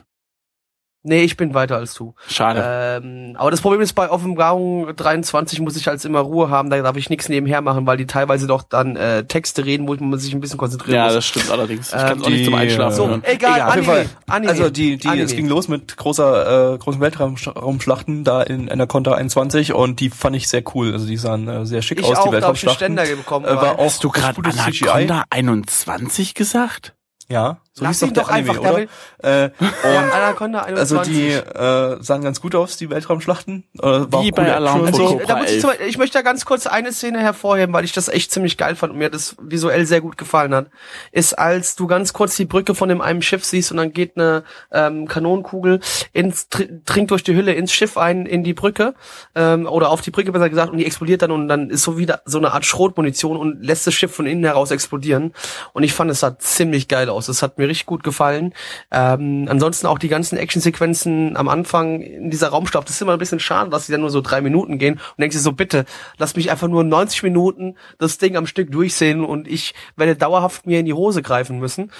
Nee, 1.07 1.21
ich 1.23 1.37
bin 1.37 1.53
weiter 1.53 1.77
als 1.77 1.93
du. 1.93 2.15
Schade. 2.27 2.63
Ähm, 3.03 3.35
aber 3.37 3.51
das 3.51 3.61
Problem 3.61 3.79
ist, 3.81 3.93
bei 3.93 4.09
Offenbarung 4.09 4.95
23 4.95 5.59
muss 5.61 5.77
ich 5.77 5.87
als 5.87 6.03
immer 6.03 6.19
Ruhe 6.21 6.49
haben, 6.49 6.71
da 6.71 6.81
darf 6.81 6.97
ich 6.97 7.11
nichts 7.11 7.29
nebenher 7.29 7.61
machen, 7.61 7.85
weil 7.85 7.97
die 7.97 8.07
teilweise 8.07 8.47
doch 8.47 8.63
dann 8.63 8.95
äh, 8.95 9.23
Texte 9.23 9.65
reden, 9.65 9.87
wo 9.87 9.93
man 10.03 10.17
sich 10.17 10.33
ein 10.33 10.39
bisschen 10.41 10.57
konzentrieren 10.57 10.95
ja, 10.95 11.05
muss. 11.05 11.13
das 11.13 11.25
stimmt 11.27 11.51
allerdings. 11.51 11.89
Ich 11.89 11.93
Ähm, 11.93 11.99
kann 12.07 12.17
es 12.17 12.23
auch 12.25 12.29
nicht 12.29 12.45
zum 12.45 12.53
Einschlafen 12.55 12.95
so, 12.95 13.19
egal, 13.21 13.51
jeden 13.57 13.89
Anime. 13.89 14.05
Anime. 14.27 14.51
Also 14.51 14.69
die, 14.71 14.97
die, 14.97 15.07
Anime. 15.07 15.23
es 15.25 15.35
ging 15.35 15.47
los 15.47 15.67
mit 15.67 15.95
großer, 15.95 16.73
äh, 16.73 16.77
großen 16.79 16.99
Weltraumschlachten 16.99 18.23
da 18.23 18.41
in 18.41 18.71
Anaconda 18.71 19.13
21 19.13 19.73
und 19.73 19.99
die 19.99 20.09
fand 20.09 20.35
ich 20.35 20.47
sehr 20.47 20.63
cool. 20.73 20.91
Also 20.91 21.05
die 21.05 21.17
sahen 21.17 21.47
äh, 21.47 21.65
sehr 21.67 21.83
schick 21.83 21.99
Ich 21.99 22.05
aus, 22.05 22.13
auch, 22.13 22.13
die 22.15 22.19
hab 22.19 22.25
ich 22.27 22.33
Weltraumschlachten. 22.33 22.77
Ständer 22.97 23.05
bekommen, 23.15 23.45
Äh, 23.45 23.55
war 23.55 23.77
auch 23.79 23.85
Hast 23.85 24.03
du 24.03 24.09
gerade 24.09 24.41
Anaconda 24.43 25.23
21 25.29 26.33
gesagt? 26.33 26.95
Ja, 27.29 27.59
so 27.77 27.83
Lass 27.83 27.99
hieß 27.99 27.99
doch 27.99 28.07
ihn 28.07 28.13
der 28.13 28.23
doch 28.23 28.29
Anime, 28.31 28.49
einfach, 28.51 28.63
der 28.63 28.73
oder? 28.73 29.43
Äh, 29.43 29.49
und 29.83 30.13
Anaconda 30.13 30.61
21. 30.61 30.97
also 30.97 31.11
die 31.11 31.29
äh, 31.33 32.01
sahen 32.01 32.21
ganz 32.23 32.39
gut 32.39 32.55
aus, 32.55 32.77
die 32.77 32.89
Weltraumschlachten. 32.89 33.65
Äh, 33.77 33.81
war 33.83 34.23
Wie 34.23 34.31
bei 34.31 34.53
Alarm 34.55 34.87
Action 34.87 35.03
und 35.03 35.09
für 35.09 35.09
so. 35.09 35.17
Cobra. 35.17 35.21
ich, 35.21 35.27
da 35.27 35.35
muss 35.35 35.45
ich, 35.47 35.51
11. 35.55 35.61
zum, 35.61 35.71
ich 35.87 35.97
möchte 35.97 36.17
da 36.17 36.21
ganz 36.21 36.45
kurz 36.45 36.67
eine 36.67 36.93
Szene 36.93 37.19
hervorheben, 37.19 37.73
weil 37.73 37.83
ich 37.83 37.91
das 37.91 38.07
echt 38.07 38.31
ziemlich 38.31 38.55
geil 38.57 38.77
fand 38.77 38.93
und 38.93 38.99
mir 38.99 39.09
das 39.09 39.35
visuell 39.41 39.85
sehr 39.85 39.99
gut 39.99 40.17
gefallen 40.17 40.55
hat. 40.55 40.67
Ist, 41.11 41.37
als 41.37 41.75
du 41.75 41.85
ganz 41.85 42.13
kurz 42.13 42.37
die 42.37 42.45
Brücke 42.45 42.75
von 42.75 42.87
dem 42.87 43.01
einem 43.01 43.21
Schiff 43.21 43.43
siehst 43.43 43.71
und 43.71 43.77
dann 43.77 43.91
geht 43.91 44.15
eine 44.15 44.43
ähm, 44.71 45.09
Kanonenkugel 45.09 45.81
ins, 46.13 46.47
tr- 46.49 46.69
dringt 46.85 47.11
durch 47.11 47.23
die 47.25 47.35
Hülle 47.35 47.51
ins 47.53 47.73
Schiff 47.73 47.97
ein, 47.97 48.25
in 48.25 48.45
die 48.45 48.53
Brücke, 48.53 48.93
ähm, 49.35 49.67
oder 49.67 49.89
auf 49.89 49.99
die 49.99 50.11
Brücke 50.11 50.31
besser 50.31 50.49
gesagt, 50.49 50.71
und 50.71 50.77
die 50.77 50.85
explodiert 50.85 51.23
dann 51.23 51.31
und 51.31 51.49
dann 51.49 51.69
ist 51.69 51.83
so 51.83 51.97
wieder 51.97 52.21
so 52.23 52.37
eine 52.37 52.53
Art 52.53 52.65
Schrotmunition 52.65 53.35
und 53.35 53.61
lässt 53.65 53.85
das 53.85 53.93
Schiff 53.93 54.15
von 54.15 54.25
innen 54.27 54.45
heraus 54.45 54.71
explodieren. 54.71 55.33
Und 55.73 55.83
ich 55.83 55.93
fand, 55.93 56.09
es 56.09 56.21
sah 56.21 56.39
ziemlich 56.39 56.87
geil 56.87 57.09
aus. 57.09 57.25
Das 57.25 57.41
hat 57.41 57.57
mir 57.57 57.64
richtig 57.67 57.85
gut 57.85 58.03
gefallen. 58.03 58.53
Ähm, 58.91 59.47
ansonsten 59.49 59.87
auch 59.87 59.99
die 59.99 60.07
ganzen 60.07 60.37
Actionsequenzen 60.37 61.37
am 61.37 61.47
Anfang 61.47 62.01
in 62.01 62.29
dieser 62.29 62.49
Raumstadt, 62.49 62.85
das 62.85 62.95
ist 62.95 63.01
immer 63.01 63.13
ein 63.13 63.19
bisschen 63.19 63.39
schade, 63.39 63.69
dass 63.69 63.85
die 63.85 63.91
dann 63.91 64.01
nur 64.01 64.09
so 64.09 64.21
drei 64.21 64.41
Minuten 64.41 64.77
gehen 64.77 64.95
und 64.95 65.19
denkst 65.19 65.35
dir 65.35 65.41
so, 65.41 65.51
bitte, 65.51 65.85
lass 66.17 66.35
mich 66.35 66.51
einfach 66.51 66.67
nur 66.67 66.83
90 66.83 67.23
Minuten 67.23 67.75
das 67.97 68.17
Ding 68.17 68.35
am 68.37 68.47
Stück 68.47 68.71
durchsehen 68.71 69.23
und 69.23 69.47
ich 69.47 69.73
werde 69.95 70.15
dauerhaft 70.15 70.65
mir 70.65 70.79
in 70.79 70.85
die 70.85 70.93
Hose 70.93 71.21
greifen 71.21 71.59
müssen. 71.59 71.91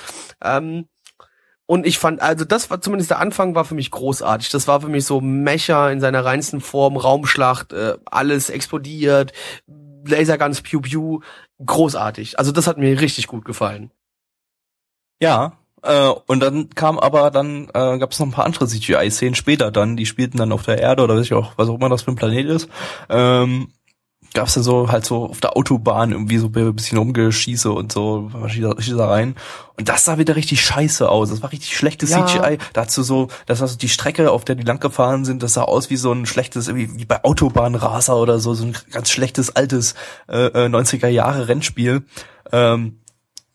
Ähm, 0.43 0.87
und 1.67 1.87
ich 1.87 1.97
fand, 1.97 2.21
also 2.21 2.45
das 2.45 2.69
war 2.69 2.79
zumindest 2.79 3.09
der 3.09 3.19
Anfang 3.19 3.55
war 3.55 3.65
für 3.65 3.73
mich 3.73 3.89
großartig. 3.89 4.49
Das 4.49 4.67
war 4.67 4.81
für 4.81 4.89
mich 4.89 5.05
so 5.05 5.19
Mecha 5.19 5.89
in 5.89 5.99
seiner 5.99 6.23
reinsten 6.23 6.61
Form, 6.61 6.95
Raumschlacht, 6.95 7.73
äh, 7.73 7.97
alles 8.05 8.49
explodiert, 8.51 9.33
Laserguns, 10.07 10.61
Pew 10.61 10.79
Pew, 10.79 11.21
großartig. 11.65 12.37
Also 12.37 12.51
das 12.51 12.67
hat 12.67 12.77
mir 12.77 13.01
richtig 13.01 13.27
gut 13.27 13.45
gefallen. 13.45 13.91
Ja, 15.21 15.53
äh, 15.81 16.09
und 16.27 16.39
dann 16.39 16.69
kam 16.71 16.99
aber 16.99 17.31
dann 17.31 17.69
äh, 17.73 17.97
gab 17.99 18.11
es 18.11 18.19
noch 18.19 18.27
ein 18.27 18.31
paar 18.31 18.45
andere 18.45 18.67
CGI-Szenen 18.67 19.35
später 19.35 19.71
dann, 19.71 19.95
die 19.95 20.05
spielten 20.05 20.37
dann 20.37 20.51
auf 20.51 20.63
der 20.63 20.79
Erde 20.79 21.03
oder 21.03 21.15
weiß 21.15 21.25
ich 21.25 21.33
auch, 21.33 21.53
was 21.57 21.69
auch 21.69 21.75
immer 21.75 21.89
das 21.89 22.01
für 22.03 22.11
ein 22.11 22.15
Planet 22.15 22.47
ist. 22.47 22.69
Ähm, 23.09 23.69
gab 24.33 24.47
es 24.47 24.55
dann 24.55 24.63
so 24.63 24.91
halt 24.91 25.05
so 25.05 25.27
auf 25.27 25.39
der 25.39 25.55
Autobahn 25.55 26.11
irgendwie 26.11 26.39
so 26.39 26.47
ein 26.53 26.75
bisschen 26.75 26.97
rumgeschieße 26.97 27.71
und 27.71 27.93
so 27.93 28.29
Schießer- 28.47 28.81
Schießereien. 28.81 29.35
Und 29.77 29.87
das 29.87 30.03
sah 30.03 30.17
wieder 30.17 30.35
richtig 30.35 30.59
scheiße 30.61 31.07
aus. 31.07 31.29
Das 31.29 31.41
war 31.41 31.53
richtig 31.53 31.77
schlechtes 31.77 32.09
Ja. 32.09 32.25
CGI. 32.25 32.57
Dazu 32.73 33.01
so, 33.01 33.29
das 33.45 33.61
war 33.61 33.69
so 33.69 33.77
die 33.77 33.87
Strecke, 33.87 34.31
auf 34.31 34.43
der 34.43 34.55
die 34.55 34.63
lang 34.63 34.81
gefahren 34.81 35.23
sind, 35.23 35.41
das 35.41 35.53
sah 35.53 35.61
aus 35.61 35.89
wie 35.89 35.95
so 35.95 36.11
ein 36.11 36.25
schlechtes, 36.25 36.73
wie, 36.75 36.97
wie 36.99 37.05
bei 37.05 37.23
Autobahnraser 37.23 38.17
oder 38.17 38.39
so, 38.39 38.53
so 38.55 38.65
ein 38.65 38.75
ganz 38.91 39.09
schlechtes 39.09 39.55
altes 39.55 39.95
äh, 40.27 40.47
äh, 40.47 40.67
90er 40.67 41.07
Jahre 41.07 41.47
Rennspiel. 41.47 42.03
Ähm, 42.51 42.99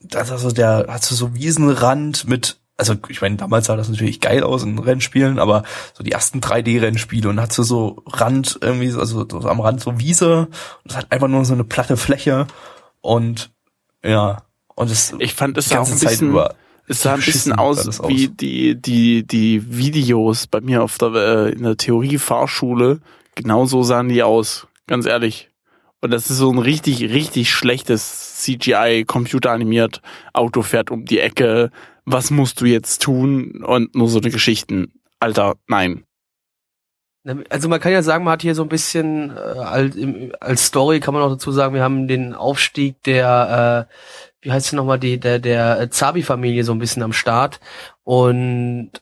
das 0.00 0.30
also 0.30 0.50
der 0.50 0.86
hat 0.88 1.04
so 1.04 1.14
so 1.14 1.34
Wiesenrand 1.34 2.26
mit 2.28 2.58
also 2.76 2.94
ich 3.08 3.20
meine 3.20 3.36
damals 3.36 3.66
sah 3.66 3.76
das 3.76 3.88
natürlich 3.90 4.20
geil 4.20 4.42
aus 4.42 4.62
in 4.62 4.78
Rennspielen 4.78 5.38
aber 5.38 5.64
so 5.92 6.02
die 6.02 6.12
ersten 6.12 6.40
3D 6.40 6.80
Rennspiele 6.80 7.28
und 7.28 7.40
hat 7.40 7.52
so 7.52 7.62
so 7.62 8.02
Rand 8.06 8.58
irgendwie 8.62 8.88
so- 8.88 9.00
also 9.00 9.26
so 9.28 9.40
am 9.48 9.60
Rand 9.60 9.80
so 9.82 9.98
Wiese 9.98 10.48
und 10.84 10.90
es 10.90 10.96
hat 10.96 11.12
einfach 11.12 11.28
nur 11.28 11.44
so 11.44 11.52
eine 11.52 11.64
platte 11.64 11.96
Fläche 11.98 12.46
und 13.02 13.50
ja 14.02 14.42
und 14.74 14.90
es 14.90 15.14
Ich 15.18 15.34
fand, 15.34 15.58
es 15.58 15.70
auch 15.72 15.90
ein 15.90 15.98
Zeit 15.98 16.10
bisschen, 16.10 16.30
über 16.30 16.54
es 16.88 17.02
sah 17.02 17.12
ein 17.14 17.20
bisschen 17.20 17.52
aus 17.52 17.84
das 17.84 18.02
wie 18.08 18.28
die, 18.28 18.80
die, 18.80 19.26
die 19.26 19.76
Videos 19.76 20.46
bei 20.46 20.62
mir 20.62 20.82
auf 20.82 20.96
der, 20.96 21.12
äh, 21.14 21.50
in 21.52 21.62
der 21.62 21.76
Theorie-Fahrschule. 21.76 23.00
Genau 23.34 23.66
so 23.66 23.82
sahen 23.82 24.08
die 24.08 24.22
aus. 24.22 24.66
Ganz 24.86 25.04
ehrlich. 25.06 25.49
Und 26.00 26.10
das 26.10 26.30
ist 26.30 26.38
so 26.38 26.50
ein 26.50 26.58
richtig, 26.58 27.02
richtig 27.02 27.50
schlechtes 27.50 28.40
CGI, 28.42 29.04
computeranimiert. 29.06 30.00
Auto 30.32 30.62
fährt 30.62 30.90
um 30.90 31.04
die 31.04 31.20
Ecke. 31.20 31.70
Was 32.04 32.30
musst 32.30 32.60
du 32.60 32.64
jetzt 32.64 33.02
tun? 33.02 33.62
Und 33.62 33.94
nur 33.94 34.08
so 34.08 34.18
eine 34.18 34.30
Geschichten. 34.30 34.92
Alter, 35.18 35.56
nein. 35.66 36.04
Also 37.50 37.68
man 37.68 37.80
kann 37.80 37.92
ja 37.92 38.02
sagen, 38.02 38.24
man 38.24 38.32
hat 38.32 38.42
hier 38.42 38.54
so 38.54 38.62
ein 38.62 38.70
bisschen 38.70 39.36
äh, 39.36 40.30
als, 40.40 40.66
Story 40.66 41.00
kann 41.00 41.12
man 41.12 41.22
auch 41.22 41.28
dazu 41.28 41.52
sagen, 41.52 41.74
wir 41.74 41.82
haben 41.82 42.08
den 42.08 42.34
Aufstieg 42.34 43.02
der, 43.02 43.86
äh, 43.90 43.94
wie 44.40 44.50
heißt 44.50 44.68
sie 44.68 44.76
nochmal, 44.76 44.98
die, 44.98 45.20
der, 45.20 45.38
der 45.38 45.90
Zabi-Familie 45.90 46.64
so 46.64 46.72
ein 46.72 46.78
bisschen 46.78 47.02
am 47.02 47.12
Start. 47.12 47.60
Und 48.04 48.92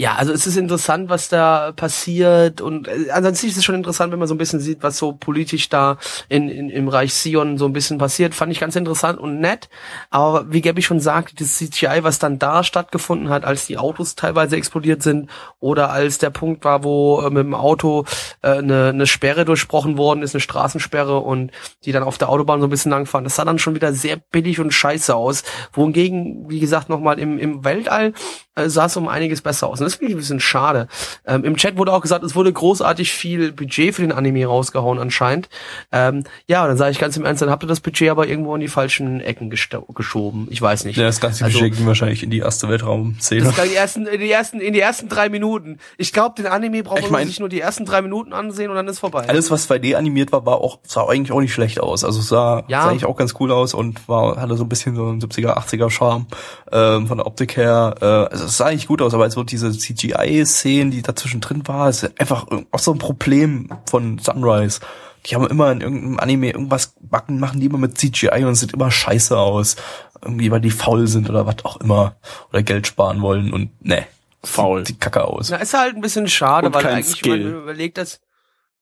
ja, 0.00 0.14
also 0.14 0.32
es 0.32 0.46
ist 0.46 0.56
interessant, 0.56 1.10
was 1.10 1.28
da 1.28 1.72
passiert 1.72 2.62
und 2.62 2.88
äh, 2.88 3.10
ansonsten 3.12 3.48
ist 3.48 3.58
es 3.58 3.64
schon 3.66 3.74
interessant, 3.74 4.10
wenn 4.10 4.18
man 4.18 4.28
so 4.28 4.34
ein 4.34 4.38
bisschen 4.38 4.58
sieht, 4.58 4.82
was 4.82 4.96
so 4.96 5.12
politisch 5.12 5.68
da 5.68 5.98
in, 6.30 6.48
in, 6.48 6.70
im 6.70 6.88
Reich 6.88 7.12
Sion 7.12 7.58
so 7.58 7.66
ein 7.66 7.74
bisschen 7.74 7.98
passiert. 7.98 8.34
Fand 8.34 8.50
ich 8.50 8.60
ganz 8.60 8.76
interessant 8.76 9.18
und 9.20 9.40
nett. 9.40 9.68
Aber 10.08 10.50
wie 10.50 10.62
Gabby 10.62 10.80
schon 10.80 11.00
sagte, 11.00 11.34
das 11.34 11.54
CGI, 11.56 11.98
was 12.00 12.18
dann 12.18 12.38
da 12.38 12.64
stattgefunden 12.64 13.28
hat, 13.28 13.44
als 13.44 13.66
die 13.66 13.76
Autos 13.76 14.14
teilweise 14.14 14.56
explodiert 14.56 15.02
sind 15.02 15.28
oder 15.58 15.90
als 15.90 16.16
der 16.16 16.30
Punkt 16.30 16.64
war, 16.64 16.82
wo 16.82 17.20
äh, 17.20 17.28
mit 17.28 17.44
dem 17.44 17.54
Auto 17.54 18.06
äh, 18.40 18.52
eine, 18.52 18.88
eine 18.88 19.06
Sperre 19.06 19.44
durchbrochen 19.44 19.98
worden 19.98 20.22
ist, 20.22 20.34
eine 20.34 20.40
Straßensperre 20.40 21.18
und 21.18 21.50
die 21.84 21.92
dann 21.92 22.04
auf 22.04 22.16
der 22.16 22.30
Autobahn 22.30 22.60
so 22.60 22.68
ein 22.68 22.70
bisschen 22.70 22.90
langfahren. 22.90 23.24
Das 23.24 23.36
sah 23.36 23.44
dann 23.44 23.58
schon 23.58 23.74
wieder 23.74 23.92
sehr 23.92 24.16
billig 24.16 24.60
und 24.60 24.72
scheiße 24.72 25.14
aus. 25.14 25.42
Wohingegen, 25.74 26.48
wie 26.48 26.60
gesagt, 26.60 26.88
nochmal 26.88 27.18
im, 27.18 27.38
im 27.38 27.66
Weltall 27.66 28.14
äh, 28.54 28.70
sah 28.70 28.86
es 28.86 28.96
um 28.96 29.06
einiges 29.06 29.42
besser 29.42 29.68
aus. 29.68 29.89
Das 29.90 29.96
finde 29.98 30.12
ich 30.12 30.16
ein 30.16 30.20
bisschen 30.20 30.40
schade. 30.40 30.86
Ähm, 31.26 31.44
Im 31.44 31.56
Chat 31.56 31.76
wurde 31.76 31.92
auch 31.92 32.00
gesagt, 32.00 32.22
es 32.24 32.34
wurde 32.36 32.52
großartig 32.52 33.12
viel 33.12 33.52
Budget 33.52 33.94
für 33.94 34.02
den 34.02 34.12
Anime 34.12 34.46
rausgehauen 34.46 34.98
anscheinend. 34.98 35.48
Ähm, 35.90 36.24
ja, 36.46 36.66
dann 36.66 36.76
sage 36.76 36.92
ich 36.92 36.98
ganz 36.98 37.16
im 37.16 37.24
Ernst, 37.24 37.42
dann 37.42 37.50
habt 37.50 37.64
ihr 37.64 37.66
das 37.66 37.80
Budget 37.80 38.08
aber 38.10 38.28
irgendwo 38.28 38.54
in 38.54 38.60
die 38.60 38.68
falschen 38.68 39.20
Ecken 39.20 39.50
geschoben. 39.50 40.46
Ich 40.50 40.62
weiß 40.62 40.84
nicht. 40.84 40.96
ja, 40.96 41.04
das 41.04 41.20
ganze 41.20 41.44
Also- 41.44 41.58
Budget 41.58 41.76
ging 41.76 41.86
wahrscheinlich 41.86 42.22
in 42.22 42.30
die 42.30 42.38
erste 42.38 42.68
Weltraumszene. 42.68 43.52
Die 43.70 43.74
ersten, 43.74 44.06
in 44.06 44.20
die 44.20 44.30
ersten, 44.30 44.60
in 44.60 44.72
die 44.72 44.80
ersten 44.80 45.08
drei 45.08 45.28
Minuten. 45.28 45.78
Ich 45.98 46.12
glaube, 46.12 46.34
den 46.36 46.46
Anime 46.46 46.82
braucht 46.82 46.98
Ich 47.00 47.04
man 47.04 47.12
mein- 47.20 47.26
sich 47.26 47.40
nur 47.40 47.48
die 47.48 47.60
ersten 47.60 47.84
drei 47.84 48.02
Minuten 48.02 48.32
ansehen 48.32 48.70
und 48.70 48.76
dann 48.76 48.88
ist 48.88 48.98
vorbei. 49.00 49.28
Alles, 49.28 49.50
was 49.50 49.68
2D 49.68 49.96
animiert 49.96 50.32
war, 50.32 50.46
war 50.46 50.58
auch, 50.58 50.78
sah 50.86 51.06
eigentlich 51.08 51.32
auch 51.32 51.40
nicht 51.40 51.52
schlecht 51.52 51.80
aus. 51.80 52.04
Also 52.04 52.20
sah, 52.20 52.64
Ja. 52.68 52.82
sah 52.82 52.90
eigentlich 52.90 53.04
auch 53.06 53.16
ganz 53.16 53.34
cool 53.40 53.50
aus 53.52 53.74
und 53.74 54.08
war, 54.08 54.36
hatte 54.40 54.56
so 54.56 54.64
ein 54.64 54.68
bisschen 54.68 54.94
so 54.96 55.06
einen 55.06 55.20
70er, 55.20 55.56
80er 55.56 55.90
Charme, 55.90 56.26
ähm, 56.72 57.06
von 57.06 57.18
der 57.18 57.26
Optik 57.26 57.56
her. 57.56 57.94
Äh, 58.00 58.04
also 58.04 58.44
es 58.44 58.56
sah 58.56 58.66
eigentlich 58.66 58.86
gut 58.86 59.02
aus, 59.02 59.14
aber 59.14 59.30
so 59.30 59.42
diese 59.42 59.70
CGI-Szenen, 59.80 60.90
die 60.90 61.02
dazwischen 61.02 61.40
drin 61.40 61.66
war, 61.66 61.88
ist 61.88 62.04
einfach 62.20 62.46
auch 62.70 62.78
so 62.78 62.92
ein 62.92 62.98
Problem 62.98 63.68
von 63.88 64.18
Sunrise. 64.18 64.80
Die 65.26 65.34
haben 65.34 65.46
immer 65.48 65.70
in 65.72 65.80
irgendeinem 65.80 66.18
Anime 66.20 66.50
irgendwas 66.50 66.94
backen, 67.00 67.40
machen 67.40 67.60
die 67.60 67.66
immer 67.66 67.78
mit 67.78 67.98
CGI 67.98 68.44
und 68.44 68.52
es 68.52 68.60
sieht 68.60 68.72
immer 68.72 68.90
scheiße 68.90 69.36
aus. 69.36 69.76
Irgendwie, 70.22 70.50
weil 70.50 70.60
die 70.60 70.70
faul 70.70 71.06
sind 71.08 71.28
oder 71.28 71.46
was 71.46 71.64
auch 71.64 71.78
immer. 71.78 72.16
Oder 72.50 72.62
Geld 72.62 72.86
sparen 72.86 73.20
wollen 73.22 73.52
und 73.52 73.70
ne. 73.84 74.06
Faul. 74.42 74.86
Sieht 74.86 75.00
kacke 75.00 75.24
aus. 75.24 75.50
Na, 75.50 75.56
ist 75.56 75.74
halt 75.74 75.94
ein 75.94 76.00
bisschen 76.00 76.26
schade, 76.28 76.68
Und 76.68 76.74
weil 76.74 76.86
eigentlich, 76.86 77.16
Skill. 77.18 77.44
wenn 77.44 77.52
man 77.52 77.62
überlegt, 77.62 77.98
dass 77.98 78.20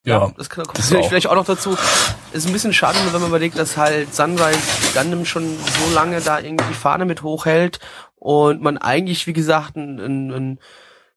Ja, 0.05 0.31
das 0.37 0.49
kann, 0.49 0.65
kommt 0.65 0.79
das 0.79 0.85
natürlich 0.87 1.05
auch. 1.05 1.09
vielleicht 1.09 1.27
auch 1.27 1.35
noch 1.35 1.47
dazu. 1.47 1.77
Ist 2.33 2.47
ein 2.47 2.53
bisschen 2.53 2.73
schade, 2.73 2.97
wenn 3.11 3.21
man 3.21 3.31
überlegt, 3.31 3.59
dass 3.59 3.77
halt 3.77 4.15
Sunrise 4.15 4.61
Gundam 4.95 5.25
schon 5.25 5.43
so 5.45 5.95
lange 5.95 6.21
da 6.21 6.39
irgendwie 6.39 6.65
die 6.69 6.75
Fahne 6.75 7.05
mit 7.05 7.23
hochhält 7.25 7.81
und 8.15 8.63
man 8.63 8.79
eigentlich, 8.79 9.27
wie 9.27 9.33
gesagt, 9.33 9.75
ein, 9.77 9.99
ein, 9.99 10.31
ein, 10.33 10.59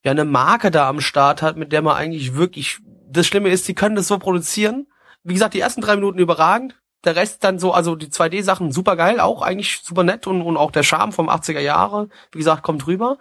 ja, 0.03 0.11
eine 0.11 0.25
Marke 0.25 0.71
da 0.71 0.89
am 0.89 1.01
Start 1.01 1.41
hat, 1.41 1.57
mit 1.57 1.71
der 1.71 1.81
man 1.81 1.95
eigentlich 1.95 2.35
wirklich, 2.35 2.79
das 3.09 3.27
Schlimme 3.27 3.49
ist, 3.49 3.67
die 3.67 3.75
können 3.75 3.95
das 3.95 4.07
so 4.07 4.17
produzieren. 4.17 4.87
Wie 5.23 5.33
gesagt, 5.33 5.53
die 5.53 5.59
ersten 5.59 5.81
drei 5.81 5.95
Minuten 5.95 6.17
überragend. 6.19 6.75
Der 7.03 7.15
Rest 7.15 7.43
dann 7.43 7.57
so, 7.57 7.73
also 7.73 7.95
die 7.95 8.09
2D-Sachen 8.09 8.71
super 8.71 8.95
geil, 8.95 9.19
auch 9.19 9.41
eigentlich 9.41 9.81
super 9.83 10.03
nett 10.03 10.27
und, 10.27 10.43
und 10.43 10.55
auch 10.55 10.69
der 10.69 10.83
Charme 10.83 11.11
vom 11.11 11.29
80er 11.29 11.59
Jahre, 11.59 12.09
wie 12.31 12.37
gesagt, 12.37 12.61
kommt 12.61 12.85
rüber. 12.85 13.17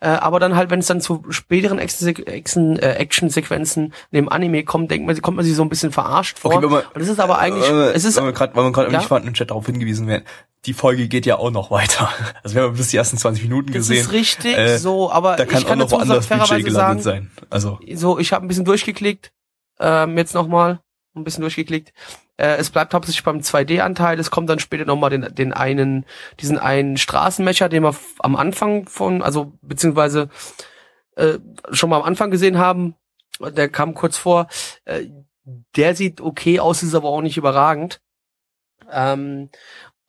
Äh, 0.00 0.08
aber 0.08 0.38
dann 0.38 0.54
halt, 0.54 0.68
wenn 0.68 0.80
es 0.80 0.86
dann 0.86 1.00
zu 1.00 1.24
späteren 1.30 1.78
äh, 1.78 1.82
Action-Sequenzen 2.92 3.84
in 4.10 4.16
dem 4.16 4.28
Anime 4.28 4.64
kommt, 4.64 4.90
denkt 4.90 5.06
man, 5.06 5.20
kommt 5.22 5.36
man 5.38 5.46
sich 5.46 5.54
so 5.54 5.62
ein 5.62 5.70
bisschen 5.70 5.92
verarscht 5.92 6.38
vor. 6.38 6.52
Okay, 6.52 6.62
wenn 6.64 6.70
man- 6.70 6.82
und 6.94 7.00
es 7.00 7.08
ist 7.08 7.20
aber 7.20 7.38
eigentlich, 7.38 7.68
äh, 7.70 7.92
es 7.92 8.04
ist, 8.04 8.16
weil 8.18 8.26
wir 8.26 8.32
gerade, 8.32 8.54
weil 8.54 8.64
wir 8.64 8.72
gerade 8.72 8.92
Ja? 8.92 9.00
fanden, 9.00 9.28
im 9.28 9.34
Chat 9.34 9.50
darauf 9.50 9.64
hingewiesen 9.64 10.06
werden. 10.06 10.24
Die 10.64 10.74
Folge 10.74 11.08
geht 11.08 11.26
ja 11.26 11.36
auch 11.38 11.50
noch 11.50 11.70
weiter. 11.70 12.08
Also 12.42 12.54
wir 12.56 12.62
haben 12.62 12.76
bis 12.76 12.88
die 12.90 12.96
ersten 12.96 13.16
20 13.18 13.42
Minuten 13.44 13.68
das 13.68 13.88
gesehen. 13.88 14.00
ist 14.00 14.12
richtig 14.12 14.56
Äh, 14.56 14.78
so, 14.78 15.10
aber 15.10 15.36
Da 15.36 15.44
kann 15.46 15.60
ich 15.62 15.66
kann 15.66 15.80
auch 15.80 15.84
noch 15.84 15.90
woanders 15.92 16.26
Budget 16.26 16.64
gelandet 16.64 17.02
sagen, 17.04 17.30
sein. 17.30 17.30
Also 17.50 17.78
so, 17.94 18.18
ich 18.18 18.32
habe 18.32 18.44
ein 18.44 18.48
bisschen 18.48 18.64
durchgeklickt, 18.64 19.32
ähm, 19.80 20.16
jetzt 20.18 20.34
nochmal, 20.34 20.80
ein 21.14 21.24
bisschen 21.24 21.42
durchgeklickt. 21.42 21.92
Äh, 22.36 22.56
es 22.56 22.70
bleibt 22.70 22.94
hauptsächlich 22.94 23.22
beim 23.24 23.38
2D-Anteil, 23.40 24.18
es 24.18 24.30
kommt 24.30 24.48
dann 24.50 24.58
später 24.58 24.84
nochmal 24.84 25.10
den, 25.10 25.34
den 25.34 25.52
einen, 25.52 26.04
diesen 26.40 26.58
einen 26.58 26.96
Straßenmecher, 26.96 27.68
den 27.68 27.84
f- 27.84 28.14
am 28.20 28.34
Anfang 28.36 28.86
von, 28.88 29.22
also 29.22 29.52
beziehungsweise 29.62 30.28
äh, 31.16 31.38
schon 31.72 31.90
mal 31.90 31.96
am 31.98 32.02
Anfang 32.04 32.30
gesehen 32.30 32.58
haben, 32.58 32.94
der 33.40 33.68
kam 33.68 33.94
kurz 33.94 34.16
vor, 34.16 34.46
äh, 34.84 35.06
der 35.76 35.94
sieht 35.94 36.20
okay 36.20 36.60
aus, 36.60 36.82
ist 36.82 36.94
aber 36.94 37.08
auch 37.08 37.20
nicht 37.20 37.36
überragend. 37.36 38.00
Ähm, 38.90 39.50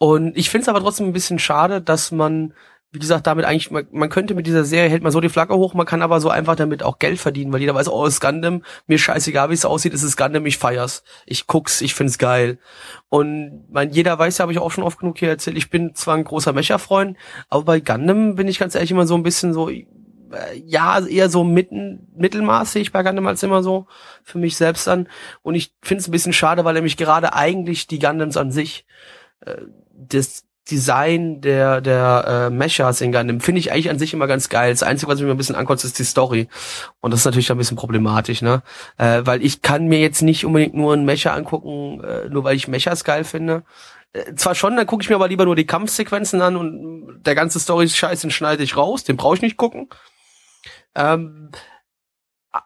und 0.04 0.36
ich 0.36 0.50
finde 0.50 0.64
es 0.64 0.68
aber 0.68 0.82
trotzdem 0.82 1.08
ein 1.08 1.14
bisschen 1.14 1.40
schade, 1.40 1.80
dass 1.80 2.12
man, 2.12 2.54
wie 2.92 3.00
gesagt, 3.00 3.26
damit 3.26 3.46
eigentlich, 3.46 3.72
man, 3.72 3.88
man 3.94 4.10
könnte 4.10 4.36
mit 4.36 4.46
dieser 4.46 4.66
Serie, 4.66 4.90
hält 4.90 5.02
man 5.02 5.14
so 5.14 5.22
die 5.22 5.30
Flagge 5.30 5.56
hoch, 5.56 5.74
man 5.76 5.86
kann 5.86 6.02
aber 6.02 6.20
so 6.20 6.28
einfach 6.28 6.58
damit 6.58 6.84
auch 6.84 7.00
Geld 7.00 7.22
verdienen, 7.22 7.54
weil 7.54 7.62
jeder 7.62 7.74
weiß, 7.74 7.88
oh, 7.88 8.06
es 8.06 8.16
ist 8.16 8.20
Gundam, 8.20 8.64
mir 8.86 9.00
scheißegal, 9.00 9.50
wie 9.50 9.54
es 9.54 9.64
aussieht, 9.64 9.94
es 9.94 10.04
ist 10.04 10.18
Gundam, 10.18 10.46
ich 10.46 10.58
feier's. 10.58 11.06
Ich 11.26 11.48
guck's, 11.48 11.80
ich 11.80 11.94
find's 11.94 12.18
geil. 12.18 12.60
Und 13.08 13.64
mein, 13.72 13.92
jeder 13.92 14.20
weiß 14.20 14.40
ja, 14.40 14.42
habe 14.42 14.52
ich 14.52 14.60
auch 14.60 14.72
schon 14.72 14.84
oft 14.84 15.00
genug 15.00 15.20
hier 15.20 15.30
erzählt, 15.30 15.56
ich 15.56 15.70
bin 15.70 15.96
zwar 15.96 16.18
ein 16.18 16.26
großer 16.26 16.52
Mecha-Freund, 16.52 17.16
aber 17.48 17.64
bei 17.64 17.80
Gundam 17.80 18.36
bin 18.36 18.50
ich 18.50 18.60
ganz 18.60 18.76
ehrlich 18.76 18.92
immer 18.92 19.08
so 19.08 19.16
ein 19.16 19.24
bisschen 19.24 19.54
so, 19.54 19.70
äh, 19.70 19.86
ja, 20.66 21.00
eher 21.00 21.30
so 21.30 21.46
mitten, 21.46 22.10
Mittelmaß 22.18 22.74
sehe 22.74 22.82
ich 22.82 22.92
bei 22.92 23.04
Gundam 23.04 23.28
als 23.28 23.42
immer 23.42 23.64
so 23.64 23.88
für 24.22 24.38
mich 24.38 24.58
selbst 24.58 24.90
an. 24.90 25.08
Und 25.44 25.56
ich 25.56 25.74
finde 25.82 26.02
es 26.02 26.10
ein 26.10 26.12
bisschen 26.12 26.34
schade, 26.34 26.66
weil 26.66 26.74
nämlich 26.74 26.98
gerade 26.98 27.34
eigentlich 27.34 27.88
die 27.88 28.00
Gundams 28.00 28.36
an 28.36 28.52
sich, 28.52 28.86
äh, 29.46 29.56
das 29.94 30.44
Design 30.72 31.42
der 31.42 31.82
der 31.82 32.26
äh, 32.28 32.50
Mechas 32.50 33.02
in 33.02 33.12
Gundam 33.12 33.42
finde 33.42 33.60
ich 33.60 33.72
eigentlich 33.72 33.90
an 33.90 34.00
sich 34.00 34.14
immer 34.14 34.28
ganz 34.28 34.48
geil. 34.48 34.72
Das 34.72 34.84
Einzige, 34.84 35.12
was 35.12 35.20
mich 35.20 35.30
ein 35.30 35.38
bisschen 35.38 35.56
ankotzt, 35.56 35.84
ist 35.84 36.00
die 36.00 36.06
Story. 36.06 36.48
Und 37.02 37.12
das 37.12 37.22
ist 37.22 37.26
natürlich 37.26 37.52
ein 37.52 37.58
bisschen 37.58 37.76
problematisch, 37.76 38.42
ne? 38.42 38.64
Äh, 38.98 39.22
weil 39.26 39.44
ich 39.44 39.62
kann 39.62 39.88
mir 39.88 40.00
jetzt 40.00 40.22
nicht 40.22 40.46
unbedingt 40.46 40.74
nur 40.74 40.94
einen 40.94 41.06
Mecha 41.06 41.34
angucken, 41.34 42.02
äh, 42.04 42.30
nur 42.30 42.46
weil 42.46 42.56
ich 42.56 42.70
Mechas 42.70 43.04
geil 43.04 43.26
finde. 43.26 43.64
Äh, 44.14 44.36
zwar 44.36 44.56
schon, 44.56 44.78
dann 44.78 44.88
gucke 44.88 45.04
ich 45.04 45.10
mir 45.10 45.16
aber 45.16 45.28
lieber 45.28 45.46
nur 45.46 45.58
die 45.58 45.66
Kampfsequenzen 45.68 46.42
an 46.42 46.56
und 46.56 47.24
der 47.24 47.36
ganze 47.36 47.60
Story-Scheiß, 47.60 48.22
den 48.22 48.32
schneide 48.32 48.64
ich 48.64 48.78
raus, 48.78 49.04
den 49.04 49.18
brauche 49.18 49.36
ich 49.36 49.42
nicht 49.42 49.58
gucken. 49.58 49.90
Ähm, 50.96 51.50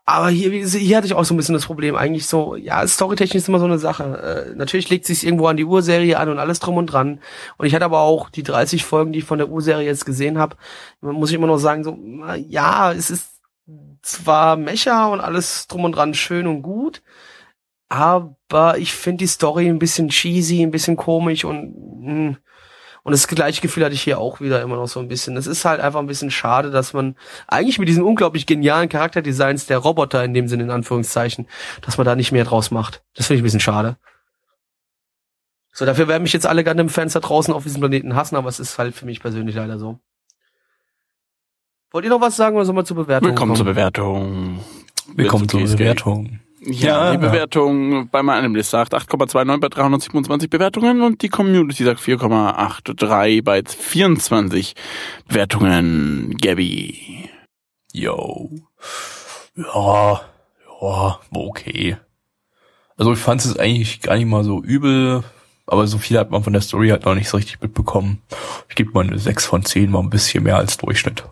aber 0.05 0.29
hier, 0.29 0.51
hier 0.51 0.97
hatte 0.97 1.07
ich 1.07 1.13
auch 1.13 1.23
so 1.23 1.33
ein 1.33 1.37
bisschen 1.37 1.53
das 1.53 1.65
Problem. 1.65 1.95
Eigentlich 1.95 2.27
so, 2.27 2.55
ja, 2.55 2.85
storytechnisch 2.85 3.43
ist 3.43 3.47
immer 3.47 3.59
so 3.59 3.65
eine 3.65 3.79
Sache. 3.79 4.49
Äh, 4.51 4.55
natürlich 4.55 4.89
legt 4.89 5.05
sich 5.05 5.25
irgendwo 5.25 5.47
an 5.47 5.55
die 5.55 5.63
Urserie 5.63 6.19
an 6.19 6.27
und 6.27 6.39
alles 6.39 6.59
drum 6.59 6.75
und 6.75 6.87
dran. 6.87 7.21
Und 7.57 7.65
ich 7.65 7.73
hatte 7.73 7.85
aber 7.85 8.01
auch 8.01 8.29
die 8.29 8.43
30 8.43 8.83
Folgen, 8.83 9.13
die 9.13 9.19
ich 9.19 9.25
von 9.25 9.37
der 9.37 9.49
Urserie 9.49 9.85
jetzt 9.85 10.05
gesehen 10.05 10.37
habe, 10.37 10.57
muss 10.99 11.29
ich 11.29 11.35
immer 11.35 11.47
noch 11.47 11.57
sagen, 11.57 11.85
so, 11.85 11.97
ja, 12.49 12.91
es 12.91 13.09
ist 13.09 13.37
zwar 14.01 14.57
Mecha 14.57 15.07
und 15.07 15.21
alles 15.21 15.67
drum 15.67 15.85
und 15.85 15.93
dran 15.93 16.13
schön 16.13 16.47
und 16.47 16.63
gut, 16.63 17.01
aber 17.89 18.77
ich 18.77 18.93
finde 18.93 19.19
die 19.19 19.27
Story 19.27 19.67
ein 19.69 19.79
bisschen 19.79 20.09
cheesy, 20.09 20.61
ein 20.61 20.71
bisschen 20.71 20.97
komisch 20.97 21.45
und 21.45 21.75
mh, 22.01 22.11
hm, 22.11 22.37
und 23.07 23.13
das 23.13 23.29
gleiche 23.29 23.61
Gefühl 23.61 23.85
hatte 23.85 23.95
ich 23.95 24.01
hier 24.01 24.19
auch 24.19 24.41
wieder 24.41 24.61
immer 24.61 24.75
noch 24.75 24.89
so 24.89 24.99
ein 24.99 25.07
bisschen. 25.07 25.37
Es 25.37 25.47
ist 25.47 25.63
halt 25.63 25.79
einfach 25.79 26.01
ein 26.01 26.07
bisschen 26.07 26.29
schade, 26.29 26.71
dass 26.71 26.91
man 26.91 27.15
eigentlich 27.47 27.79
mit 27.79 27.87
diesen 27.87 28.03
unglaublich 28.03 28.45
genialen 28.45 28.89
Charakterdesigns 28.89 29.65
der 29.65 29.77
Roboter 29.77 30.25
in 30.25 30.33
dem 30.33 30.49
Sinne 30.49 30.63
in 30.63 30.71
Anführungszeichen, 30.71 31.47
dass 31.83 31.97
man 31.97 32.03
da 32.03 32.17
nicht 32.17 32.33
mehr 32.33 32.43
draus 32.43 32.69
macht. 32.69 33.05
Das 33.13 33.27
finde 33.27 33.37
ich 33.37 33.41
ein 33.43 33.45
bisschen 33.45 33.61
schade. 33.61 33.95
So, 35.71 35.85
dafür 35.85 36.09
werden 36.09 36.23
mich 36.23 36.33
jetzt 36.33 36.45
alle 36.45 36.65
Gundam-Fans 36.65 37.13
da 37.13 37.21
draußen 37.21 37.53
auf 37.53 37.63
diesem 37.63 37.79
Planeten 37.79 38.13
hassen, 38.13 38.35
aber 38.35 38.49
es 38.49 38.59
ist 38.59 38.77
halt 38.77 38.93
für 38.93 39.05
mich 39.05 39.21
persönlich 39.21 39.55
leider 39.55 39.79
so. 39.79 40.01
Wollt 41.91 42.03
ihr 42.03 42.11
noch 42.11 42.19
was 42.19 42.35
sagen 42.35 42.57
oder 42.57 42.65
sollen 42.65 42.77
wir 42.77 42.83
zur 42.83 42.97
Bewertung 42.97 43.29
Willkommen 43.29 43.53
kommen? 43.53 43.55
zur 43.55 43.65
Bewertung. 43.67 44.59
Willkommen 45.15 45.47
zur 45.47 45.61
Bewertung. 45.61 46.41
Ja, 46.61 47.05
Ja. 47.05 47.11
die 47.11 47.17
Bewertung 47.17 48.09
bei 48.09 48.23
meinem 48.23 48.55
List 48.55 48.71
sagt 48.71 48.93
8,29 48.95 49.59
bei 49.59 49.69
327 49.69 50.49
Bewertungen 50.49 51.01
und 51.01 51.21
die 51.21 51.29
Community 51.29 51.83
sagt 51.83 51.99
4,83 52.01 53.43
bei 53.43 53.61
24 53.63 54.73
Bewertungen. 55.27 56.35
Gabby. 56.41 57.29
Yo. 57.93 58.49
Ja, 59.55 60.21
ja, 60.81 61.19
okay. 61.31 61.97
Also 62.97 63.13
ich 63.13 63.19
fand 63.19 63.45
es 63.45 63.57
eigentlich 63.57 64.01
gar 64.01 64.15
nicht 64.17 64.25
mal 64.27 64.43
so 64.43 64.61
übel, 64.61 65.23
aber 65.67 65.85
so 65.87 65.97
viel 65.99 66.17
hat 66.17 66.31
man 66.31 66.43
von 66.43 66.53
der 66.53 66.61
Story 66.63 66.89
halt 66.89 67.05
noch 67.05 67.15
nicht 67.15 67.29
so 67.29 67.37
richtig 67.37 67.61
mitbekommen. 67.61 68.21
Ich 68.69 68.75
gebe 68.75 68.91
mal 68.91 69.05
eine 69.05 69.19
6 69.19 69.45
von 69.45 69.63
10, 69.63 69.91
mal 69.91 69.99
ein 69.99 70.09
bisschen 70.09 70.43
mehr 70.43 70.57
als 70.57 70.77
Durchschnitt. 70.77 71.23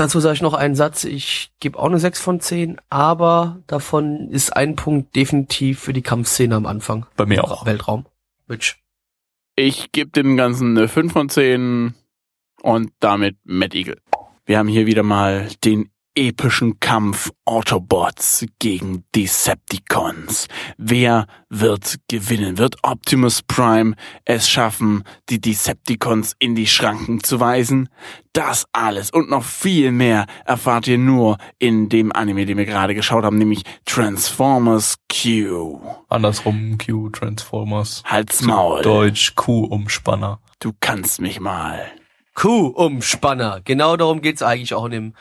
Dazu 0.00 0.18
sage 0.18 0.36
ich 0.36 0.40
noch 0.40 0.54
einen 0.54 0.76
Satz. 0.76 1.04
Ich 1.04 1.52
gebe 1.60 1.78
auch 1.78 1.84
eine 1.84 1.98
6 1.98 2.22
von 2.22 2.40
10, 2.40 2.80
aber 2.88 3.60
davon 3.66 4.30
ist 4.30 4.56
ein 4.56 4.74
Punkt 4.74 5.14
definitiv 5.14 5.80
für 5.80 5.92
die 5.92 6.00
Kampfszene 6.00 6.54
am 6.54 6.64
Anfang. 6.64 7.04
Bei 7.16 7.26
mir 7.26 7.44
auch. 7.44 7.66
Weltraum. 7.66 8.06
Mitch. 8.46 8.76
Ich 9.56 9.92
gebe 9.92 10.10
dem 10.10 10.38
Ganzen 10.38 10.74
eine 10.74 10.88
5 10.88 11.12
von 11.12 11.28
10 11.28 11.92
und 12.62 12.92
damit 13.00 13.36
Mad 13.44 13.76
Eagle. 13.76 14.00
Wir 14.46 14.56
haben 14.56 14.68
hier 14.68 14.86
wieder 14.86 15.02
mal 15.02 15.50
den 15.66 15.90
epischen 16.14 16.80
Kampf 16.80 17.30
Autobots 17.44 18.44
gegen 18.58 19.04
Decepticons. 19.14 20.48
Wer 20.76 21.26
wird 21.48 21.98
gewinnen? 22.08 22.58
Wird 22.58 22.76
Optimus 22.82 23.42
Prime 23.42 23.94
es 24.24 24.48
schaffen, 24.48 25.04
die 25.28 25.40
Decepticons 25.40 26.34
in 26.38 26.54
die 26.54 26.66
Schranken 26.66 27.22
zu 27.22 27.40
weisen? 27.40 27.88
Das 28.32 28.66
alles 28.72 29.10
und 29.10 29.30
noch 29.30 29.44
viel 29.44 29.92
mehr 29.92 30.26
erfahrt 30.44 30.86
ihr 30.86 30.98
nur 30.98 31.38
in 31.58 31.88
dem 31.88 32.12
Anime, 32.12 32.46
den 32.46 32.58
wir 32.58 32.66
gerade 32.66 32.94
geschaut 32.94 33.24
haben, 33.24 33.38
nämlich 33.38 33.62
Transformers 33.84 34.96
Q. 35.08 35.80
Andersrum 36.08 36.78
Q 36.78 37.10
Transformers. 37.10 38.02
Halt's 38.04 38.42
Maul. 38.42 38.82
Deutsch 38.82 39.34
Q-Umspanner. 39.34 40.40
Du 40.58 40.72
kannst 40.80 41.20
mich 41.20 41.40
mal. 41.40 41.90
Kuh-Umspanner. 42.34 43.60
Genau 43.64 43.96
darum 43.96 44.22
geht's 44.22 44.42
eigentlich 44.42 44.74
auch 44.74 44.86
in 44.86 44.90
dem 44.92 45.14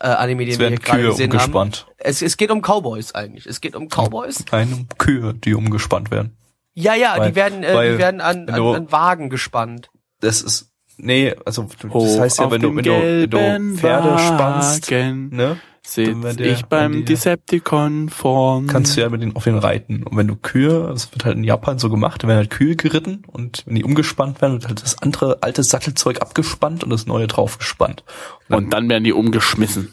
äh, 0.00 0.08
Anime, 0.08 0.44
den 0.44 0.52
Es 0.52 0.58
wir 0.58 0.66
hier 0.68 0.76
werden 0.76 0.82
gerade 0.84 1.00
Kühe 1.02 1.10
gesehen 1.10 1.30
haben. 1.30 1.36
umgespannt. 1.36 1.86
Es, 1.98 2.22
es 2.22 2.36
geht 2.36 2.50
um 2.50 2.60
Cowboys 2.62 3.14
eigentlich. 3.14 3.46
Es 3.46 3.60
geht 3.60 3.74
um 3.76 3.88
Cowboys. 3.88 4.44
Nein, 4.52 4.72
um 4.72 4.88
Kühe, 4.98 5.34
die 5.34 5.54
umgespannt 5.54 6.10
werden. 6.10 6.36
Ja, 6.74 6.94
ja, 6.94 7.14
Weil- 7.18 7.30
die 7.30 7.36
werden, 7.36 7.62
äh, 7.62 7.92
die 7.92 7.98
werden 7.98 8.20
an, 8.20 8.48
an, 8.48 8.60
an 8.60 8.92
Wagen 8.92 9.30
gespannt. 9.30 9.90
Das 10.20 10.42
ist, 10.42 10.70
nee, 10.98 11.34
also 11.44 11.68
das 11.80 11.90
Hoch 11.90 12.20
heißt 12.20 12.38
ja, 12.38 12.50
wenn 12.50 12.60
du, 12.60 12.68
dem 12.68 12.76
wenn 12.76 12.84
du, 12.84 13.36
wenn 13.38 13.72
du 13.72 13.76
Pferde 13.78 14.18
spannst, 14.18 14.90
Wagen 14.90 15.28
ne, 15.30 15.58
Sitz 15.86 16.08
Dann 16.20 16.36
der 16.36 16.52
ich 16.52 16.64
beim 16.66 17.04
Decepticon 17.04 18.08
vorn. 18.08 18.66
kannst 18.66 18.96
du 18.96 19.00
ja 19.00 19.08
mit 19.08 19.22
denen 19.22 19.36
auf 19.36 19.44
den 19.44 19.56
reiten. 19.56 20.02
Und 20.02 20.16
wenn 20.16 20.26
du 20.26 20.34
Kühe, 20.34 20.88
das 20.88 21.12
wird 21.12 21.24
halt 21.24 21.36
in 21.36 21.44
Japan 21.44 21.78
so 21.78 21.88
gemacht, 21.88 22.22
da 22.24 22.28
werden 22.28 22.38
halt 22.38 22.50
Kühe 22.50 22.74
geritten 22.74 23.22
und 23.28 23.62
wenn 23.66 23.76
die 23.76 23.84
umgespannt 23.84 24.40
werden, 24.42 24.54
wird 24.54 24.66
halt 24.66 24.82
das 24.82 25.00
andere 25.00 25.38
alte 25.42 25.62
Sattelzeug 25.62 26.20
abgespannt 26.22 26.82
und 26.82 26.90
das 26.90 27.06
neue 27.06 27.28
draufgespannt. 27.28 28.02
Und 28.48 28.72
dann 28.72 28.88
werden 28.88 29.04
die 29.04 29.12
umgeschmissen. 29.12 29.92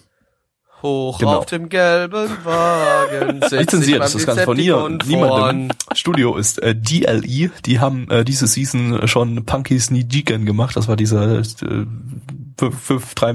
Hoch 0.82 1.20
Genau. 1.20 1.38
auf 1.38 1.46
dem 1.46 1.70
gelben 1.70 2.30
Wagen. 2.44 3.40
sitzt 3.42 3.54
Lizenziert 3.54 4.04
ist 4.04 4.16
das 4.16 4.26
Ganze 4.26 4.44
von 4.44 4.58
ihr. 4.58 4.76
Decepticon 4.76 5.08
Niemandem. 5.08 5.78
Studio 5.94 6.36
ist 6.36 6.62
äh, 6.62 6.76
DLE. 6.76 7.52
Die 7.66 7.80
haben 7.80 8.10
äh, 8.10 8.26
diese 8.26 8.48
Season 8.48 9.08
schon 9.08 9.46
Punky's 9.46 9.92
Nijigen 9.92 10.46
gemacht. 10.46 10.76
Das 10.76 10.88
war 10.88 10.98
dieser 10.98 11.40
äh, 11.40 11.44
fünf, 12.58 12.80
fünf, 12.82 13.16
drei, 13.16 13.34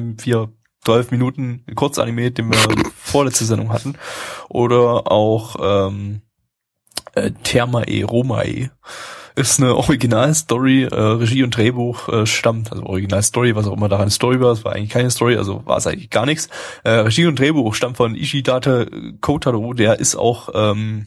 vier, 0.85 0.85
zwölf 0.85 1.11
Minuten 1.11 1.65
Kurzanime, 1.75 2.31
den 2.31 2.51
wir 2.51 2.59
vorletzte 2.97 3.45
Sendung 3.45 3.73
hatten. 3.73 3.95
Oder 4.49 5.11
auch 5.11 5.57
ähm, 5.61 6.23
äh, 7.15 7.31
Thermae 7.43 8.05
Romae. 8.05 8.71
Ist 9.35 9.61
eine 9.61 9.77
Originalstory, 9.77 10.85
äh, 10.85 10.95
Regie 10.95 11.45
und 11.45 11.57
Drehbuch 11.57 12.09
äh, 12.09 12.27
stammt, 12.27 12.73
also 12.73 12.85
Originalstory, 12.85 13.55
was 13.55 13.69
auch 13.69 13.77
immer 13.77 13.89
daran 13.89 14.11
Story 14.11 14.41
war, 14.41 14.51
es 14.51 14.65
war 14.65 14.73
eigentlich 14.73 14.91
keine 14.91 15.13
Story, 15.13 15.37
also 15.37 15.65
war 15.65 15.77
es 15.77 15.87
eigentlich 15.87 16.11
gar 16.11 16.27
nichts. 16.27 16.49
Äh, 16.83 16.91
Regie 16.91 17.27
und 17.27 17.39
Drehbuch 17.39 17.73
stammt 17.75 17.99
von 17.99 18.17
Ishidate 18.17 18.91
Kotaro, 19.21 19.75
der 19.75 20.01
ist 20.01 20.17
auch 20.17 20.49
ähm, 20.55 21.07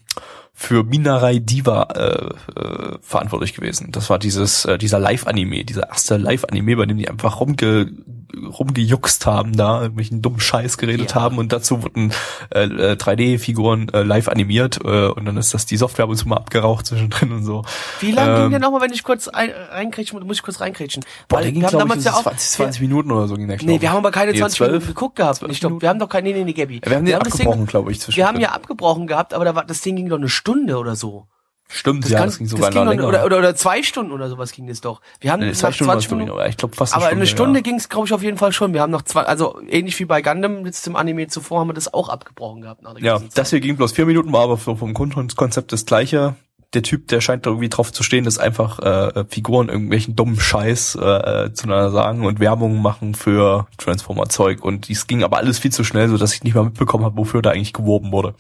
für 0.54 0.84
Minarai 0.86 1.40
Diva 1.40 1.84
äh, 1.94 2.60
äh, 2.60 2.98
verantwortlich 3.02 3.54
gewesen. 3.54 3.92
Das 3.92 4.10
war 4.10 4.18
dieses 4.18 4.64
äh, 4.64 4.78
dieser 4.78 5.00
Live-Anime, 5.00 5.66
dieser 5.66 5.90
erste 5.90 6.16
Live-Anime, 6.16 6.78
bei 6.78 6.86
dem 6.86 6.98
die 6.98 7.10
einfach 7.10 7.42
rumge 7.42 7.92
rumgejuckst 8.36 9.26
haben, 9.26 9.56
da 9.56 9.82
irgendwelchen 9.82 10.22
dummen 10.22 10.40
Scheiß 10.40 10.78
geredet 10.78 11.12
Ja. 11.16 11.22
haben 11.22 11.38
und 11.38 11.52
dazu 11.54 11.84
wurden 11.84 12.12
äh, 12.54 12.64
äh, 12.64 12.96
3D-Figuren 12.96 13.90
äh, 13.94 14.04
live 14.04 14.28
animiert 14.28 14.80
äh, 14.84 15.08
und 15.08 15.26
dann 15.26 15.38
ist 15.38 15.54
das 15.54 15.66
die 15.66 15.78
Software 15.78 16.04
ab 16.06 16.10
und 16.12 16.18
zu 16.18 16.28
mal 16.28 16.38
abgeraucht 16.38 16.86
zwischendrin 16.86 17.32
und 17.32 17.44
so. 17.44 17.64
Wie 18.00 18.12
lange 18.12 18.34
ging 18.36 18.44
Ähm, 18.46 18.52
der 18.52 18.60
nochmal, 18.60 18.82
wenn 18.82 18.94
ich 18.94 19.04
kurz 19.04 19.28
ein, 19.28 19.52
reinkrätschen 19.72 20.18
muss, 20.20 20.28
muss 20.28 20.38
ich 20.38 20.44
kurz 20.44 20.60
reinkrätschen? 20.62 21.04
Boah, 21.28 21.38
Weil 21.38 21.44
der 21.44 21.52
ging, 21.54 21.62
wir 21.62 21.68
haben 21.68 21.76
ich, 21.76 21.80
damals 21.80 22.04
so 22.04 22.10
ja 22.10 22.16
auch, 22.16 22.24
20, 22.24 22.50
20 22.52 22.82
Minuten 22.82 23.12
oder 23.12 23.28
so 23.28 23.36
ging 23.36 23.48
der, 23.48 23.58
glaub 23.58 23.68
Nee, 23.70 23.82
wir 23.82 23.90
haben 23.92 23.98
aber 23.98 24.12
keine 24.12 24.32
Nee, 24.32 24.40
20 24.40 24.58
12. 24.58 24.72
Minuten 24.72 24.88
geguckt 24.88 25.16
gehabt. 25.16 25.38
12 25.38 25.52
Ich 25.52 25.60
glaub, 25.60 25.82
wir 25.82 25.90
haben 25.90 26.00
doch 26.00 26.10
keine, 26.10 26.30
nee, 26.30 26.36
nee, 26.36 26.44
nee, 26.46 26.54
Gabby. 26.54 26.82
Ja, 26.84 26.90
wir 26.90 26.98
haben 26.98 27.06
den 27.06 27.20
das 27.20 27.34
abgebrochen, 27.34 27.60
Ding, 27.60 27.68
glaube 27.68 27.92
ich, 27.92 27.98
wir 27.98 28.02
haben 28.06 28.14
zwischendrin. 28.14 28.42
ja 28.42 28.52
abgebrochen 28.52 29.08
gehabt, 29.08 29.34
aber 29.34 29.46
da 29.46 29.56
war, 29.56 29.66
das 29.66 29.82
Ding 29.82 29.96
ging 29.96 30.10
doch 30.10 30.18
eine 30.18 30.30
Stunde 30.30 30.78
oder 30.78 30.96
so. 30.96 31.28
Stimmt, 31.74 32.04
Das, 32.04 32.12
ja, 32.12 32.20
kann, 32.20 32.28
das 32.28 32.38
ging 32.38 32.48
das 32.48 32.52
sogar 32.52 32.70
ging 32.70 32.80
noch 32.80 32.86
doch, 32.86 32.92
länger. 32.98 33.08
oder, 33.08 33.26
oder, 33.26 33.38
oder 33.40 33.56
zwei 33.56 33.82
Stunden 33.82 34.12
oder 34.12 34.30
sowas 34.30 34.52
ging 34.52 34.68
das 34.68 34.82
doch. 34.82 35.02
Wir 35.20 35.32
haben 35.32 35.40
nee, 35.40 35.54
zwei 35.54 35.72
Stunden 35.72 35.92
20 35.92 36.10
war's, 36.10 36.18
Minuten, 36.18 36.32
aber 36.32 36.48
ich 36.50 36.58
glaube 36.58 36.76
fast 36.76 36.94
aber 36.96 37.08
eine 37.08 37.26
Stunde 37.28 37.60
ja. 37.60 37.64
ging's, 37.64 37.88
glaube 37.90 38.08
ich, 38.08 38.14
auf 38.14 38.22
jeden 38.24 38.38
Fall 38.38 38.52
schon. 38.52 38.74
Wir 38.74 38.82
haben 38.82 38.92
noch 38.92 39.04
zwei, 39.04 39.22
also 39.24 39.60
ähnlich 39.70 39.98
wie 40.00 40.06
bei 40.06 40.22
Gundam 40.22 40.66
jetzt 40.66 40.86
im 40.88 40.96
Anime 40.96 41.28
zuvor, 41.28 41.62
haben 41.62 41.70
wir 41.70 41.74
das 41.74 41.94
auch 41.94 42.10
abgebrochen 42.10 42.62
gehabt. 42.62 42.82
Nach 42.84 42.94
der 42.94 43.04
Ja, 43.04 43.18
Zeit. 43.20 43.30
das 43.36 43.50
hier 43.52 43.60
ging 43.62 43.78
bloß 43.78 43.94
vier 43.94 44.06
Minuten, 44.06 44.32
war 44.34 44.44
aber 44.44 44.58
vom 44.58 44.94
Grundkonzept 44.94 45.72
das 45.72 45.86
gleiche. 45.86 46.36
der 46.74 46.84
Typ, 46.84 47.08
der 47.10 47.20
scheint 47.20 47.46
da 47.46 47.50
irgendwie 47.50 47.68
drauf 47.68 47.92
zu 47.92 48.02
stehen, 48.02 48.24
dass 48.24 48.38
einfach 48.38 48.80
äh, 48.80 49.26
Figuren 49.28 49.68
irgendwelchen 49.68 50.16
dummen 50.16 50.40
Scheiß 50.40 50.96
äh, 50.96 51.52
zueinander 51.54 51.92
sagen 51.92 52.26
und 52.26 52.40
Werbung 52.40 52.82
machen 52.82 53.14
für 53.14 53.68
Transformer-Zeug. 53.78 54.64
Und 54.64 54.88
dies 54.88 55.06
ging 55.08 55.24
aber 55.24 55.38
alles 55.38 55.60
viel 55.60 55.72
zu 55.72 55.84
schnell, 55.84 56.08
so 56.08 56.18
dass 56.18 56.34
ich 56.34 56.44
nicht 56.44 56.56
mal 56.56 56.64
mitbekommen 56.64 57.04
habe, 57.04 57.18
wofür 57.18 57.42
da 57.42 57.50
eigentlich 57.52 57.74
geworben 57.74 58.12
wurde. 58.14 58.36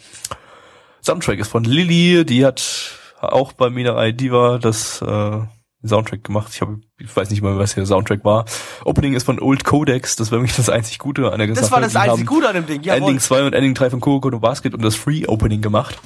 Soundtrack 1.03 1.39
ist 1.39 1.49
von 1.49 1.63
Lilly, 1.65 2.25
die 2.25 2.45
hat 2.45 2.91
auch 3.21 3.53
bei 3.53 3.69
Minerai 3.69 4.11
Diva 4.11 4.57
das 4.57 5.01
äh, 5.01 5.39
Soundtrack 5.85 6.23
gemacht. 6.23 6.51
Ich 6.53 6.61
habe, 6.61 6.79
ich 6.99 7.15
weiß 7.15 7.29
nicht 7.31 7.41
mal, 7.41 7.57
was 7.57 7.73
hier 7.73 7.81
der 7.81 7.87
Soundtrack 7.87 8.23
war. 8.23 8.45
Opening 8.85 9.13
ist 9.13 9.23
von 9.23 9.39
Old 9.39 9.63
Codex, 9.63 10.15
das 10.15 10.31
war 10.31 10.39
wirklich 10.39 10.55
das 10.55 10.69
einzig 10.69 10.99
Gute 10.99 11.31
an 11.31 11.39
der 11.39 11.47
Das 11.47 11.59
Sache. 11.59 11.71
war 11.71 11.81
das 11.81 11.95
einzig 11.95 12.27
Gute 12.27 12.47
an 12.49 12.55
dem 12.55 12.65
Ding. 12.67 12.81
Jawohl. 12.83 12.99
Ending 13.09 13.19
2 13.19 13.43
und 13.45 13.53
Ending 13.53 13.73
3 13.73 13.89
von 13.89 13.99
Kuroko 13.99 14.29
no 14.29 14.39
Basket 14.39 14.73
und 14.73 14.83
das 14.83 14.95
Free 14.95 15.25
Opening 15.25 15.61
gemacht. 15.61 15.99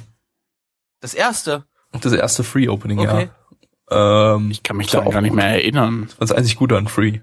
Das 1.01 1.13
erste. 1.13 1.66
Das 1.91 2.11
erste 2.13 2.43
Free 2.43 2.68
Opening, 2.68 2.99
Okay. 2.99 3.30
ja. 3.91 4.36
Ähm, 4.36 4.49
Ich 4.51 4.63
kann 4.63 4.78
mich 4.78 4.88
das 4.88 4.95
war 4.95 4.99
daran 5.01 5.09
auch 5.09 5.13
gar 5.13 5.22
nicht 5.22 5.36
mehr 5.36 5.45
erinnern. 5.47 6.05
Das 6.07 6.20
war 6.20 6.28
das 6.28 6.32
einzig 6.38 6.55
Gute 6.57 6.78
an 6.78 6.88
Free. 6.88 7.20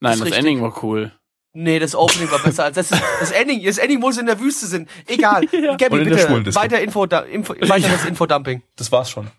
Nein, 0.00 0.12
das 0.18 0.22
richtig. 0.22 0.38
Ending 0.38 0.62
war 0.62 0.82
cool. 0.82 1.12
Nee, 1.54 1.78
das 1.78 1.94
Opening 1.94 2.30
war 2.30 2.38
besser 2.40 2.64
als 2.64 2.76
das. 2.76 2.90
Das 2.90 3.30
Ending, 3.30 3.64
das 3.64 3.78
Ending 3.78 4.00
muss 4.00 4.18
in 4.18 4.26
der 4.26 4.38
Wüste 4.38 4.66
sein. 4.66 4.88
Egal. 5.06 5.46
Gabby, 5.78 5.98
in 6.02 6.10
der 6.10 6.26
bitte, 6.26 6.54
weiter 6.54 6.80
Info, 6.80 7.04
Info 7.04 7.54
weiteres 7.60 8.04
Infodumping. 8.08 8.62
Das 8.76 8.92
war's 8.92 9.10
schon. 9.10 9.30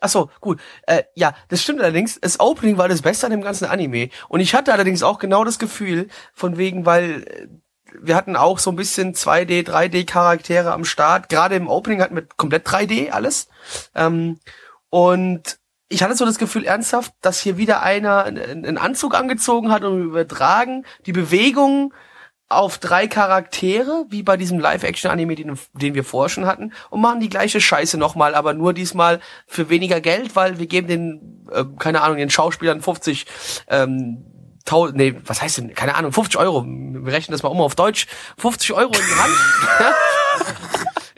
Ach 0.00 0.08
so, 0.08 0.30
gut. 0.40 0.60
Äh, 0.86 1.04
ja, 1.14 1.34
das 1.48 1.62
stimmt 1.62 1.80
allerdings. 1.80 2.20
Das 2.20 2.38
Opening 2.38 2.76
war 2.76 2.88
das 2.88 3.02
Beste 3.02 3.26
an 3.26 3.32
dem 3.32 3.40
ganzen 3.40 3.64
Anime. 3.64 4.10
Und 4.28 4.40
ich 4.40 4.54
hatte 4.54 4.72
allerdings 4.72 5.02
auch 5.02 5.18
genau 5.18 5.44
das 5.44 5.58
Gefühl, 5.58 6.08
von 6.34 6.58
wegen, 6.58 6.84
weil 6.84 7.22
äh, 7.22 7.48
wir 8.00 8.14
hatten 8.14 8.36
auch 8.36 8.58
so 8.58 8.70
ein 8.70 8.76
bisschen 8.76 9.14
2D, 9.14 9.66
3D 9.66 10.04
Charaktere 10.04 10.72
am 10.72 10.84
Start. 10.84 11.28
Gerade 11.30 11.54
im 11.54 11.68
Opening 11.68 12.02
hatten 12.02 12.16
wir 12.16 12.26
komplett 12.36 12.66
3D 12.66 13.10
alles. 13.10 13.48
Ähm, 13.94 14.38
und 14.90 15.58
ich 15.88 16.02
hatte 16.02 16.16
so 16.16 16.24
das 16.24 16.38
Gefühl 16.38 16.64
ernsthaft, 16.64 17.12
dass 17.20 17.40
hier 17.40 17.56
wieder 17.56 17.82
einer 17.82 18.24
einen 18.24 18.78
Anzug 18.78 19.14
angezogen 19.14 19.70
hat 19.70 19.84
und 19.84 20.02
übertragen 20.02 20.84
die 21.06 21.12
Bewegungen 21.12 21.92
auf 22.48 22.78
drei 22.78 23.08
Charaktere, 23.08 24.06
wie 24.08 24.22
bei 24.22 24.36
diesem 24.36 24.60
Live-Action-Anime, 24.60 25.34
den, 25.34 25.58
den 25.72 25.94
wir 25.94 26.04
vorher 26.04 26.28
schon 26.28 26.46
hatten, 26.46 26.72
und 26.90 27.00
machen 27.00 27.18
die 27.18 27.28
gleiche 27.28 27.60
Scheiße 27.60 27.98
nochmal, 27.98 28.36
aber 28.36 28.54
nur 28.54 28.72
diesmal 28.72 29.20
für 29.46 29.68
weniger 29.68 30.00
Geld, 30.00 30.36
weil 30.36 30.60
wir 30.60 30.66
geben 30.66 30.86
den, 30.86 31.46
äh, 31.50 31.64
keine 31.78 32.02
Ahnung, 32.02 32.18
den 32.18 32.30
Schauspielern 32.30 32.80
50, 32.80 33.26
ähm, 33.68 34.24
tau 34.64 34.88
nee, 34.88 35.16
was 35.24 35.42
heißt 35.42 35.58
denn, 35.58 35.74
keine 35.74 35.96
Ahnung, 35.96 36.12
50 36.12 36.38
Euro, 36.38 36.64
wir 36.64 37.12
rechnen 37.12 37.32
das 37.32 37.42
mal 37.42 37.48
um 37.48 37.60
auf 37.60 37.74
Deutsch, 37.74 38.06
50 38.38 38.72
Euro 38.74 38.92
in 38.92 39.06
die 39.06 39.20
Hand. 39.20 39.94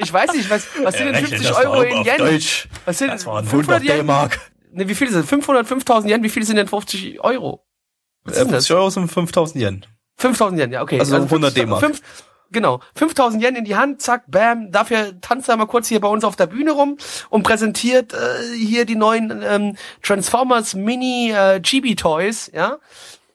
Ich 0.01 0.13
weiß 0.13 0.33
nicht, 0.33 0.49
was, 0.49 0.65
was 0.85 0.97
sind 0.97 1.07
denn 1.07 1.27
50 1.27 1.57
Euro 1.57 1.83
in 1.83 2.05
Yen? 2.05 2.19
Deutsch. 2.19 2.69
Was 2.85 2.99
sind 2.99 3.09
Das 3.09 3.27
waren 3.27 3.45
500 3.45 3.81
100 3.81 3.83
Yen? 3.83 4.07
D-Mark. 4.07 4.39
Ne, 4.73 4.89
wie 4.89 4.95
viel 4.95 5.11
sind 5.11 5.25
500, 5.27 5.67
5000 5.67 6.11
Yen, 6.13 6.23
wie 6.23 6.29
viel 6.29 6.45
sind 6.45 6.57
denn 6.57 6.69
50 6.69 7.21
Euro? 7.23 7.65
Was 8.25 8.35
Äh, 8.37 8.41
ist 8.41 8.45
denn 8.47 8.53
das? 8.53 8.67
50 8.67 8.77
Euro 8.77 8.91
sind 8.91 9.09
5000 9.09 9.63
Yen. 9.63 9.87
5000 10.17 10.61
Yen, 10.61 10.73
ja, 10.73 10.83
okay. 10.83 10.99
Also 11.01 11.17
100 11.17 11.57
D-Mark. 11.57 11.93
Genau. 12.51 12.81
5000 12.95 13.43
Yen 13.43 13.57
in 13.57 13.65
die 13.65 13.77
Hand, 13.77 14.01
zack, 14.01 14.25
bam. 14.31 14.73
Dafür 14.73 15.21
tanzt 15.21 15.49
er 15.51 15.57
mal 15.59 15.67
kurz 15.67 15.87
hier 15.89 16.01
bei 16.01 16.09
uns 16.09 16.25
auf 16.25 16.35
der 16.35 16.47
Bühne 16.47 16.73
rum 16.73 16.97
und 17.29 17.43
präsentiert 17.43 18.15
äh, 18.15 18.57
hier 18.57 18.87
die 18.87 18.97
neuen 18.97 19.43
ähm, 19.47 19.77
Transformers 20.03 20.75
Mini 20.75 21.31
äh, 21.31 21.61
Chibi 21.61 21.95
Toys, 21.95 22.51
ja. 22.55 22.79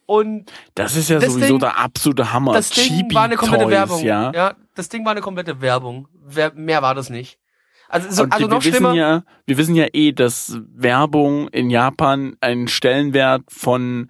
Und 0.08 0.52
Das 0.76 0.96
ist 0.96 1.10
ja 1.10 1.20
Das 1.20 1.32
sowieso 1.34 1.48
Ding- 1.48 1.60
der 1.60 1.78
absolute 1.78 2.34
Hammer. 2.34 2.54
das 2.54 2.72
Ding 2.72 2.86
Chibi 2.86 3.14
war 3.16 3.24
eine 3.26 3.36
komplette 3.38 3.64
Toys, 3.66 3.72
Werbung. 3.72 4.04
Ja. 4.04 4.56
das 4.76 4.90
Ding 4.90 5.06
war 5.06 5.12
eine 5.12 5.22
komplette 5.22 5.62
Werbung. 5.62 6.08
Wer, 6.26 6.52
mehr 6.56 6.82
war 6.82 6.96
das 6.96 7.10
nicht. 7.12 7.38
Also, 7.94 8.10
so, 8.10 8.24
also 8.24 8.40
wir 8.40 8.48
noch 8.48 8.66
wissen 8.66 8.78
schlimmer. 8.78 8.96
ja, 8.96 9.24
wir 9.46 9.58
wissen 9.60 9.76
ja 9.76 9.86
eh, 9.94 10.14
dass 10.14 10.58
Werbung 10.74 11.48
in 11.50 11.70
Japan 11.70 12.36
einen 12.42 12.68
Stellenwert 12.68 13.44
von, 13.50 14.10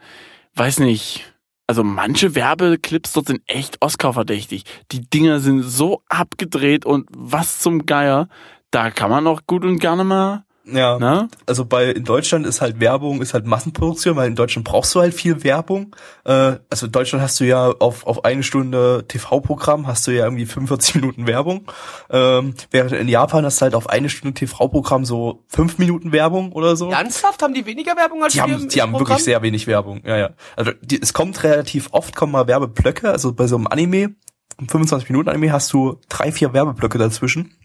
weiß 0.56 0.80
nicht, 0.80 1.34
also 1.68 1.84
manche 1.84 2.34
Werbeclips 2.34 3.12
dort 3.12 3.28
sind 3.28 3.42
echt 3.46 3.82
Oscar-verdächtig. 3.82 4.64
Die 4.94 5.02
Dinger 5.02 5.42
sind 5.42 5.64
so 5.64 6.02
abgedreht 6.08 6.86
und 6.86 7.10
was 7.12 7.60
zum 7.60 7.86
Geier, 7.86 8.30
da 8.72 8.90
kann 8.90 9.10
man 9.10 9.28
auch 9.28 9.42
gut 9.48 9.66
und 9.66 9.80
gerne 9.80 10.06
mal, 10.06 10.46
Ja. 10.66 10.98
ne? 10.98 11.28
Also 11.46 11.66
bei 11.66 11.92
in 11.92 12.06
Deutschland 12.06 12.46
ist 12.46 12.62
halt 12.62 12.80
Werbung, 12.80 13.22
ist 13.22 13.34
halt 13.34 13.46
Massenproduktion, 13.46 14.16
weil 14.16 14.28
in 14.28 14.36
Deutschland 14.36 14.68
brauchst 14.68 14.96
du 14.96 15.02
halt 15.02 15.14
viel 15.14 15.44
Werbung. 15.44 15.96
Äh, 16.24 16.54
also 16.70 16.86
in 16.86 16.92
Deutschland 16.92 17.22
hast 17.24 17.40
du 17.40 17.46
ja 17.46 17.70
auf, 17.70 18.08
auf 18.08 18.24
eine 18.24 18.44
Stunde 18.44 19.06
TV-Programm 19.08 19.88
hast 19.88 20.08
du 20.08 20.12
ja 20.12 20.24
irgendwie 20.26 20.46
45 20.46 20.96
Minuten 21.02 21.28
Werbung. 21.28 21.70
Ähm, 22.10 22.54
während 22.72 22.94
in 22.94 23.10
Japan 23.10 23.46
hast 23.46 23.60
du 23.60 23.64
halt 23.64 23.76
auf 23.76 23.90
eine 23.90 24.10
Stunde 24.10 24.34
TV-Programm 24.34 25.06
so 25.06 25.44
fünf 25.48 25.78
Minuten 25.80 26.12
Werbung 26.12 26.52
oder 26.54 26.76
so. 26.76 26.90
Ernsthaft 26.92 27.42
haben 27.44 27.54
die 27.54 27.66
weniger 27.66 27.96
Werbung 27.98 28.24
als 28.24 28.34
Die 28.34 28.38
wir 28.38 28.44
haben, 28.44 28.70
die 28.70 28.82
haben 28.82 28.92
Programm? 28.92 29.10
wirklich 29.10 29.26
sehr 29.26 29.42
wenig 29.42 29.68
Werbung. 29.68 30.02
Ja, 30.06 30.18
ja. 30.18 30.30
Also 30.56 30.72
die, 30.82 31.02
es 31.02 31.14
kommt 31.14 31.44
relativ 31.44 31.90
oft 31.92 32.16
kommen 32.16 32.32
mal 32.32 32.48
Werbeblöcke. 32.48 33.10
Also 33.10 33.34
bei 33.34 33.48
so 33.48 33.58
einem 33.58 33.68
Anime, 33.68 34.16
einem 34.58 34.70
25 34.70 35.10
Minuten 35.10 35.30
Anime, 35.30 35.52
hast 35.52 35.74
du 35.74 36.00
drei, 36.10 36.32
vier 36.32 36.54
Werbeblöcke 36.54 36.98
dazwischen. 36.98 37.56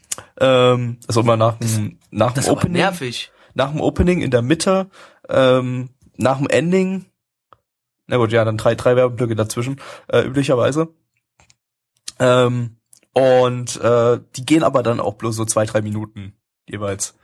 Ähm, 0.41 0.99
also 1.07 1.21
immer 1.21 1.37
nach 1.37 1.59
dem 1.59 1.99
nach 2.11 2.33
Das 2.33 2.47
dem 2.47 2.53
Opening, 2.55 2.73
nervig. 2.73 3.31
nach 3.55 3.71
dem 3.71 3.81
Opening 3.81 4.21
in 4.21 4.31
der 4.31 4.43
Mitte, 4.43 4.89
ähm, 5.29 5.91
nach 6.17 6.39
dem 6.39 6.49
Ending. 6.49 7.05
Na 8.07 8.17
gut, 8.17 8.33
ja, 8.33 8.45
dann 8.45 8.57
drei, 8.57 8.75
drei 8.75 8.97
Werbeblöcke 8.97 9.37
dazwischen 9.37 9.81
äh, 10.09 10.23
üblicherweise. 10.23 10.89
Ähm, 12.19 12.77
und 13.13 13.77
äh, 13.81 14.21
die 14.37 14.47
gehen 14.47 14.63
aber 14.63 14.83
dann 14.83 15.01
auch 15.01 15.15
bloß 15.15 15.37
so 15.37 15.45
zwei, 15.45 15.67
drei 15.67 15.83
Minuten 15.83 16.35
jeweils. 16.69 17.17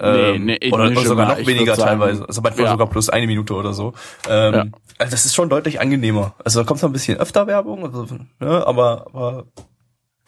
Ähm, 0.00 0.44
Nee, 0.44 0.58
nee, 0.60 0.72
oder, 0.72 0.84
oder 0.86 1.00
sogar 1.02 1.28
noch 1.38 1.46
weniger 1.46 1.74
sagen, 1.74 2.00
teilweise. 2.00 2.26
Also 2.28 2.40
manchmal 2.40 2.66
ja. 2.66 2.72
sogar 2.72 2.88
plus 2.88 3.08
eine 3.08 3.26
Minute 3.26 3.54
oder 3.54 3.72
so. 3.72 3.94
Ähm, 4.28 4.54
Ja. 4.54 4.64
Also 4.98 5.10
das 5.12 5.26
ist 5.26 5.34
schon 5.34 5.48
deutlich 5.48 5.80
angenehmer. 5.80 6.34
Also 6.44 6.60
da 6.60 6.66
kommt 6.66 6.82
noch 6.82 6.88
ein 6.88 6.92
bisschen 6.92 7.18
öfter 7.18 7.46
Werbung, 7.46 7.84
also, 7.84 8.06
ne, 8.40 8.66
aber, 8.66 9.06
aber 9.12 9.44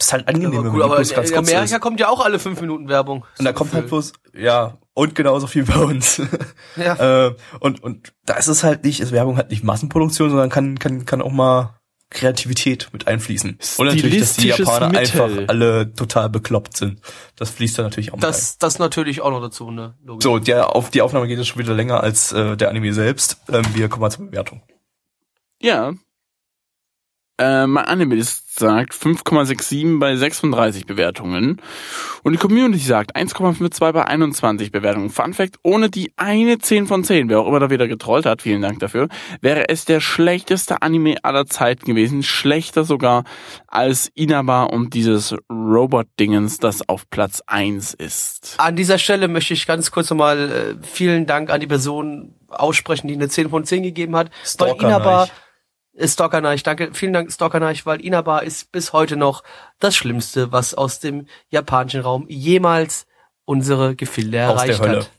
ist 0.05 0.13
halt 0.13 0.29
angenehm, 0.29 0.59
Aber, 0.59 0.65
wenn 0.65 0.73
gut, 0.73 0.83
aber 0.83 0.99
in, 0.99 1.09
ganz 1.09 1.11
in 1.11 1.37
kurz 1.37 1.49
Amerika 1.49 1.77
ist. 1.77 1.81
kommt 1.81 2.01
ja 2.01 2.09
auch 2.09 2.25
alle 2.25 2.39
fünf 2.39 2.61
Minuten 2.61 2.89
Werbung. 2.89 3.25
Und 3.39 3.45
da 3.45 3.53
kommt 3.53 3.73
halt 3.73 3.89
bloß, 3.89 4.13
ja, 4.35 4.79
und 4.95 5.15
genauso 5.15 5.47
viel 5.47 5.65
bei 5.65 5.79
uns. 5.79 6.21
Ja. 6.77 7.27
äh, 7.27 7.35
und, 7.59 7.83
und 7.83 8.13
da 8.25 8.35
ist 8.35 8.47
es 8.47 8.63
halt 8.63 8.85
nicht, 8.85 9.01
ist 9.01 9.11
Werbung 9.11 9.37
halt 9.37 9.51
nicht 9.51 9.65
Massenproduktion, 9.65 10.31
sondern 10.31 10.51
kann, 10.51 10.79
kann, 10.79 11.05
kann 11.05 11.21
auch 11.21 11.33
mal 11.33 11.81
Kreativität 12.11 12.89
mit 12.93 13.07
einfließen. 13.07 13.59
Und 13.79 13.87
natürlich, 13.87 14.21
dass 14.21 14.37
die 14.37 14.49
Japaner 14.49 14.89
Mittel. 14.89 15.21
einfach 15.21 15.49
alle 15.49 15.93
total 15.95 16.29
bekloppt 16.29 16.77
sind. 16.77 17.01
Das 17.37 17.51
fließt 17.51 17.79
da 17.79 17.83
natürlich 17.83 18.11
auch 18.11 18.17
mit 18.17 18.25
ein. 18.25 18.31
Das, 18.31 18.59
das 18.59 18.79
natürlich 18.79 19.21
auch 19.21 19.31
noch 19.31 19.41
dazu, 19.41 19.71
ne? 19.71 19.95
Logisch. 20.05 20.25
So, 20.25 20.39
der, 20.39 20.75
auf 20.75 20.91
die 20.91 21.03
Aufnahme 21.03 21.29
geht 21.29 21.39
es 21.39 21.47
schon 21.47 21.61
wieder 21.61 21.75
länger 21.75 22.03
als 22.03 22.33
äh, 22.33 22.57
der 22.57 22.69
Anime 22.69 22.93
selbst. 22.93 23.39
Ähm, 23.49 23.65
wir 23.75 23.89
kommen 23.89 24.03
mal 24.03 24.11
zur 24.11 24.27
Bewertung. 24.27 24.63
Ja. 25.61 25.93
Äh, 27.41 27.67
mein 27.67 27.87
Animalist 27.87 28.59
sagt 28.59 28.93
5,67 28.93 29.99
bei 29.99 30.15
36 30.15 30.85
Bewertungen. 30.85 31.57
Und 32.23 32.33
die 32.33 32.39
Community 32.39 32.85
sagt 32.85 33.17
1,52 33.17 33.93
bei 33.93 34.05
21 34.05 34.71
Bewertungen. 34.71 35.09
Fun 35.09 35.33
Fact, 35.33 35.57
ohne 35.63 35.89
die 35.89 36.13
eine 36.17 36.59
10 36.59 36.87
von 36.87 37.03
10, 37.03 37.31
wer 37.31 37.41
auch 37.41 37.49
immer 37.49 37.59
da 37.59 37.71
wieder 37.71 37.89
getrollt 37.89 38.27
hat, 38.27 38.43
vielen 38.43 38.61
Dank 38.61 38.81
dafür, 38.81 39.09
wäre 39.41 39.71
es 39.71 39.87
der 39.87 40.01
schlechteste 40.01 40.83
Anime 40.83 41.17
aller 41.23 41.47
Zeiten 41.47 41.87
gewesen. 41.87 42.23
Schlechter 42.23 42.85
sogar 42.85 43.25
als 43.69 44.11
Inaba 44.15 44.65
und 44.65 44.93
dieses 44.93 45.35
Robot-Dingens, 45.49 46.59
das 46.59 46.87
auf 46.91 47.09
Platz 47.09 47.43
1 47.47 47.95
ist. 47.95 48.57
An 48.59 48.77
dieser 48.77 48.99
Stelle 48.99 49.29
möchte 49.29 49.55
ich 49.55 49.67
ganz 49.67 49.91
kurz 49.91 50.11
nochmal 50.11 50.77
äh, 50.83 50.87
vielen 50.87 51.25
Dank 51.25 51.49
an 51.49 51.61
die 51.61 51.67
Person 51.67 52.35
aussprechen, 52.49 53.09
die 53.09 53.15
eine 53.15 53.31
10 53.31 53.49
von 53.49 53.65
10 53.65 53.83
gegeben 53.83 54.15
hat. 54.15 54.31
Stalker 54.45 54.89
Inaba, 54.89 55.21
Neich. 55.21 55.29
äh, 55.31 55.50
Stalker 55.99 56.41
Neich, 56.41 56.63
danke, 56.63 56.91
vielen 56.93 57.13
Dank 57.13 57.33
Stalker 57.33 57.61
Neich, 57.61 57.85
weil 57.85 58.01
Inaba 58.01 58.39
ist 58.39 58.71
bis 58.73 58.93
heute 58.93 59.17
noch 59.17 59.43
das 59.81 59.97
Schlimmste, 59.97 60.53
was 60.53 60.75
aus 60.75 61.01
dem 61.01 61.27
japanischen 61.49 62.01
Raum 62.01 62.27
jemals 62.29 63.07
unsere 63.45 63.97
Gefilde 63.97 64.49
Aus 64.49 64.63
der 64.63 64.65
erreicht 64.67 64.81
Hölle. 64.81 64.99
hat. 65.01 65.11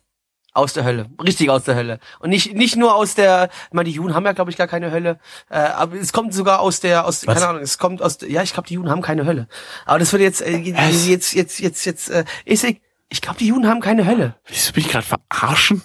Aus 0.53 0.73
der 0.73 0.84
Hölle, 0.84 1.10
richtig 1.23 1.49
aus 1.49 1.64
der 1.64 1.76
Hölle. 1.76 1.99
Und 2.19 2.30
nicht 2.30 2.53
nicht 2.53 2.76
nur 2.76 2.93
aus 2.93 3.15
der, 3.15 3.49
ich 3.68 3.73
meine, 3.73 3.88
die 3.89 3.95
Juden 3.95 4.14
haben 4.14 4.26
ja 4.26 4.34
glaube 4.34 4.52
ich 4.52 4.57
gar 4.57 4.68
keine 4.68 4.91
Hölle, 4.91 5.18
äh, 5.49 5.56
aber 5.60 5.95
es 5.95 6.11
kommt 6.11 6.34
sogar 6.34 6.60
aus 6.60 6.81
der, 6.81 7.06
aus 7.06 7.26
Was? 7.26 7.35
keine 7.35 7.48
Ahnung, 7.48 7.61
es 7.61 7.77
kommt 7.77 8.02
aus, 8.02 8.18
ja, 8.27 8.43
ich 8.43 8.52
glaube 8.52 8.68
die 8.68 8.73
Juden 8.73 8.89
haben 8.89 9.02
keine 9.02 9.26
Hölle. 9.26 9.48
Aber 9.85 9.99
das 9.99 10.11
wird 10.11 10.22
jetzt, 10.22 10.41
äh, 10.41 10.57
jetzt, 10.57 11.34
jetzt, 11.34 11.60
jetzt, 11.60 11.85
jetzt, 11.85 12.10
äh, 12.10 12.26
ist, 12.43 12.65
ich, 12.65 12.81
ich 13.07 13.22
glaube 13.22 13.39
die 13.39 13.48
Juden 13.48 13.68
haben 13.68 13.80
keine 13.80 14.06
Hölle. 14.06 14.35
Wieso 14.45 14.73
bin 14.73 14.84
ich 14.84 14.89
gerade 14.89 15.06
verarschen? 15.06 15.84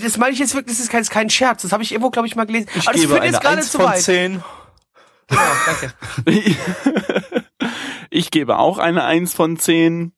Das 0.00 0.16
meine 0.16 0.32
ich 0.32 0.38
jetzt 0.38 0.54
wirklich, 0.54 0.76
das 0.76 0.84
ist 0.84 0.90
kein, 0.90 1.04
kein 1.04 1.28
Scherz. 1.28 1.62
Das 1.62 1.72
habe 1.72 1.82
ich 1.82 1.92
irgendwo, 1.92 2.10
glaube 2.10 2.26
ich, 2.26 2.34
mal 2.34 2.46
gelesen. 2.46 2.68
Ich 2.74 2.88
Aber 2.88 2.92
das 2.92 3.00
gebe 3.02 3.12
führt 3.12 3.24
jetzt 3.24 3.34
eine 3.34 3.42
gerade 3.42 3.56
1 3.58 3.70
zu 3.70 3.78
von 3.78 3.86
weit. 3.86 4.00
10. 4.00 4.42
Genau, 5.28 5.42
danke. 5.66 5.94
ich 8.10 8.30
gebe 8.30 8.58
auch 8.58 8.78
eine 8.78 9.04
1 9.04 9.34
von 9.34 9.58
10. 9.58 10.12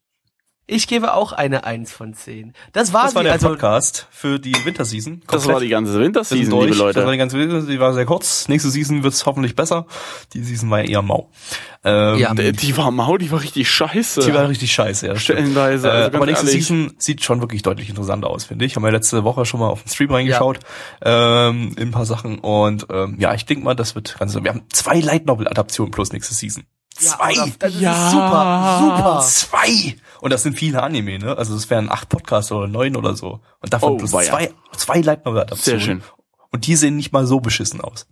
Ich 0.66 0.86
gebe 0.89 1.12
auch 1.12 1.32
eine 1.32 1.65
1 1.65 1.93
von 1.93 2.15
10. 2.15 2.55
Das 2.73 2.95
war 2.95 3.05
Das 3.05 3.15
war 3.15 3.20
sie, 3.20 3.24
der 3.24 3.32
also 3.35 3.49
Podcast 3.49 4.07
für 4.11 4.41
die 4.41 4.55
Winterseason. 4.65 5.20
Das 5.27 5.47
war 5.47 5.61
die 5.61 5.69
ganze 5.69 6.01
Winterseason, 6.01 6.49
durch. 6.49 6.65
liebe 6.70 6.77
Das 6.77 6.78
war 6.97 7.03
Leute. 7.03 7.12
die 7.12 7.19
ganze 7.19 7.39
Winterseason, 7.39 7.70
die 7.70 7.81
war 7.81 7.93
sehr 7.93 8.07
kurz. 8.07 8.49
Nächste 8.49 8.70
Season 8.70 9.03
wird's 9.03 9.27
hoffentlich 9.27 9.55
besser. 9.57 9.85
Die 10.32 10.43
Season 10.43 10.70
war 10.70 10.78
ja 10.81 10.86
eher 10.89 11.03
mau. 11.03 11.31
Ähm, 11.85 12.16
Ja. 12.19 12.32
Die, 12.32 12.53
die 12.53 12.77
war 12.78 12.91
mau, 12.91 13.19
die 13.19 13.31
war 13.31 13.43
richtig 13.43 13.70
scheiße. 13.70 14.20
Die 14.23 14.32
war 14.32 14.49
richtig 14.49 14.73
scheiße, 14.73 15.07
ja. 15.07 15.16
Stellenweise. 15.16 15.89
Äh, 15.89 15.91
also 15.91 16.16
aber 16.16 16.24
nächste 16.27 16.47
ehrlich. 16.47 16.66
Season 16.66 16.95
sieht 16.97 17.23
schon 17.23 17.41
wirklich 17.43 17.61
deutlich 17.61 17.91
interessanter 17.91 18.31
aus, 18.31 18.45
finde 18.45 18.65
ich. 18.65 18.74
Haben 18.77 18.85
wir 18.85 18.91
letzte 18.91 19.23
Woche 19.23 19.45
schon 19.45 19.61
mal 19.61 19.69
auf 19.69 19.82
den 19.82 19.91
Stream 19.91 20.12
reingeschaut, 20.12 20.61
ähm, 21.03 21.74
in 21.77 21.89
ein 21.89 21.91
paar 21.91 22.07
Sachen. 22.07 22.39
Und 22.39 22.86
ähm, 22.91 23.16
ja, 23.19 23.35
ich 23.35 23.45
denke 23.45 23.65
mal, 23.65 23.74
das 23.74 23.95
wird 23.95 24.16
ganz. 24.19 24.35
Wir 24.35 24.49
haben 24.51 24.62
zwei 24.73 25.01
Light 25.01 25.27
Novel 25.27 25.47
Adaptionen 25.47 25.91
plus 25.91 26.12
nächste 26.15 26.32
Season. 26.32 26.65
Zwei! 26.97 27.32
Ja, 27.32 27.47
das 27.59 27.74
ist 27.74 27.81
Ja. 27.81 28.11
super, 28.11 28.78
super. 28.81 29.20
Zwei! 29.27 29.97
Und 30.24 30.30
das 30.32 30.42
sind 30.42 30.59
viele 30.59 30.82
Anime, 30.82 31.18
ne? 31.18 31.36
Also 31.36 31.55
es 31.55 31.68
wären 31.68 31.90
acht 31.90 32.09
Podcasts 32.09 32.51
oder 32.51 32.66
neun 32.66 32.96
oder 32.96 33.14
so. 33.14 33.40
Und 33.60 33.74
davon 33.74 33.92
Oh, 33.92 33.96
plus 33.98 34.10
weia. 34.14 34.24
zwei, 34.30 34.51
zwei 34.74 35.01
Light 35.02 35.26
Novel 35.26 35.42
Adaptionen. 35.42 35.80
Sehr 35.80 35.86
schön. 35.86 36.02
Und 36.51 36.66
die 36.66 36.76
sehen 36.76 36.96
nicht 36.96 37.12
mal 37.12 37.26
so 37.26 37.40
beschissen 37.40 37.82
aus. 37.82 38.06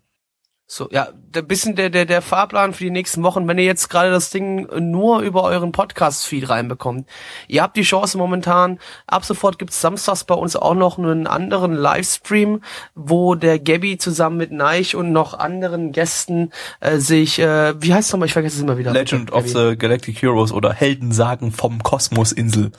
So, 0.75 0.89
ja, 0.91 1.09
ein 1.37 1.47
bisschen 1.47 1.77
der, 1.77 1.91
der, 1.91 2.07
der 2.07 2.23
Fahrplan 2.23 2.73
für 2.73 2.85
die 2.85 2.91
nächsten 2.91 3.23
Wochen, 3.23 3.47
wenn 3.47 3.59
ihr 3.59 3.65
jetzt 3.65 3.91
gerade 3.91 4.11
das 4.11 4.31
Ding 4.31 4.67
nur 4.91 5.21
über 5.21 5.43
euren 5.43 5.71
Podcast-Feed 5.71 6.49
reinbekommt. 6.49 7.07
Ihr 7.47 7.63
habt 7.63 7.77
die 7.77 7.83
Chance 7.83 8.17
momentan, 8.17 8.79
ab 9.07 9.23
sofort 9.27 9.59
gibt's 9.59 9.83
samstags 9.83 10.25
bei 10.25 10.35
uns 10.35 10.57
auch 10.57 10.73
noch 10.73 10.97
einen 10.97 11.27
anderen 11.27 11.75
Livestream, 11.75 12.63
wo 12.95 13.35
der 13.35 13.59
Gabby 13.59 13.99
zusammen 13.99 14.39
mit 14.39 14.51
Neich 14.51 14.97
und 14.97 15.13
noch 15.13 15.39
anderen 15.39 15.93
Gästen 15.93 16.53
äh, 16.81 16.97
sich, 16.97 17.39
äh, 17.39 17.75
wie 17.79 17.93
heißt 17.93 18.11
nochmal, 18.11 18.29
ich 18.29 18.33
vergesse 18.33 18.57
es 18.57 18.63
immer 18.63 18.79
wieder. 18.79 18.95
Legend 18.95 19.31
of 19.31 19.47
the 19.49 19.77
Galactic 19.77 20.23
Heroes 20.23 20.53
oder 20.53 20.73
Heldensagen 20.73 21.53
vom 21.53 21.83
Kosmosinsel. 21.83 22.73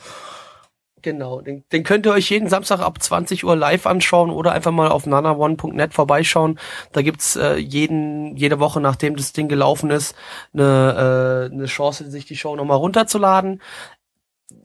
Genau, 1.03 1.41
den, 1.41 1.65
den 1.73 1.83
könnt 1.83 2.05
ihr 2.05 2.13
euch 2.13 2.29
jeden 2.29 2.47
Samstag 2.47 2.79
ab 2.79 3.03
20 3.03 3.43
Uhr 3.43 3.57
live 3.57 3.85
anschauen 3.87 4.29
oder 4.29 4.53
einfach 4.53 4.71
mal 4.71 4.87
auf 4.87 5.05
nanaone.net 5.05 5.93
vorbeischauen. 5.93 6.57
Da 6.93 7.01
gibt's 7.01 7.35
äh, 7.35 7.57
jeden 7.57 8.37
jede 8.37 8.61
Woche, 8.61 8.79
nachdem 8.79 9.17
das 9.17 9.33
Ding 9.33 9.49
gelaufen 9.49 9.89
ist, 9.89 10.15
eine, 10.53 11.49
äh, 11.51 11.53
eine 11.53 11.65
Chance, 11.65 12.09
sich 12.09 12.25
die 12.25 12.37
Show 12.37 12.55
nochmal 12.55 12.77
runterzuladen. 12.77 13.61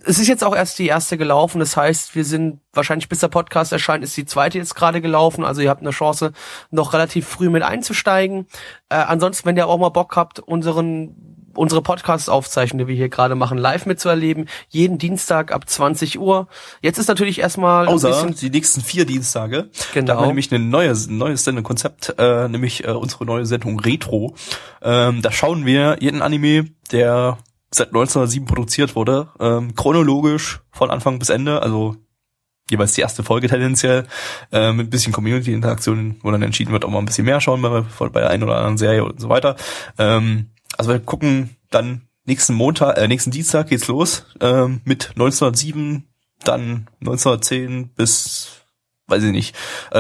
Es 0.04 0.20
ist 0.20 0.28
jetzt 0.28 0.44
auch 0.44 0.54
erst 0.54 0.78
die 0.78 0.86
erste 0.86 1.18
gelaufen, 1.18 1.58
das 1.58 1.76
heißt, 1.76 2.14
wir 2.14 2.24
sind 2.24 2.60
wahrscheinlich 2.72 3.08
bis 3.08 3.18
der 3.18 3.28
Podcast 3.28 3.72
erscheint, 3.72 4.04
ist 4.04 4.16
die 4.16 4.24
zweite 4.24 4.58
jetzt 4.58 4.76
gerade 4.76 5.00
gelaufen, 5.00 5.44
also 5.44 5.60
ihr 5.60 5.70
habt 5.70 5.80
eine 5.80 5.90
Chance, 5.90 6.32
noch 6.70 6.92
relativ 6.92 7.26
früh 7.26 7.50
mit 7.50 7.64
einzusteigen. 7.64 8.46
Äh, 8.90 8.94
ansonsten, 8.94 9.48
wenn 9.48 9.56
ihr 9.56 9.66
auch 9.66 9.78
mal 9.78 9.88
Bock 9.88 10.14
habt, 10.14 10.38
unseren 10.38 11.37
unsere 11.54 11.82
Podcasts-Aufzeichnung, 11.82 12.78
die 12.78 12.88
wir 12.88 12.94
hier 12.94 13.08
gerade 13.08 13.34
machen, 13.34 13.58
live 13.58 13.86
mitzuerleben, 13.86 14.48
jeden 14.68 14.98
Dienstag 14.98 15.52
ab 15.52 15.68
20 15.68 16.18
Uhr. 16.18 16.48
Jetzt 16.82 16.98
ist 16.98 17.08
natürlich 17.08 17.40
erstmal 17.40 17.88
Außer 17.88 18.30
die 18.30 18.50
nächsten 18.50 18.80
vier 18.80 19.04
Dienstage. 19.04 19.70
Genau. 19.94 20.06
Da 20.06 20.14
haben 20.14 20.22
wir 20.22 20.26
nämlich 20.28 20.52
ein 20.52 20.70
neues, 20.70 21.08
neues 21.08 21.44
Sendekonzept, 21.44 22.14
äh, 22.18 22.48
nämlich 22.48 22.84
äh, 22.84 22.90
unsere 22.90 23.24
neue 23.24 23.46
Sendung 23.46 23.80
Retro. 23.80 24.34
Ähm, 24.82 25.22
da 25.22 25.32
schauen 25.32 25.66
wir 25.66 25.98
jeden 26.00 26.22
Anime, 26.22 26.66
der 26.92 27.38
seit 27.70 27.88
1907 27.88 28.46
produziert 28.46 28.96
wurde, 28.96 29.28
ähm, 29.40 29.74
chronologisch 29.74 30.60
von 30.70 30.90
Anfang 30.90 31.18
bis 31.18 31.28
Ende, 31.28 31.62
also 31.62 31.96
jeweils 32.70 32.92
die 32.92 33.00
erste 33.00 33.22
Folge 33.22 33.48
tendenziell, 33.48 34.06
äh, 34.52 34.72
mit 34.72 34.86
ein 34.86 34.90
bisschen 34.90 35.12
Community-Interaktion, 35.12 36.16
wo 36.22 36.30
dann 36.30 36.42
entschieden 36.42 36.72
wird, 36.72 36.84
ob 36.84 36.92
wir 36.92 36.98
ein 36.98 37.04
bisschen 37.04 37.24
mehr 37.24 37.40
schauen 37.40 37.62
bei, 37.62 37.84
bei 38.08 38.20
der 38.20 38.30
einen 38.30 38.42
oder 38.42 38.56
anderen 38.56 38.78
Serie 38.78 39.04
und 39.04 39.20
so 39.20 39.28
weiter. 39.28 39.56
Ähm, 39.98 40.50
also 40.76 40.90
wir 40.90 41.00
gucken 41.00 41.56
dann 41.70 42.02
nächsten 42.24 42.54
Montag, 42.54 42.98
äh, 42.98 43.08
nächsten 43.08 43.30
Dienstag 43.30 43.68
geht's 43.68 43.88
los 43.88 44.24
ähm, 44.40 44.80
mit 44.84 45.10
1907, 45.10 46.04
dann 46.44 46.88
1910 47.00 47.88
bis 47.94 48.54
weiß 49.10 49.22
ich 49.22 49.32
nicht. 49.32 49.56
Äh, 49.90 49.98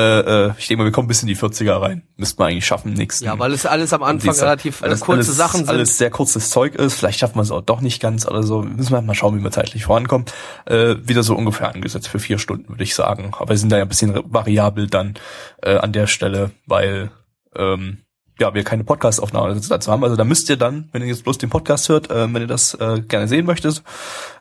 äh, 0.48 0.52
ich 0.58 0.66
denke 0.68 0.82
mal, 0.82 0.84
wir 0.84 0.92
kommen 0.92 1.08
bis 1.08 1.22
in 1.22 1.28
die 1.28 1.36
40er 1.36 1.80
rein. 1.80 2.02
Müssten 2.16 2.38
wir 2.40 2.46
eigentlich 2.46 2.66
schaffen 2.66 2.92
nächsten. 2.92 3.24
ja, 3.24 3.38
weil 3.38 3.52
es 3.54 3.64
alles 3.64 3.94
am 3.94 4.02
Anfang 4.02 4.18
Dienstag. 4.28 4.44
relativ 4.44 4.82
äh, 4.82 4.84
Alles- 4.84 5.00
kurze 5.00 5.28
alles, 5.28 5.36
Sachen 5.36 5.56
sind. 5.60 5.70
Alles 5.70 5.96
sehr 5.96 6.10
kurzes 6.10 6.50
Zeug 6.50 6.74
ist. 6.74 6.92
Vielleicht 6.94 7.18
schaffen 7.18 7.36
wir 7.36 7.42
es 7.42 7.50
auch 7.50 7.62
doch 7.62 7.80
nicht 7.80 8.02
ganz 8.02 8.26
oder 8.26 8.42
so. 8.42 8.60
Müssen 8.62 8.92
wir 8.92 9.00
mal 9.00 9.14
schauen, 9.14 9.38
wie 9.38 9.42
wir 9.42 9.50
zeitlich 9.50 9.84
vorankommen. 9.86 10.26
Äh, 10.66 10.96
wieder 11.02 11.22
so 11.22 11.34
ungefähr 11.34 11.74
angesetzt 11.74 12.08
für 12.08 12.18
vier 12.18 12.38
Stunden, 12.38 12.68
würde 12.68 12.84
ich 12.84 12.94
sagen. 12.94 13.32
Aber 13.38 13.48
wir 13.48 13.56
sind 13.56 13.72
da 13.72 13.78
ja 13.78 13.82
ein 13.84 13.88
bisschen 13.88 14.14
variabel 14.26 14.88
dann 14.88 15.14
äh, 15.62 15.76
an 15.76 15.92
der 15.94 16.06
Stelle, 16.06 16.50
weil 16.66 17.10
ähm, 17.56 18.02
ja, 18.38 18.54
wir 18.54 18.64
keine 18.64 18.84
Podcast-Aufnahme 18.84 19.60
dazu 19.60 19.92
haben. 19.92 20.04
Also 20.04 20.16
da 20.16 20.24
müsst 20.24 20.48
ihr 20.48 20.56
dann, 20.56 20.88
wenn 20.92 21.02
ihr 21.02 21.08
jetzt 21.08 21.24
bloß 21.24 21.38
den 21.38 21.50
Podcast 21.50 21.88
hört, 21.88 22.10
äh, 22.10 22.32
wenn 22.32 22.42
ihr 22.42 22.46
das 22.46 22.74
äh, 22.74 23.00
gerne 23.00 23.28
sehen 23.28 23.46
möchtet, 23.46 23.82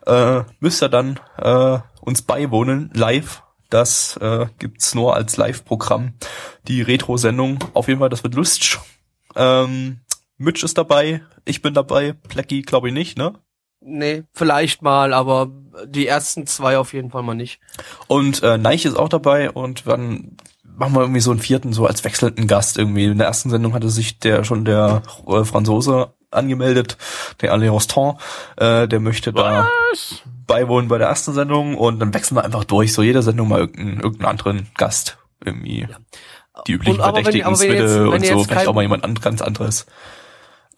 äh, 0.06 0.42
müsst 0.60 0.82
ihr 0.82 0.88
dann 0.88 1.20
äh, 1.36 1.78
uns 2.00 2.22
beiwohnen, 2.22 2.90
live. 2.94 3.42
Das 3.70 4.16
äh, 4.16 4.46
gibt's 4.58 4.94
nur 4.94 5.14
als 5.14 5.36
Live-Programm. 5.36 6.14
Die 6.68 6.80
Retro-Sendung. 6.80 7.58
Auf 7.74 7.88
jeden 7.88 8.00
Fall, 8.00 8.08
das 8.08 8.22
wird 8.22 8.34
lustig. 8.34 8.78
Ähm, 9.36 10.00
Mitch 10.38 10.64
ist 10.64 10.78
dabei, 10.78 11.22
ich 11.44 11.60
bin 11.60 11.74
dabei, 11.74 12.12
Plecky 12.12 12.62
glaube 12.62 12.88
ich 12.88 12.94
nicht, 12.94 13.18
ne? 13.18 13.34
nee, 13.80 14.24
vielleicht 14.32 14.82
mal, 14.82 15.12
aber 15.12 15.50
die 15.86 16.06
ersten 16.06 16.46
zwei 16.46 16.78
auf 16.78 16.92
jeden 16.92 17.10
Fall 17.10 17.22
mal 17.22 17.34
nicht. 17.34 17.60
Und 18.06 18.42
äh, 18.42 18.58
Neich 18.58 18.84
ist 18.84 18.96
auch 18.96 19.08
dabei 19.08 19.50
und 19.50 19.86
dann 19.86 20.36
machen 20.78 20.94
wir 20.94 21.00
irgendwie 21.02 21.20
so 21.20 21.30
einen 21.30 21.40
vierten, 21.40 21.72
so 21.72 21.86
als 21.86 22.04
wechselnden 22.04 22.46
Gast 22.46 22.78
irgendwie. 22.78 23.04
In 23.06 23.18
der 23.18 23.26
ersten 23.26 23.50
Sendung 23.50 23.74
hatte 23.74 23.90
sich 23.90 24.18
der 24.18 24.44
schon 24.44 24.64
der 24.64 25.02
äh, 25.26 25.44
Franzose 25.44 26.12
angemeldet, 26.30 26.96
der 27.40 27.52
Alain 27.52 27.70
Rostand, 27.70 28.18
äh, 28.56 28.86
der 28.86 29.00
möchte 29.00 29.32
da 29.32 29.68
Was? 29.92 30.22
beiwohnen 30.46 30.88
bei 30.88 30.98
der 30.98 31.08
ersten 31.08 31.32
Sendung 31.32 31.76
und 31.76 32.00
dann 32.00 32.12
wechseln 32.14 32.36
wir 32.36 32.44
einfach 32.44 32.64
durch, 32.64 32.92
so 32.92 33.02
jede 33.02 33.22
Sendung 33.22 33.48
mal 33.48 33.60
irgendeinen, 33.60 34.00
irgendeinen 34.00 34.30
anderen 34.30 34.66
Gast 34.76 35.18
irgendwie. 35.44 35.88
Die 36.66 36.72
üblichen 36.72 37.00
Und 37.00 37.04
Verdächtigen, 37.04 37.46
wenn 37.58 37.72
jetzt- 37.72 37.96
und 37.96 38.26
so, 38.26 38.44
vielleicht 38.44 38.48
kein- 38.48 38.66
auch 38.68 38.74
mal 38.74 38.82
jemand 38.82 39.04
an, 39.04 39.14
ganz 39.14 39.40
anderes. 39.42 39.86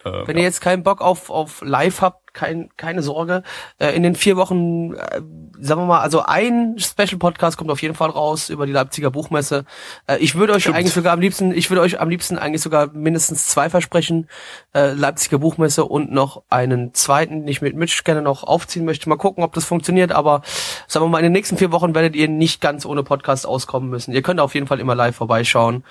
Äh, 0.05 0.27
Wenn 0.27 0.37
ihr 0.37 0.45
jetzt 0.45 0.61
keinen 0.61 0.83
Bock 0.83 1.01
auf, 1.01 1.31
auf 1.31 1.63
live 1.65 2.01
habt, 2.01 2.30
kein, 2.33 2.71
keine 2.77 3.03
Sorge. 3.03 3.43
Äh, 3.79 3.95
in 3.95 4.03
den 4.03 4.15
vier 4.15 4.37
Wochen, 4.37 4.95
äh, 4.95 5.21
sagen 5.61 5.83
wir 5.83 5.87
mal, 5.87 6.01
also 6.01 6.23
ein 6.23 6.77
Special 6.79 7.19
Podcast 7.19 7.57
kommt 7.57 7.71
auf 7.71 7.83
jeden 7.83 7.95
Fall 7.95 8.11
raus 8.11 8.49
über 8.49 8.67
die 8.67 8.73
Leipziger 8.73 9.11
Buchmesse. 9.11 9.65
Äh, 10.07 10.19
ich 10.19 10.35
würde 10.35 10.53
euch 10.53 10.63
Stimmt. 10.63 10.77
eigentlich 10.77 10.95
sogar 10.95 11.13
am 11.13 11.21
liebsten, 11.21 11.53
ich 11.53 11.71
würde 11.71 11.83
euch 11.83 12.01
am 12.01 12.09
liebsten 12.09 12.39
eigentlich 12.39 12.63
sogar 12.63 12.89
mindestens 12.93 13.47
zwei 13.47 13.71
versprechen. 13.71 14.29
Äh, 14.75 14.93
Leipziger 14.93 15.39
Buchmesse 15.39 15.85
und 15.85 16.13
noch 16.13 16.43
einen 16.49 16.95
zweiten, 16.95 17.41
den 17.41 17.49
ich 17.49 17.63
mit 17.63 17.77
Mitch 17.77 18.03
gerne 18.05 18.23
noch 18.23 18.45
aufziehen 18.45 18.85
möchte. 18.85 19.09
Mal 19.09 19.17
gucken, 19.17 19.45
ob 19.45 19.53
das 19.53 19.65
funktioniert, 19.65 20.13
aber 20.13 20.43
sagen 20.87 21.05
wir 21.05 21.11
mal, 21.11 21.19
in 21.19 21.25
den 21.25 21.33
nächsten 21.33 21.57
vier 21.57 21.73
Wochen 21.73 21.95
werdet 21.95 22.17
ihr 22.17 22.29
nicht 22.29 22.61
ganz 22.61 22.87
ohne 22.87 23.03
Podcast 23.03 23.47
auskommen 23.47 23.91
müssen. 23.91 24.13
Ihr 24.13 24.23
könnt 24.23 24.41
auf 24.41 24.55
jeden 24.55 24.67
Fall 24.67 24.81
immer 24.81 24.95
live 24.95 25.17
vorbeischauen. 25.17 25.85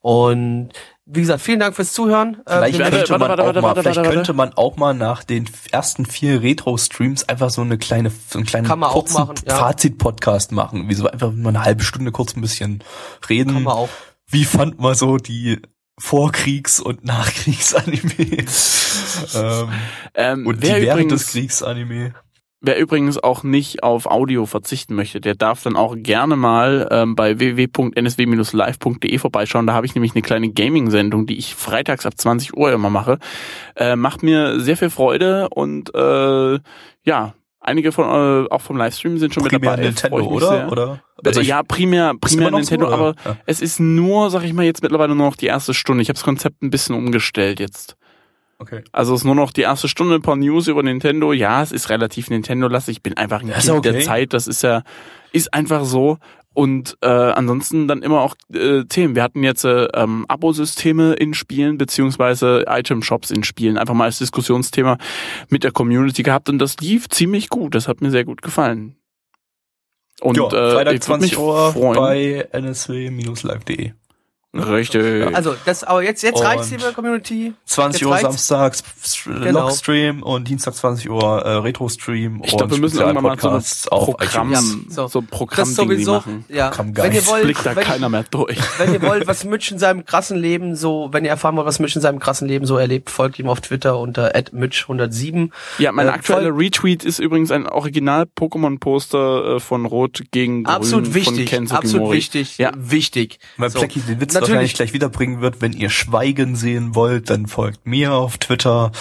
Und 0.00 0.70
wie 1.08 1.20
gesagt, 1.20 1.40
vielen 1.40 1.60
Dank 1.60 1.76
fürs 1.76 1.92
Zuhören. 1.92 2.42
Äh, 2.46 2.56
Vielleicht 2.56 2.78
könnte 2.80 2.98
warte, 2.98 3.18
man 3.18 3.38
warte, 3.38 3.62
mal, 3.62 3.74
vielleicht 3.76 4.02
könnte 4.02 4.32
man 4.32 4.52
auch 4.54 4.76
mal 4.76 4.92
nach 4.92 5.22
den 5.22 5.48
ersten 5.70 5.85
vier 6.06 6.42
Retro-Streams 6.42 7.28
einfach 7.28 7.50
so 7.50 7.62
eine 7.62 7.78
kleine, 7.78 8.10
so 8.10 8.38
einen 8.38 8.46
kleinen 8.46 8.66
Kann 8.66 8.78
man 8.78 8.90
auch 8.90 8.94
kurzen 8.94 9.14
machen, 9.14 9.34
ja. 9.46 9.56
Fazit-Podcast 9.56 10.52
machen. 10.52 10.88
Wie 10.88 10.94
so 10.94 11.08
einfach 11.08 11.32
mal 11.32 11.50
eine 11.50 11.64
halbe 11.64 11.84
Stunde 11.84 12.12
kurz 12.12 12.36
ein 12.36 12.40
bisschen 12.40 12.82
reden. 13.28 13.52
kann 13.54 13.62
man 13.62 13.74
auch. 13.74 13.88
Wie 14.28 14.44
fand 14.44 14.80
man 14.80 14.94
so 14.94 15.16
die 15.18 15.60
Vorkriegs- 15.98 16.80
und 16.80 17.04
Nachkriegsanime? 17.04 18.02
ähm, 19.34 19.68
Ähm, 20.14 20.46
und 20.46 20.62
die 20.62 20.68
während 20.68 21.10
des 21.10 21.28
Kriegsanime. 21.28 22.14
Wer 22.66 22.78
übrigens 22.78 23.22
auch 23.22 23.42
nicht 23.42 23.82
auf 23.82 24.06
Audio 24.06 24.46
verzichten 24.46 24.94
möchte, 24.94 25.20
der 25.20 25.34
darf 25.34 25.62
dann 25.62 25.76
auch 25.76 25.94
gerne 25.96 26.36
mal 26.36 26.88
ähm, 26.90 27.14
bei 27.14 27.38
www.nsw-live.de 27.38 29.18
vorbeischauen. 29.18 29.66
Da 29.66 29.72
habe 29.72 29.86
ich 29.86 29.94
nämlich 29.94 30.14
eine 30.14 30.22
kleine 30.22 30.50
Gaming-Sendung, 30.50 31.26
die 31.26 31.38
ich 31.38 31.54
freitags 31.54 32.06
ab 32.06 32.14
20 32.16 32.56
Uhr 32.56 32.72
immer 32.72 32.90
mache. 32.90 33.18
Äh, 33.76 33.96
macht 33.96 34.22
mir 34.22 34.60
sehr 34.60 34.76
viel 34.76 34.90
Freude 34.90 35.48
und 35.50 35.94
äh, 35.94 36.58
ja, 37.04 37.34
einige 37.60 37.92
von 37.92 38.04
äh, 38.04 38.48
auch 38.50 38.60
vom 38.60 38.76
Livestream 38.76 39.18
sind 39.18 39.34
schon 39.34 39.42
mit 39.42 39.52
Primär 39.52 39.72
dabei. 39.72 39.82
Nintendo, 39.84 40.16
oder? 40.16 40.48
sehr. 40.48 40.72
oder? 40.72 41.00
Also 41.24 41.40
ja, 41.40 41.62
primär, 41.62 42.14
primär 42.20 42.50
so, 42.50 42.56
Nintendo, 42.56 42.86
oder? 42.86 42.94
aber 42.94 43.14
Ja. 43.24 43.36
es 43.46 43.60
ist 43.60 43.80
nur, 43.80 44.30
sag 44.30 44.44
ich 44.44 44.52
mal, 44.52 44.64
jetzt 44.64 44.82
mittlerweile 44.82 45.14
nur 45.14 45.26
noch 45.26 45.36
die 45.36 45.46
erste 45.46 45.74
Stunde. 45.74 46.02
Ich 46.02 46.08
habe 46.08 46.14
das 46.16 46.24
Konzept 46.24 46.62
ein 46.62 46.70
bisschen 46.70 46.94
umgestellt 46.94 47.60
jetzt. 47.60 47.96
Okay. 48.58 48.82
Also 48.92 49.14
es 49.14 49.20
ist 49.20 49.24
nur 49.24 49.34
noch 49.34 49.52
die 49.52 49.62
erste 49.62 49.88
Stunde, 49.88 50.14
ein 50.14 50.22
paar 50.22 50.36
News 50.36 50.66
über 50.66 50.82
Nintendo. 50.82 51.32
Ja, 51.32 51.62
es 51.62 51.72
ist 51.72 51.90
relativ 51.90 52.30
Nintendo-lastig. 52.30 52.96
Ich 52.96 53.02
bin 53.02 53.16
einfach 53.16 53.42
ein 53.42 53.52
Kind 53.52 53.68
okay. 53.68 53.92
der 53.92 54.00
Zeit. 54.00 54.32
Das 54.32 54.46
ist 54.46 54.62
ja, 54.62 54.82
ist 55.32 55.52
einfach 55.52 55.84
so. 55.84 56.18
Und 56.54 56.96
äh, 57.02 57.06
ansonsten 57.06 57.86
dann 57.86 58.00
immer 58.00 58.22
auch 58.22 58.34
äh, 58.50 58.84
Themen. 58.84 59.14
Wir 59.14 59.22
hatten 59.22 59.42
jetzt 59.42 59.64
äh, 59.64 59.88
ähm, 59.92 60.24
Abosysteme 60.26 61.12
in 61.12 61.34
Spielen 61.34 61.76
beziehungsweise 61.76 62.64
Item-Shops 62.66 63.30
in 63.30 63.44
Spielen. 63.44 63.76
Einfach 63.76 63.92
mal 63.92 64.04
als 64.04 64.18
Diskussionsthema 64.18 64.96
mit 65.50 65.64
der 65.64 65.72
Community 65.72 66.22
gehabt. 66.22 66.48
Und 66.48 66.58
das 66.58 66.78
lief 66.78 67.10
ziemlich 67.10 67.50
gut. 67.50 67.74
Das 67.74 67.88
hat 67.88 68.00
mir 68.00 68.10
sehr 68.10 68.24
gut 68.24 68.40
gefallen. 68.40 68.96
Und 70.22 70.38
äh, 70.38 70.48
Freitag 70.48 70.94
ich 70.94 71.06
würd 71.06 71.20
mich 71.20 71.34
20 71.34 71.38
Uhr 71.38 71.72
freuen. 71.74 71.96
bei 71.96 72.48
nsw-live.de. 72.58 73.92
Richtig. 74.58 75.34
Also, 75.34 75.54
das, 75.64 75.84
aber 75.84 76.02
jetzt, 76.02 76.22
jetzt 76.22 76.38
Und 76.40 76.46
reicht's, 76.46 76.70
liebe 76.70 76.92
Community. 76.94 77.52
20 77.66 78.00
Jetzt 78.00 78.06
Uhr 78.06 78.12
reicht's. 78.14 78.46
samstags 78.48 78.82
Genau. 79.24 79.68
Logstream 79.68 80.22
und 80.22 80.48
Dienstag 80.48 80.74
20 80.74 81.10
Uhr 81.10 81.22
äh, 81.42 81.50
Retro-Stream 81.58 82.40
ich 82.44 82.56
glaube, 82.56 82.72
wir 82.72 82.78
müssen 82.80 83.00
irgendwann 83.00 83.22
mal 83.22 83.38
so 83.38 83.48
ein 83.50 83.62
Programm, 84.00 84.52
iTunes. 84.52 84.76
So. 84.94 85.06
so 85.08 85.20
ein 85.20 85.26
Das 85.30 85.38
Programm 85.38 85.64
sowieso, 85.66 86.12
machen. 86.14 86.44
ja. 86.48 86.70
Wenn 86.92 87.12
ihr 87.12 87.26
wollt, 87.26 87.44
Blickt 87.44 87.64
da 87.66 87.76
wenn, 87.76 87.84
keiner 87.84 88.08
mehr 88.08 88.24
durch. 88.30 88.58
wenn 88.78 88.92
ihr 88.92 89.02
wollt, 89.02 89.26
was 89.26 89.44
Mitch 89.44 89.72
in 89.72 89.78
seinem 89.78 90.04
krassen 90.04 90.36
Leben 90.38 90.76
so, 90.76 91.08
wenn 91.12 91.24
ihr 91.24 91.30
erfahren 91.30 91.56
wollt, 91.56 91.66
was 91.66 91.78
Mitch 91.78 91.96
in 91.96 92.02
seinem 92.02 92.18
krassen 92.18 92.48
Leben 92.48 92.66
so 92.66 92.76
erlebt, 92.76 93.10
folgt 93.10 93.38
ihm 93.38 93.48
auf 93.48 93.60
Twitter 93.60 93.98
unter 93.98 94.34
@mitch107. 94.34 95.50
Ja, 95.78 95.92
mein 95.92 96.06
Äh, 96.08 96.10
aktueller 96.10 96.56
Retweet 96.56 97.04
ist 97.04 97.18
übrigens 97.18 97.50
ein 97.50 97.66
Original-Pokémon-Poster 97.66 99.56
äh, 99.56 99.60
von 99.60 99.86
Rot 99.86 100.22
gegen 100.30 100.64
Grün 100.64 100.74
Absolut 100.74 101.06
von 101.06 101.14
wichtig, 101.14 101.46
Ken 101.50 101.64
absolut 101.64 101.88
Sugimori. 101.90 102.16
wichtig, 102.16 102.58
Ja. 102.58 102.72
wichtig. 102.76 103.38
Weil 103.56 103.70
So. 103.70 103.78
Plecky 103.80 104.00
den 104.00 104.20
Witz 104.20 104.34
wahrscheinlich 104.48 104.74
gleich 104.74 104.92
wiederbringen 104.92 105.40
wird, 105.40 105.60
wenn 105.60 105.72
ihr 105.72 105.90
Schweigen 105.90 106.56
sehen 106.56 106.94
wollt, 106.94 107.30
dann 107.30 107.46
folgt 107.46 107.86
mir 107.86 108.12
auf 108.12 108.38
Twitter. 108.38 108.92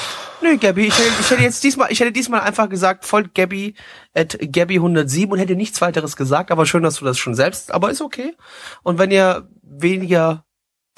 Nö, 0.41 0.57
Gabby, 0.57 0.87
ich 0.87 0.97
hätte, 0.97 1.09
ich 1.19 1.31
hätte 1.31 1.41
jetzt 1.41 1.63
diesmal, 1.63 1.91
ich 1.91 1.99
hätte 1.99 2.11
diesmal 2.11 2.41
einfach 2.41 2.69
gesagt, 2.69 3.05
folgt 3.05 3.35
Gabby 3.35 3.75
at 4.13 4.35
Gabby107 4.35 5.27
und 5.27 5.39
hätte 5.39 5.55
nichts 5.55 5.81
weiteres 5.81 6.15
gesagt, 6.15 6.51
aber 6.51 6.65
schön, 6.65 6.83
dass 6.83 6.97
du 6.97 7.05
das 7.05 7.17
schon 7.17 7.35
selbst, 7.35 7.71
aber 7.71 7.89
ist 7.89 8.01
okay. 8.01 8.35
Und 8.83 8.99
wenn 8.99 9.11
ihr 9.11 9.47
weniger 9.63 10.45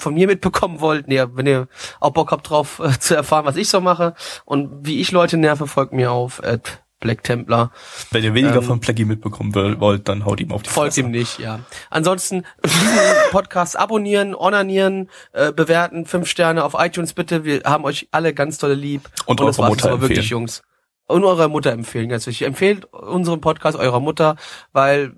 von 0.00 0.14
mir 0.14 0.26
mitbekommen 0.26 0.80
wollt, 0.80 1.08
nee, 1.08 1.24
wenn 1.32 1.46
ihr 1.46 1.68
auch 2.00 2.10
Bock 2.10 2.30
habt 2.30 2.48
drauf 2.48 2.80
äh, 2.80 2.98
zu 2.98 3.14
erfahren, 3.14 3.44
was 3.44 3.56
ich 3.56 3.68
so 3.68 3.80
mache 3.80 4.14
und 4.44 4.86
wie 4.86 5.00
ich 5.00 5.10
Leute 5.10 5.36
nerve, 5.36 5.66
folgt 5.66 5.92
mir 5.92 6.12
auf 6.12 6.42
at 6.42 6.84
Black 7.00 7.22
Templar. 7.22 7.70
Wenn 8.10 8.24
ihr 8.24 8.34
weniger 8.34 8.56
Ähm, 8.56 8.62
von 8.62 8.80
Plecky 8.80 9.04
mitbekommen 9.04 9.54
wollt, 9.80 10.08
dann 10.08 10.24
haut 10.24 10.40
ihm 10.40 10.52
auf 10.52 10.62
die 10.62 10.70
Folgt 10.70 10.94
Fresse. 10.94 11.00
ihm 11.06 11.10
nicht, 11.10 11.38
ja. 11.38 11.60
Ansonsten 11.90 12.44
diesen 12.64 12.88
Podcast 13.30 13.78
abonnieren, 13.78 14.34
onanieren, 14.34 15.08
äh, 15.32 15.52
bewerten, 15.52 16.06
fünf 16.06 16.28
Sterne 16.28 16.64
auf 16.64 16.74
iTunes 16.78 17.12
bitte. 17.12 17.44
Wir 17.44 17.62
haben 17.64 17.84
euch 17.84 18.08
alle 18.10 18.34
ganz 18.34 18.58
tolle 18.58 18.74
lieb. 18.74 19.08
Und 19.26 19.40
das 19.40 19.58
eurer 19.58 19.68
Mutter 19.68 19.88
aber 19.90 20.00
wirklich, 20.00 20.18
empfehlen. 20.18 20.40
Jungs. 20.40 20.62
Und 21.06 21.24
eurer 21.24 21.48
Mutter 21.48 21.72
empfehlen, 21.72 22.08
ganz 22.08 22.26
wichtig. 22.26 22.46
Empfehlt 22.46 22.84
unseren 22.92 23.40
Podcast 23.40 23.78
eurer 23.78 24.00
Mutter, 24.00 24.36
weil 24.72 25.14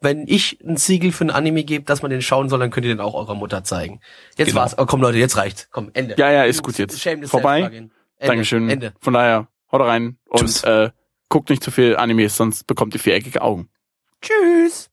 wenn 0.00 0.26
ich 0.28 0.58
ein 0.64 0.76
Siegel 0.76 1.10
für 1.10 1.24
ein 1.24 1.30
Anime 1.30 1.64
gebe, 1.64 1.84
dass 1.84 2.02
man 2.02 2.10
den 2.10 2.22
schauen 2.22 2.48
soll, 2.48 2.58
dann 2.60 2.70
könnt 2.70 2.86
ihr 2.86 2.94
den 2.94 3.00
auch 3.00 3.14
eurer 3.14 3.34
Mutter 3.34 3.64
zeigen. 3.64 4.00
Jetzt 4.36 4.48
Genau. 4.48 4.60
war's. 4.60 4.78
Oh, 4.78 4.86
komm 4.86 5.00
Leute, 5.00 5.18
jetzt 5.18 5.36
reicht's. 5.36 5.68
Komm, 5.72 5.90
Ende. 5.94 6.14
Ja, 6.18 6.30
ja, 6.30 6.44
ist 6.44 6.62
gut 6.62 6.78
jetzt. 6.78 7.00
Shameless 7.00 7.30
Vorbei. 7.30 7.62
Ende. 7.62 7.90
Dankeschön. 8.20 8.68
Ende. 8.70 8.92
Von 9.00 9.14
daher, 9.14 9.48
haut 9.72 9.80
rein 9.82 10.18
und 10.28 10.40
Tschüss. 10.40 10.62
äh, 10.64 10.90
guckt 11.28 11.50
nicht 11.50 11.62
zu 11.62 11.70
viel 11.70 11.96
Animes, 11.96 12.36
sonst 12.36 12.66
bekommt 12.66 12.94
ihr 12.94 13.00
viereckige 13.00 13.42
Augen. 13.42 13.68
Tschüss. 14.22 14.90